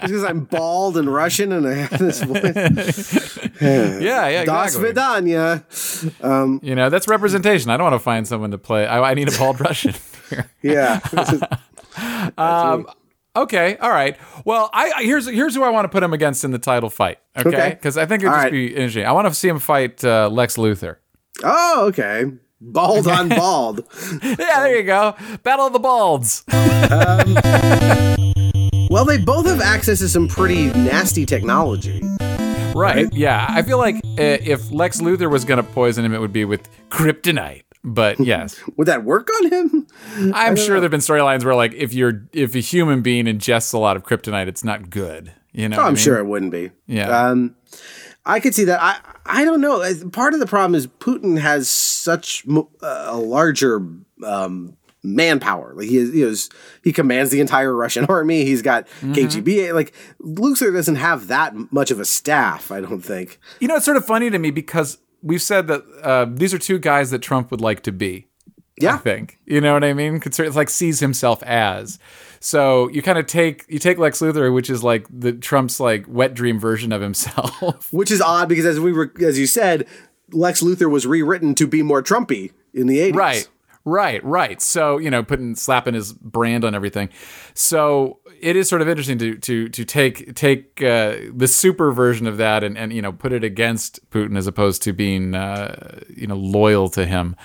Because 0.00 0.22
I'm 0.22 0.44
bald 0.44 0.96
and 0.96 1.12
Russian 1.12 1.50
and 1.52 1.66
I 1.66 1.74
have 1.74 1.98
this 1.98 2.22
voice. 2.22 3.38
Yeah, 3.60 4.28
yeah, 4.28 4.44
Das 4.44 4.76
exactly. 4.76 4.92
vidanya. 4.92 6.62
You 6.62 6.74
know, 6.76 6.88
that's 6.88 7.08
representation. 7.08 7.70
I 7.70 7.76
don't 7.76 7.90
want 7.90 7.94
to 8.00 8.04
find 8.04 8.26
someone 8.26 8.52
to 8.52 8.58
play. 8.58 8.86
I, 8.86 9.10
I 9.10 9.14
need 9.14 9.28
a 9.28 9.36
bald 9.36 9.60
Russian. 9.60 9.94
Yeah. 10.62 11.00
Okay, 13.42 13.76
all 13.78 13.90
right. 13.90 14.16
Well, 14.44 14.70
I 14.72 14.92
I- 14.96 15.02
here's 15.04 15.28
here's 15.28 15.54
who 15.54 15.62
I 15.62 15.70
want 15.70 15.84
to 15.84 15.88
put 15.88 16.02
him 16.02 16.12
against 16.12 16.44
in 16.44 16.50
the 16.50 16.58
title 16.58 16.90
fight. 16.90 17.18
Okay, 17.36 17.48
Okay. 17.48 17.70
because 17.70 17.96
I 17.96 18.06
think 18.06 18.22
it'd 18.22 18.28
All 18.32 18.36
just 18.36 18.44
right. 18.44 18.52
be 18.52 18.74
interesting. 18.74 19.06
I 19.06 19.12
want 19.12 19.28
to 19.28 19.34
see 19.34 19.48
him 19.48 19.58
fight 19.58 20.04
uh, 20.04 20.28
Lex 20.28 20.56
Luthor. 20.56 20.96
oh, 21.44 21.86
okay. 21.88 22.24
Bald 22.60 23.06
on 23.06 23.28
bald. 23.40 23.84
Yeah, 24.22 24.34
there 24.36 24.76
you 24.76 24.82
go. 24.82 25.14
Battle 25.44 25.66
of 25.68 25.72
the 25.72 25.78
Balds. 25.78 26.44
Well, 28.90 29.04
they 29.04 29.18
both 29.18 29.46
have 29.46 29.60
access 29.60 29.98
to 29.98 30.08
some 30.08 30.28
pretty 30.28 30.68
nasty 30.68 31.26
technology. 31.26 32.00
Right. 32.74 33.06
Yeah, 33.12 33.44
I 33.46 33.60
feel 33.60 33.76
like 33.76 33.96
uh, 33.96 34.00
if 34.18 34.72
Lex 34.72 35.02
Luthor 35.02 35.30
was 35.30 35.44
going 35.44 35.58
to 35.58 35.62
poison 35.72 36.06
him, 36.06 36.14
it 36.14 36.20
would 36.20 36.32
be 36.32 36.46
with 36.46 36.66
kryptonite. 36.88 37.64
But 37.94 38.20
yes, 38.24 38.60
Would 38.76 38.86
that 38.88 39.04
work 39.04 39.28
on 39.38 39.50
him? 39.52 39.86
I'm 40.34 40.56
sure 40.56 40.80
there've 40.80 40.90
been 40.90 41.00
storylines 41.00 41.44
where 41.44 41.54
like 41.54 41.72
if 41.74 41.92
you're 41.94 42.22
if 42.32 42.54
a 42.54 42.60
human 42.60 43.02
being 43.02 43.24
ingests 43.26 43.72
a 43.74 43.78
lot 43.78 43.96
of 43.96 44.02
kryptonite, 44.04 44.46
it's 44.48 44.64
not 44.64 44.90
good. 44.90 45.32
You 45.52 45.68
know, 45.68 45.76
Oh, 45.76 45.78
what 45.80 45.84
I 45.84 45.88
I'm 45.88 45.94
mean? 45.94 46.02
sure 46.02 46.18
it 46.18 46.26
wouldn't 46.26 46.52
be. 46.52 46.70
Yeah. 46.86 47.08
Um, 47.28 47.56
I 48.26 48.40
could 48.40 48.54
see 48.54 48.64
that. 48.64 48.80
I 48.82 48.98
I 49.24 49.44
don't 49.44 49.60
know. 49.60 49.82
Part 50.10 50.34
of 50.34 50.40
the 50.40 50.46
problem 50.46 50.74
is 50.74 50.86
Putin 50.86 51.38
has 51.38 51.70
such 51.70 52.44
a 52.82 53.16
larger 53.16 53.80
um, 54.24 54.76
manpower. 55.02 55.72
Like 55.74 55.88
he 55.88 55.96
is, 55.96 56.12
he 56.12 56.22
is, 56.22 56.50
he 56.84 56.92
commands 56.92 57.30
the 57.30 57.40
entire 57.40 57.74
Russian 57.74 58.04
army. 58.08 58.44
He's 58.44 58.62
got 58.62 58.86
Mm-hmm. 59.00 59.12
KGB. 59.14 59.74
Like 59.74 59.94
Luthor 60.20 60.72
doesn't 60.72 60.96
have 60.96 61.28
that 61.28 61.54
much 61.72 61.90
of 61.90 62.00
a 62.00 62.04
staff. 62.04 62.70
I 62.70 62.80
don't 62.80 63.00
think. 63.00 63.38
You 63.60 63.68
know, 63.68 63.76
it's 63.76 63.84
sort 63.86 63.96
of 63.96 64.04
funny 64.04 64.28
to 64.30 64.38
me 64.38 64.50
because 64.50 64.98
we've 65.22 65.42
said 65.42 65.66
that 65.68 65.82
uh, 66.02 66.26
these 66.28 66.52
are 66.54 66.58
two 66.58 66.78
guys 66.78 67.10
that 67.10 67.20
Trump 67.20 67.50
would 67.50 67.60
like 67.60 67.82
to 67.84 67.92
be. 67.92 68.26
I 68.80 68.84
Yeah. 68.84 68.96
think 68.98 69.38
you 69.44 69.60
know 69.60 69.72
what 69.74 69.82
I 69.84 69.92
mean. 69.92 70.20
It's 70.24 70.38
like 70.56 70.70
sees 70.70 71.00
himself 71.00 71.42
as. 71.42 71.98
So 72.40 72.88
you 72.90 73.02
kind 73.02 73.18
of 73.18 73.26
take 73.26 73.64
you 73.68 73.80
take 73.80 73.98
Lex 73.98 74.20
Luthor, 74.20 74.54
which 74.54 74.70
is 74.70 74.84
like 74.84 75.06
the 75.10 75.32
Trump's 75.32 75.80
like 75.80 76.04
wet 76.06 76.34
dream 76.34 76.60
version 76.60 76.92
of 76.92 77.00
himself. 77.02 77.92
Which 77.92 78.12
is 78.12 78.20
odd 78.20 78.48
because 78.48 78.64
as 78.64 78.78
we 78.78 78.92
were, 78.92 79.12
as 79.20 79.36
you 79.38 79.48
said, 79.48 79.86
Lex 80.30 80.62
Luthor 80.62 80.88
was 80.88 81.04
rewritten 81.06 81.56
to 81.56 81.66
be 81.66 81.82
more 81.82 82.00
Trumpy 82.02 82.52
in 82.72 82.86
the 82.86 82.98
80s. 82.98 83.14
Right. 83.16 83.48
Right, 83.84 84.22
right. 84.22 84.60
So, 84.60 84.98
you 84.98 85.10
know, 85.10 85.22
putting 85.24 85.54
slapping 85.56 85.94
his 85.94 86.12
brand 86.12 86.64
on 86.64 86.74
everything. 86.74 87.08
So 87.54 88.18
it 88.40 88.56
is 88.56 88.68
sort 88.68 88.82
of 88.82 88.88
interesting 88.88 89.18
to 89.18 89.36
to 89.38 89.68
to 89.68 89.84
take 89.84 90.34
take 90.34 90.82
uh, 90.82 91.16
the 91.34 91.48
super 91.48 91.92
version 91.92 92.26
of 92.26 92.36
that 92.36 92.64
and, 92.64 92.76
and 92.78 92.92
you 92.92 93.02
know 93.02 93.12
put 93.12 93.32
it 93.32 93.44
against 93.44 94.08
Putin 94.10 94.36
as 94.36 94.46
opposed 94.46 94.82
to 94.82 94.92
being 94.92 95.34
uh, 95.34 96.00
you 96.14 96.26
know 96.26 96.36
loyal 96.36 96.88
to 96.90 97.06
him. 97.06 97.36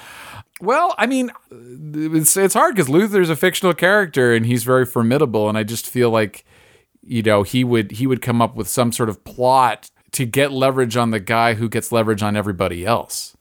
Well, 0.62 0.96
I 0.98 1.08
mean, 1.08 1.32
it's 1.52 2.38
it's 2.38 2.54
hard 2.54 2.76
because 2.76 2.90
Luthor's 2.90 3.30
a 3.30 3.36
fictional 3.36 3.74
character 3.74 4.34
and 4.34 4.46
he's 4.46 4.64
very 4.64 4.86
formidable, 4.86 5.50
and 5.50 5.58
I 5.58 5.64
just 5.64 5.88
feel 5.88 6.10
like 6.10 6.46
you 7.02 7.22
know 7.22 7.44
he 7.44 7.64
would 7.64 7.92
he 7.92 8.08
would 8.08 8.22
come 8.22 8.42
up 8.42 8.56
with 8.56 8.68
some 8.68 8.92
sort 8.92 9.10
of 9.10 9.24
plot 9.24 9.90
to 10.12 10.26
get 10.26 10.52
leverage 10.52 10.96
on 10.96 11.12
the 11.12 11.20
guy 11.20 11.56
who 11.56 11.68
gets 11.68 11.92
leverage 11.92 12.24
on 12.24 12.38
everybody 12.38 12.86
else. 12.86 13.36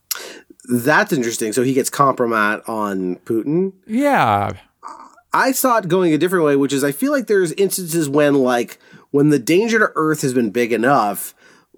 That's 0.64 1.12
interesting. 1.12 1.52
So 1.52 1.62
he 1.62 1.74
gets 1.74 1.90
compromat 1.90 2.68
on 2.68 3.16
Putin. 3.24 3.72
Yeah. 3.86 4.52
I 5.32 5.52
saw 5.52 5.78
it 5.78 5.88
going 5.88 6.12
a 6.12 6.18
different 6.18 6.44
way, 6.44 6.56
which 6.56 6.72
is 6.72 6.84
I 6.84 6.92
feel 6.92 7.12
like 7.12 7.26
there's 7.26 7.52
instances 7.52 8.08
when 8.08 8.34
like 8.34 8.78
when 9.10 9.30
the 9.30 9.38
danger 9.38 9.78
to 9.78 9.90
Earth 9.94 10.22
has 10.22 10.34
been 10.34 10.50
big 10.50 10.72
enough, 10.72 11.34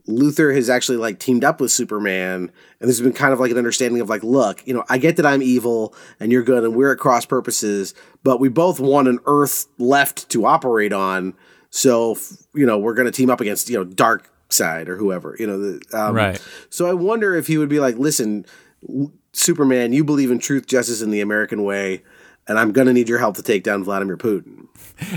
Luthor 0.08 0.54
has 0.54 0.68
actually 0.68 0.98
like 0.98 1.18
teamed 1.18 1.44
up 1.44 1.60
with 1.60 1.70
Superman, 1.70 2.50
and 2.80 2.88
there's 2.88 3.00
been 3.00 3.12
kind 3.12 3.32
of 3.32 3.40
like 3.40 3.50
an 3.50 3.58
understanding 3.58 4.00
of 4.00 4.08
like, 4.08 4.22
look, 4.22 4.66
you 4.66 4.74
know, 4.74 4.84
I 4.88 4.98
get 4.98 5.16
that 5.16 5.26
I'm 5.26 5.42
evil 5.42 5.94
and 6.20 6.32
you're 6.32 6.42
good, 6.42 6.64
and 6.64 6.74
we're 6.74 6.92
at 6.92 6.98
cross 6.98 7.24
purposes, 7.24 7.94
but 8.22 8.40
we 8.40 8.48
both 8.48 8.80
want 8.80 9.08
an 9.08 9.20
Earth 9.26 9.66
left 9.78 10.28
to 10.30 10.46
operate 10.46 10.92
on, 10.92 11.34
so 11.70 12.16
you 12.54 12.66
know 12.66 12.78
we're 12.78 12.94
going 12.94 13.06
to 13.06 13.12
team 13.12 13.30
up 13.30 13.40
against 13.40 13.68
you 13.68 13.78
know 13.78 13.84
Dark 13.84 14.30
Side 14.50 14.88
or 14.88 14.96
whoever, 14.96 15.36
you 15.38 15.46
know, 15.46 15.58
the, 15.58 15.82
um, 15.92 16.14
Right. 16.14 16.42
So 16.70 16.86
I 16.86 16.92
wonder 16.92 17.34
if 17.34 17.46
he 17.46 17.58
would 17.58 17.68
be 17.68 17.80
like, 17.80 17.96
listen, 17.96 18.46
Superman, 19.32 19.92
you 19.92 20.04
believe 20.04 20.30
in 20.30 20.38
truth, 20.38 20.66
justice, 20.66 21.02
and 21.02 21.12
the 21.12 21.20
American 21.20 21.64
way, 21.64 22.02
and 22.46 22.58
I'm 22.58 22.72
going 22.72 22.86
to 22.86 22.92
need 22.92 23.08
your 23.08 23.18
help 23.18 23.36
to 23.36 23.42
take 23.42 23.62
down 23.62 23.84
Vladimir 23.84 24.16
Putin. 24.16 24.68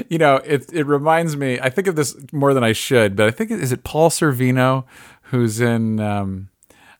You 0.09 0.17
know, 0.17 0.37
it 0.37 0.73
it 0.73 0.87
reminds 0.87 1.37
me. 1.37 1.59
I 1.59 1.69
think 1.69 1.85
of 1.85 1.95
this 1.95 2.15
more 2.31 2.55
than 2.55 2.63
I 2.63 2.71
should, 2.71 3.15
but 3.15 3.27
I 3.27 3.31
think 3.31 3.51
is 3.51 3.71
it 3.71 3.83
Paul 3.83 4.09
Sorvino 4.09 4.85
who's 5.29 5.59
in 5.61 5.99
um, 5.99 6.49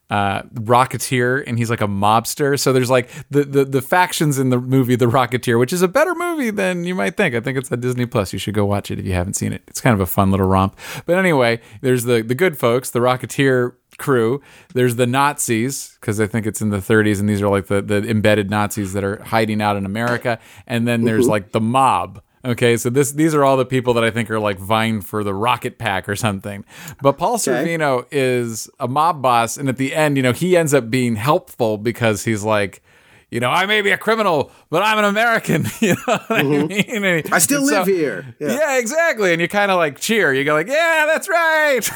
uh, 0.09 0.43
Rocketeer, 0.53 1.43
and 1.45 1.57
he's 1.57 1.69
like 1.69 1.81
a 1.81 1.87
mobster. 1.87 2.59
So 2.59 2.71
there's 2.71 2.89
like 2.89 3.09
the, 3.29 3.43
the 3.43 3.65
the 3.65 3.81
factions 3.81 4.39
in 4.39 4.49
the 4.49 4.59
movie 4.59 4.95
The 4.95 5.07
Rocketeer, 5.07 5.59
which 5.59 5.73
is 5.73 5.81
a 5.81 5.87
better 5.87 6.15
movie 6.15 6.49
than 6.49 6.85
you 6.85 6.95
might 6.95 7.17
think. 7.17 7.35
I 7.35 7.41
think 7.41 7.57
it's 7.57 7.71
on 7.71 7.79
Disney 7.81 8.05
Plus. 8.05 8.31
You 8.31 8.39
should 8.39 8.53
go 8.53 8.65
watch 8.65 8.89
it 8.89 8.99
if 8.99 9.05
you 9.05 9.13
haven't 9.13 9.33
seen 9.33 9.53
it. 9.53 9.63
It's 9.67 9.81
kind 9.81 9.93
of 9.93 9.99
a 9.99 10.05
fun 10.05 10.31
little 10.31 10.47
romp. 10.47 10.77
But 11.05 11.17
anyway, 11.17 11.59
there's 11.81 12.05
the 12.05 12.21
the 12.21 12.35
good 12.35 12.57
folks, 12.57 12.89
the 12.89 12.99
Rocketeer 12.99 13.73
crew. 13.97 14.41
There's 14.73 14.95
the 14.95 15.07
Nazis 15.07 15.97
because 15.99 16.19
I 16.19 16.27
think 16.27 16.45
it's 16.45 16.61
in 16.61 16.69
the 16.69 16.77
30s, 16.77 17.19
and 17.19 17.27
these 17.27 17.41
are 17.41 17.49
like 17.49 17.67
the 17.67 17.81
the 17.81 18.07
embedded 18.07 18.49
Nazis 18.49 18.93
that 18.93 19.03
are 19.03 19.21
hiding 19.23 19.61
out 19.61 19.75
in 19.75 19.85
America. 19.85 20.39
And 20.65 20.87
then 20.87 21.03
there's 21.03 21.23
mm-hmm. 21.23 21.31
like 21.31 21.51
the 21.51 21.61
mob. 21.61 22.21
Okay, 22.45 22.77
so 22.77 22.89
this 22.89 23.11
these 23.11 23.33
are 23.35 23.43
all 23.43 23.57
the 23.57 23.65
people 23.65 23.93
that 23.95 24.03
I 24.03 24.11
think 24.11 24.31
are 24.31 24.39
like 24.39 24.57
vying 24.57 25.01
for 25.01 25.23
the 25.23 25.33
rocket 25.33 25.77
pack 25.77 26.07
or 26.07 26.15
something. 26.15 26.63
But 27.01 27.17
Paul 27.17 27.37
Sorvino 27.37 28.05
is 28.11 28.69
a 28.79 28.87
mob 28.87 29.21
boss, 29.21 29.57
and 29.57 29.67
at 29.67 29.77
the 29.77 29.93
end, 29.93 30.17
you 30.17 30.23
know, 30.23 30.33
he 30.33 30.55
ends 30.55 30.73
up 30.73 30.89
being 30.89 31.15
helpful 31.15 31.77
because 31.77 32.23
he's 32.23 32.43
like, 32.43 32.81
you 33.29 33.39
know, 33.41 33.49
I 33.49 33.65
may 33.65 33.81
be 33.81 33.91
a 33.91 33.97
criminal, 33.97 34.51
but 34.69 34.83
I'm 34.83 34.97
an 34.99 35.05
American. 35.05 35.65
You 35.81 35.95
know 35.95 36.01
what 36.07 36.31
I 36.31 36.43
mean? 36.43 36.61
And- 36.71 37.03
Mm-hmm. 37.07 37.33
I 37.33 37.39
still 37.39 37.63
live 37.63 37.87
here. 37.87 38.35
Yeah. 38.39 38.53
Yeah. 38.53 38.77
exactly. 38.79 39.31
And 39.33 39.41
you 39.41 39.47
kind 39.47 39.71
of 39.71 39.77
like 39.77 39.99
cheer. 39.99 40.33
You 40.33 40.43
go 40.43 40.53
like, 40.53 40.67
yeah, 40.67 41.05
that's 41.07 41.27
right. 41.29 41.89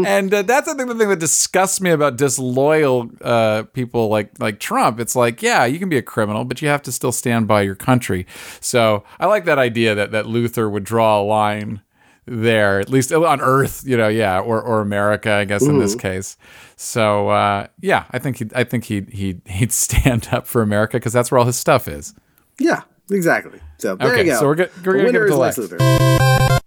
and 0.06 0.32
uh, 0.32 0.42
that's 0.42 0.66
the 0.68 0.74
thing, 0.74 0.86
the 0.86 0.94
thing 0.94 1.08
that 1.08 1.18
disgusts 1.20 1.80
me 1.80 1.90
about 1.90 2.16
disloyal 2.16 3.10
uh, 3.22 3.64
people 3.72 4.08
like 4.08 4.30
like 4.38 4.60
Trump. 4.60 5.00
It's 5.00 5.16
like, 5.16 5.42
yeah, 5.42 5.64
you 5.64 5.78
can 5.78 5.88
be 5.88 5.96
a 5.98 6.02
criminal, 6.02 6.44
but 6.44 6.60
you 6.62 6.68
have 6.68 6.82
to 6.82 6.92
still 6.92 7.12
stand 7.12 7.46
by 7.48 7.62
your 7.62 7.74
country. 7.74 8.26
So 8.60 9.04
I 9.20 9.26
like 9.26 9.44
that 9.46 9.58
idea 9.58 9.94
that 9.94 10.12
that 10.12 10.24
Luthor 10.26 10.70
would 10.70 10.84
draw 10.84 11.20
a 11.20 11.24
line 11.24 11.80
there, 12.26 12.80
at 12.80 12.88
least 12.88 13.12
on 13.12 13.40
Earth, 13.40 13.82
you 13.86 13.96
know, 13.96 14.08
yeah, 14.08 14.40
or 14.40 14.60
or 14.62 14.80
America, 14.80 15.30
I 15.32 15.44
guess 15.44 15.62
in 15.62 15.78
this 15.78 15.94
case. 15.94 16.36
So 16.76 17.28
uh, 17.28 17.66
yeah, 17.80 18.04
I 18.10 18.18
think 18.18 18.38
he, 18.38 18.46
I 18.54 18.64
think 18.64 18.84
he 18.84 19.02
he 19.10 19.40
he'd 19.46 19.72
stand 19.72 20.28
up 20.32 20.46
for 20.46 20.62
America 20.62 20.96
because 20.96 21.12
that's 21.12 21.30
where 21.30 21.38
all 21.38 21.46
his 21.46 21.56
stuff 21.58 21.86
is. 21.88 22.14
Yeah, 22.58 22.82
exactly. 23.10 23.60
So 23.78 23.96
there 23.96 24.12
Okay, 24.12 24.24
you 24.24 24.30
go. 24.32 24.38
so 24.40 24.46
we're 24.46 24.54
go- 24.54 24.68
we're 24.84 24.92
gonna 24.98 25.12
give 25.12 25.22
winner 25.22 25.26
it 25.26 25.28
to 25.28 25.42
is 25.42 25.58
Lex. 25.58 26.64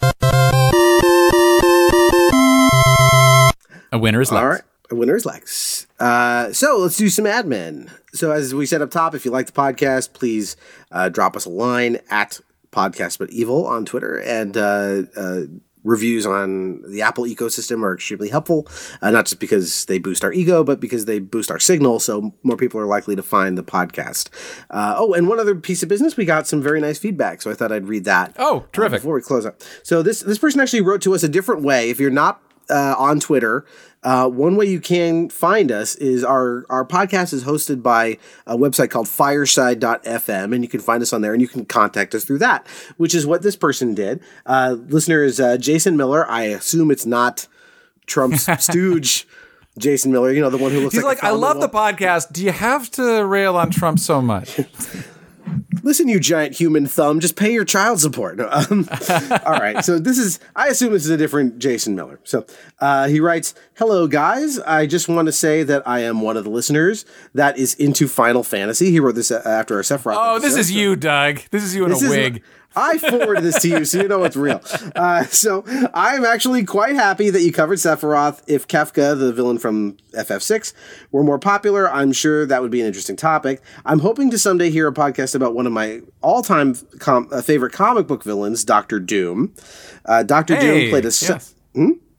A 3.91 3.97
winner 3.99 4.21
is 4.21 4.31
Lex. 4.31 4.41
All 4.43 4.49
right. 4.49 4.61
The 4.89 4.95
winner 4.95 5.15
is 5.15 5.25
Lex. 5.25 5.87
Uh, 5.99 6.53
so 6.53 6.77
let's 6.77 6.97
do 6.97 7.09
some 7.09 7.25
admin. 7.25 7.89
So 8.13 8.31
as 8.31 8.53
we 8.53 8.65
said 8.65 8.81
up 8.81 8.91
top, 8.91 9.15
if 9.15 9.25
you 9.25 9.31
like 9.31 9.47
the 9.47 9.51
podcast, 9.51 10.13
please 10.13 10.55
uh, 10.91 11.09
drop 11.09 11.35
us 11.35 11.45
a 11.45 11.49
line 11.49 11.97
at 12.09 12.39
podcast 12.77 13.17
but 13.17 13.29
evil 13.31 13.65
on 13.65 13.85
Twitter 13.85 14.19
and 14.19 14.55
uh, 14.55 15.03
uh, 15.15 15.41
reviews 15.87 16.25
on 16.25 16.81
the 16.91 17.01
Apple 17.01 17.23
ecosystem 17.23 17.81
are 17.83 17.93
extremely 17.93 18.29
helpful. 18.29 18.67
Uh, 19.01 19.09
not 19.09 19.25
just 19.25 19.39
because 19.39 19.85
they 19.85 19.97
boost 19.97 20.23
our 20.23 20.33
ego, 20.33 20.63
but 20.63 20.79
because 20.79 21.05
they 21.05 21.19
boost 21.19 21.49
our 21.49 21.59
signal, 21.59 21.99
so 21.99 22.33
more 22.43 22.57
people 22.57 22.79
are 22.79 22.85
likely 22.85 23.15
to 23.15 23.23
find 23.23 23.57
the 23.57 23.63
podcast. 23.63 24.29
Uh, 24.69 24.95
oh, 24.97 25.13
and 25.13 25.27
one 25.27 25.39
other 25.39 25.55
piece 25.55 25.81
of 25.81 25.89
business, 25.89 26.17
we 26.17 26.25
got 26.25 26.45
some 26.45 26.61
very 26.61 26.81
nice 26.81 26.99
feedback, 26.99 27.41
so 27.41 27.49
I 27.49 27.53
thought 27.53 27.71
I'd 27.71 27.87
read 27.87 28.03
that. 28.03 28.35
Oh, 28.37 28.59
uh, 28.59 28.63
terrific. 28.73 28.99
before 29.01 29.15
we 29.15 29.21
close 29.21 29.45
up. 29.45 29.61
So 29.83 30.01
this 30.01 30.19
this 30.21 30.37
person 30.37 30.59
actually 30.59 30.81
wrote 30.81 31.01
to 31.03 31.15
us 31.15 31.23
a 31.23 31.29
different 31.29 31.63
way. 31.63 31.89
If 31.89 31.99
you're 31.99 32.11
not 32.11 32.41
uh, 32.69 32.95
on 32.97 33.19
Twitter, 33.19 33.65
uh, 34.07 34.25
one 34.25 34.55
way 34.55 34.65
you 34.65 34.79
can 34.79 35.27
find 35.27 35.69
us 35.69 35.95
is 35.95 36.23
our 36.23 36.65
our 36.69 36.85
podcast 36.85 37.33
is 37.33 37.43
hosted 37.43 37.83
by 37.83 38.17
a 38.45 38.55
website 38.55 38.89
called 38.89 39.09
Fireside.fm, 39.09 40.55
and 40.55 40.63
you 40.63 40.69
can 40.69 40.79
find 40.79 41.03
us 41.03 41.11
on 41.11 41.19
there, 41.19 41.33
and 41.33 41.41
you 41.41 41.47
can 41.49 41.65
contact 41.65 42.15
us 42.15 42.23
through 42.23 42.37
that, 42.37 42.65
which 42.95 43.13
is 43.13 43.27
what 43.27 43.41
this 43.41 43.57
person 43.57 43.93
did. 43.93 44.21
Uh, 44.45 44.77
listener 44.87 45.25
is 45.25 45.41
uh, 45.41 45.57
Jason 45.57 45.97
Miller. 45.97 46.25
I 46.29 46.43
assume 46.43 46.89
it's 46.89 47.05
not 47.05 47.49
Trump's 48.05 48.47
stooge. 48.63 49.27
Jason 49.77 50.13
Miller, 50.13 50.31
you 50.31 50.39
know 50.39 50.49
the 50.49 50.57
one 50.57 50.71
who 50.71 50.79
looks 50.79 50.95
like 50.95 51.01
He's 51.01 51.03
like 51.03 51.21
like, 51.21 51.29
I 51.29 51.35
love 51.35 51.59
the 51.59 51.67
podcast. 51.67 52.31
Do 52.31 52.45
you 52.45 52.53
have 52.53 52.89
to 52.91 53.25
rail 53.25 53.57
on 53.57 53.71
Trump 53.71 53.99
so 53.99 54.21
much? 54.21 54.57
Listen, 55.83 56.07
you 56.07 56.19
giant 56.19 56.55
human 56.55 56.85
thumb, 56.85 57.19
just 57.19 57.35
pay 57.35 57.53
your 57.53 57.63
child 57.63 57.99
support. 58.01 58.37
No, 58.37 58.49
um, 58.51 58.87
all 59.45 59.53
right. 59.53 59.83
So 59.85 59.99
this 59.99 60.17
is, 60.17 60.39
I 60.55 60.67
assume 60.67 60.91
this 60.91 61.05
is 61.05 61.09
a 61.11 61.17
different 61.17 61.59
Jason 61.59 61.95
Miller. 61.95 62.19
So 62.23 62.45
uh, 62.79 63.07
he 63.07 63.19
writes, 63.19 63.53
Hello, 63.77 64.07
guys. 64.07 64.59
I 64.59 64.85
just 64.85 65.07
want 65.07 65.27
to 65.27 65.31
say 65.31 65.63
that 65.63 65.87
I 65.87 65.99
am 66.01 66.21
one 66.21 66.35
of 66.35 66.43
the 66.43 66.49
listeners 66.49 67.05
that 67.33 67.57
is 67.57 67.73
into 67.75 68.07
Final 68.07 68.43
Fantasy. 68.43 68.91
He 68.91 68.99
wrote 68.99 69.15
this 69.15 69.31
uh, 69.31 69.41
after 69.45 69.75
our 69.75 69.81
Sephiroth. 69.81 70.15
Oh, 70.17 70.39
this 70.39 70.57
is 70.57 70.67
so- 70.67 70.73
you, 70.73 70.95
Doug. 70.95 71.41
This 71.51 71.63
is 71.63 71.75
you 71.75 71.83
in 71.85 71.91
This 71.91 72.03
a 72.03 72.09
wig. 72.09 72.43
I 72.77 72.97
forwarded 72.99 73.43
this 73.43 73.61
to 73.63 73.69
you, 73.69 73.85
so 73.85 74.01
you 74.01 74.07
know 74.07 74.23
it's 74.23 74.35
real. 74.35 74.61
Uh, 74.95 75.23
so 75.25 75.63
I'm 75.93 76.23
actually 76.25 76.63
quite 76.63 76.95
happy 76.95 77.29
that 77.29 77.41
you 77.41 77.51
covered 77.51 77.77
Sephiroth. 77.79 78.41
If 78.47 78.67
Kefka, 78.67 79.17
the 79.17 79.33
villain 79.33 79.57
from 79.57 79.97
FF6, 80.13 80.73
were 81.11 81.23
more 81.23 81.39
popular, 81.39 81.91
I'm 81.91 82.11
sure 82.11 82.45
that 82.45 82.61
would 82.61 82.71
be 82.71 82.81
an 82.81 82.87
interesting 82.87 83.15
topic. 83.15 83.61
I'm 83.85 83.99
hoping 83.99 84.29
to 84.31 84.37
someday 84.37 84.69
hear 84.69 84.87
a 84.87 84.93
podcast 84.93 85.33
about 85.35 85.55
one 85.55 85.65
of 85.65 85.73
my 85.73 86.01
all-time 86.21 86.75
com- 86.99 87.29
uh, 87.31 87.41
favorite 87.41 87.73
comic 87.73 88.05
book 88.07 88.23
villains, 88.23 88.63
Doctor 88.63 88.99
Doom. 88.99 89.53
Uh, 90.05 90.23
Doctor 90.23 90.55
Hey, 90.55 90.81
Doom 90.81 90.89
played 90.91 91.05
a 91.05 91.11
se- 91.11 91.33
yes. 91.33 91.53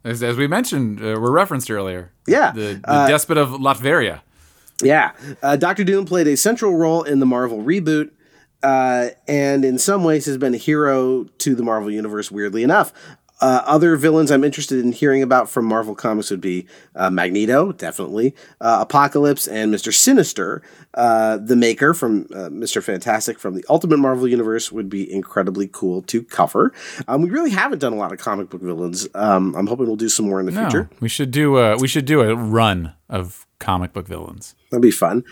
As, 0.05 0.23
as 0.23 0.37
we 0.37 0.47
mentioned, 0.47 1.01
uh, 1.01 1.19
were 1.21 1.31
referenced 1.33 1.71
earlier. 1.71 2.13
Yeah, 2.27 2.53
The, 2.53 2.81
the 2.85 3.07
despot 3.09 3.37
of 3.39 3.51
Latveria. 3.51 4.21
Yeah. 4.83 5.13
Uh, 5.43 5.57
Doctor 5.57 5.83
Doom 5.85 6.05
played 6.07 6.29
a 6.29 6.37
central 6.37 6.77
role 6.77 7.03
in 7.03 7.19
the 7.19 7.27
Marvel 7.27 7.59
reboot, 7.63 8.11
uh, 8.63 9.09
and 9.27 9.65
in 9.65 9.79
some 9.79 10.05
ways 10.05 10.27
has 10.27 10.39
been 10.39 10.55
a 10.55 10.59
hero 10.59 11.25
to 11.39 11.55
the 11.55 11.63
Marvel 11.63 11.91
Universe, 11.91 12.31
weirdly 12.31 12.63
enough. 12.63 12.93
Uh, 13.41 13.63
other 13.67 13.95
villains 13.95 14.33
I'm 14.33 14.43
interested 14.43 14.85
in 14.85 14.91
hearing 14.91 15.23
about 15.23 15.49
from 15.49 15.65
Marvel 15.65 15.95
Comics 15.95 16.29
would 16.33 16.41
be 16.41 16.67
uh, 16.97 17.09
Magneto, 17.09 17.71
definitely, 17.71 18.35
uh, 18.61 18.79
Apocalypse, 18.81 19.47
and 19.47 19.73
Mr. 19.73 19.95
Sinister. 19.95 20.61
Uh, 20.95 21.37
the 21.37 21.55
Maker 21.55 21.95
from 21.95 22.23
uh, 22.35 22.49
Mr. 22.51 22.83
Fantastic 22.83 23.39
from 23.39 23.55
the 23.55 23.65
Ultimate 23.69 23.99
Marvel 23.99 24.27
Universe 24.27 24.73
would 24.73 24.89
be 24.91 25.09
incredibly 25.13 25.69
cool 25.69 26.03
to 26.03 26.25
cover. 26.25 26.73
Um, 27.07 27.23
we 27.23 27.31
really 27.31 27.51
haven't 27.51 27.79
done 27.79 27.93
a 27.93 27.97
lot 27.97 28.11
of 28.13 28.19
comic 28.19 28.51
book 28.51 28.61
villains. 28.61 29.07
Um, 29.15 29.55
I'm 29.55 29.69
hoping 29.69 29.87
we'll 29.87 29.95
do 29.95 30.09
some 30.09 30.27
more 30.27 30.41
in 30.41 30.47
the 30.47 30.51
No, 30.53 30.63
future. 30.63 30.91
we 30.99 31.09
should 31.09 31.31
do 31.31 31.59
a 31.59 31.77
we 31.77 31.87
should 31.87 32.07
do 32.07 32.23
a 32.23 32.35
run 32.35 32.93
of 33.09 33.47
comic 33.61 33.93
book 33.93 34.09
villains. 34.09 34.57
That'd 34.73 34.83
be 34.83 34.91
fun. 34.91 35.23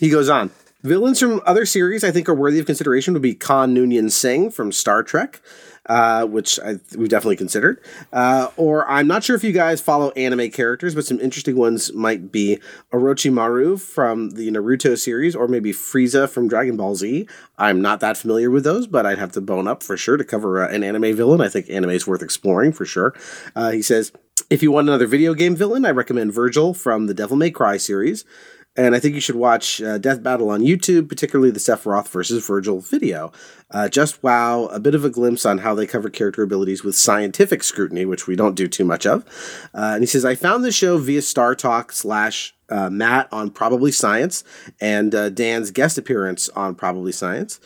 He 0.00 0.10
goes 0.10 0.28
on. 0.28 0.50
Villains 0.84 1.18
from 1.18 1.40
other 1.46 1.64
series 1.64 2.04
I 2.04 2.10
think 2.10 2.28
are 2.28 2.34
worthy 2.34 2.58
of 2.58 2.66
consideration 2.66 3.14
would 3.14 3.22
be 3.22 3.34
Khan 3.34 3.74
Noonien 3.74 4.10
Singh 4.10 4.50
from 4.50 4.70
Star 4.70 5.02
Trek, 5.02 5.40
uh, 5.86 6.26
which 6.26 6.60
I, 6.60 6.74
we've 6.94 7.08
definitely 7.08 7.36
considered. 7.36 7.82
Uh, 8.12 8.48
or 8.58 8.86
I'm 8.86 9.06
not 9.06 9.24
sure 9.24 9.34
if 9.34 9.42
you 9.42 9.52
guys 9.52 9.80
follow 9.80 10.10
anime 10.10 10.50
characters, 10.50 10.94
but 10.94 11.06
some 11.06 11.18
interesting 11.20 11.56
ones 11.56 11.90
might 11.94 12.30
be 12.30 12.58
Orochimaru 12.92 13.80
from 13.80 14.32
the 14.32 14.50
Naruto 14.50 14.98
series, 14.98 15.34
or 15.34 15.48
maybe 15.48 15.72
Frieza 15.72 16.28
from 16.28 16.48
Dragon 16.48 16.76
Ball 16.76 16.94
Z. 16.96 17.26
I'm 17.56 17.80
not 17.80 18.00
that 18.00 18.18
familiar 18.18 18.50
with 18.50 18.64
those, 18.64 18.86
but 18.86 19.06
I'd 19.06 19.18
have 19.18 19.32
to 19.32 19.40
bone 19.40 19.66
up 19.66 19.82
for 19.82 19.96
sure 19.96 20.18
to 20.18 20.24
cover 20.24 20.62
uh, 20.62 20.68
an 20.68 20.84
anime 20.84 21.16
villain. 21.16 21.40
I 21.40 21.48
think 21.48 21.70
anime 21.70 21.90
is 21.92 22.06
worth 22.06 22.20
exploring 22.20 22.72
for 22.72 22.84
sure. 22.84 23.14
Uh, 23.56 23.70
he 23.70 23.80
says, 23.80 24.12
if 24.50 24.62
you 24.62 24.70
want 24.70 24.88
another 24.88 25.06
video 25.06 25.32
game 25.32 25.56
villain, 25.56 25.86
I 25.86 25.90
recommend 25.92 26.32
Vergil 26.32 26.76
from 26.76 27.06
the 27.06 27.14
Devil 27.14 27.38
May 27.38 27.50
Cry 27.50 27.78
series. 27.78 28.26
And 28.76 28.94
I 28.94 28.98
think 28.98 29.14
you 29.14 29.20
should 29.20 29.36
watch 29.36 29.80
uh, 29.80 29.98
Death 29.98 30.22
Battle 30.22 30.50
on 30.50 30.60
YouTube, 30.60 31.08
particularly 31.08 31.52
the 31.52 31.60
Sephiroth 31.60 32.08
versus 32.08 32.44
Vergil 32.44 32.88
video. 32.88 33.30
Uh, 33.70 33.88
just 33.88 34.22
wow, 34.22 34.64
a 34.66 34.80
bit 34.80 34.96
of 34.96 35.04
a 35.04 35.10
glimpse 35.10 35.46
on 35.46 35.58
how 35.58 35.74
they 35.74 35.86
cover 35.86 36.10
character 36.10 36.42
abilities 36.42 36.82
with 36.82 36.96
scientific 36.96 37.62
scrutiny, 37.62 38.04
which 38.04 38.26
we 38.26 38.34
don't 38.34 38.56
do 38.56 38.66
too 38.66 38.84
much 38.84 39.06
of. 39.06 39.24
Uh, 39.74 39.92
and 39.94 40.02
he 40.02 40.06
says, 40.06 40.24
I 40.24 40.34
found 40.34 40.64
the 40.64 40.72
show 40.72 40.98
via 40.98 41.20
StarTalk 41.20 41.92
slash 41.92 42.54
uh, 42.68 42.90
Matt 42.90 43.28
on 43.32 43.50
Probably 43.50 43.92
Science 43.92 44.42
and 44.80 45.14
uh, 45.14 45.28
Dan's 45.30 45.70
guest 45.70 45.96
appearance 45.96 46.48
on 46.50 46.74
Probably 46.74 47.12
Science. 47.12 47.60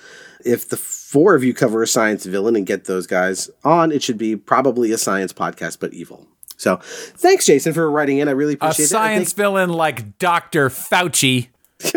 If 0.44 0.68
the 0.68 0.76
four 0.76 1.35
of 1.35 1.43
you 1.43 1.55
cover 1.55 1.82
a 1.82 1.86
science 1.86 2.26
villain 2.26 2.55
and 2.55 2.66
get 2.66 2.85
those 2.85 3.06
guys 3.06 3.51
on, 3.64 3.93
it 3.93 4.02
should 4.02 4.18
be 4.18 4.36
probably 4.36 4.93
a 4.93 4.98
science 4.98 5.32
podcast, 5.32 5.78
but 5.80 5.94
evil. 5.94 6.26
So 6.59 6.76
thanks, 6.82 7.47
Jason, 7.47 7.72
for 7.72 7.90
writing 7.90 8.18
in. 8.18 8.28
I 8.28 8.32
really 8.32 8.55
appreciate 8.55 8.85
it. 8.85 8.89
I 8.89 8.90
science 8.90 9.28
think- 9.28 9.36
villain 9.36 9.70
like 9.70 10.18
Dr. 10.18 10.68
Fauci. 10.68 11.48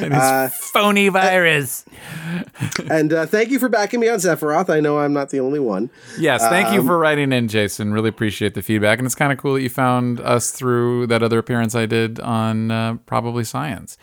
and 0.00 0.14
his 0.14 0.54
phony 0.72 1.08
virus. 1.08 1.84
and 2.90 3.12
uh, 3.12 3.26
thank 3.26 3.50
you 3.50 3.58
for 3.58 3.68
backing 3.68 4.00
me 4.00 4.08
on 4.08 4.18
Sephiroth. 4.18 4.70
I 4.70 4.80
know 4.80 4.98
I'm 4.98 5.12
not 5.12 5.30
the 5.30 5.40
only 5.40 5.60
one. 5.60 5.90
Yes, 6.18 6.40
thank 6.48 6.68
Um, 6.68 6.74
you 6.74 6.86
for 6.86 6.96
writing 6.98 7.32
in, 7.32 7.48
Jason. 7.48 7.92
Really 7.92 8.08
appreciate 8.08 8.54
the 8.54 8.62
feedback, 8.62 8.98
and 8.98 9.06
it's 9.06 9.14
kind 9.14 9.32
of 9.32 9.38
cool 9.38 9.54
that 9.54 9.62
you 9.62 9.68
found 9.68 10.20
us 10.20 10.50
through 10.50 11.08
that 11.08 11.22
other 11.22 11.38
appearance 11.38 11.74
I 11.74 11.86
did 11.86 12.20
on 12.20 12.70
uh, 12.70 12.94
Probably 13.06 13.44
Science. 13.44 13.98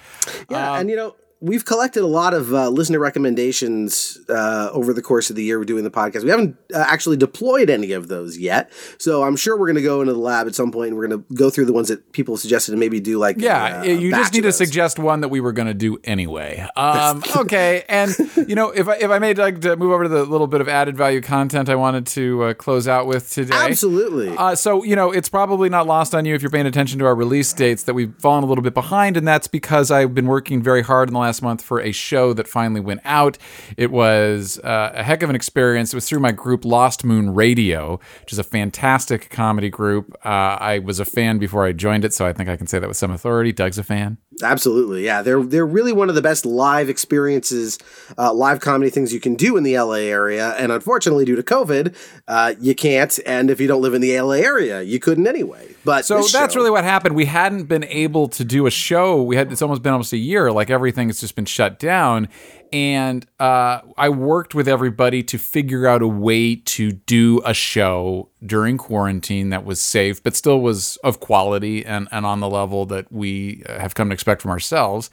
Yeah, 0.49 0.77
and 0.80 0.90
you 0.90 0.95
know, 0.95 1.15
we've 1.44 1.65
collected 1.65 2.02
a 2.02 2.07
lot 2.07 2.34
of 2.34 2.53
uh, 2.53 2.70
listener 2.70 2.99
recommendations 2.99 4.18
uh, 4.30 4.70
over 4.72 4.94
the 4.94 5.02
course 5.02 5.30
of 5.30 5.36
the 5.36 5.44
year 5.44 5.60
we're 5.60 5.65
doing 5.65 5.84
the 5.84 5.91
podcast. 5.91 6.24
We 6.24 6.30
haven't 6.30 6.56
uh, 6.74 6.86
actually 6.88 7.18
deployed 7.18 7.70
any 7.70 7.91
of 7.91 8.07
those 8.07 8.38
yet, 8.38 8.72
so 8.98 9.24
I'm 9.24 9.36
sure 9.36 9.57
we're 9.57 9.68
going 9.68 9.76
to 9.76 9.82
go 9.82 9.99
into 9.99 10.14
the 10.14 10.20
lab 10.20 10.48
at 10.48 10.56
some 10.56 10.72
point 10.72 10.90
and 10.90 10.98
we're 10.98 11.07
going 11.07 11.22
to 11.22 11.36
go 11.36 11.49
through 11.49 11.65
the 11.65 11.74
ones 11.74 11.90
that 11.90 12.14
people 12.14 12.38
suggested 12.38 12.72
and 12.72 12.80
maybe 12.80 13.02
do 13.02 13.18
like 13.18 13.36
Yeah, 13.40 13.82
uh, 13.82 13.84
you 13.84 14.11
just 14.11 14.34
need 14.34 14.44
to 14.44 14.53
suggest 14.53 14.98
one 14.98 15.20
that 15.20 15.28
we 15.28 15.41
were 15.41 15.52
going 15.52 15.68
to 15.68 15.74
do 15.74 15.99
anyway. 16.06 16.65
Um, 16.78 17.22
okay, 17.36 17.84
and 17.90 18.15
you 18.48 18.56
know, 18.56 18.70
if 18.72 18.88
I, 18.88 18.95
if 18.95 19.11
I 19.11 19.20
may 19.20 19.34
like 19.34 19.60
to 19.61 19.76
move 19.76 19.91
over 19.91 20.03
to 20.03 20.10
the 20.10 20.24
little 20.24 20.48
bit 20.48 20.61
of 20.61 20.70
added 20.70 20.95
value 20.95 21.20
content 21.20 21.68
I 21.68 21.76
wanted 21.76 22.07
to 22.07 22.44
uh, 22.44 22.53
close 22.53 22.88
out 22.88 23.06
with 23.06 23.30
today. 23.32 23.53
Absolutely. 23.56 24.36
Uh, 24.38 24.56
so 24.56 24.84
you 24.84 24.95
know, 24.95 25.11
it's 25.11 25.28
probably 25.28 25.68
not 25.68 25.88
lost 25.88 26.15
on 26.15 26.24
you 26.24 26.36
if 26.36 26.41
you're 26.41 26.52
paying 26.52 26.68
attention 26.68 26.99
to 26.99 27.06
our 27.06 27.15
release 27.15 27.52
dates 27.52 27.84
that 27.84 27.94
we've 27.94 28.15
fallen 28.20 28.45
a 28.45 28.48
little 28.48 28.64
bit 28.64 28.74
behind, 28.74 29.18
and 29.18 29.28
that's 29.28 29.48
because 29.48 29.91
I've 29.91 30.14
been 30.14 30.28
working 30.28 30.64
very 30.64 30.84
hard 30.84 31.10
in 31.10 31.14
the 31.14 31.20
last 31.20 31.33
month 31.42 31.62
for 31.62 31.80
a 31.82 31.92
show 31.92 32.34
that 32.34 32.48
finally 32.48 32.82
went 32.82 33.02
out. 33.04 33.38
It 33.78 33.92
was 33.92 34.60
uh, 34.60 34.92
a 34.94 35.04
heck 35.04 35.24
of 35.24 35.30
an 35.30 35.36
experience. 35.36 35.94
It 35.94 35.98
was 35.98 36.08
through 36.08 36.20
my 36.20 36.32
group 36.32 36.66
Lost 36.66 37.04
Moon 37.04 37.34
Radio, 37.34 38.00
which 38.22 38.34
is 38.34 38.40
a 38.40 38.44
fantastic 38.44 39.30
comedy 39.30 39.70
group. 39.70 40.14
Uh, 40.26 40.30
I 40.60 40.80
was 40.80 41.00
a 41.00 41.06
fan 41.06 41.38
before 41.38 41.66
I 41.66 41.72
joined 41.72 42.06
it, 42.06 42.14
so 42.14 42.26
I 42.26 42.34
think 42.34 42.50
I 42.50 42.58
can 42.58 42.68
say 42.68 42.80
that 42.80 42.88
with 42.88 42.98
some 42.98 43.12
authority. 43.12 43.52
Doug's 43.52 43.78
a 43.78 43.84
fan. 43.84 44.18
Absolutely, 44.42 45.06
yeah. 45.06 45.22
They're 45.22 45.44
they're 45.44 45.66
really 45.66 45.94
one 45.94 46.10
of 46.10 46.16
the 46.16 46.22
best 46.22 46.44
live 46.46 46.90
experiences, 46.90 47.78
uh, 48.18 48.34
live 48.34 48.60
comedy 48.60 48.90
things 48.90 49.14
you 49.14 49.20
can 49.20 49.36
do 49.36 49.56
in 49.58 49.64
the 49.64 49.78
LA 49.78 49.94
area. 50.10 50.56
And 50.58 50.72
unfortunately, 50.72 51.24
due 51.26 51.36
to 51.36 51.44
COVID, 51.44 51.96
uh, 52.28 52.56
you 52.60 52.74
can't. 52.74 53.18
And 53.28 53.52
if 53.52 53.60
you 53.62 53.68
don't 53.68 53.82
live 53.82 53.94
in 53.94 54.02
the 54.02 54.20
LA 54.20 54.34
area, 54.38 54.82
you 54.82 55.00
couldn't 55.00 55.28
anyway. 55.28 55.76
But 55.86 56.06
So 56.06 56.16
that's 56.18 56.32
show- 56.32 56.48
really 56.56 56.72
what 56.72 56.84
happened. 56.84 57.16
We 57.16 57.26
hadn't 57.26 57.66
been 57.66 57.84
able 57.86 58.28
to 58.30 58.44
do 58.44 58.66
a 58.66 58.72
show. 58.72 59.22
We 59.22 59.36
had 59.36 59.52
it's 59.52 59.62
almost 59.62 59.84
been 59.84 59.94
almost 59.94 60.14
a 60.14 60.18
year. 60.18 60.52
Like 60.52 60.72
everything 60.72 61.12
has 61.15 61.22
just 61.22 61.35
been 61.35 61.45
shut 61.45 61.80
down. 61.80 62.30
And 62.72 63.26
uh, 63.40 63.81
I 63.98 64.10
worked 64.10 64.56
with 64.56 64.68
everybody 64.68 65.22
to 65.23 65.38
figure 65.38 65.85
out 65.85 66.02
a 66.02 66.07
way 66.07 66.56
to 66.56 66.91
do 66.91 67.41
a 67.45 67.53
show 67.53 68.30
during 68.44 68.77
quarantine 68.77 69.49
that 69.52 69.64
was 69.64 69.80
safe, 69.80 70.23
but 70.23 70.35
still 70.35 70.60
was 70.60 70.98
of 71.03 71.19
quality 71.19 71.85
and, 71.85 72.07
and 72.11 72.26
on 72.26 72.40
the 72.40 72.49
level 72.49 72.85
that 72.88 73.11
we 73.11 73.64
have 73.68 73.94
come 73.94 74.10
to 74.10 74.14
expect 74.14 74.41
from 74.41 74.49
ourselves. 74.49 75.11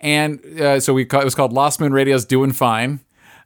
And 0.00 0.44
uh, 0.60 0.80
so 0.80 0.94
we 0.94 1.02
it 1.02 1.24
was 1.24 1.34
called 1.34 1.52
Lost 1.52 1.80
Moon 1.80 1.92
Radio's 1.92 2.24
Doing 2.24 2.52
Fine. 2.52 3.00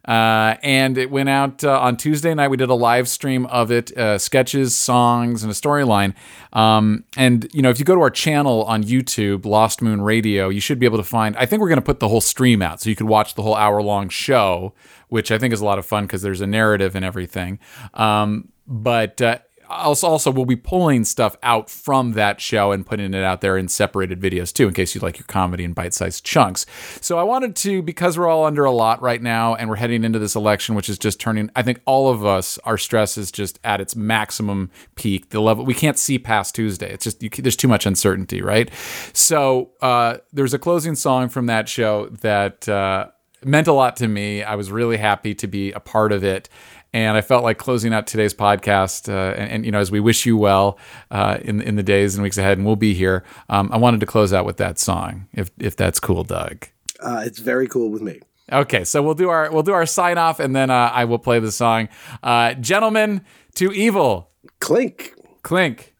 Uh, 0.07 0.55
and 0.61 0.97
it 0.97 1.09
went 1.09 1.29
out 1.29 1.63
uh, 1.63 1.79
on 1.79 1.97
Tuesday 1.97 2.33
night. 2.33 2.49
We 2.49 2.57
did 2.57 2.69
a 2.69 2.75
live 2.75 3.07
stream 3.07 3.45
of 3.47 3.71
it, 3.71 3.95
uh, 3.97 4.17
sketches, 4.17 4.75
songs, 4.75 5.43
and 5.43 5.51
a 5.51 5.55
storyline. 5.55 6.13
Um, 6.53 7.05
and 7.17 7.47
you 7.53 7.61
know, 7.61 7.69
if 7.69 7.79
you 7.79 7.85
go 7.85 7.95
to 7.95 8.01
our 8.01 8.11
channel 8.11 8.63
on 8.63 8.83
YouTube, 8.83 9.45
Lost 9.45 9.81
Moon 9.81 10.01
Radio, 10.01 10.49
you 10.49 10.59
should 10.59 10.79
be 10.79 10.85
able 10.85 10.97
to 10.97 11.03
find. 11.03 11.35
I 11.37 11.45
think 11.45 11.61
we're 11.61 11.69
going 11.69 11.79
to 11.79 11.85
put 11.85 11.99
the 11.99 12.07
whole 12.07 12.21
stream 12.21 12.61
out, 12.61 12.81
so 12.81 12.89
you 12.89 12.95
could 12.95 13.07
watch 13.07 13.33
the 13.33 13.41
whole 13.41 13.55
hour 13.55 13.81
long 13.81 14.09
show, 14.09 14.73
which 15.09 15.31
I 15.31 15.39
think 15.39 15.53
is 15.53 15.61
a 15.61 15.65
lot 15.65 15.79
of 15.79 15.85
fun 15.85 16.05
because 16.05 16.21
there's 16.21 16.41
a 16.41 16.47
narrative 16.47 16.95
and 16.95 17.03
everything. 17.03 17.59
Um, 17.93 18.49
but 18.67 19.21
uh, 19.21 19.39
also, 19.69 20.31
we'll 20.31 20.45
be 20.45 20.55
pulling 20.55 21.03
stuff 21.05 21.35
out 21.43 21.69
from 21.69 22.13
that 22.13 22.41
show 22.41 22.71
and 22.71 22.85
putting 22.85 23.13
it 23.13 23.23
out 23.23 23.41
there 23.41 23.57
in 23.57 23.67
separated 23.67 24.19
videos 24.19 24.53
too, 24.53 24.67
in 24.67 24.73
case 24.73 24.95
you 24.95 25.01
like 25.01 25.17
your 25.17 25.25
comedy 25.27 25.63
in 25.63 25.73
bite-sized 25.73 26.23
chunks. 26.23 26.65
So 27.01 27.17
I 27.17 27.23
wanted 27.23 27.55
to, 27.57 27.81
because 27.81 28.17
we're 28.17 28.27
all 28.27 28.45
under 28.45 28.65
a 28.65 28.71
lot 28.71 29.01
right 29.01 29.21
now, 29.21 29.55
and 29.55 29.69
we're 29.69 29.75
heading 29.75 30.03
into 30.03 30.19
this 30.19 30.35
election, 30.35 30.75
which 30.75 30.89
is 30.89 30.97
just 30.97 31.19
turning. 31.19 31.49
I 31.55 31.61
think 31.61 31.81
all 31.85 32.09
of 32.09 32.25
us, 32.25 32.57
our 32.59 32.77
stress 32.77 33.17
is 33.17 33.31
just 33.31 33.59
at 33.63 33.81
its 33.81 33.95
maximum 33.95 34.71
peak. 34.95 35.29
The 35.29 35.41
level 35.41 35.65
we 35.65 35.73
can't 35.73 35.97
see 35.97 36.19
past 36.19 36.55
Tuesday. 36.55 36.91
It's 36.91 37.03
just 37.03 37.21
you, 37.23 37.29
there's 37.29 37.55
too 37.55 37.67
much 37.67 37.85
uncertainty, 37.85 38.41
right? 38.41 38.69
So 39.13 39.71
uh, 39.81 40.17
there's 40.33 40.53
a 40.53 40.59
closing 40.59 40.95
song 40.95 41.29
from 41.29 41.45
that 41.47 41.69
show 41.69 42.09
that. 42.21 42.67
Uh, 42.69 43.07
meant 43.43 43.67
a 43.67 43.73
lot 43.73 43.95
to 43.95 44.07
me. 44.07 44.41
I 44.41 44.55
was 44.55 44.71
really 44.71 44.97
happy 44.97 45.35
to 45.35 45.45
be 45.45 45.71
a 45.73 45.79
part 45.79 46.11
of 46.11 46.23
it. 46.23 46.49
And 46.95 47.17
I 47.17 47.21
felt 47.21 47.43
like 47.43 47.57
closing 47.57 47.93
out 47.93 48.07
today's 48.07 48.33
podcast, 48.33 49.09
uh, 49.09 49.35
and, 49.35 49.51
and 49.51 49.65
you 49.65 49.71
know, 49.71 49.79
as 49.79 49.91
we 49.91 49.99
wish 49.99 50.25
you 50.25 50.37
well 50.37 50.79
uh, 51.11 51.39
in 51.41 51.59
in 51.59 51.75
the 51.75 51.83
days 51.83 52.15
and 52.15 52.23
weeks 52.23 52.37
ahead, 52.37 52.57
and 52.57 52.65
we'll 52.65 52.77
be 52.77 52.93
here. 52.93 53.25
Um, 53.49 53.69
I 53.73 53.77
wanted 53.77 53.99
to 53.99 54.05
close 54.05 54.31
out 54.31 54.45
with 54.45 54.55
that 54.57 54.79
song, 54.79 55.27
if 55.33 55.51
if 55.59 55.75
that's 55.75 55.99
cool, 55.99 56.23
Doug. 56.23 56.67
Uh, 57.01 57.21
it's 57.25 57.39
very 57.39 57.67
cool 57.67 57.89
with 57.89 58.01
me. 58.01 58.21
Okay, 58.49 58.85
so 58.85 59.03
we'll 59.03 59.13
do 59.13 59.27
our 59.27 59.51
we'll 59.51 59.61
do 59.61 59.73
our 59.73 59.85
sign 59.85 60.17
off, 60.17 60.39
and 60.39 60.55
then 60.55 60.69
uh, 60.69 60.89
I 60.93 61.03
will 61.03 61.19
play 61.19 61.39
the 61.39 61.51
song, 61.51 61.89
uh, 62.23 62.53
"Gentlemen 62.53 63.25
to 63.55 63.73
Evil." 63.73 64.29
Clink. 64.61 65.13
Clink. 65.43 65.93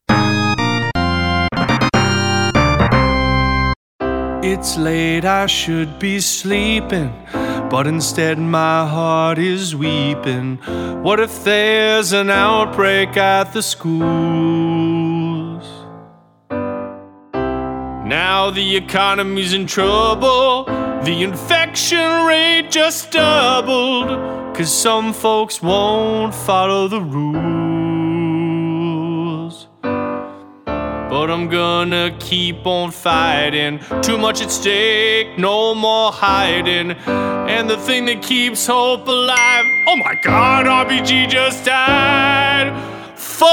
It's 4.48 4.78
late, 4.78 5.26
I 5.26 5.48
should 5.48 6.00
be 6.00 6.22
sleeping, 6.22 7.12
but 7.70 7.88
instead 7.88 8.38
my 8.38 8.88
heart 8.88 9.38
is 9.38 9.76
weeping. 9.76 10.58
What 11.04 11.20
if 11.20 11.44
there's 11.44 12.14
an 12.14 12.30
outbreak 12.30 13.18
at 13.18 13.54
the 13.54 13.62
schools? 13.62 14.06
Now 18.06 18.52
the 18.52 18.76
economy's 18.76 19.54
in 19.54 19.66
trouble, 19.66 20.66
the 21.04 21.24
infection 21.24 22.26
rate 22.26 22.68
just 22.70 23.12
doubled, 23.12 24.10
cause 24.56 24.72
some 24.72 25.12
folks 25.12 25.62
won't 25.62 26.34
follow 26.34 26.88
the 26.88 27.02
rules. 27.02 27.65
But 31.26 31.34
I'm 31.34 31.50
gonna 31.50 32.16
keep 32.20 32.68
on 32.68 32.92
fighting. 32.92 33.80
Too 34.04 34.16
much 34.16 34.44
at 34.44 34.52
stake, 34.52 35.40
no 35.40 35.74
more 35.74 36.12
hiding. 36.12 36.92
And 36.92 37.68
the 37.68 37.78
thing 37.78 38.06
that 38.06 38.22
keeps 38.22 38.68
hope 38.68 39.08
alive. 39.08 39.66
Oh 39.88 39.96
my 39.96 40.14
god, 40.22 40.68
RBG 40.68 41.28
just 41.28 41.66
died. 41.66 42.72
Fuck! 43.18 43.48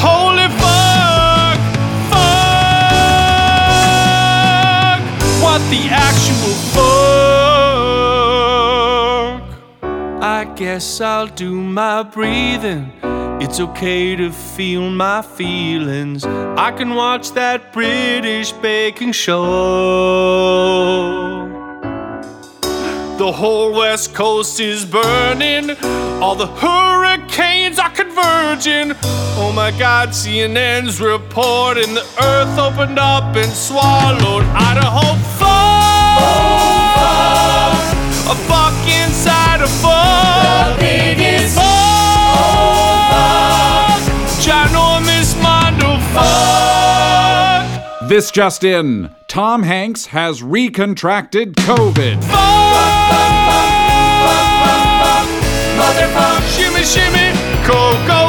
Holy 0.00 0.48
fuck! 0.56 1.58
Fuck! 2.10 3.40
What 5.42 5.60
the 5.68 5.90
actual 5.90 6.54
fuck? 6.72 7.02
I 10.22 10.44
guess 10.56 11.02
I'll 11.02 11.26
do 11.26 11.52
my 11.52 12.02
breathing. 12.02 12.90
It's 13.38 13.60
okay 13.60 14.16
to 14.16 14.32
feel 14.32 14.88
my 14.90 15.20
feelings. 15.20 16.24
I 16.24 16.72
can 16.72 16.94
watch 16.94 17.32
that 17.32 17.70
British 17.70 18.52
baking 18.52 19.12
show. 19.12 19.36
The 23.18 23.32
whole 23.32 23.72
west 23.72 24.14
coast 24.14 24.58
is 24.58 24.86
burning. 24.86 25.76
All 26.22 26.34
the 26.34 26.46
hurricanes 26.46 27.78
are 27.78 27.90
converging. 27.90 28.92
Oh 29.38 29.52
my 29.54 29.70
god, 29.70 30.08
CNN's 30.10 30.98
reporting 30.98 31.92
the 31.92 32.06
earth 32.22 32.58
opened 32.58 32.98
up 32.98 33.36
and 33.36 33.52
swallowed 33.52 34.44
Idaho. 34.44 35.14
Fuck! 35.38 35.56
A 38.32 38.34
fuck 38.48 38.88
inside 38.88 39.60
a 39.60 39.68
fuck. 39.68 40.78
The 40.78 40.84
biggest 40.84 41.56
fuck. 41.56 41.95
Fuck. 46.16 48.08
This 48.08 48.30
just 48.30 48.64
in 48.64 49.14
Tom 49.28 49.62
Hanks 49.64 50.06
has 50.06 50.40
recontracted 50.40 51.52
COVID. 51.56 52.24
Fuck. 52.24 53.10
Fuck. 55.04 55.28
Motherfuck. 55.76 56.40
Shimmy, 56.56 56.84
shimmy, 56.84 57.32
go, 57.66 57.92
go. 58.06 58.25